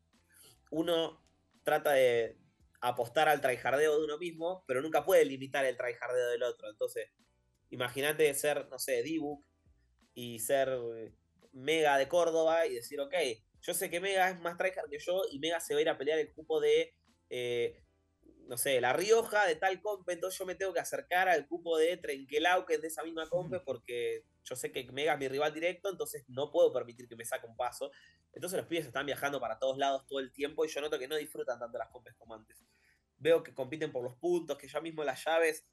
uno 0.71 1.23
trata 1.63 1.91
de 1.91 2.39
apostar 2.79 3.29
al 3.29 3.41
tryhardeo 3.41 3.99
de 3.99 4.05
uno 4.05 4.17
mismo, 4.17 4.63
pero 4.65 4.81
nunca 4.81 5.05
puede 5.05 5.23
limitar 5.23 5.65
el 5.65 5.77
tryhardeo 5.77 6.29
del 6.29 6.43
otro. 6.43 6.69
Entonces, 6.69 7.09
imagínate 7.69 8.33
ser, 8.33 8.67
no 8.69 8.79
sé, 8.79 9.03
D-Book 9.03 9.45
y 10.13 10.39
ser 10.39 10.77
Mega 11.53 11.97
de 11.97 12.07
Córdoba 12.07 12.67
y 12.67 12.75
decir, 12.75 12.99
ok, 12.99 13.13
yo 13.61 13.73
sé 13.73 13.89
que 13.89 13.99
Mega 13.99 14.29
es 14.29 14.39
más 14.39 14.57
tryhard 14.57 14.89
que 14.89 14.99
yo 14.99 15.21
y 15.31 15.39
Mega 15.39 15.59
se 15.59 15.73
va 15.73 15.79
a 15.79 15.81
ir 15.81 15.89
a 15.89 15.97
pelear 15.97 16.19
el 16.19 16.33
cupo 16.33 16.59
de 16.59 16.93
eh, 17.29 17.81
no 18.51 18.57
sé, 18.57 18.81
La 18.81 18.91
Rioja 18.91 19.45
de 19.45 19.55
tal 19.55 19.81
compe, 19.81 20.11
entonces 20.11 20.37
yo 20.37 20.45
me 20.45 20.55
tengo 20.55 20.73
que 20.73 20.81
acercar 20.81 21.29
al 21.29 21.47
cupo 21.47 21.77
de 21.77 21.95
Trenquelau, 21.95 22.65
que 22.65 22.73
es 22.73 22.81
de 22.81 22.89
esa 22.89 23.01
misma 23.01 23.29
compe, 23.29 23.61
porque 23.61 24.25
yo 24.43 24.57
sé 24.57 24.73
que 24.73 24.91
Mega 24.91 25.13
es 25.13 25.19
mi 25.19 25.29
rival 25.29 25.53
directo, 25.53 25.89
entonces 25.89 26.25
no 26.27 26.51
puedo 26.51 26.73
permitir 26.73 27.07
que 27.07 27.15
me 27.15 27.23
saque 27.23 27.47
un 27.47 27.55
paso. 27.55 27.91
Entonces 28.33 28.57
los 28.57 28.67
pibes 28.67 28.85
están 28.85 29.05
viajando 29.05 29.39
para 29.39 29.57
todos 29.57 29.77
lados 29.77 30.05
todo 30.05 30.19
el 30.19 30.33
tiempo 30.33 30.65
y 30.65 30.67
yo 30.67 30.81
noto 30.81 30.99
que 30.99 31.07
no 31.07 31.15
disfrutan 31.15 31.59
tanto 31.59 31.77
las 31.77 31.89
compes 31.91 32.13
como 32.17 32.33
antes. 32.33 32.61
Veo 33.17 33.41
que 33.41 33.53
compiten 33.53 33.91
por 33.91 34.03
los 34.03 34.15
puntos, 34.17 34.57
que 34.57 34.67
ya 34.67 34.81
mismo 34.81 35.05
las 35.05 35.23
llaves, 35.23 35.65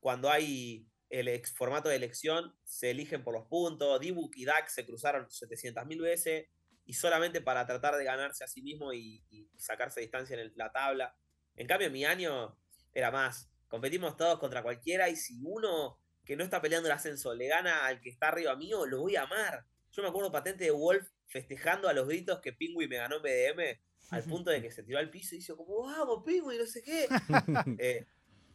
cuando 0.00 0.28
hay 0.28 0.88
el 1.10 1.28
ex 1.28 1.52
formato 1.54 1.88
de 1.88 1.96
elección, 1.96 2.54
se 2.64 2.90
eligen 2.90 3.22
por 3.22 3.34
los 3.34 3.46
puntos. 3.46 4.00
Dibuk 4.00 4.36
y 4.36 4.44
DAX 4.44 4.74
se 4.74 4.86
cruzaron 4.86 5.26
700.000 5.26 6.00
veces 6.00 6.48
y 6.84 6.94
solamente 6.94 7.40
para 7.40 7.66
tratar 7.66 7.96
de 7.96 8.04
ganarse 8.04 8.44
a 8.44 8.48
sí 8.48 8.62
mismo 8.62 8.92
y, 8.92 9.24
y 9.30 9.48
sacarse 9.56 10.00
distancia 10.00 10.40
en 10.40 10.52
la 10.56 10.72
tabla. 10.72 11.16
En 11.56 11.66
cambio, 11.66 11.90
mi 11.90 12.04
año 12.04 12.56
era 12.92 13.10
más. 13.10 13.50
Competimos 13.68 14.16
todos 14.16 14.38
contra 14.38 14.62
cualquiera 14.62 15.08
y 15.08 15.16
si 15.16 15.40
uno 15.42 15.98
que 16.24 16.36
no 16.36 16.44
está 16.44 16.60
peleando 16.60 16.88
el 16.88 16.92
ascenso 16.92 17.34
le 17.34 17.46
gana 17.46 17.86
al 17.86 18.00
que 18.00 18.10
está 18.10 18.28
arriba 18.28 18.56
mío, 18.56 18.86
lo 18.86 19.00
voy 19.00 19.16
a 19.16 19.22
amar. 19.22 19.64
Yo 19.92 20.02
me 20.02 20.08
acuerdo 20.08 20.30
patente 20.30 20.64
de 20.64 20.70
Wolf 20.70 21.08
festejando 21.26 21.88
a 21.88 21.92
los 21.92 22.06
gritos 22.06 22.40
que 22.40 22.52
Pingui 22.52 22.88
me 22.88 22.96
ganó 22.96 23.16
en 23.16 23.22
BDM 23.22 23.78
al 24.10 24.22
punto 24.24 24.50
de 24.50 24.60
que 24.60 24.70
se 24.70 24.82
tiró 24.82 24.98
al 24.98 25.10
piso 25.10 25.34
y 25.34 25.38
dijo 25.38 25.56
como, 25.56 25.82
vamos, 25.82 26.22
Pingui, 26.24 26.58
no 26.58 26.66
sé 26.66 26.82
qué. 26.82 27.08
Eh, 27.78 28.06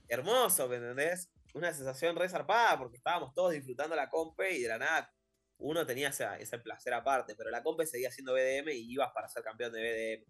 hermoso, 0.07 0.67
¿me 0.67 0.75
entendés? 0.75 1.29
Una 1.53 1.73
sensación 1.73 2.15
re 2.15 2.29
zarpada 2.29 2.77
porque 2.77 2.97
estábamos 2.97 3.33
todos 3.33 3.51
disfrutando 3.51 3.95
la 3.95 4.09
compe 4.09 4.51
y 4.53 4.61
de 4.61 4.69
la 4.69 4.77
nada 4.77 5.13
uno 5.57 5.85
tenía 5.85 6.09
ese, 6.09 6.57
placer 6.59 6.93
aparte, 6.93 7.35
pero 7.35 7.51
la 7.51 7.61
compe 7.61 7.85
seguía 7.85 8.11
siendo 8.11 8.33
BDM 8.33 8.69
y 8.69 8.91
ibas 8.93 9.11
para 9.13 9.29
ser 9.29 9.43
campeón 9.43 9.71
de 9.71 9.81
BDM. 9.81 10.25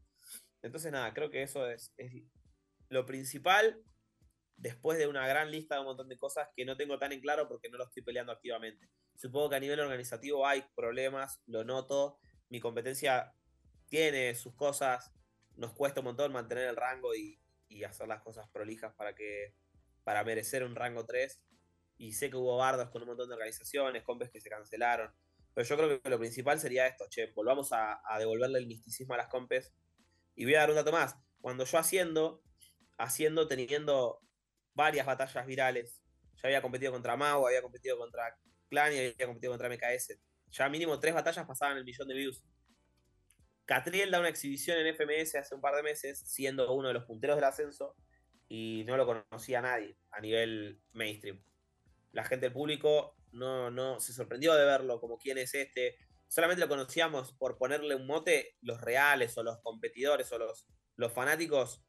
Entonces 0.61 0.91
nada, 0.91 1.13
creo 1.13 1.29
que 1.29 1.41
eso 1.41 1.69
es 1.69 1.93
lo 2.89 3.05
principal, 3.05 3.81
después 4.57 4.97
de 4.97 5.07
una 5.07 5.27
gran 5.27 5.49
lista 5.49 5.75
de 5.75 5.81
un 5.81 5.87
montón 5.87 6.07
de 6.07 6.17
cosas 6.17 6.49
que 6.55 6.65
no 6.65 6.77
tengo 6.77 6.99
tan 6.99 7.11
en 7.11 7.21
claro 7.21 7.47
porque 7.47 7.69
no 7.69 7.77
lo 7.77 7.85
estoy 7.85 8.03
peleando 8.03 8.31
activamente. 8.31 8.89
Supongo 9.15 9.49
que 9.49 9.55
a 9.55 9.59
nivel 9.59 9.79
organizativo 9.79 10.45
hay 10.45 10.63
problemas, 10.75 11.41
lo 11.47 11.63
noto. 11.63 12.19
Mi 12.49 12.59
competencia 12.59 13.33
tiene 13.87 14.35
sus 14.35 14.55
cosas, 14.55 15.11
nos 15.55 15.73
cuesta 15.73 16.01
un 16.01 16.05
montón 16.05 16.31
mantener 16.31 16.67
el 16.67 16.75
rango 16.75 17.15
y, 17.15 17.37
hacer 17.87 18.05
las 18.05 18.21
cosas 18.21 18.49
prolijas 18.49 18.93
para 18.95 19.15
que 19.15 19.55
para 20.03 20.23
merecer 20.23 20.63
un 20.63 20.75
rango 20.75 21.05
3. 21.05 21.41
Y 21.97 22.13
sé 22.13 22.29
que 22.29 22.37
hubo 22.37 22.57
bardos 22.57 22.89
con 22.89 23.03
un 23.03 23.09
montón 23.09 23.27
de 23.27 23.35
organizaciones, 23.35 24.03
compes 24.03 24.31
que 24.31 24.41
se 24.41 24.49
cancelaron. 24.49 25.13
Pero 25.53 25.67
yo 25.67 25.77
creo 25.77 26.01
que 26.01 26.09
lo 26.09 26.17
principal 26.19 26.59
sería 26.59 26.87
esto, 26.87 27.05
che, 27.09 27.31
volvamos 27.35 27.69
a, 27.73 28.01
devolverle 28.17 28.59
el 28.59 28.67
misticismo 28.67 29.13
a 29.13 29.17
las 29.17 29.27
compes. 29.27 29.73
Y 30.35 30.45
voy 30.45 30.55
a 30.55 30.61
dar 30.61 30.69
un 30.69 30.75
dato 30.77 30.91
más. 30.91 31.15
Cuando 31.41 31.65
yo 31.65 31.77
haciendo, 31.77 32.41
haciendo, 32.97 33.47
teniendo 33.47 34.21
varias 34.73 35.05
batallas 35.05 35.45
virales. 35.45 36.01
Ya 36.35 36.47
había 36.47 36.61
competido 36.61 36.91
contra 36.91 37.17
Mau, 37.17 37.45
había 37.45 37.61
competido 37.61 37.97
contra 37.97 38.35
Clan 38.69 38.93
y 38.93 38.97
había 38.97 39.25
competido 39.25 39.51
contra 39.51 39.69
MKS. 39.69 40.17
Ya 40.51 40.69
mínimo 40.69 40.99
tres 40.99 41.13
batallas 41.13 41.45
pasaban 41.45 41.77
el 41.77 41.85
millón 41.85 42.07
de 42.07 42.15
views. 42.15 42.43
Catriel 43.65 44.11
da 44.11 44.19
una 44.19 44.29
exhibición 44.29 44.77
en 44.79 44.87
FMS 44.95 45.35
hace 45.35 45.55
un 45.55 45.61
par 45.61 45.75
de 45.75 45.83
meses, 45.83 46.19
siendo 46.25 46.73
uno 46.73 46.87
de 46.89 46.93
los 46.93 47.05
punteros 47.05 47.37
del 47.37 47.45
ascenso, 47.45 47.95
y 48.53 48.83
no 48.83 48.97
lo 48.97 49.05
conocía 49.05 49.61
nadie 49.61 49.95
a 50.09 50.19
nivel 50.19 50.77
mainstream. 50.91 51.41
La 52.11 52.25
gente 52.25 52.47
del 52.47 52.53
público 52.53 53.15
no, 53.31 53.71
no 53.71 54.01
se 54.01 54.11
sorprendió 54.11 54.53
de 54.55 54.65
verlo 54.65 54.99
como 54.99 55.17
quién 55.17 55.37
es 55.37 55.53
este. 55.53 55.95
Solamente 56.27 56.59
lo 56.59 56.67
conocíamos 56.67 57.31
por 57.31 57.57
ponerle 57.57 57.95
un 57.95 58.05
mote 58.05 58.57
los 58.61 58.81
reales 58.81 59.37
o 59.37 59.43
los 59.43 59.61
competidores 59.61 60.29
o 60.33 60.37
los, 60.37 60.67
los 60.97 61.13
fanáticos 61.13 61.81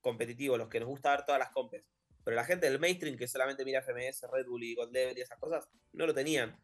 competitivos, 0.00 0.56
los 0.56 0.68
que 0.68 0.78
nos 0.78 0.88
gusta 0.88 1.10
ver 1.10 1.24
todas 1.24 1.40
las 1.40 1.50
compes. 1.50 1.84
Pero 2.22 2.36
la 2.36 2.44
gente 2.44 2.70
del 2.70 2.78
mainstream 2.78 3.16
que 3.16 3.26
solamente 3.26 3.64
mira 3.64 3.82
FMS, 3.82 4.28
Red 4.32 4.46
Bull 4.46 4.62
y 4.62 4.76
God 4.76 4.92
Level 4.92 5.18
y 5.18 5.22
esas 5.22 5.40
cosas, 5.40 5.68
no 5.92 6.06
lo 6.06 6.14
tenían. 6.14 6.56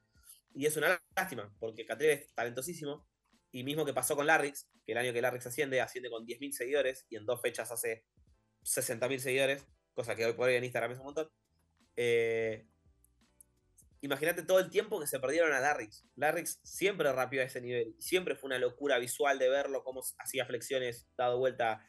Y 0.55 0.67
es 0.67 0.77
una 0.77 1.03
lástima, 1.17 1.53
porque 1.59 1.85
Catriel 1.85 2.21
es 2.21 2.33
talentosísimo. 2.37 3.05
Y 3.51 3.65
mismo 3.65 3.85
que 3.85 3.93
pasó 3.93 4.15
con 4.15 4.29
Larrix, 4.29 4.71
que 4.87 4.93
el 4.93 4.99
año 4.99 5.13
que 5.13 5.21
Larrix 5.21 5.45
asciende, 5.45 5.81
asciende 5.81 6.09
con 6.09 6.25
10.000 6.25 6.53
seguidores 6.53 7.05
y 7.09 7.17
en 7.17 7.27
dos 7.27 7.41
fechas 7.43 7.73
hace 7.73 8.05
60.000 8.65 9.19
seguidores. 9.19 9.67
cosa 9.95 10.15
que 10.17 10.25
hoy 10.25 10.33
por 10.33 10.49
hoy 10.49 10.55
en 10.55 10.65
Instagram 10.65 10.93
es 10.93 10.99
un 10.99 11.05
montón. 11.05 11.31
Eh, 11.97 12.67
Imagínate 14.03 14.43
todo 14.43 14.61
el 14.61 14.71
tiempo 14.71 14.99
que 14.99 15.07
se 15.07 15.21
perdieron 15.21 15.53
a 15.53 15.61
Larrix. 15.61 16.07
Larrix 16.17 16.59
siempre 16.63 17.13
rapió 17.13 17.43
a 17.43 17.45
ese 17.45 17.61
nivel. 17.61 17.95
Siempre 17.99 18.35
fue 18.35 18.49
una 18.49 18.59
locura 18.59 18.99
visual 18.99 19.39
de 19.39 19.51
verlo, 19.51 19.85
cómo 19.85 20.03
hacía 20.19 20.47
flexiones, 20.47 21.07
dado 21.19 21.39
vuelta 21.39 21.87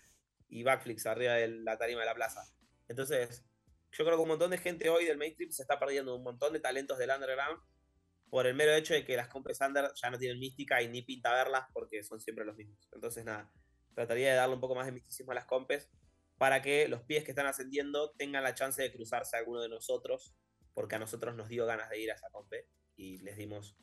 y 0.49 0.63
backflips 0.63 1.05
arriba 1.05 1.35
de 1.35 1.47
la 1.47 1.77
tarima 1.77 2.01
de 2.01 2.07
la 2.07 2.15
plaza. 2.15 2.43
Entonces, 2.89 3.45
yo 3.93 4.03
creo 4.03 4.17
que 4.17 4.23
un 4.23 4.27
montón 4.27 4.51
de 4.51 4.57
gente 4.57 4.89
hoy 4.89 5.05
del 5.05 5.17
mainstream 5.17 5.51
se 5.51 5.61
está 5.61 5.79
perdiendo 5.79 6.13
un 6.13 6.23
montón 6.23 6.51
de 6.51 6.59
talentos 6.59 6.97
del 6.97 7.11
underground 7.11 7.61
por 8.29 8.45
el 8.45 8.55
mero 8.55 8.73
hecho 8.73 8.93
de 8.93 9.05
que 9.05 9.15
las 9.15 9.29
compras 9.29 9.61
under 9.61 9.89
ya 9.95 10.09
no 10.09 10.17
tienen 10.17 10.39
mística 10.39 10.81
y 10.81 10.89
ni 10.89 11.03
pinta 11.03 11.31
verlas 11.33 11.65
porque 11.73 12.03
son 12.03 12.19
siempre 12.19 12.43
los 12.43 12.57
mismos. 12.57 12.89
Entonces, 12.91 13.23
nada, 13.23 13.49
trataría 13.95 14.31
de 14.31 14.35
darle 14.35 14.55
un 14.55 14.61
poco 14.61 14.75
más 14.75 14.85
de 14.85 14.91
misticismo 14.91 15.31
a 15.31 15.35
las 15.35 15.45
compes 15.45 15.89
para 16.41 16.63
que 16.63 16.87
los 16.87 17.03
pies 17.03 17.23
que 17.23 17.33
están 17.33 17.45
ascendiendo 17.45 18.13
tengan 18.13 18.41
la 18.41 18.55
chance 18.55 18.81
de 18.81 18.91
cruzarse 18.91 19.35
a 19.35 19.39
alguno 19.41 19.61
de 19.61 19.69
nosotros 19.69 20.33
porque 20.73 20.95
a 20.95 20.97
nosotros 20.97 21.35
nos 21.35 21.49
dio 21.49 21.67
ganas 21.67 21.87
de 21.91 22.01
ir 22.01 22.09
a 22.09 22.15
esa 22.15 22.31
compe 22.31 22.65
y 22.95 23.19
les 23.19 23.37
dimos 23.37 23.77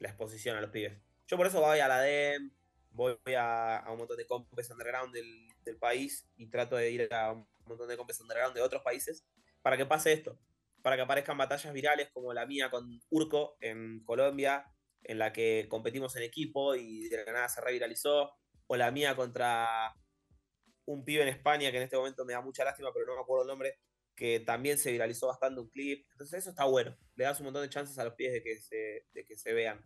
la 0.00 0.08
exposición 0.08 0.56
a 0.56 0.60
los 0.60 0.70
pibes. 0.70 1.00
Yo 1.28 1.36
por 1.36 1.46
eso 1.46 1.60
voy 1.60 1.78
a 1.78 1.86
la 1.86 2.00
DEM, 2.00 2.50
voy 2.90 3.16
a, 3.38 3.84
un 3.92 3.98
montón 3.98 4.16
de 4.16 4.26
compes 4.26 4.68
underground 4.72 5.14
del, 5.14 5.78
país 5.78 6.28
y 6.36 6.50
trato 6.50 6.74
de 6.74 6.90
ir 6.90 7.14
a 7.14 7.30
un 7.30 7.46
montón 7.64 7.86
de 7.86 7.96
compes 7.96 8.20
underground 8.20 8.56
de 8.56 8.62
otros 8.62 8.82
países 8.82 9.24
para 9.62 9.76
que 9.76 9.86
pase 9.86 10.12
esto, 10.12 10.36
para 10.82 10.96
que 10.96 11.02
aparezcan 11.02 11.38
batallas 11.38 11.72
virales 11.72 12.10
como 12.12 12.34
la 12.34 12.44
mía 12.44 12.72
con 12.72 13.00
Urco 13.10 13.56
en 13.60 14.02
Colombia, 14.02 14.66
en 15.04 15.20
la 15.20 15.32
que 15.32 15.68
competimos 15.70 16.16
en 16.16 16.24
equipo 16.24 16.74
y 16.74 17.08
de 17.08 17.24
la 17.24 17.32
nada 17.32 17.48
se 17.48 17.60
reviralizó, 17.60 18.32
o 18.66 18.76
la 18.76 18.90
mía 18.90 19.14
contra 19.14 19.94
un 20.92 21.04
pibe 21.04 21.22
en 21.22 21.28
España 21.28 21.70
que 21.70 21.76
en 21.76 21.84
este 21.84 21.96
momento 21.96 22.24
me 22.24 22.32
da 22.32 22.40
mucha 22.40 22.64
lástima, 22.64 22.92
pero 22.92 23.06
no 23.06 23.14
me 23.14 23.20
acuerdo 23.20 23.42
el 23.42 23.48
nombre, 23.48 23.78
que 24.14 24.40
también 24.40 24.78
se 24.78 24.92
viralizó 24.92 25.26
bastante 25.28 25.60
un 25.60 25.68
clip. 25.68 26.06
Entonces 26.12 26.40
eso 26.40 26.50
está 26.50 26.64
bueno. 26.64 26.96
Le 27.16 27.24
das 27.24 27.40
un 27.40 27.44
montón 27.44 27.62
de 27.62 27.70
chances 27.70 27.98
a 27.98 28.04
los 28.04 28.14
pies 28.14 28.32
de 28.32 28.42
que 28.42 28.58
se, 28.58 29.06
de 29.12 29.24
que 29.24 29.36
se 29.36 29.52
vean. 29.52 29.84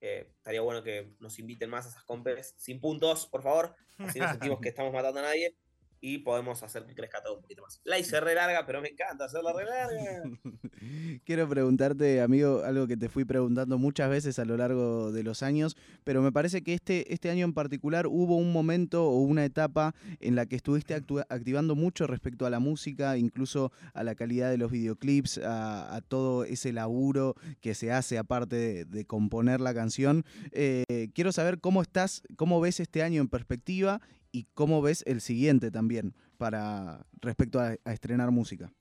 Eh, 0.00 0.28
estaría 0.36 0.60
bueno 0.60 0.82
que 0.82 1.14
nos 1.20 1.38
inviten 1.38 1.70
más 1.70 1.86
a 1.86 1.90
esas 1.90 2.04
compes 2.04 2.54
sin 2.58 2.80
puntos, 2.80 3.26
por 3.26 3.42
favor. 3.42 3.76
Así 3.98 4.18
no 4.18 4.28
sentimos 4.28 4.60
que 4.60 4.68
estamos 4.70 4.92
matando 4.92 5.20
a 5.20 5.24
nadie 5.24 5.56
y 6.02 6.18
podemos 6.18 6.62
hacer 6.64 6.84
que 6.84 6.94
crezca 6.94 7.22
todo 7.22 7.36
un 7.36 7.42
poquito 7.42 7.62
más. 7.62 7.80
La 7.84 7.98
hice 7.98 8.20
re 8.20 8.34
larga, 8.34 8.66
pero 8.66 8.82
me 8.82 8.88
encanta 8.88 9.24
hacerla 9.24 9.52
re 9.52 9.64
larga. 9.64 10.22
Quiero 11.24 11.48
preguntarte, 11.48 12.20
amigo, 12.20 12.62
algo 12.64 12.88
que 12.88 12.96
te 12.96 13.08
fui 13.08 13.24
preguntando 13.24 13.78
muchas 13.78 14.10
veces 14.10 14.38
a 14.40 14.44
lo 14.44 14.56
largo 14.56 15.12
de 15.12 15.22
los 15.22 15.42
años, 15.44 15.76
pero 16.02 16.20
me 16.20 16.32
parece 16.32 16.62
que 16.62 16.74
este, 16.74 17.14
este 17.14 17.30
año 17.30 17.44
en 17.44 17.54
particular 17.54 18.08
hubo 18.08 18.36
un 18.36 18.52
momento 18.52 19.06
o 19.06 19.20
una 19.20 19.44
etapa 19.44 19.94
en 20.18 20.34
la 20.34 20.46
que 20.46 20.56
estuviste 20.56 20.94
activando 20.94 21.76
mucho 21.76 22.08
respecto 22.08 22.46
a 22.46 22.50
la 22.50 22.58
música, 22.58 23.16
incluso 23.16 23.70
a 23.94 24.02
la 24.02 24.16
calidad 24.16 24.50
de 24.50 24.58
los 24.58 24.72
videoclips, 24.72 25.38
a, 25.38 26.00
todo 26.08 26.42
ese 26.42 26.72
laburo 26.72 27.36
que 27.60 27.74
se 27.74 27.92
hace 27.92 28.18
aparte 28.18 28.84
de, 28.84 29.04
componer 29.04 29.60
la 29.60 29.72
canción. 29.72 30.24
Eh, 30.50 31.10
quiero 31.14 31.30
saber 31.30 31.60
cómo 31.60 31.80
estás, 31.80 32.22
cómo 32.36 32.60
ves 32.60 32.80
este 32.80 33.04
año 33.04 33.20
en 33.20 33.28
perspectiva 33.28 34.00
y 34.32 34.44
cómo 34.54 34.82
ves 34.82 35.04
el 35.06 35.20
siguiente 35.20 35.70
también 35.70 36.14
para 36.38 37.06
respecto 37.20 37.60
a, 37.60 37.76
estrenar 37.84 38.30
música. 38.30 38.72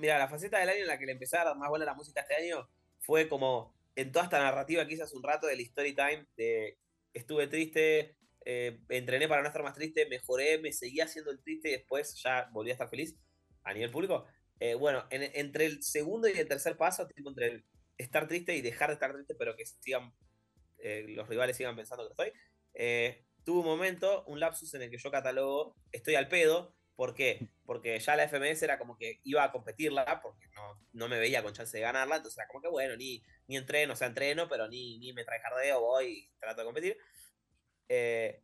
Mira, 0.00 0.18
la 0.18 0.28
faceta 0.28 0.58
del 0.58 0.70
año 0.70 0.80
en 0.80 0.86
la 0.86 0.98
que 0.98 1.06
le 1.06 1.12
empecé 1.12 1.36
a 1.36 1.44
dar 1.44 1.56
más 1.56 1.68
buena 1.68 1.84
la 1.84 1.94
música 1.94 2.22
este 2.22 2.34
año 2.34 2.68
fue 3.00 3.28
como 3.28 3.74
en 3.94 4.10
toda 4.10 4.24
esta 4.24 4.38
narrativa 4.38 4.86
que 4.86 4.94
hice 4.94 5.02
hace 5.02 5.16
un 5.16 5.22
rato 5.22 5.46
del 5.46 5.60
story 5.60 5.94
time, 5.94 6.26
de 6.36 6.78
estuve 7.12 7.46
triste, 7.48 8.16
eh, 8.44 8.80
entrené 8.88 9.28
para 9.28 9.42
no 9.42 9.48
estar 9.48 9.62
más 9.62 9.74
triste, 9.74 10.06
mejoré, 10.06 10.58
me 10.58 10.72
seguía 10.72 11.04
haciendo 11.04 11.30
el 11.30 11.42
triste 11.42 11.68
y 11.68 11.72
después 11.72 12.14
ya 12.22 12.48
volví 12.52 12.70
a 12.70 12.72
estar 12.72 12.88
feliz 12.88 13.14
a 13.64 13.74
nivel 13.74 13.90
público. 13.90 14.26
Eh, 14.58 14.74
bueno, 14.74 15.06
entre 15.10 15.66
el 15.66 15.82
segundo 15.82 16.28
y 16.28 16.32
el 16.32 16.48
tercer 16.48 16.76
paso, 16.76 17.06
entre 17.16 17.46
el 17.46 17.64
estar 17.98 18.28
triste 18.28 18.54
y 18.56 18.62
dejar 18.62 18.88
de 18.88 18.94
estar 18.94 19.12
triste, 19.12 19.34
pero 19.34 19.56
que 19.56 19.66
sigan, 19.66 20.12
eh, 20.78 21.04
los 21.08 21.28
rivales 21.28 21.56
sigan 21.56 21.76
pensando 21.76 22.06
que 22.06 22.12
estoy, 22.12 22.32
tuvo 23.44 23.60
un 23.60 23.66
momento, 23.66 24.24
un 24.26 24.40
lapsus 24.40 24.74
en 24.74 24.82
el 24.82 24.90
que 24.90 24.98
yo 24.98 25.10
catalogo 25.10 25.76
estoy 25.92 26.14
al 26.14 26.28
pedo. 26.28 26.74
¿Por 26.96 27.14
qué? 27.14 27.48
Porque 27.64 27.98
ya 27.98 28.14
la 28.14 28.24
FMS 28.24 28.62
era 28.62 28.78
como 28.78 28.96
que 28.98 29.20
iba 29.22 29.42
a 29.42 29.52
competirla, 29.52 30.20
porque 30.20 30.48
no, 30.54 30.78
no 30.92 31.08
me 31.08 31.18
veía 31.18 31.42
con 31.42 31.54
chance 31.54 31.74
de 31.74 31.82
ganarla, 31.82 32.16
entonces 32.16 32.36
era 32.36 32.46
como 32.46 32.60
que 32.60 32.68
bueno, 32.68 32.94
ni, 32.96 33.22
ni 33.46 33.56
entreno, 33.56 33.94
o 33.94 33.96
sea, 33.96 34.08
entreno, 34.08 34.48
pero 34.48 34.68
ni, 34.68 34.98
ni 34.98 35.12
me 35.14 35.24
trae 35.24 35.40
jardeo, 35.40 35.80
voy 35.80 36.06
y 36.06 36.30
trato 36.38 36.60
de 36.60 36.66
competir. 36.66 36.98
Eh, 37.88 38.42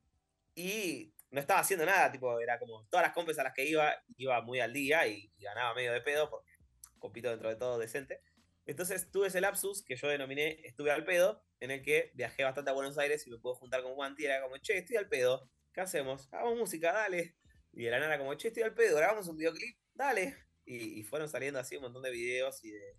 y 0.54 1.12
no 1.30 1.40
estaba 1.40 1.60
haciendo 1.60 1.84
nada, 1.84 2.10
tipo, 2.10 2.40
era 2.40 2.58
como 2.58 2.86
todas 2.88 3.04
las 3.04 3.14
compes 3.14 3.38
a 3.38 3.42
las 3.42 3.52
que 3.52 3.66
iba, 3.66 3.94
iba 4.16 4.40
muy 4.40 4.60
al 4.60 4.72
día 4.72 5.06
y, 5.06 5.30
y 5.36 5.44
ganaba 5.44 5.74
medio 5.74 5.92
de 5.92 6.00
pedo, 6.00 6.30
porque 6.30 6.50
compito 6.98 7.28
dentro 7.28 7.50
de 7.50 7.56
todo 7.56 7.78
decente. 7.78 8.22
Entonces 8.66 9.10
tuve 9.10 9.28
ese 9.28 9.40
lapsus 9.40 9.82
que 9.84 9.96
yo 9.96 10.08
denominé 10.08 10.60
estuve 10.64 10.90
al 10.90 11.04
pedo, 11.04 11.42
en 11.60 11.70
el 11.70 11.82
que 11.82 12.10
viajé 12.14 12.42
bastante 12.42 12.70
a 12.70 12.74
Buenos 12.74 12.98
Aires 12.98 13.26
y 13.26 13.30
me 13.30 13.38
puedo 13.38 13.54
juntar 13.54 13.82
con 13.82 13.94
Juan 13.94 14.14
y 14.18 14.24
era 14.24 14.42
como, 14.42 14.58
che, 14.58 14.76
estoy 14.78 14.96
al 14.96 15.08
pedo, 15.08 15.48
¿qué 15.72 15.80
hacemos? 15.80 16.28
Hagamos 16.32 16.58
música, 16.58 16.92
dale. 16.92 17.36
Y 17.72 17.84
de 17.84 17.90
la 17.90 18.00
nada 18.00 18.18
como, 18.18 18.34
che, 18.34 18.48
estoy 18.48 18.64
al 18.64 18.74
pedo, 18.74 18.96
grabamos 18.96 19.28
un 19.28 19.36
videoclip, 19.36 19.78
dale. 19.94 20.36
Y, 20.64 21.04
fueron 21.04 21.28
saliendo 21.28 21.60
así 21.60 21.76
un 21.76 21.82
montón 21.82 22.02
de 22.02 22.10
videos 22.10 22.64
y 22.64 22.72
de, 22.72 22.96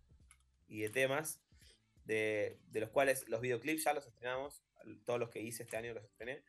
y 0.67 0.81
de 0.81 0.89
temas, 0.89 1.41
de, 2.05 2.61
de, 2.69 2.79
los 2.79 2.89
cuales 2.91 3.27
los 3.27 3.41
videoclips 3.41 3.83
ya 3.83 3.93
los 3.93 4.07
estrenamos, 4.07 4.63
todos 5.03 5.19
los 5.19 5.29
que 5.29 5.41
hice 5.41 5.63
este 5.63 5.75
año 5.75 5.93
los 5.93 6.05
estrené, 6.05 6.45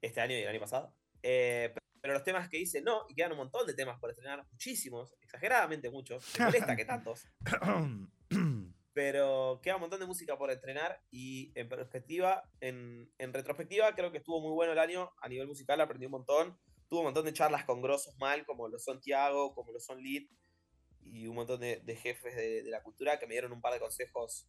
este 0.00 0.22
año 0.22 0.34
y 0.34 0.40
el 0.40 0.48
año 0.48 0.60
pasado. 0.60 0.96
Eh, 1.22 1.74
pero 2.04 2.12
los 2.12 2.22
temas 2.22 2.50
que 2.50 2.58
hice 2.58 2.82
no, 2.82 3.06
y 3.08 3.14
quedan 3.14 3.32
un 3.32 3.38
montón 3.38 3.66
de 3.66 3.72
temas 3.72 3.98
por 3.98 4.10
estrenar, 4.10 4.46
muchísimos, 4.52 5.16
exageradamente 5.22 5.88
muchos. 5.88 6.38
Me 6.38 6.44
molesta 6.44 6.76
que 6.76 6.84
tantos. 6.84 7.26
pero 8.92 9.58
queda 9.62 9.76
un 9.76 9.80
montón 9.80 10.00
de 10.00 10.06
música 10.06 10.36
por 10.36 10.50
estrenar 10.50 11.00
y 11.10 11.50
en 11.54 11.66
perspectiva, 11.66 12.46
en, 12.60 13.10
retrospectiva, 13.18 13.94
creo 13.94 14.12
que 14.12 14.18
estuvo 14.18 14.42
muy 14.42 14.52
bueno 14.52 14.74
el 14.74 14.80
año 14.80 15.12
a 15.22 15.30
nivel 15.30 15.46
musical, 15.46 15.80
aprendí 15.80 16.04
un 16.04 16.12
montón. 16.12 16.58
Tuve 16.90 16.98
un 16.98 17.06
montón 17.06 17.24
de 17.24 17.32
charlas 17.32 17.64
con 17.64 17.80
grosos 17.80 18.14
mal, 18.18 18.44
como 18.44 18.68
lo 18.68 18.78
son 18.78 19.00
Tiago, 19.00 19.54
como 19.54 19.72
lo 19.72 19.80
son 19.80 20.02
Lid, 20.02 20.28
y 21.00 21.26
un 21.26 21.36
montón 21.36 21.60
de, 21.60 21.98
jefes 22.02 22.36
de, 22.36 22.64
la 22.64 22.82
cultura 22.82 23.18
que 23.18 23.26
me 23.26 23.32
dieron 23.32 23.50
un 23.50 23.62
par 23.62 23.72
de 23.72 23.80
consejos 23.80 24.46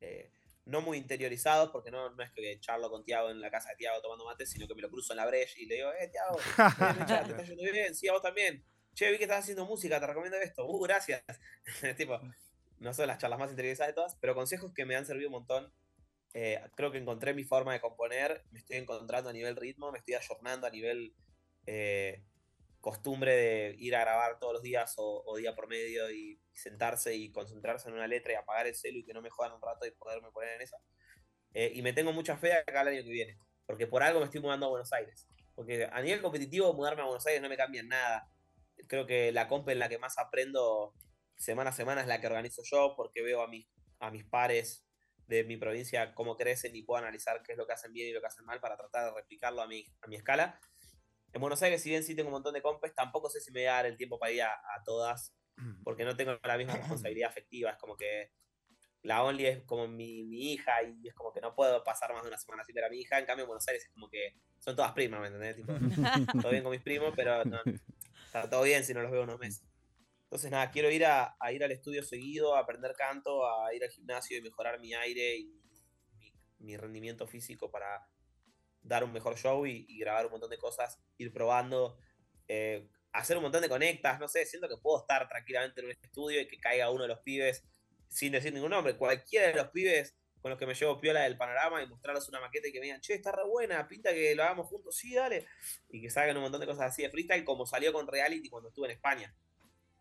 eh, 0.00 0.32
no 0.64 0.80
muy 0.80 0.98
interiorizados, 0.98 1.70
porque 1.70 1.90
no, 1.90 2.10
no 2.10 2.22
es 2.22 2.30
que 2.32 2.58
charlo 2.60 2.90
con 2.90 3.04
Tiago 3.04 3.30
en 3.30 3.40
la 3.40 3.50
casa 3.50 3.70
de 3.70 3.76
Tiago 3.76 4.00
tomando 4.00 4.24
mate, 4.24 4.46
sino 4.46 4.66
que 4.68 4.74
me 4.74 4.82
lo 4.82 4.90
cruzo 4.90 5.12
en 5.12 5.18
la 5.18 5.26
brecha 5.26 5.54
y 5.58 5.66
le 5.66 5.76
digo, 5.76 5.90
eh, 5.92 6.08
Tiago, 6.08 6.36
te 7.26 7.32
está 7.32 7.42
yendo 7.42 7.62
bien, 7.62 7.94
sí, 7.94 8.08
a 8.08 8.12
vos 8.12 8.22
también. 8.22 8.64
Che, 8.94 9.10
vi 9.10 9.18
que 9.18 9.24
estás 9.24 9.40
haciendo 9.40 9.64
música, 9.64 10.00
te 10.00 10.06
recomiendo 10.06 10.38
esto. 10.38 10.66
Uh, 10.66 10.80
gracias. 10.82 11.22
tipo, 11.96 12.20
no 12.78 12.92
son 12.92 13.06
las 13.06 13.18
charlas 13.18 13.38
más 13.38 13.50
interiorizadas 13.50 13.90
de 13.90 13.94
todas, 13.94 14.16
pero 14.20 14.34
consejos 14.34 14.72
que 14.74 14.84
me 14.84 14.96
han 14.96 15.06
servido 15.06 15.28
un 15.28 15.34
montón. 15.34 15.72
Eh, 16.32 16.60
creo 16.76 16.92
que 16.92 16.98
encontré 16.98 17.34
mi 17.34 17.44
forma 17.44 17.72
de 17.72 17.80
componer, 17.80 18.44
me 18.52 18.60
estoy 18.60 18.76
encontrando 18.76 19.30
a 19.30 19.32
nivel 19.32 19.56
ritmo, 19.56 19.90
me 19.90 19.98
estoy 19.98 20.14
ayornando 20.14 20.66
a 20.66 20.70
nivel 20.70 21.12
eh, 21.66 22.22
costumbre 22.80 23.34
de 23.34 23.76
ir 23.78 23.96
a 23.96 24.00
grabar 24.00 24.38
todos 24.38 24.54
los 24.54 24.62
días 24.62 24.94
o, 24.96 25.36
día 25.36 25.54
por 25.54 25.68
medio 25.68 26.10
y, 26.10 26.40
sentarse 26.60 27.14
y 27.14 27.32
concentrarse 27.32 27.88
en 27.88 27.94
una 27.94 28.06
letra 28.06 28.32
y 28.32 28.36
apagar 28.36 28.66
el 28.66 28.74
celu 28.74 28.98
y 28.98 29.04
que 29.04 29.12
no 29.12 29.22
me 29.22 29.30
jodan 29.30 29.52
un 29.52 29.62
rato 29.62 29.86
y 29.86 29.90
poderme 29.92 30.30
poner 30.30 30.54
en 30.54 30.62
esa. 30.62 30.76
Eh, 31.54 31.72
y 31.74 31.82
me 31.82 31.92
tengo 31.92 32.12
mucha 32.12 32.36
fe 32.36 32.52
acá 32.52 32.82
el 32.82 32.88
año 32.88 33.02
que 33.02 33.10
viene, 33.10 33.38
porque 33.66 33.86
por 33.86 34.02
algo 34.02 34.20
me 34.20 34.26
estoy 34.26 34.40
mudando 34.40 34.66
a 34.66 34.68
Buenos 34.70 34.92
Aires. 34.92 35.26
Porque 35.54 35.88
a 35.90 36.00
nivel 36.00 36.22
competitivo, 36.22 36.72
mudarme 36.72 37.02
a 37.02 37.06
Buenos 37.06 37.26
Aires 37.26 37.42
no 37.42 37.48
me 37.48 37.56
cambia 37.56 37.82
nada. 37.82 38.30
Creo 38.86 39.06
que 39.06 39.32
la 39.32 39.48
comp 39.48 39.68
en 39.68 39.78
la 39.78 39.88
que 39.88 39.98
más 39.98 40.18
aprendo 40.18 40.94
semana 41.36 41.70
a 41.70 41.72
semana 41.72 42.00
es 42.00 42.06
la 42.06 42.20
que 42.20 42.26
organizo 42.26 42.62
yo, 42.64 42.94
porque 42.96 43.22
veo 43.22 43.42
a 43.42 43.48
mis, 43.48 43.66
a 43.98 44.10
mis 44.10 44.24
pares 44.24 44.86
de 45.26 45.44
mi 45.44 45.56
provincia 45.56 46.14
cómo 46.14 46.36
crecen 46.36 46.74
y 46.74 46.82
puedo 46.82 46.98
analizar 46.98 47.42
qué 47.42 47.52
es 47.52 47.58
lo 47.58 47.66
que 47.66 47.72
hacen 47.72 47.92
bien 47.92 48.08
y 48.08 48.12
lo 48.12 48.20
que 48.20 48.26
hacen 48.26 48.44
mal 48.44 48.60
para 48.60 48.76
tratar 48.76 49.06
de 49.06 49.14
replicarlo 49.14 49.62
a 49.62 49.66
mi, 49.66 49.86
a 50.02 50.06
mi 50.08 50.16
escala. 50.16 50.60
En 51.32 51.40
Buenos 51.40 51.62
Aires, 51.62 51.80
si 51.82 51.90
bien 51.90 52.02
sí 52.02 52.16
tengo 52.16 52.28
un 52.28 52.32
montón 52.32 52.54
de 52.54 52.62
compes, 52.62 52.92
tampoco 52.92 53.30
sé 53.30 53.40
si 53.40 53.52
me 53.52 53.60
voy 53.60 53.68
a 53.68 53.74
dar 53.74 53.86
el 53.86 53.96
tiempo 53.96 54.18
para 54.18 54.32
ir 54.32 54.42
a, 54.42 54.60
todas, 54.84 55.32
porque 55.84 56.04
no 56.04 56.16
tengo 56.16 56.38
la 56.42 56.56
misma 56.56 56.76
responsabilidad 56.76 57.30
afectiva. 57.30 57.70
Es 57.70 57.78
como 57.78 57.96
que 57.96 58.32
la 59.02 59.22
Only 59.22 59.46
es 59.46 59.62
como 59.62 59.88
mi, 59.88 60.24
mi, 60.24 60.52
hija 60.52 60.82
y 60.82 61.08
es 61.08 61.14
como 61.14 61.32
que 61.32 61.40
no 61.40 61.54
puedo 61.54 61.82
pasar 61.82 62.12
más 62.12 62.22
de 62.22 62.28
una 62.28 62.38
semana 62.38 62.64
sin 62.64 62.74
ver 62.74 62.84
a 62.84 62.90
mi 62.90 62.98
hija. 62.98 63.18
En 63.18 63.26
cambio, 63.26 63.44
en 63.44 63.48
Buenos 63.48 63.66
Aires 63.68 63.84
es 63.84 63.90
como 63.90 64.08
que 64.08 64.36
son 64.58 64.76
todas 64.76 64.92
primas, 64.92 65.20
¿me 65.20 65.28
entendés? 65.28 65.56
Tipo, 65.56 65.72
todo 66.42 66.50
bien 66.50 66.62
con 66.62 66.72
mis 66.72 66.82
primos, 66.82 67.12
pero 67.16 67.44
no, 67.44 67.58
está 68.26 68.48
todo 68.48 68.62
bien 68.62 68.84
si 68.84 68.92
no 68.92 69.02
los 69.02 69.10
veo 69.10 69.22
unos 69.22 69.38
meses. 69.38 69.64
Entonces, 70.24 70.50
nada, 70.50 70.70
quiero 70.70 70.90
ir 70.90 71.04
a, 71.06 71.36
ir 71.52 71.64
al 71.64 71.72
estudio 71.72 72.04
seguido, 72.04 72.54
a 72.54 72.60
aprender 72.60 72.94
canto, 72.94 73.48
a 73.48 73.74
ir 73.74 73.82
al 73.82 73.90
gimnasio 73.90 74.38
y 74.38 74.42
mejorar 74.42 74.78
mi 74.78 74.94
aire 74.94 75.36
y 75.38 75.60
mi 76.58 76.76
rendimiento 76.76 77.26
físico 77.26 77.70
para 77.70 78.06
dar 78.82 79.02
un 79.02 79.12
mejor 79.12 79.36
show 79.36 79.66
y, 79.66 79.98
grabar 79.98 80.26
un 80.26 80.32
montón 80.32 80.50
de 80.50 80.58
cosas, 80.58 81.00
ir 81.18 81.32
probando, 81.32 81.98
eh, 82.46 82.88
hacer 83.12 83.36
un 83.36 83.42
montón 83.42 83.62
de 83.62 83.68
conectas, 83.68 84.18
no 84.20 84.28
sé, 84.28 84.46
siento 84.46 84.68
que 84.68 84.76
puedo 84.76 85.00
estar 85.00 85.28
tranquilamente 85.28 85.80
en 85.80 85.86
un 85.86 85.92
estudio 85.92 86.40
y 86.40 86.48
que 86.48 86.58
caiga 86.58 86.90
uno 86.90 87.02
de 87.02 87.08
los 87.08 87.20
pibes 87.20 87.64
sin 88.08 88.32
decir 88.32 88.52
ningún 88.52 88.70
nombre, 88.70 88.96
cualquiera 88.96 89.48
de 89.48 89.54
los 89.54 89.68
pibes 89.68 90.16
con 90.40 90.50
los 90.50 90.58
que 90.58 90.66
me 90.66 90.74
llevo 90.74 90.98
piola 90.98 91.22
del 91.22 91.36
panorama 91.36 91.82
y 91.82 91.86
mostrarles 91.86 92.28
una 92.28 92.40
maqueta 92.40 92.68
y 92.68 92.72
que 92.72 92.80
me 92.80 92.86
digan, 92.86 93.00
che, 93.00 93.14
está 93.14 93.30
re 93.30 93.44
buena, 93.44 93.86
pinta 93.86 94.12
que 94.12 94.34
lo 94.34 94.42
hagamos 94.42 94.66
juntos, 94.68 94.96
sí, 94.96 95.14
dale. 95.14 95.46
Y 95.90 96.00
que 96.00 96.10
salgan 96.10 96.36
un 96.36 96.44
montón 96.44 96.60
de 96.60 96.66
cosas 96.66 96.86
así 96.86 97.02
de 97.02 97.10
freestyle, 97.10 97.44
como 97.44 97.66
salió 97.66 97.92
con 97.92 98.06
Reality 98.06 98.48
cuando 98.48 98.70
estuve 98.70 98.86
en 98.86 98.92
España. 98.92 99.34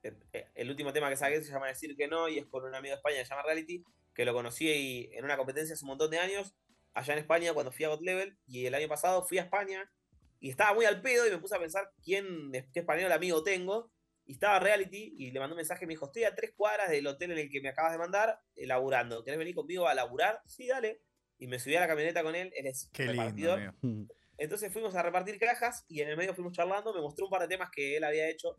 Eh, 0.02 0.14
eh, 0.32 0.48
el 0.56 0.70
último 0.70 0.94
tema 0.94 1.10
que 1.10 1.18
saqué 1.18 1.44
se 1.44 1.52
llama 1.52 1.68
Decir 1.68 1.96
que 1.98 2.08
no 2.08 2.30
y 2.30 2.38
es 2.38 2.46
con 2.46 2.64
un 2.64 2.74
amigo 2.74 2.94
de 2.94 2.98
España 2.98 3.18
que 3.18 3.26
se 3.26 3.30
llama 3.32 3.44
Reality, 3.44 3.84
que 4.14 4.26
lo 4.26 4.34
conocí 4.34 5.10
en 5.12 5.26
una 5.26 5.36
competencia 5.36 5.74
hace 5.74 5.84
un 5.84 5.90
montón 5.90 6.10
de 6.10 6.20
años, 6.20 6.56
allá 6.94 7.14
en 7.14 7.20
España 7.20 7.54
cuando 7.54 7.72
fui 7.74 7.84
a 7.84 7.90
God 7.90 8.02
Level, 8.02 8.38
y 8.48 8.66
el 8.66 8.76
año 8.76 8.88
pasado 8.88 9.26
fui 9.26 9.40
a 9.40 9.44
España 9.44 9.92
y 10.40 10.50
estaba 10.50 10.74
muy 10.74 10.86
al 10.86 11.02
pedo 11.02 11.28
y 11.28 11.32
me 11.32 11.38
puse 11.38 11.56
a 11.56 11.60
pensar 11.60 11.92
quién, 12.04 12.52
qué 12.74 12.80
español 12.80 13.12
amigo 13.12 13.44
tengo, 13.44 13.92
y 14.30 14.34
estaba 14.34 14.60
Reality 14.60 15.16
y 15.18 15.32
le 15.32 15.40
mandó 15.40 15.56
un 15.56 15.58
mensaje 15.58 15.86
y 15.86 15.88
me 15.88 15.94
dijo, 15.94 16.06
estoy 16.06 16.24
a 16.24 16.36
tres 16.36 16.54
cuadras 16.56 16.92
del 16.92 17.08
hotel 17.08 17.32
en 17.32 17.40
el 17.40 17.50
que 17.50 17.62
me 17.62 17.70
acabas 17.70 17.94
de 17.94 17.98
mandar, 17.98 18.40
eh, 18.56 18.68
laburando. 18.68 19.24
¿Querés 19.24 19.40
venir 19.40 19.56
conmigo 19.56 19.88
a 19.88 19.96
laburar? 19.96 20.40
Sí, 20.46 20.68
dale. 20.68 21.02
Y 21.40 21.48
me 21.48 21.58
subí 21.58 21.76
a 21.76 21.80
la 21.80 21.88
camioneta 21.88 22.22
con 22.22 22.36
él, 22.36 22.52
él 22.56 22.68
es 22.68 22.92
Qué 22.94 23.08
repartidor. 23.08 23.74
Entonces 24.38 24.72
fuimos 24.72 24.94
a 24.94 25.02
repartir 25.02 25.40
cajas 25.40 25.84
y 25.88 26.02
en 26.02 26.10
el 26.10 26.16
medio 26.16 26.36
fuimos 26.36 26.54
charlando, 26.54 26.94
me 26.94 27.02
mostró 27.02 27.26
un 27.26 27.32
par 27.32 27.42
de 27.42 27.48
temas 27.48 27.72
que 27.72 27.98
él 27.98 28.04
había 28.04 28.30
hecho. 28.30 28.56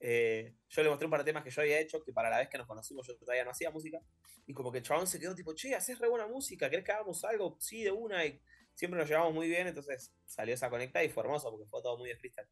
Eh, 0.00 0.52
yo 0.68 0.82
le 0.82 0.88
mostré 0.88 1.06
un 1.06 1.12
par 1.12 1.20
de 1.20 1.26
temas 1.26 1.44
que 1.44 1.50
yo 1.50 1.62
había 1.62 1.78
hecho, 1.78 2.02
que 2.02 2.12
para 2.12 2.28
la 2.28 2.38
vez 2.38 2.48
que 2.48 2.58
nos 2.58 2.66
conocimos 2.66 3.06
yo 3.06 3.16
todavía 3.16 3.44
no 3.44 3.52
hacía 3.52 3.70
música. 3.70 4.00
Y 4.46 4.52
como 4.52 4.72
que 4.72 4.78
el 4.78 4.84
chabón 4.84 5.06
se 5.06 5.20
quedó 5.20 5.32
tipo, 5.36 5.54
che, 5.54 5.76
haces 5.76 5.96
re 6.00 6.08
buena 6.08 6.26
música, 6.26 6.68
¿querés 6.68 6.84
que 6.84 6.90
hagamos 6.90 7.24
algo? 7.24 7.56
Sí, 7.60 7.84
de 7.84 7.92
una. 7.92 8.26
Y 8.26 8.42
siempre 8.74 8.98
nos 8.98 9.08
llevamos 9.08 9.34
muy 9.34 9.48
bien, 9.48 9.66
entonces 9.66 10.12
salió 10.26 10.54
esa 10.54 10.70
conecta 10.70 11.02
y 11.02 11.08
fue 11.08 11.22
hermoso 11.22 11.50
porque 11.50 11.66
fue 11.66 11.82
todo 11.82 11.98
muy 11.98 12.08
de 12.08 12.16
freestyle. 12.16 12.48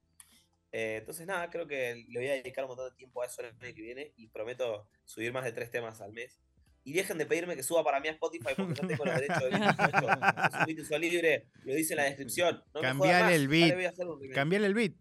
Eh, 0.73 0.97
entonces, 1.01 1.27
nada, 1.27 1.51
creo 1.51 1.67
que 1.67 2.07
le 2.09 2.19
voy 2.19 2.29
a 2.29 2.33
dedicar 2.33 2.65
un 2.65 2.69
montón 2.69 2.91
de 2.91 2.97
tiempo 2.97 3.23
a 3.23 3.27
eso 3.27 3.43
el 3.43 3.49
año 3.49 3.75
que 3.75 3.83
viene 3.83 4.13
y 4.17 4.29
prometo 4.29 4.89
subir 5.05 5.33
más 5.33 5.45
de 5.45 5.53
tres 5.53 5.71
temas 5.71 6.01
al 6.01 6.13
mes. 6.13 6.41
Y 6.85 6.95
dejen 6.95 7.19
de 7.19 7.27
pedirme 7.27 7.55
que 7.55 7.63
suba 7.63 7.85
para 7.85 8.01
mí 8.01 8.09
a 8.09 8.13
Spotify 8.13 8.55
porque 8.57 8.75
yo 8.75 8.89
tengo 8.89 9.05
los 9.05 9.15
derechos 9.15 9.43
de 9.43 9.51
Es 9.51 9.55
un 9.55 10.67
beat 10.67 10.79
uso 10.81 10.99
libre, 10.99 11.47
lo 11.63 11.75
dice 11.75 11.93
en 11.93 11.99
la 11.99 12.05
descripción. 12.05 12.65
No 12.75 12.81
Cambiale 12.81 13.35
el 13.37 13.49
beat. 13.49 13.95
Cambiale 14.33 14.67
el 14.67 14.75
beat. 14.75 14.95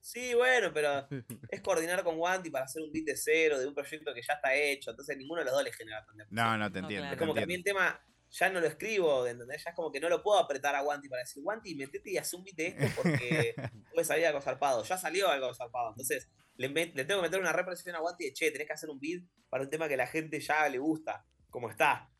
Sí, 0.00 0.32
bueno, 0.34 0.72
pero 0.72 1.06
es 1.50 1.60
coordinar 1.60 2.02
con 2.02 2.18
Wanty 2.18 2.48
para 2.50 2.64
hacer 2.64 2.82
un 2.82 2.90
beat 2.90 3.04
de 3.04 3.16
cero, 3.16 3.58
de 3.58 3.66
un 3.66 3.74
proyecto 3.74 4.14
que 4.14 4.22
ya 4.22 4.32
está 4.32 4.54
hecho. 4.54 4.90
Entonces, 4.90 5.16
ninguno 5.18 5.40
de 5.40 5.44
los 5.44 5.54
dos 5.54 5.62
le 5.62 5.72
genera 5.72 6.04
tanta 6.04 6.26
No, 6.30 6.56
no, 6.56 6.72
te 6.72 6.78
entiendo. 6.78 7.10
Es 7.12 7.18
como 7.18 7.34
que 7.34 7.42
a 7.42 7.46
mí 7.46 7.54
el 7.54 7.62
tema 7.62 8.02
ya 8.30 8.50
no 8.50 8.60
lo 8.60 8.66
escribo, 8.66 9.26
¿entendés? 9.26 9.64
Ya 9.64 9.70
es 9.70 9.76
como 9.76 9.90
que 9.90 10.00
no 10.00 10.08
lo 10.08 10.22
puedo 10.22 10.38
apretar 10.38 10.74
a 10.74 10.82
Wanty 10.82 11.08
para 11.08 11.20
decir, 11.20 11.42
Wanty, 11.44 11.74
metete 11.74 12.10
y 12.10 12.18
haz 12.18 12.32
un 12.34 12.44
beat 12.44 12.56
de 12.56 12.66
esto 12.68 12.86
porque 12.96 13.54
puede 13.92 14.04
salir 14.04 14.26
algo 14.26 14.40
zarpado. 14.40 14.82
Ya 14.84 14.98
salió 14.98 15.28
algo 15.28 15.54
zarpado. 15.54 15.90
Entonces, 15.90 16.28
le, 16.56 16.68
tengo 16.68 17.20
que 17.20 17.28
meter 17.28 17.40
una 17.40 17.52
represión 17.52 17.96
a 17.96 18.02
Wanty 18.02 18.24
de, 18.24 18.32
che, 18.32 18.50
tenés 18.50 18.66
que 18.66 18.72
hacer 18.74 18.90
un 18.90 19.00
beat 19.00 19.22
para 19.48 19.64
un 19.64 19.70
tema 19.70 19.88
que 19.88 19.96
la 19.96 20.06
gente 20.06 20.40
ya 20.40 20.68
le 20.68 20.78
gusta, 20.78 21.24
como 21.50 21.70
está. 21.70 22.10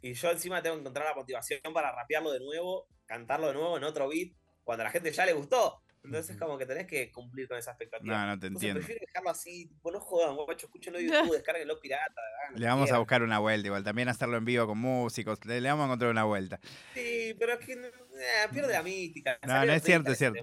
Y 0.00 0.14
yo 0.14 0.30
encima 0.30 0.62
tengo 0.62 0.76
que 0.76 0.80
encontrar 0.80 1.06
la 1.06 1.14
motivación 1.14 1.60
para 1.72 1.92
rapearlo 1.92 2.32
de 2.32 2.40
nuevo, 2.40 2.88
cantarlo 3.06 3.48
de 3.48 3.54
nuevo 3.54 3.76
en 3.76 3.84
otro 3.84 4.08
beat, 4.08 4.32
cuando 4.64 4.82
a 4.82 4.84
la 4.86 4.90
gente 4.90 5.12
ya 5.12 5.26
le 5.26 5.32
gustó. 5.32 5.82
Entonces 6.06 6.34
es 6.34 6.40
como 6.40 6.56
que 6.56 6.66
tenés 6.66 6.86
que 6.86 7.10
cumplir 7.10 7.48
con 7.48 7.58
esa 7.58 7.72
expectativa. 7.72 8.16
No, 8.16 8.26
no 8.26 8.38
te 8.38 8.46
entiendo. 8.46 8.78
prefiero 8.80 9.04
dejarlo 9.06 9.30
así, 9.30 9.66
tipo, 9.66 9.90
no 9.90 10.00
jodan, 10.00 10.36
guacho, 10.36 10.66
escúchenlo 10.66 10.98
en 10.98 11.06
YouTube, 11.10 11.34
descarguenlo 11.34 11.80
pirata. 11.80 12.20
Le 12.54 12.66
vamos 12.66 12.90
a 12.92 12.98
buscar 12.98 13.22
una 13.22 13.38
vuelta 13.38 13.66
igual, 13.66 13.84
también 13.84 14.08
hacerlo 14.08 14.36
en 14.36 14.44
vivo 14.44 14.66
con 14.66 14.78
músicos, 14.78 15.44
le, 15.44 15.60
vamos 15.60 15.82
a 15.82 15.86
encontrar 15.86 16.10
una 16.10 16.24
vuelta. 16.24 16.60
Sí, 16.94 17.34
pero 17.38 17.54
es 17.54 17.66
que 17.66 17.72
eh, 17.72 18.48
pierde 18.52 18.72
la 18.72 18.82
mística. 18.82 19.38
No, 19.46 19.64
no 19.64 19.72
es 19.72 19.82
cierto, 19.82 20.12
es 20.12 20.18
cierto. 20.18 20.40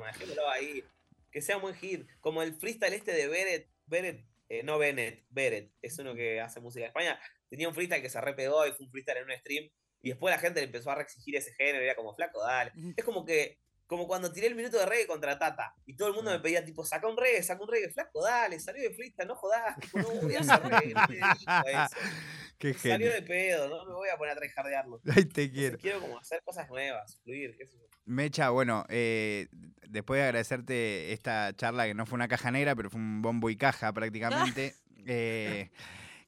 ahí. 0.51 0.83
Que 1.31 1.41
sea 1.41 1.55
un 1.55 1.63
buen 1.63 1.75
hit. 1.75 2.07
Como 2.19 2.43
el 2.43 2.53
freestyle 2.53 2.93
este 2.93 3.11
de 3.11 3.27
Beret, 3.27 3.67
Beret 3.87 4.23
eh, 4.49 4.61
no 4.61 4.77
Bennett, 4.77 5.25
Beret, 5.29 5.71
es 5.81 5.97
uno 5.97 6.13
que 6.13 6.39
hace 6.39 6.59
música 6.59 6.85
en 6.85 6.89
España. 6.89 7.19
Tenía 7.49 7.67
un 7.67 7.73
freestyle 7.73 8.03
que 8.03 8.09
se 8.09 8.21
repegó 8.21 8.67
y 8.67 8.71
fue 8.71 8.85
un 8.85 8.91
freestyle 8.91 9.17
en 9.17 9.23
un 9.23 9.37
stream. 9.37 9.69
Y 10.03 10.09
después 10.09 10.31
la 10.35 10.39
gente 10.39 10.59
le 10.59 10.67
empezó 10.67 10.91
a 10.91 10.95
reexigir 10.95 11.35
ese 11.35 11.53
género, 11.53 11.83
era 11.83 11.95
como 11.95 12.13
flaco, 12.13 12.41
dale. 12.41 12.71
Es 12.95 13.05
como 13.05 13.25
que 13.25 13.57
como 13.87 14.07
cuando 14.07 14.31
tiré 14.31 14.47
el 14.47 14.55
minuto 14.55 14.77
de 14.77 14.85
reggae 14.85 15.07
contra 15.07 15.37
Tata. 15.37 15.75
Y 15.85 15.95
todo 15.95 16.07
el 16.09 16.13
mundo 16.15 16.31
me 16.31 16.39
pedía, 16.39 16.63
tipo, 16.63 16.85
saca 16.85 17.07
un 17.07 17.17
reggae, 17.17 17.43
saca 17.43 17.61
un 17.61 17.69
reggae, 17.69 17.91
flaco, 17.91 18.23
dale, 18.23 18.59
salió 18.59 18.81
de 18.81 18.95
freestyle, 18.95 19.27
no 19.27 19.35
jodas, 19.35 19.77
tipo, 19.79 19.99
no 19.99 20.07
voy 20.21 20.35
a 20.35 20.39
hacer 20.39 20.61
reggae, 20.63 20.93
no 20.93 21.01
me 21.07 21.15
dedico 21.15 21.45
a 21.47 21.85
eso. 21.85 21.95
Qué 22.57 22.73
salió 22.73 23.11
de 23.11 23.21
pedo, 23.23 23.67
no 23.67 23.85
me 23.85 23.93
voy 23.93 24.09
a 24.09 24.17
poner 24.17 24.37
a 24.37 24.39
tryhardearlo. 24.39 25.01
Ay, 25.15 25.25
te 25.25 25.51
quiero. 25.51 25.77
quiero 25.77 25.99
como 25.99 26.17
hacer 26.17 26.41
cosas 26.43 26.69
nuevas, 26.69 27.19
fluir, 27.23 27.55
qué 27.57 27.67
sé 27.67 27.77
yo. 27.77 27.83
Mecha, 28.05 28.49
bueno, 28.49 28.85
eh, 28.89 29.47
después 29.87 30.19
de 30.19 30.25
agradecerte 30.25 31.13
esta 31.13 31.53
charla 31.55 31.85
que 31.85 31.93
no 31.93 32.05
fue 32.05 32.15
una 32.15 32.27
caja 32.27 32.51
negra, 32.51 32.75
pero 32.75 32.89
fue 32.89 32.99
un 32.99 33.21
bombo 33.21 33.49
y 33.49 33.57
caja 33.57 33.91
prácticamente. 33.93 34.75
eh, 35.05 35.69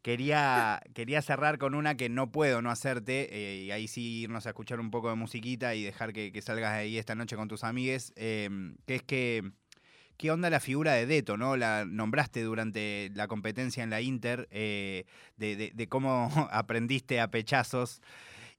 Quería, 0.05 0.83
quería 0.93 1.19
cerrar 1.23 1.57
con 1.57 1.73
una 1.73 1.97
que 1.97 2.09
no 2.09 2.31
puedo 2.31 2.61
no 2.61 2.69
hacerte, 2.69 3.27
eh, 3.31 3.63
y 3.63 3.71
ahí 3.71 3.87
sí 3.87 4.21
irnos 4.21 4.45
a 4.45 4.49
escuchar 4.49 4.79
un 4.79 4.91
poco 4.91 5.09
de 5.09 5.15
musiquita 5.15 5.73
y 5.73 5.83
dejar 5.83 6.13
que, 6.13 6.39
salgas 6.43 6.73
ahí 6.73 6.99
esta 6.99 7.15
noche 7.15 7.35
con 7.35 7.47
tus 7.47 7.63
amigues, 7.63 8.13
em, 8.15 8.75
que 8.85 8.93
es 8.97 9.01
que, 9.01 9.51
¿qué 10.15 10.29
onda 10.29 10.51
la 10.51 10.59
figura 10.59 10.93
de 10.93 11.07
Deto, 11.07 11.37
no? 11.37 11.57
La 11.57 11.85
nombraste 11.85 12.43
durante 12.43 13.09
la 13.15 13.27
competencia 13.27 13.83
en 13.83 13.89
la 13.89 13.99
Inter, 13.99 14.47
eh, 14.51 15.05
de, 15.37 15.71
de, 15.73 15.89
cómo 15.89 16.29
aprendiste 16.51 17.19
a 17.19 17.31
pechazos. 17.31 17.99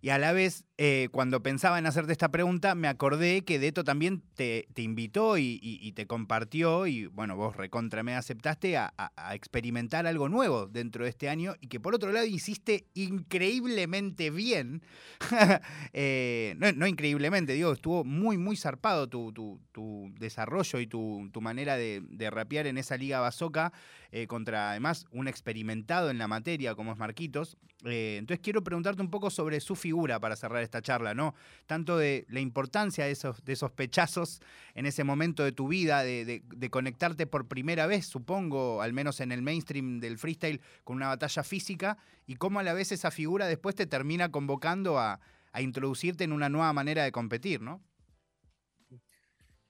Y 0.06 0.10
a 0.10 0.18
la 0.18 0.32
vez, 0.32 0.64
eh, 0.78 1.08
cuando 1.10 1.42
pensaba 1.42 1.80
en 1.80 1.86
hacerte 1.86 2.12
esta 2.12 2.28
pregunta, 2.28 2.76
me 2.76 2.86
acordé 2.86 3.42
que 3.42 3.58
Deto 3.58 3.82
también 3.82 4.22
te, 4.36 4.68
invitó 4.76 5.36
y, 5.36 5.92
te 5.96 6.06
compartió, 6.06 6.86
y 6.86 7.06
bueno, 7.06 7.34
vos 7.34 7.56
recontra 7.56 8.04
me 8.04 8.14
aceptaste 8.14 8.76
a, 8.76 8.92
experimentar 9.32 10.06
algo 10.06 10.28
nuevo 10.28 10.68
dentro 10.68 11.02
de 11.02 11.10
este 11.10 11.28
año 11.28 11.56
y 11.60 11.66
que 11.66 11.80
por 11.80 11.92
otro 11.92 12.12
lado 12.12 12.24
hiciste 12.24 12.86
increíblemente 12.94 14.30
bien. 14.30 14.80
Eh, 15.98 16.54
no, 16.58 16.86
increíblemente, 16.86 17.54
digo, 17.54 17.72
estuvo 17.72 18.04
muy, 18.04 18.36
muy 18.36 18.56
zarpado 18.56 19.08
tu, 19.08 19.32
tu, 19.32 20.12
desarrollo 20.18 20.78
y 20.78 20.86
tu, 20.86 21.30
manera 21.40 21.76
de, 21.76 22.02
de, 22.08 22.30
rapear 22.30 22.66
en 22.66 22.76
esa 22.76 22.96
liga 22.96 23.20
basoca 23.20 23.72
eh, 24.16 24.26
contra 24.26 24.70
además 24.70 25.05
un 25.10 25.28
experimentado 25.28 26.09
en 26.09 26.16
la 26.16 26.26
materia 26.26 26.74
como 26.74 26.93
es 26.93 26.97
Marquitos. 26.97 27.59
entonces 27.84 28.43
quiero 28.43 28.64
preguntarte 28.64 29.02
un 29.02 29.10
poco 29.10 29.28
sobre 29.28 29.60
su 29.60 29.76
figura 29.76 30.18
para 30.18 30.36
cerrar 30.36 30.62
esta 30.62 30.80
charla, 30.80 31.12
¿no? 31.12 31.34
Tanto 31.66 31.98
de 31.98 32.24
la 32.30 32.40
importancia 32.40 33.05
de 33.05 33.10
esos, 33.10 33.44
de 33.44 33.52
esos 33.52 33.72
pechazos 33.72 34.40
en 34.72 34.86
ese 34.86 35.05
momento 35.05 35.44
de 35.44 35.52
tu 35.52 35.68
vida, 35.68 36.02
de, 36.02 36.43
conectarte 36.70 37.26
por 37.26 37.47
primera 37.47 37.86
vez, 37.86 38.06
supongo, 38.06 38.80
al 38.80 38.94
menos 38.94 39.20
en 39.20 39.32
el 39.32 39.43
mainstream 39.43 40.01
del 40.01 40.16
freestyle, 40.16 40.62
con 40.82 40.97
una 40.97 41.09
batalla 41.09 41.43
física, 41.43 41.98
y 42.26 42.36
cómo 42.36 42.59
a 42.59 42.62
la 42.62 42.72
vez 42.72 42.93
esa 42.93 43.10
figura 43.10 43.47
después 43.47 43.74
te 43.74 43.84
termina 43.84 44.30
convocando 44.30 44.98
a, 44.98 45.20
introducirte 45.59 46.24
en 46.24 46.32
una 46.32 46.48
nueva 46.48 46.72
manera 46.72 47.05
de 47.05 47.12
competir, 47.12 47.60
¿no? 47.60 47.82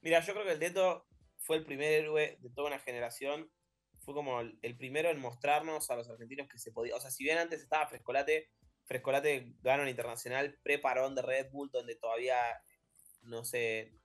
Mira, 0.03 0.21
yo 0.21 0.35
creo 0.35 0.45
que 0.45 0.53
el 0.53 0.59
Teto 0.61 1.05
fue 1.39 1.57
el 1.57 1.65
primer 1.65 1.93
héroe 1.93 2.39
de 2.41 2.51
toda 2.51 2.69
una 2.69 2.79
generación. 2.79 3.51
Fue 4.07 4.15
como 4.15 4.41
el, 4.41 4.77
primero 4.79 5.11
en 5.11 5.19
mostrarnos 5.19 5.91
a 5.91 5.97
los 5.97 6.09
argentinos 6.09 6.49
que 6.49 6.61
se 6.61 6.71
podía. 6.71 6.95
O 6.95 7.01
sea, 7.01 7.11
si 7.11 7.25
bien 7.25 7.39
antes 7.39 7.61
estaba 7.61 7.89
Frescolate, 7.89 8.53
Frescolate 8.85 9.57
ganó 9.63 9.83
el 9.83 9.89
internacional 9.89 10.57
preparón 10.63 11.17
de 11.17 11.23
Red 11.23 11.51
Bull, 11.51 11.73
donde 11.73 11.97
todavía, 11.97 12.37
no 13.23 13.45
sé, 13.45 13.99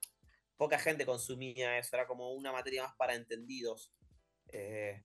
poca 0.56 0.80
gente 0.80 1.06
consumía 1.06 1.78
eso, 1.78 1.94
era 1.94 2.08
como 2.08 2.32
una 2.32 2.50
materia 2.50 2.82
más 2.82 2.96
para 2.96 3.14
entendidos. 3.14 3.92
Eh, 4.48 5.04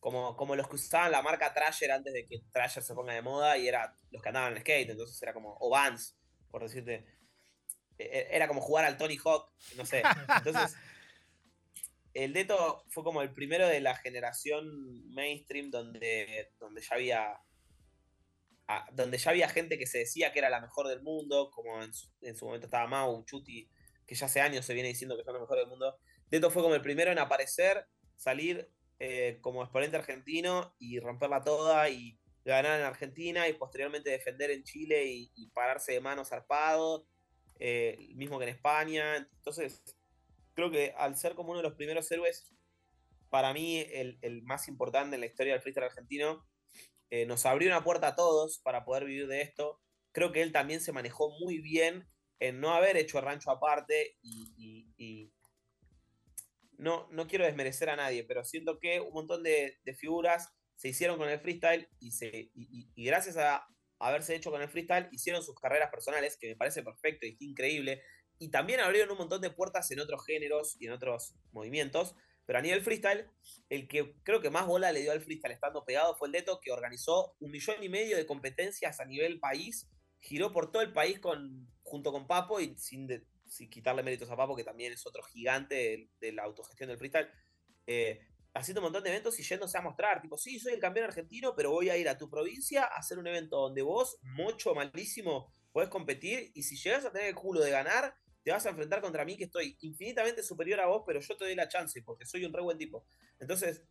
como, 0.00 0.36
como 0.36 0.56
los 0.56 0.68
que 0.68 0.74
usaban 0.74 1.12
la 1.12 1.22
marca 1.22 1.54
Trasher 1.54 1.92
antes 1.92 2.12
de 2.12 2.26
que 2.26 2.40
Trasher 2.50 2.82
se 2.82 2.94
ponga 2.94 3.14
de 3.14 3.22
moda 3.22 3.56
y 3.56 3.68
era 3.68 3.94
los 4.10 4.20
que 4.20 4.28
andaban 4.28 4.54
en 4.54 4.60
skate, 4.60 4.90
entonces 4.90 5.22
era 5.22 5.32
como, 5.32 5.56
o 5.60 5.70
Vans, 5.70 6.18
por 6.50 6.64
decirte. 6.64 7.06
E, 7.96 8.04
e, 8.04 8.36
era 8.36 8.48
como 8.48 8.60
jugar 8.60 8.84
al 8.84 8.96
Tony 8.96 9.16
Hawk, 9.24 9.52
no 9.76 9.86
sé. 9.86 10.02
Entonces, 10.44 10.76
el 12.14 12.32
Deto 12.32 12.84
fue 12.88 13.04
como 13.04 13.22
el 13.22 13.34
primero 13.34 13.66
de 13.68 13.80
la 13.80 13.96
generación 13.96 15.12
mainstream 15.12 15.70
donde, 15.70 16.52
donde 16.58 16.80
ya 16.80 16.94
había 16.94 17.40
donde 18.92 19.18
ya 19.18 19.30
había 19.30 19.48
gente 19.48 19.76
que 19.78 19.86
se 19.86 19.98
decía 19.98 20.32
que 20.32 20.38
era 20.38 20.48
la 20.48 20.60
mejor 20.60 20.88
del 20.88 21.02
mundo, 21.02 21.50
como 21.50 21.82
en 21.82 21.92
su, 21.92 22.46
momento 22.46 22.66
estaba 22.66 22.86
Mau, 22.86 23.22
Chuti, 23.24 23.68
que 24.06 24.14
ya 24.14 24.26
hace 24.26 24.40
años 24.40 24.64
se 24.64 24.74
viene 24.74 24.88
diciendo 24.88 25.16
que 25.16 25.24
son 25.24 25.34
los 25.34 25.42
mejores 25.42 25.62
del 25.62 25.70
mundo. 25.70 25.98
Deto 26.30 26.50
fue 26.50 26.62
como 26.62 26.74
el 26.74 26.80
primero 26.80 27.12
en 27.12 27.18
aparecer, 27.18 27.86
salir 28.16 28.70
eh, 28.98 29.38
como 29.42 29.62
exponente 29.62 29.96
argentino 29.96 30.74
y 30.78 30.98
romperla 30.98 31.44
toda 31.44 31.90
y 31.90 32.18
ganar 32.44 32.80
en 32.80 32.86
Argentina 32.86 33.48
y 33.48 33.54
posteriormente 33.54 34.10
defender 34.10 34.50
en 34.50 34.64
Chile 34.64 35.04
y, 35.06 35.50
pararse 35.50 35.92
de 35.92 36.00
manos 36.00 36.28
zarpado, 36.28 37.06
eh, 37.58 38.08
mismo 38.14 38.38
que 38.38 38.44
en 38.44 38.50
España. 38.50 39.16
Entonces, 39.16 39.82
creo 40.54 40.70
que 40.70 40.94
al 40.96 41.16
ser 41.16 41.34
como 41.34 41.50
uno 41.50 41.58
de 41.58 41.68
los 41.68 41.76
primeros 41.76 42.10
héroes, 42.10 42.50
para 43.28 43.52
mí 43.52 43.84
el, 43.90 44.42
más 44.44 44.68
importante 44.68 45.16
en 45.16 45.20
la 45.20 45.26
historia 45.26 45.52
del 45.52 45.62
freestyle 45.62 45.86
argentino, 45.86 46.46
eh, 47.10 47.26
nos 47.26 47.44
abrió 47.46 47.68
una 47.68 47.84
puerta 47.84 48.08
a 48.08 48.14
todos 48.14 48.60
para 48.60 48.84
poder 48.84 49.04
vivir 49.04 49.26
de 49.26 49.42
esto. 49.42 49.80
Creo 50.12 50.32
que 50.32 50.42
él 50.42 50.52
también 50.52 50.80
se 50.80 50.92
manejó 50.92 51.30
muy 51.40 51.58
bien 51.58 52.08
en 52.38 52.60
no 52.60 52.74
haber 52.74 52.96
hecho 52.96 53.18
el 53.18 53.24
rancho 53.24 53.50
aparte 53.50 54.16
y, 54.22 55.32
no, 56.76 57.08
no 57.12 57.26
quiero 57.26 57.44
desmerecer 57.44 57.88
a 57.88 57.96
nadie, 57.96 58.24
pero 58.24 58.44
siento 58.44 58.78
que 58.78 59.00
un 59.00 59.12
montón 59.12 59.42
de, 59.42 59.78
figuras 59.96 60.52
se 60.76 60.88
hicieron 60.88 61.18
con 61.18 61.28
el 61.28 61.40
freestyle 61.40 61.88
y, 62.00 63.04
gracias 63.04 63.36
a, 63.36 63.66
haberse 64.00 64.34
hecho 64.34 64.50
con 64.50 64.60
el 64.60 64.68
freestyle, 64.68 65.08
hicieron 65.12 65.42
sus 65.42 65.54
carreras 65.54 65.90
personales, 65.90 66.36
que 66.38 66.48
me 66.48 66.56
parece 66.56 66.82
perfecto 66.82 67.26
y 67.26 67.36
increíble, 67.40 68.02
y 68.38 68.50
también 68.50 68.80
abrieron 68.80 69.12
un 69.12 69.18
montón 69.18 69.40
de 69.40 69.50
puertas 69.50 69.90
en 69.90 70.00
otros 70.00 70.24
géneros 70.26 70.76
y 70.80 70.86
en 70.86 70.92
otros 70.92 71.34
movimientos, 71.52 72.14
pero 72.46 72.58
a 72.58 72.62
nivel 72.62 72.82
freestyle, 72.82 73.26
el 73.70 73.88
que 73.88 74.16
creo 74.22 74.40
que 74.40 74.50
más 74.50 74.66
bola 74.66 74.92
le 74.92 75.00
dio 75.00 75.12
al 75.12 75.22
freestyle 75.22 75.52
estando 75.52 75.84
pegado 75.84 76.14
fue 76.16 76.28
el 76.28 76.32
Deto, 76.32 76.60
que 76.60 76.72
organizó 76.72 77.34
un 77.40 77.50
millón 77.50 77.82
y 77.82 77.88
medio 77.88 78.16
de 78.16 78.26
competencias 78.26 79.00
a 79.00 79.04
nivel 79.04 79.40
país, 79.40 79.88
giró 80.20 80.52
por 80.52 80.70
todo 80.70 80.82
el 80.82 80.92
país 80.92 81.20
con, 81.20 81.68
junto 81.82 82.12
con 82.12 82.26
Papo 82.26 82.60
y 82.60 82.76
sin, 82.76 83.08
sin 83.46 83.70
quitarle 83.70 84.02
méritos 84.02 84.30
a 84.30 84.36
Papo, 84.36 84.56
que 84.56 84.64
también 84.64 84.92
es 84.92 85.06
otro 85.06 85.22
gigante 85.22 86.10
de, 86.20 86.32
la 86.32 86.42
autogestión 86.42 86.88
del 86.88 86.98
freestyle. 86.98 87.28
Eh, 87.86 88.20
haciendo 88.54 88.80
un 88.80 88.84
montón 88.84 89.02
de 89.02 89.10
eventos 89.10 89.38
y 89.40 89.42
yéndose 89.42 89.76
a 89.78 89.82
mostrar, 89.82 90.22
tipo, 90.22 90.38
sí, 90.38 90.58
soy 90.60 90.74
el 90.74 90.80
campeón 90.80 91.06
argentino, 91.06 91.54
pero 91.56 91.72
voy 91.72 91.90
a 91.90 91.96
ir 91.96 92.08
a 92.08 92.16
tu 92.16 92.30
provincia 92.30 92.84
a 92.84 92.98
hacer 92.98 93.18
un 93.18 93.26
evento 93.26 93.56
donde 93.56 93.82
vos, 93.82 94.18
mucho 94.22 94.74
malísimo, 94.74 95.52
podés 95.72 95.88
competir 95.88 96.52
y 96.54 96.62
si 96.62 96.76
llegas 96.76 97.04
a 97.04 97.12
tener 97.12 97.28
el 97.28 97.34
culo 97.34 97.60
de 97.60 97.70
ganar, 97.70 98.14
te 98.44 98.52
vas 98.52 98.64
a 98.66 98.70
enfrentar 98.70 99.00
contra 99.00 99.24
mí 99.24 99.36
que 99.36 99.44
estoy 99.44 99.76
infinitamente 99.80 100.42
superior 100.42 100.78
a 100.80 100.86
vos, 100.86 101.02
pero 101.06 101.20
yo 101.20 101.36
te 101.36 101.44
doy 101.44 101.54
la 101.54 101.68
chance 101.68 102.02
porque 102.02 102.26
soy 102.26 102.44
un 102.44 102.52
re 102.52 102.62
buen 102.62 102.76
tipo. 102.76 103.06
Entonces, 103.40 103.82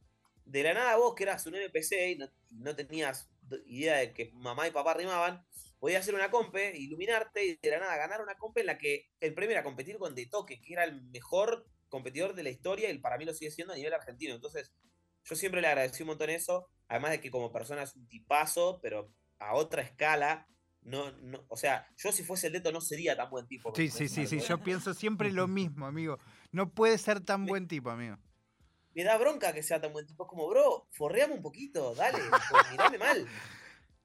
de 0.46 0.64
la 0.64 0.74
nada 0.74 0.96
vos 0.98 1.16
que 1.16 1.24
eras 1.24 1.46
un 1.48 1.56
NPC 1.56 2.12
y 2.12 2.20
no, 2.52 2.76
tenías 2.76 3.30
idea 3.66 3.98
de 3.98 4.14
que 4.14 4.32
mamá 4.34 4.68
y 4.68 4.72
papá 4.72 4.94
rimaban, 4.94 5.44
podías 5.80 6.02
hacer 6.02 6.14
una 6.14 6.30
compe, 6.30 6.78
iluminarte 6.78 7.46
y 7.46 7.60
de 7.62 7.70
la 7.72 7.80
nada 7.80 7.98
ganar 7.98 8.22
una 8.22 8.36
compe 8.36 8.62
en 8.62 8.68
la 8.68 8.78
que 8.78 9.10
el 9.20 9.34
premio 9.34 9.52
era 9.52 9.64
competir 9.64 9.98
con 9.98 10.14
De 10.14 10.28
Toque, 10.28 10.62
que 10.62 10.74
era 10.74 10.84
el 10.84 11.02
mejor 11.02 11.66
competidor 11.90 12.36
de 12.36 12.44
la 12.44 12.50
historia 12.50 12.90
y 12.92 12.98
para 13.00 13.18
mí 13.18 13.26
lo 13.26 13.34
sigue 13.34 13.52
siendo 13.52 13.74
a 13.74 13.76
nivel 13.76 13.94
argentino. 13.94 14.36
Entonces, 14.36 14.72
yo 15.24 15.36
siempre 15.36 15.62
le 15.62 15.68
agradecí 15.68 16.04
un 16.04 16.10
montón 16.10 16.30
eso, 16.30 16.70
además 16.88 17.12
de 17.12 17.22
que 17.22 17.32
como 17.32 17.52
persona 17.52 17.84
es 17.84 17.96
un 17.96 18.08
tipazo, 18.08 18.80
pero 18.82 19.12
a 19.40 19.56
otra 19.56 19.82
escala. 19.82 20.48
No, 20.86 21.12
no, 21.22 21.46
o 21.48 21.56
sea, 21.56 21.88
yo 21.98 22.12
si 22.12 22.24
fuese 22.24 22.48
el 22.48 22.54
Deto 22.54 22.72
no 22.72 22.82
sería 22.82 23.16
tan 23.16 23.30
buen 23.30 23.48
tipo. 23.48 23.74
Sí, 23.76 23.90
sí, 23.90 24.08
sí, 24.08 24.28
sí, 24.28 24.40
yo 24.40 24.62
pienso 24.62 24.94
siempre 24.94 25.32
lo 25.32 25.48
mismo, 25.48 25.86
amigo. 25.86 26.20
No 26.52 26.74
puede 26.74 26.98
ser 26.98 27.22
tan 27.22 27.46
buen 27.46 27.68
tipo, 27.68 27.90
amigo. 27.90 28.18
Me 28.94 29.04
da 29.04 29.18
bronca 29.18 29.54
que 29.54 29.64
sea 29.64 29.82
tan 29.82 29.94
buen 29.94 30.06
tipo. 30.06 30.24
Es 30.24 30.30
como, 30.30 30.48
bro, 30.48 30.88
forreame 30.92 31.34
un 31.34 31.42
poquito, 31.42 31.96
dale, 31.96 32.20
mirame 32.72 32.98
mal. 32.98 33.28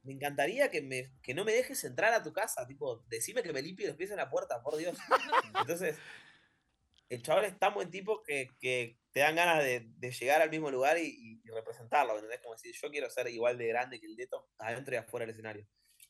Me 0.02 0.12
encantaría 0.12 0.70
que, 0.70 0.80
me, 0.80 1.12
que 1.20 1.34
no 1.34 1.44
me 1.44 1.52
dejes 1.52 1.82
entrar 1.84 2.14
a 2.14 2.22
tu 2.22 2.32
casa, 2.32 2.66
tipo, 2.66 3.04
decime 3.08 3.42
que 3.42 3.52
me 3.52 3.60
limpie 3.60 3.86
los 3.86 3.96
pies 3.96 4.10
en 4.10 4.16
la 4.16 4.30
puerta, 4.30 4.62
por 4.62 4.76
Dios. 4.76 4.96
Entonces, 5.60 5.96
el 7.08 7.22
chaval 7.22 7.46
es 7.46 7.58
tan 7.58 7.74
buen 7.74 7.90
tipo 7.90 8.22
que, 8.22 8.50
te 8.60 9.20
dan 9.20 9.34
ganas 9.34 9.64
de, 9.64 9.90
llegar 10.12 10.40
al 10.40 10.50
mismo 10.50 10.70
lugar 10.70 10.98
y, 10.98 11.42
representarlo, 11.44 12.14
¿entendés? 12.14 12.40
Como 12.40 12.54
decir, 12.54 12.74
yo 12.80 12.90
quiero 12.90 13.10
ser 13.10 13.28
igual 13.28 13.58
de 13.58 13.66
grande 13.66 13.98
que 13.98 14.06
el 14.06 14.16
Deto 14.16 14.48
adentro 14.58 14.94
y 14.94 14.98
afuera 14.98 15.26
del 15.26 15.32
escenario. 15.32 15.66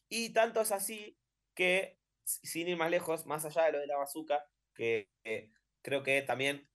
Y 0.08 0.32
tanto 0.32 0.60
es 0.60 0.72
así 0.72 1.18
que, 1.54 1.98
sin 2.24 2.68
ir 2.68 2.76
más 2.76 2.90
lejos, 2.90 3.26
más 3.26 3.44
allá 3.44 3.64
de 3.64 3.72
lo 3.72 3.78
de 3.78 3.86
la 3.86 3.96
bazooka, 3.96 4.44
que 4.74 5.10
creo 5.82 6.02
que 6.02 6.22
también 6.22 6.68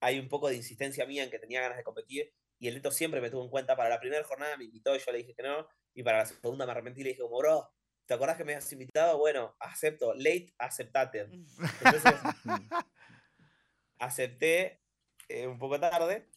hay 0.00 0.18
un 0.18 0.28
poco 0.28 0.48
de 0.48 0.56
insistencia 0.56 1.06
mía 1.06 1.24
en 1.24 1.30
que 1.30 1.38
tenía 1.38 1.60
ganas 1.60 1.76
de 1.76 1.84
competir, 1.84 2.32
y 2.58 2.68
el 2.68 2.74
Deto 2.74 2.92
siempre 2.92 3.20
me 3.20 3.28
tuvo 3.28 3.42
en 3.42 3.50
cuenta. 3.50 3.76
Para 3.76 3.88
la 3.88 3.98
primera 3.98 4.22
jornada 4.22 4.56
me 4.56 4.64
invitó 4.64 4.94
y 4.94 5.00
yo 5.00 5.10
le 5.10 5.18
dije 5.18 5.34
que 5.34 5.42
no, 5.42 5.66
y 5.94 6.04
para 6.04 6.18
la 6.18 6.26
segunda 6.26 6.64
me 6.64 6.70
arrepentí 6.70 7.00
y 7.00 7.04
le 7.04 7.10
dije, 7.10 7.22
como, 7.22 7.38
bro, 7.38 7.68
¿te 8.06 8.14
acordás 8.14 8.36
que 8.36 8.44
me 8.44 8.54
has 8.54 8.72
invitado? 8.72 9.18
Bueno, 9.18 9.56
acepto, 9.58 10.14
late, 10.14 10.54
aceptate. 10.58 11.22
Entonces, 11.22 12.14
acepté 13.98 14.80
eh, 15.28 15.48
un 15.48 15.58
poco 15.58 15.80
tarde 15.80 16.28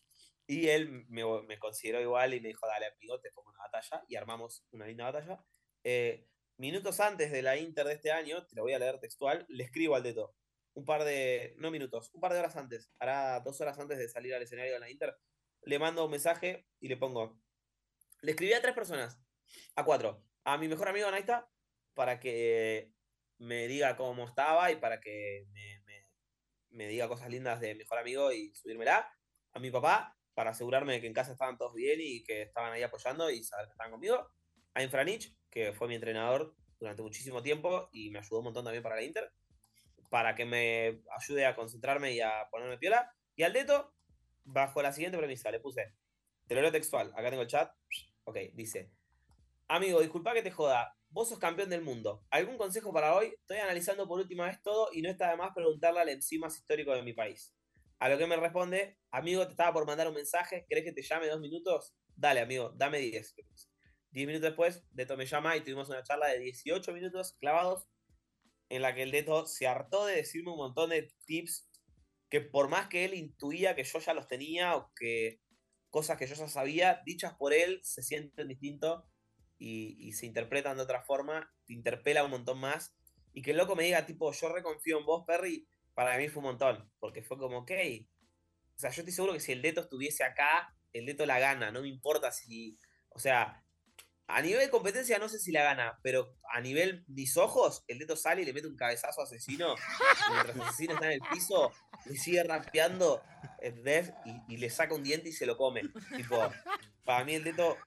y 0.47 0.67
él 0.69 1.05
me, 1.09 1.23
me, 1.43 1.59
consideró 1.59 2.01
igual 2.01 2.33
y 2.33 2.41
me 2.41 2.47
dijo, 2.47 2.65
dale 2.65 2.87
amigo, 2.87 3.19
te 3.19 3.31
pongo 3.31 3.51
una 3.51 3.59
batalla 3.59 4.03
y 4.07 4.15
armamos 4.15 4.65
una 4.71 4.87
linda 4.87 5.11
batalla. 5.11 5.45
Eh, 5.83 6.27
minutos 6.57 6.99
antes 6.99 7.31
de 7.31 7.41
la 7.41 7.57
Inter 7.57 7.85
de 7.85 7.93
este 7.93 8.11
año, 8.11 8.45
te 8.45 8.55
lo 8.55 8.63
voy 8.63 8.73
a 8.73 8.79
leer 8.79 8.99
textual, 8.99 9.45
le 9.49 9.63
escribo 9.63 9.95
al 9.95 10.03
Deto. 10.03 10.35
Un 10.73 10.85
par 10.85 11.03
de, 11.03 11.53
no 11.57 11.71
minutos, 11.71 12.11
un 12.13 12.21
par 12.21 12.33
de 12.33 12.39
horas 12.39 12.55
antes, 12.57 12.91
hará 12.99 13.39
dos 13.39 13.59
horas 13.61 13.79
antes 13.79 13.97
de 13.97 14.09
salir 14.09 14.33
al 14.35 14.41
escenario 14.41 14.73
de 14.73 14.79
la 14.79 14.89
Inter, 14.89 15.17
le 15.61 15.79
mando 15.79 16.03
un 16.05 16.11
mensaje 16.11 16.67
y 16.79 16.89
le 16.89 16.97
pongo, 16.97 17.39
le 18.21 18.31
escribí 18.31 18.53
a 18.53 18.61
tres 18.61 18.75
personas, 18.75 19.19
a 19.75 19.85
cuatro, 19.85 20.23
a 20.43 20.57
mi 20.57 20.67
mejor 20.67 20.89
amigo 20.89 21.09
Naita, 21.09 21.49
para 21.93 22.19
que 22.19 22.91
me 23.37 23.67
diga 23.67 23.95
cómo 23.95 24.25
estaba 24.25 24.71
y 24.71 24.75
para 24.75 24.99
que 24.99 25.47
me, 25.51 25.81
me 26.69 26.87
diga 26.87 27.07
cosas 27.07 27.29
lindas 27.29 27.59
de 27.61 27.75
mejor 27.75 27.97
amigo 27.97 28.31
y 28.31 28.53
subírmela. 28.53 29.09
A 29.53 29.59
mi 29.59 29.71
papá, 29.71 30.15
para 30.33 30.51
asegurarme 30.51 30.93
de 30.93 31.01
que 31.01 31.07
en 31.07 31.13
casa 31.13 31.31
estaban 31.31 31.57
todos 31.57 31.73
bien 31.73 31.99
y 32.01 32.23
que 32.23 32.43
estaban 32.43 32.73
ahí 32.73 32.83
apoyando 32.83 33.29
y 33.29 33.43
saber 33.43 33.67
que 33.67 33.71
estaban 33.71 33.91
conmigo. 33.91 34.29
A 34.73 34.83
Infranich, 34.83 35.33
que 35.55 35.73
fue 35.73 35.87
mi 35.87 35.95
entrenador 35.95 36.53
durante 36.79 37.01
muchísimo 37.01 37.41
tiempo 37.41 37.89
y 37.93 38.11
me 38.11 38.19
ayudó 38.19 38.39
un 38.39 38.45
montón 38.45 38.65
también 38.65 38.83
para 38.83 38.97
la 38.97 39.03
Inter, 39.03 39.31
para 40.11 40.35
que 40.35 40.45
me 40.45 41.01
ayude 41.17 41.45
a 41.45 41.55
concentrarme 41.55 42.11
y 42.11 42.19
a 42.19 42.47
ponerme 42.51 42.77
piola. 42.77 43.09
Y 43.37 43.43
al 43.43 43.53
Deto, 43.53 43.93
bajo 44.43 44.81
la 44.81 44.91
siguiente 44.91 45.17
premisa, 45.17 45.49
le 45.51 45.61
puse, 45.61 45.95
te 46.47 46.55
lo 46.55 46.61
leo 46.61 46.71
textual, 46.71 47.13
acá 47.15 47.29
tengo 47.29 47.43
el 47.43 47.47
chat. 47.47 47.71
Ok, 48.25 48.37
dice, 48.53 48.91
amigo, 49.69 50.01
disculpa 50.01 50.33
que 50.33 50.43
te 50.43 50.51
joda, 50.51 50.95
Vos 51.15 51.29
sos 51.29 51.39
campeón 51.39 51.69
del 51.69 51.81
mundo. 51.81 52.25
¿Algún 52.29 52.57
consejo 52.57 52.91
para 52.91 53.15
hoy? 53.15 53.27
Estoy 53.39 53.59
analizando 53.59 54.05
por 54.05 54.19
última 54.19 54.47
vez 54.47 54.61
todo 54.61 54.89
y 54.91 55.01
no 55.01 55.09
está 55.09 55.29
de 55.29 55.37
más 55.37 55.53
preguntarle 55.55 56.01
al 56.01 56.09
encima 56.09 56.47
histórico 56.47 56.93
de 56.93 57.03
mi 57.03 57.13
país. 57.13 57.55
A 57.99 58.09
lo 58.09 58.17
que 58.17 58.27
me 58.27 58.35
responde, 58.35 58.97
amigo, 59.11 59.45
te 59.45 59.51
estaba 59.51 59.71
por 59.71 59.85
mandar 59.87 60.09
un 60.09 60.13
mensaje, 60.13 60.65
¿crees 60.67 60.83
que 60.83 60.91
te 60.91 61.01
llame 61.01 61.27
dos 61.27 61.39
minutos? 61.39 61.95
Dale, 62.17 62.41
amigo, 62.41 62.73
dame 62.75 62.99
diez. 62.99 63.33
Diez 64.15 64.27
minutos 64.27 64.47
después, 64.47 64.81
Deto 64.91 65.17
me 65.17 65.25
llama 65.25 65.57
y 65.57 65.61
tuvimos 65.61 65.89
una 65.89 66.01
charla 66.01 66.27
de 66.27 66.39
18 66.39 66.93
minutos 66.93 67.35
clavados 67.37 67.89
en 68.69 68.81
la 68.81 68.95
que 68.95 69.03
el 69.03 69.11
Deto 69.11 69.45
se 69.45 69.67
hartó 69.67 70.05
de 70.05 70.15
decirme 70.15 70.51
un 70.51 70.57
montón 70.57 70.91
de 70.91 71.13
tips 71.25 71.69
que 72.29 72.39
por 72.39 72.69
más 72.69 72.87
que 72.87 73.03
él 73.03 73.13
intuía 73.13 73.75
que 73.75 73.83
yo 73.83 73.99
ya 73.99 74.13
los 74.13 74.29
tenía 74.29 74.77
o 74.77 74.93
que 74.95 75.41
cosas 75.89 76.17
que 76.17 76.27
yo 76.27 76.35
ya 76.35 76.47
sabía, 76.47 77.01
dichas 77.05 77.33
por 77.33 77.51
él, 77.51 77.81
se 77.83 78.03
sienten 78.03 78.47
distinto 78.47 79.05
y, 79.57 80.13
se 80.13 80.27
interpretan 80.27 80.77
de 80.77 80.83
otra 80.83 81.01
forma, 81.03 81.53
te 81.65 81.73
interpela 81.73 82.23
un 82.23 82.31
montón 82.31 82.59
más. 82.59 82.95
Y 83.33 83.41
que 83.41 83.51
el 83.51 83.57
loco 83.57 83.75
me 83.75 83.83
diga, 83.83 84.05
tipo, 84.05 84.31
yo 84.31 84.47
reconfío 84.47 84.97
en 84.97 85.05
vos, 85.05 85.25
Perry, 85.27 85.67
para 85.93 86.17
mí 86.17 86.29
fue 86.29 86.39
un 86.39 86.51
montón, 86.51 86.89
porque 87.01 87.21
fue 87.21 87.37
como, 87.37 87.57
ok. 87.57 87.71
O 88.77 88.79
sea, 88.79 88.91
yo 88.91 89.01
estoy 89.01 89.11
seguro 89.11 89.33
que 89.33 89.41
si 89.41 89.51
el 89.51 89.61
Deto 89.61 89.81
estuviese 89.81 90.23
acá, 90.23 90.73
el 90.93 91.05
Deto 91.05 91.25
la 91.25 91.39
gana, 91.39 91.69
no 91.69 91.81
me 91.81 91.89
importa 91.89 92.31
si. 92.31 92.77
O 93.09 93.19
sea, 93.19 93.64
a 94.27 94.41
nivel 94.41 94.61
de 94.61 94.69
competencia 94.69 95.19
no 95.19 95.29
sé 95.29 95.39
si 95.39 95.51
la 95.51 95.63
gana, 95.63 95.99
pero 96.01 96.35
a 96.51 96.59
nivel 96.59 97.05
mis 97.07 97.37
ojos, 97.37 97.83
el 97.87 97.99
Deto 97.99 98.15
sale 98.15 98.41
y 98.41 98.45
le 98.45 98.53
mete 98.53 98.67
un 98.67 98.75
cabezazo 98.75 99.21
asesino. 99.21 99.75
mientras 100.31 100.55
el 100.55 100.61
asesino 100.61 100.93
está 100.95 101.05
en 101.05 101.11
el 101.11 101.29
piso, 101.31 101.71
le 102.05 102.17
sigue 102.17 102.43
rapeando, 102.43 103.21
Y, 104.25 104.53
y, 104.53 104.57
le 104.57 104.69
saca 104.69 104.95
un 104.95 105.03
diente 105.03 105.29
y 105.29 105.33
se 105.33 105.45
lo 105.45 105.57
come. 105.57 105.81
Tipo, 106.15 106.39
para 107.03 107.23
mí 107.23 107.35
el 107.35 107.43
Deto 107.43 107.77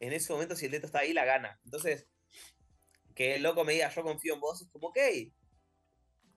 en 0.00 0.12
ese 0.12 0.32
momento, 0.32 0.54
si 0.54 0.66
el 0.66 0.72
Deto 0.72 0.86
está 0.86 1.00
ahí, 1.00 1.12
la 1.12 1.24
gana. 1.24 1.58
Entonces, 1.64 2.06
que 3.14 3.36
el 3.36 3.42
loco 3.42 3.64
me 3.64 3.74
diga, 3.74 3.88
yo 3.88 4.02
confío 4.02 4.34
en 4.34 4.40
vos, 4.40 4.60
es 4.60 4.68
como, 4.68 4.88
ok, 4.88 4.98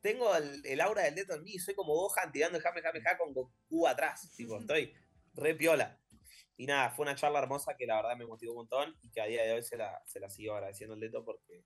tengo 0.01 0.33
el, 0.35 0.81
aura 0.81 1.03
del 1.03 1.15
Deto 1.15 1.33
en 1.33 1.43
mí, 1.43 1.59
soy 1.59 1.75
como 1.75 1.93
Gohan 1.93 2.31
tirando 2.31 2.57
el 2.57 2.63
Jame 2.63 2.81
Jame 2.81 3.01
con 3.17 3.33
Goku 3.33 3.87
atrás, 3.87 4.31
tipo, 4.35 4.57
estoy 4.59 4.93
re 5.33 5.55
piola. 5.55 5.99
Y 6.57 6.65
nada, 6.65 6.89
fue 6.89 7.03
una 7.03 7.15
charla 7.15 7.39
hermosa 7.39 7.77
que 7.77 7.85
la 7.85 7.97
verdad 7.97 8.17
me 8.17 8.25
motivó 8.25 8.53
un 8.53 8.57
montón 8.57 8.95
y 9.01 9.11
que 9.11 9.21
a 9.21 9.25
día 9.25 9.43
de 9.43 9.53
hoy 9.53 9.63
se 9.63 9.77
la, 9.77 10.01
se 10.05 10.19
la 10.19 10.29
sigo 10.29 10.55
agradeciendo 10.55 10.95
el 10.95 10.99
Deto 10.99 11.23
porque 11.23 11.63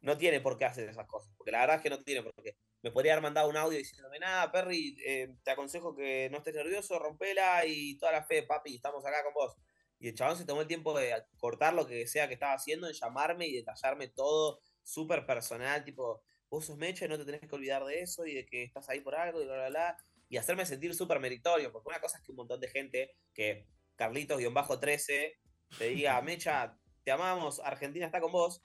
no 0.00 0.16
tiene 0.16 0.40
por 0.40 0.56
qué 0.56 0.64
hacer 0.64 0.88
esas 0.88 1.06
cosas. 1.06 1.32
Porque 1.36 1.52
la 1.52 1.60
verdad 1.60 1.76
es 1.76 1.82
que 1.82 1.90
no 1.90 2.02
tiene 2.02 2.22
por 2.22 2.34
qué. 2.42 2.56
Me 2.82 2.90
podría 2.90 3.12
haber 3.12 3.22
mandado 3.22 3.48
un 3.50 3.56
audio 3.56 3.76
diciéndome, 3.76 4.18
nada, 4.18 4.50
Perry, 4.50 4.96
eh, 5.04 5.34
te 5.44 5.50
aconsejo 5.50 5.94
que 5.94 6.28
no 6.30 6.38
estés 6.38 6.54
nervioso, 6.54 6.98
rompela 6.98 7.66
y 7.66 7.98
toda 7.98 8.12
la 8.12 8.24
fe, 8.24 8.42
papi, 8.44 8.76
estamos 8.76 9.04
acá 9.04 9.22
con 9.24 9.34
vos. 9.34 9.56
Y 9.98 10.08
el 10.08 10.14
chabón 10.14 10.38
se 10.38 10.46
tomó 10.46 10.62
el 10.62 10.66
tiempo 10.66 10.98
de 10.98 11.14
cortar 11.36 11.74
lo 11.74 11.86
que 11.86 12.06
sea 12.06 12.26
que 12.26 12.34
estaba 12.34 12.54
haciendo, 12.54 12.86
de 12.86 12.94
llamarme 12.94 13.46
y 13.46 13.56
detallarme 13.56 14.08
todo 14.08 14.62
súper 14.82 15.26
personal, 15.26 15.84
tipo, 15.84 16.22
vos 16.48 16.64
sos 16.64 16.78
Mecha 16.78 17.04
y 17.04 17.08
no 17.08 17.18
te 17.18 17.26
tenés 17.26 17.42
que 17.42 17.54
olvidar 17.54 17.84
de 17.84 18.00
eso 18.00 18.24
y 18.24 18.34
de 18.34 18.46
que 18.46 18.62
estás 18.62 18.88
ahí 18.88 19.00
por 19.00 19.14
algo 19.14 19.42
y 19.42 19.44
bla, 19.44 19.56
bla, 19.56 19.68
bla. 19.68 19.96
Y 20.30 20.38
hacerme 20.38 20.64
sentir 20.64 20.94
súper 20.94 21.20
meritorio, 21.20 21.70
porque 21.70 21.88
una 21.88 22.00
cosa 22.00 22.16
es 22.16 22.24
que 22.24 22.32
un 22.32 22.36
montón 22.36 22.60
de 22.60 22.68
gente, 22.68 23.14
que 23.34 23.66
Carlitos-13, 24.00 25.36
te 25.78 25.84
diga, 25.88 26.20
Mecha, 26.22 26.76
te 27.04 27.10
amamos, 27.10 27.60
Argentina 27.60 28.06
está 28.06 28.20
con 28.20 28.32
vos, 28.32 28.62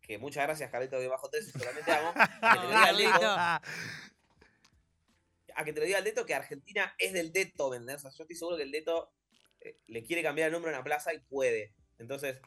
que 0.00 0.18
muchas 0.18 0.44
gracias 0.44 0.72
Carlitos-13, 0.72 1.58
solamente 1.58 1.92
amo, 1.92 2.14
que 2.14 2.58
te 2.58 2.66
lo 2.66 2.96
diga 2.96 3.12
Deto, 3.12 3.60
a 5.60 5.64
que 5.64 5.72
te 5.72 5.80
lo 5.80 5.86
diga 5.86 5.98
el 5.98 6.04
Deto 6.04 6.24
que 6.26 6.34
Argentina 6.34 6.94
es 6.98 7.12
del 7.12 7.32
Deto, 7.32 7.70
¿vendés? 7.70 7.96
O 7.96 8.00
sea, 8.00 8.10
yo 8.10 8.24
estoy 8.24 8.36
seguro 8.36 8.56
que 8.56 8.64
el 8.64 8.72
Deto 8.72 9.12
eh, 9.60 9.78
le 9.86 10.02
quiere 10.02 10.22
cambiar 10.22 10.46
el 10.46 10.52
nombre 10.52 10.70
a 10.70 10.74
una 10.74 10.84
plaza 10.84 11.12
y 11.14 11.20
puede. 11.20 11.74
Entonces, 11.98 12.40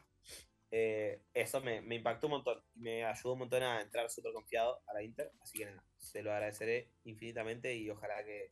eh, 0.70 1.22
eso 1.32 1.60
me, 1.60 1.76
impactó 1.94 2.26
un 2.26 2.32
montón 2.32 2.60
y 2.74 2.80
me 2.80 3.04
ayudó 3.04 3.34
un 3.34 3.40
montón 3.40 3.62
a 3.62 3.80
entrar 3.80 4.10
súper 4.10 4.32
confiado 4.32 4.82
a 4.86 4.94
la 4.94 5.02
Inter. 5.02 5.30
Así 5.40 5.58
que 5.58 5.66
nada, 5.66 5.84
se 5.98 6.22
lo 6.22 6.32
agradeceré 6.32 6.90
infinitamente 7.04 7.74
y 7.74 7.88
ojalá 7.90 8.24
que, 8.24 8.50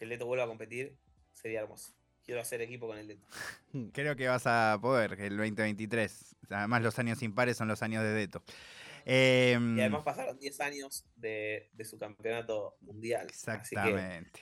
el 0.00 0.10
Leto 0.10 0.26
vuelva 0.26 0.44
a 0.44 0.48
competir. 0.48 0.98
Sería 1.32 1.60
hermoso. 1.60 1.94
Quiero 2.24 2.40
hacer 2.40 2.60
equipo 2.62 2.86
con 2.86 2.98
el 2.98 3.06
Deto. 3.06 3.26
Creo 3.92 4.16
que 4.16 4.28
vas 4.28 4.46
a 4.46 4.78
poder, 4.80 5.20
el 5.20 5.36
2023. 5.36 6.36
Además, 6.50 6.82
los 6.82 6.98
años 6.98 7.22
impares 7.22 7.56
son 7.56 7.68
los 7.68 7.82
años 7.82 8.02
de 8.02 8.10
Deto. 8.10 8.42
Em, 9.04 9.76
y 9.76 9.80
además 9.80 10.02
pasaron 10.02 10.38
10 10.38 10.60
años 10.60 11.04
de, 11.14 11.70
su 11.84 11.98
campeonato 11.98 12.76
mundial. 12.80 13.26
Exactamente. 13.26 14.40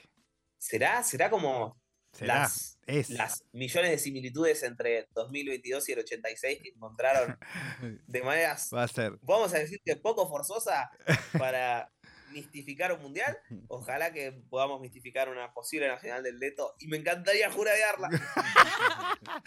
¿será, 0.57 1.03
¿Será 1.03 1.29
como 1.29 1.81
Las, 2.19 2.79
las 3.09 3.43
millones 3.51 3.91
de 3.91 3.97
similitudes 3.97 4.63
entre 4.63 5.09
2022 5.11 5.89
y 5.89 5.91
el 5.91 5.99
86 5.99 6.59
que 6.61 6.69
encontraron 6.69 7.37
de 8.07 8.21
maneras, 8.21 8.69
Va 8.73 8.83
a 8.83 8.87
ser. 8.87 9.17
vamos 9.21 9.53
a 9.53 9.59
decir 9.59 9.81
que 9.83 9.97
poco 9.97 10.29
forzosa 10.29 10.89
para 11.37 11.91
mistificar 12.33 12.91
un 12.91 13.01
mundial. 13.01 13.37
Ojalá 13.67 14.11
que 14.11 14.31
podamos 14.49 14.81
mistificar 14.81 15.29
una 15.29 15.53
posible 15.53 15.87
nacional 15.87 16.23
del 16.23 16.39
Leto 16.39 16.75
y 16.79 16.87
me 16.87 16.97
encantaría 16.97 17.51
juradearla. 17.51 18.09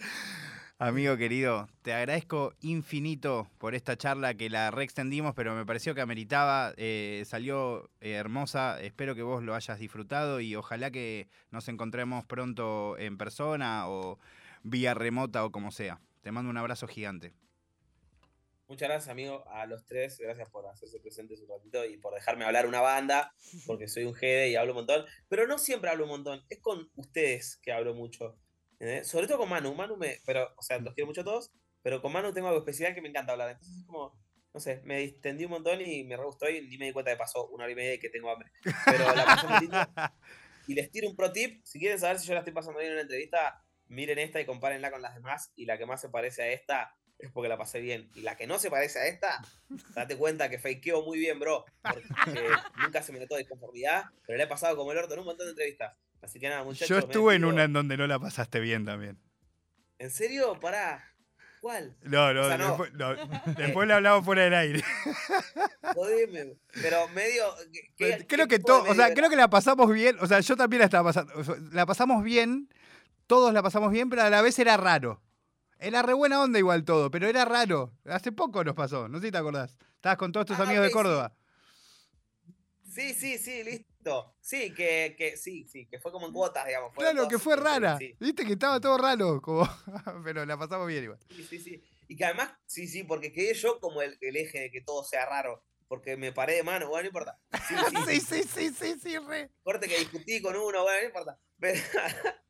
Amigo 0.79 1.17
querido, 1.17 1.67
te 1.81 1.91
agradezco 1.91 2.53
infinito 2.61 3.49
por 3.57 3.73
esta 3.73 3.97
charla 3.97 4.35
que 4.35 4.47
la 4.47 4.69
reextendimos, 4.69 5.33
pero 5.33 5.55
me 5.55 5.65
pareció 5.65 5.95
que 5.95 6.01
ameritaba, 6.01 6.71
eh, 6.77 7.23
salió 7.25 7.89
eh, 7.99 8.11
hermosa, 8.11 8.79
espero 8.81 9.15
que 9.15 9.23
vos 9.23 9.41
lo 9.41 9.55
hayas 9.55 9.79
disfrutado 9.79 10.39
y 10.39 10.55
ojalá 10.55 10.91
que 10.91 11.29
nos 11.49 11.67
encontremos 11.67 12.25
pronto 12.25 12.95
en 12.99 13.17
persona 13.17 13.89
o 13.89 14.19
vía 14.61 14.93
remota 14.93 15.45
o 15.45 15.51
como 15.51 15.71
sea. 15.71 15.99
Te 16.21 16.31
mando 16.31 16.51
un 16.51 16.57
abrazo 16.57 16.87
gigante. 16.87 17.33
Muchas 18.67 18.89
gracias, 18.89 19.09
amigo, 19.09 19.47
a 19.47 19.65
los 19.65 19.85
tres. 19.85 20.17
Gracias 20.19 20.49
por 20.49 20.67
hacerse 20.67 20.99
presentes 20.99 21.41
un 21.41 21.47
ratito 21.47 21.85
y 21.85 21.97
por 21.97 22.13
dejarme 22.13 22.43
hablar 22.43 22.65
una 22.65 22.81
banda, 22.81 23.33
porque 23.65 23.87
soy 23.87 24.03
un 24.03 24.11
GD 24.11 24.47
y 24.47 24.55
hablo 24.57 24.73
un 24.73 24.79
montón. 24.79 25.05
Pero 25.29 25.47
no 25.47 25.57
siempre 25.57 25.89
hablo 25.89 26.03
un 26.03 26.09
montón, 26.09 26.43
es 26.49 26.59
con 26.59 26.91
ustedes 26.95 27.57
que 27.63 27.71
hablo 27.71 27.93
mucho. 27.93 28.37
Sobre 29.03 29.27
todo 29.27 29.37
con 29.37 29.49
Manu. 29.49 29.73
Manu 29.73 29.95
me. 29.95 30.17
Pero, 30.25 30.53
o 30.57 30.61
sea, 30.61 30.79
los 30.79 30.93
quiero 30.93 31.07
mucho 31.07 31.21
a 31.21 31.23
todos, 31.23 31.53
pero 31.81 32.01
con 32.01 32.11
Manu 32.11 32.33
tengo 32.33 32.49
algo 32.49 32.59
especial 32.59 32.93
que 32.93 33.01
me 33.01 33.07
encanta 33.07 33.31
hablar. 33.31 33.51
Entonces 33.51 33.77
es 33.77 33.85
como. 33.85 34.19
No 34.53 34.59
sé, 34.59 34.81
me 34.85 34.99
distendí 34.99 35.45
un 35.45 35.51
montón 35.51 35.79
y 35.81 36.03
me 36.03 36.17
re 36.17 36.23
gustó 36.23 36.49
y 36.49 36.67
ni 36.67 36.77
me 36.79 36.87
di 36.87 36.91
cuenta 36.91 37.11
de 37.11 37.17
pasó 37.17 37.47
una 37.49 37.65
hora 37.65 37.73
y 37.73 37.75
media 37.75 37.93
y 37.93 37.99
que 37.99 38.09
tengo 38.09 38.31
hambre. 38.31 38.51
Pero 38.85 39.15
la 39.15 39.23
pasé 39.23 39.47
lindo. 39.61 39.77
Y 40.67 40.73
les 40.73 40.89
tiro 40.91 41.07
un 41.07 41.15
pro 41.15 41.31
tip. 41.31 41.61
Si 41.63 41.79
quieren 41.79 41.99
saber 41.99 42.19
si 42.19 42.27
yo 42.27 42.33
la 42.33 42.39
estoy 42.39 42.53
pasando 42.53 42.79
bien 42.79 42.89
en 42.91 42.95
una 42.95 43.03
entrevista, 43.03 43.63
miren 43.85 44.17
esta 44.17 44.41
y 44.41 44.45
compárenla 44.45 44.89
con 44.89 45.01
las 45.01 45.13
demás. 45.13 45.53
Y 45.55 45.65
la 45.65 45.77
que 45.77 45.85
más 45.85 46.01
se 46.01 46.09
parece 46.09 46.41
a 46.41 46.47
esta 46.49 46.97
es 47.19 47.31
porque 47.31 47.49
la 47.49 47.57
pasé 47.57 47.79
bien. 47.79 48.09
Y 48.15 48.21
la 48.21 48.35
que 48.35 48.47
no 48.47 48.59
se 48.59 48.69
parece 48.69 48.99
a 48.99 49.07
esta, 49.07 49.41
date 49.95 50.17
cuenta 50.17 50.49
que 50.49 50.59
fakeo 50.59 51.03
muy 51.03 51.17
bien, 51.17 51.39
bro. 51.39 51.65
Porque 51.81 52.07
nunca 52.81 53.01
se 53.01 53.11
me 53.11 53.19
notó 53.19 53.37
disconformidad, 53.37 54.05
pero 54.25 54.37
le 54.37 54.43
he 54.43 54.47
pasado 54.47 54.75
como 54.75 54.91
el 54.91 54.97
orto 54.97 55.13
en 55.13 55.21
un 55.21 55.25
montón 55.25 55.47
de 55.47 55.51
entrevistas. 55.51 55.95
Así 56.21 56.39
que 56.39 56.49
nada, 56.49 56.63
muchachos. 56.63 56.89
Yo 56.89 56.99
estuve 56.99 57.35
en 57.35 57.45
una 57.45 57.63
en 57.63 57.73
donde 57.73 57.97
no 57.97 58.07
la 58.07 58.19
pasaste 58.19 58.59
bien 58.59 58.85
también. 58.85 59.19
¿En 59.99 60.11
serio? 60.11 60.59
Pará. 60.59 61.03
¿Cuál? 61.59 61.95
No, 62.03 62.33
no, 62.33 62.47
después, 63.57 63.87
le 63.87 63.93
hablamos 63.93 64.23
fuera 64.23 64.43
del 64.43 64.53
aire. 64.53 64.83
Jodeme, 65.95 66.55
pero 66.81 67.07
medio. 67.09 67.45
creo 68.27 68.47
que 68.47 68.59
todo, 68.59 68.83
o 68.83 68.93
sea, 68.93 69.13
creo 69.13 69.29
que 69.29 69.35
la 69.35 69.49
pasamos 69.49 69.91
bien. 69.91 70.17
O 70.19 70.27
sea, 70.27 70.39
yo 70.39 70.55
también 70.55 70.79
la 70.79 70.85
estaba 70.85 71.11
pasando. 71.11 71.33
La 71.71 71.85
pasamos 71.85 72.23
bien, 72.23 72.69
todos 73.25 73.53
la 73.53 73.63
pasamos 73.63 73.91
bien, 73.91 74.09
pero 74.09 74.21
a 74.21 74.29
la 74.29 74.41
vez 74.41 74.57
era 74.59 74.77
raro. 74.77 75.21
Era 75.79 76.01
re 76.01 76.13
buena 76.13 76.41
onda 76.41 76.57
igual 76.59 76.83
todo, 76.83 77.11
pero 77.11 77.27
era 77.27 77.45
raro. 77.45 77.93
Hace 78.05 78.31
poco 78.31 78.63
nos 78.63 78.75
pasó, 78.75 79.07
no 79.07 79.19
sé 79.19 79.27
si 79.27 79.31
te 79.31 79.37
acordás. 79.37 79.77
Estabas 79.95 80.17
con 80.17 80.31
todos 80.31 80.45
tus 80.45 80.59
ah, 80.59 80.63
amigos 80.63 80.85
de 80.85 80.91
Córdoba. 80.91 81.35
Sí, 82.83 83.13
sí, 83.13 83.37
sí, 83.37 83.63
listo. 83.63 84.35
Sí, 84.41 84.73
que, 84.73 85.15
que 85.17 85.37
sí, 85.37 85.67
sí, 85.67 85.85
que 85.85 85.99
fue 85.99 86.11
como 86.11 86.27
en 86.27 86.33
cuotas, 86.33 86.65
digamos. 86.65 86.93
claro, 86.95 87.27
que 87.27 87.37
fue 87.37 87.55
rara. 87.55 87.99
Viste 88.19 88.45
que 88.45 88.53
estaba 88.53 88.79
todo 88.79 88.97
raro, 88.97 89.39
como... 89.41 89.67
pero 90.23 90.45
la 90.45 90.57
pasamos 90.57 90.87
bien 90.87 91.03
igual. 91.03 91.19
Sí, 91.29 91.43
sí, 91.43 91.59
sí. 91.59 91.83
Y 92.07 92.15
que 92.15 92.25
además, 92.25 92.51
sí, 92.65 92.87
sí, 92.87 93.03
porque 93.03 93.31
quedé 93.31 93.53
yo 93.53 93.79
como 93.79 94.01
el, 94.01 94.17
eje 94.21 94.61
de 94.61 94.71
que 94.71 94.81
todo 94.81 95.03
sea 95.03 95.25
raro. 95.25 95.63
Porque 95.87 96.17
me 96.17 96.33
paré 96.33 96.55
de 96.55 96.63
mano, 96.63 96.89
bueno, 96.89 97.03
no 97.03 97.07
importa. 97.07 97.39
Sí, 97.67 97.75
sí, 98.07 98.19
sí, 98.19 98.43
sí, 98.43 98.69
sí, 98.71 98.99
sí, 98.99 99.17
re. 99.19 99.51
Corte 99.61 99.87
que 99.87 99.99
discutí 99.99 100.41
con 100.41 100.55
uno, 100.55 100.83
bueno, 100.83 100.99
no 101.01 101.05
importa. 101.05 101.39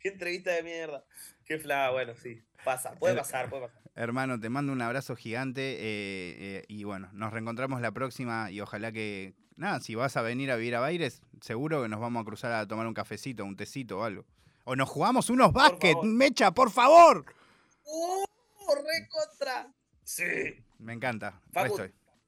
Qué 0.00 0.08
entrevista 0.08 0.52
de 0.52 0.62
mierda. 0.62 1.04
Qué 1.44 1.58
fla, 1.58 1.90
bueno, 1.90 2.14
sí. 2.16 2.42
Pasa, 2.64 2.94
puede 2.94 3.16
pasar, 3.16 3.50
puede 3.50 3.66
pasar. 3.66 3.82
Hermano, 3.94 4.40
te 4.40 4.48
mando 4.48 4.72
un 4.72 4.80
abrazo 4.80 5.16
gigante 5.16 5.74
eh, 5.74 6.36
eh, 6.38 6.64
y 6.68 6.84
bueno, 6.84 7.10
nos 7.12 7.32
reencontramos 7.32 7.80
la 7.80 7.92
próxima 7.92 8.50
y 8.50 8.60
ojalá 8.60 8.92
que, 8.92 9.34
nada, 9.56 9.80
si 9.80 9.94
vas 9.94 10.16
a 10.16 10.22
venir 10.22 10.50
a 10.50 10.56
vivir 10.56 10.76
a 10.76 10.80
Baires, 10.80 11.22
seguro 11.40 11.82
que 11.82 11.88
nos 11.88 12.00
vamos 12.00 12.22
a 12.22 12.24
cruzar 12.24 12.52
a 12.52 12.66
tomar 12.66 12.86
un 12.86 12.94
cafecito, 12.94 13.44
un 13.44 13.56
tecito 13.56 13.98
o 13.98 14.04
algo. 14.04 14.24
O 14.64 14.76
nos 14.76 14.88
jugamos 14.88 15.28
unos 15.28 15.52
básquet, 15.52 15.96
Mecha, 16.04 16.52
por 16.52 16.70
favor. 16.70 17.24
¡Oh, 17.84 18.24
recontra! 18.68 19.72
Sí. 20.04 20.24
Me 20.78 20.92
encanta. 20.92 21.40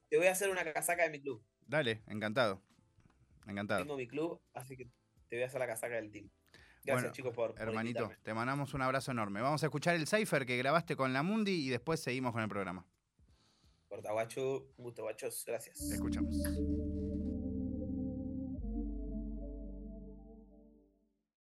te 0.09 0.17
voy 0.17 0.27
a 0.27 0.31
hacer 0.31 0.49
una 0.49 0.63
casaca 0.71 1.03
de 1.03 1.09
mi 1.09 1.21
club. 1.21 1.41
Dale, 1.65 2.03
encantado. 2.07 2.61
Encantado. 3.47 3.81
Tengo 3.81 3.97
mi 3.97 4.07
club, 4.07 4.41
así 4.53 4.75
que 4.75 4.85
te 5.29 5.35
voy 5.35 5.43
a 5.43 5.47
hacer 5.47 5.59
la 5.59 5.67
casaca 5.67 5.95
del 5.95 6.11
team. 6.11 6.29
Gracias, 6.85 7.11
chicos, 7.13 7.33
por. 7.33 7.55
Hermanito, 7.57 8.11
te 8.23 8.33
mandamos 8.33 8.73
un 8.73 8.81
abrazo 8.81 9.11
enorme. 9.11 9.41
Vamos 9.41 9.63
a 9.63 9.65
escuchar 9.65 9.95
el 9.95 10.07
cipher 10.07 10.45
que 10.45 10.57
grabaste 10.57 10.95
con 10.95 11.13
la 11.13 11.23
Mundi 11.23 11.65
y 11.65 11.69
después 11.69 11.99
seguimos 11.99 12.31
con 12.31 12.43
el 12.43 12.49
programa. 12.49 12.85
Corta, 13.87 14.11
guacho. 14.11 14.67
Gusto, 14.77 15.03
guachos. 15.03 15.43
Gracias. 15.45 15.79
Escuchamos. 15.91 16.35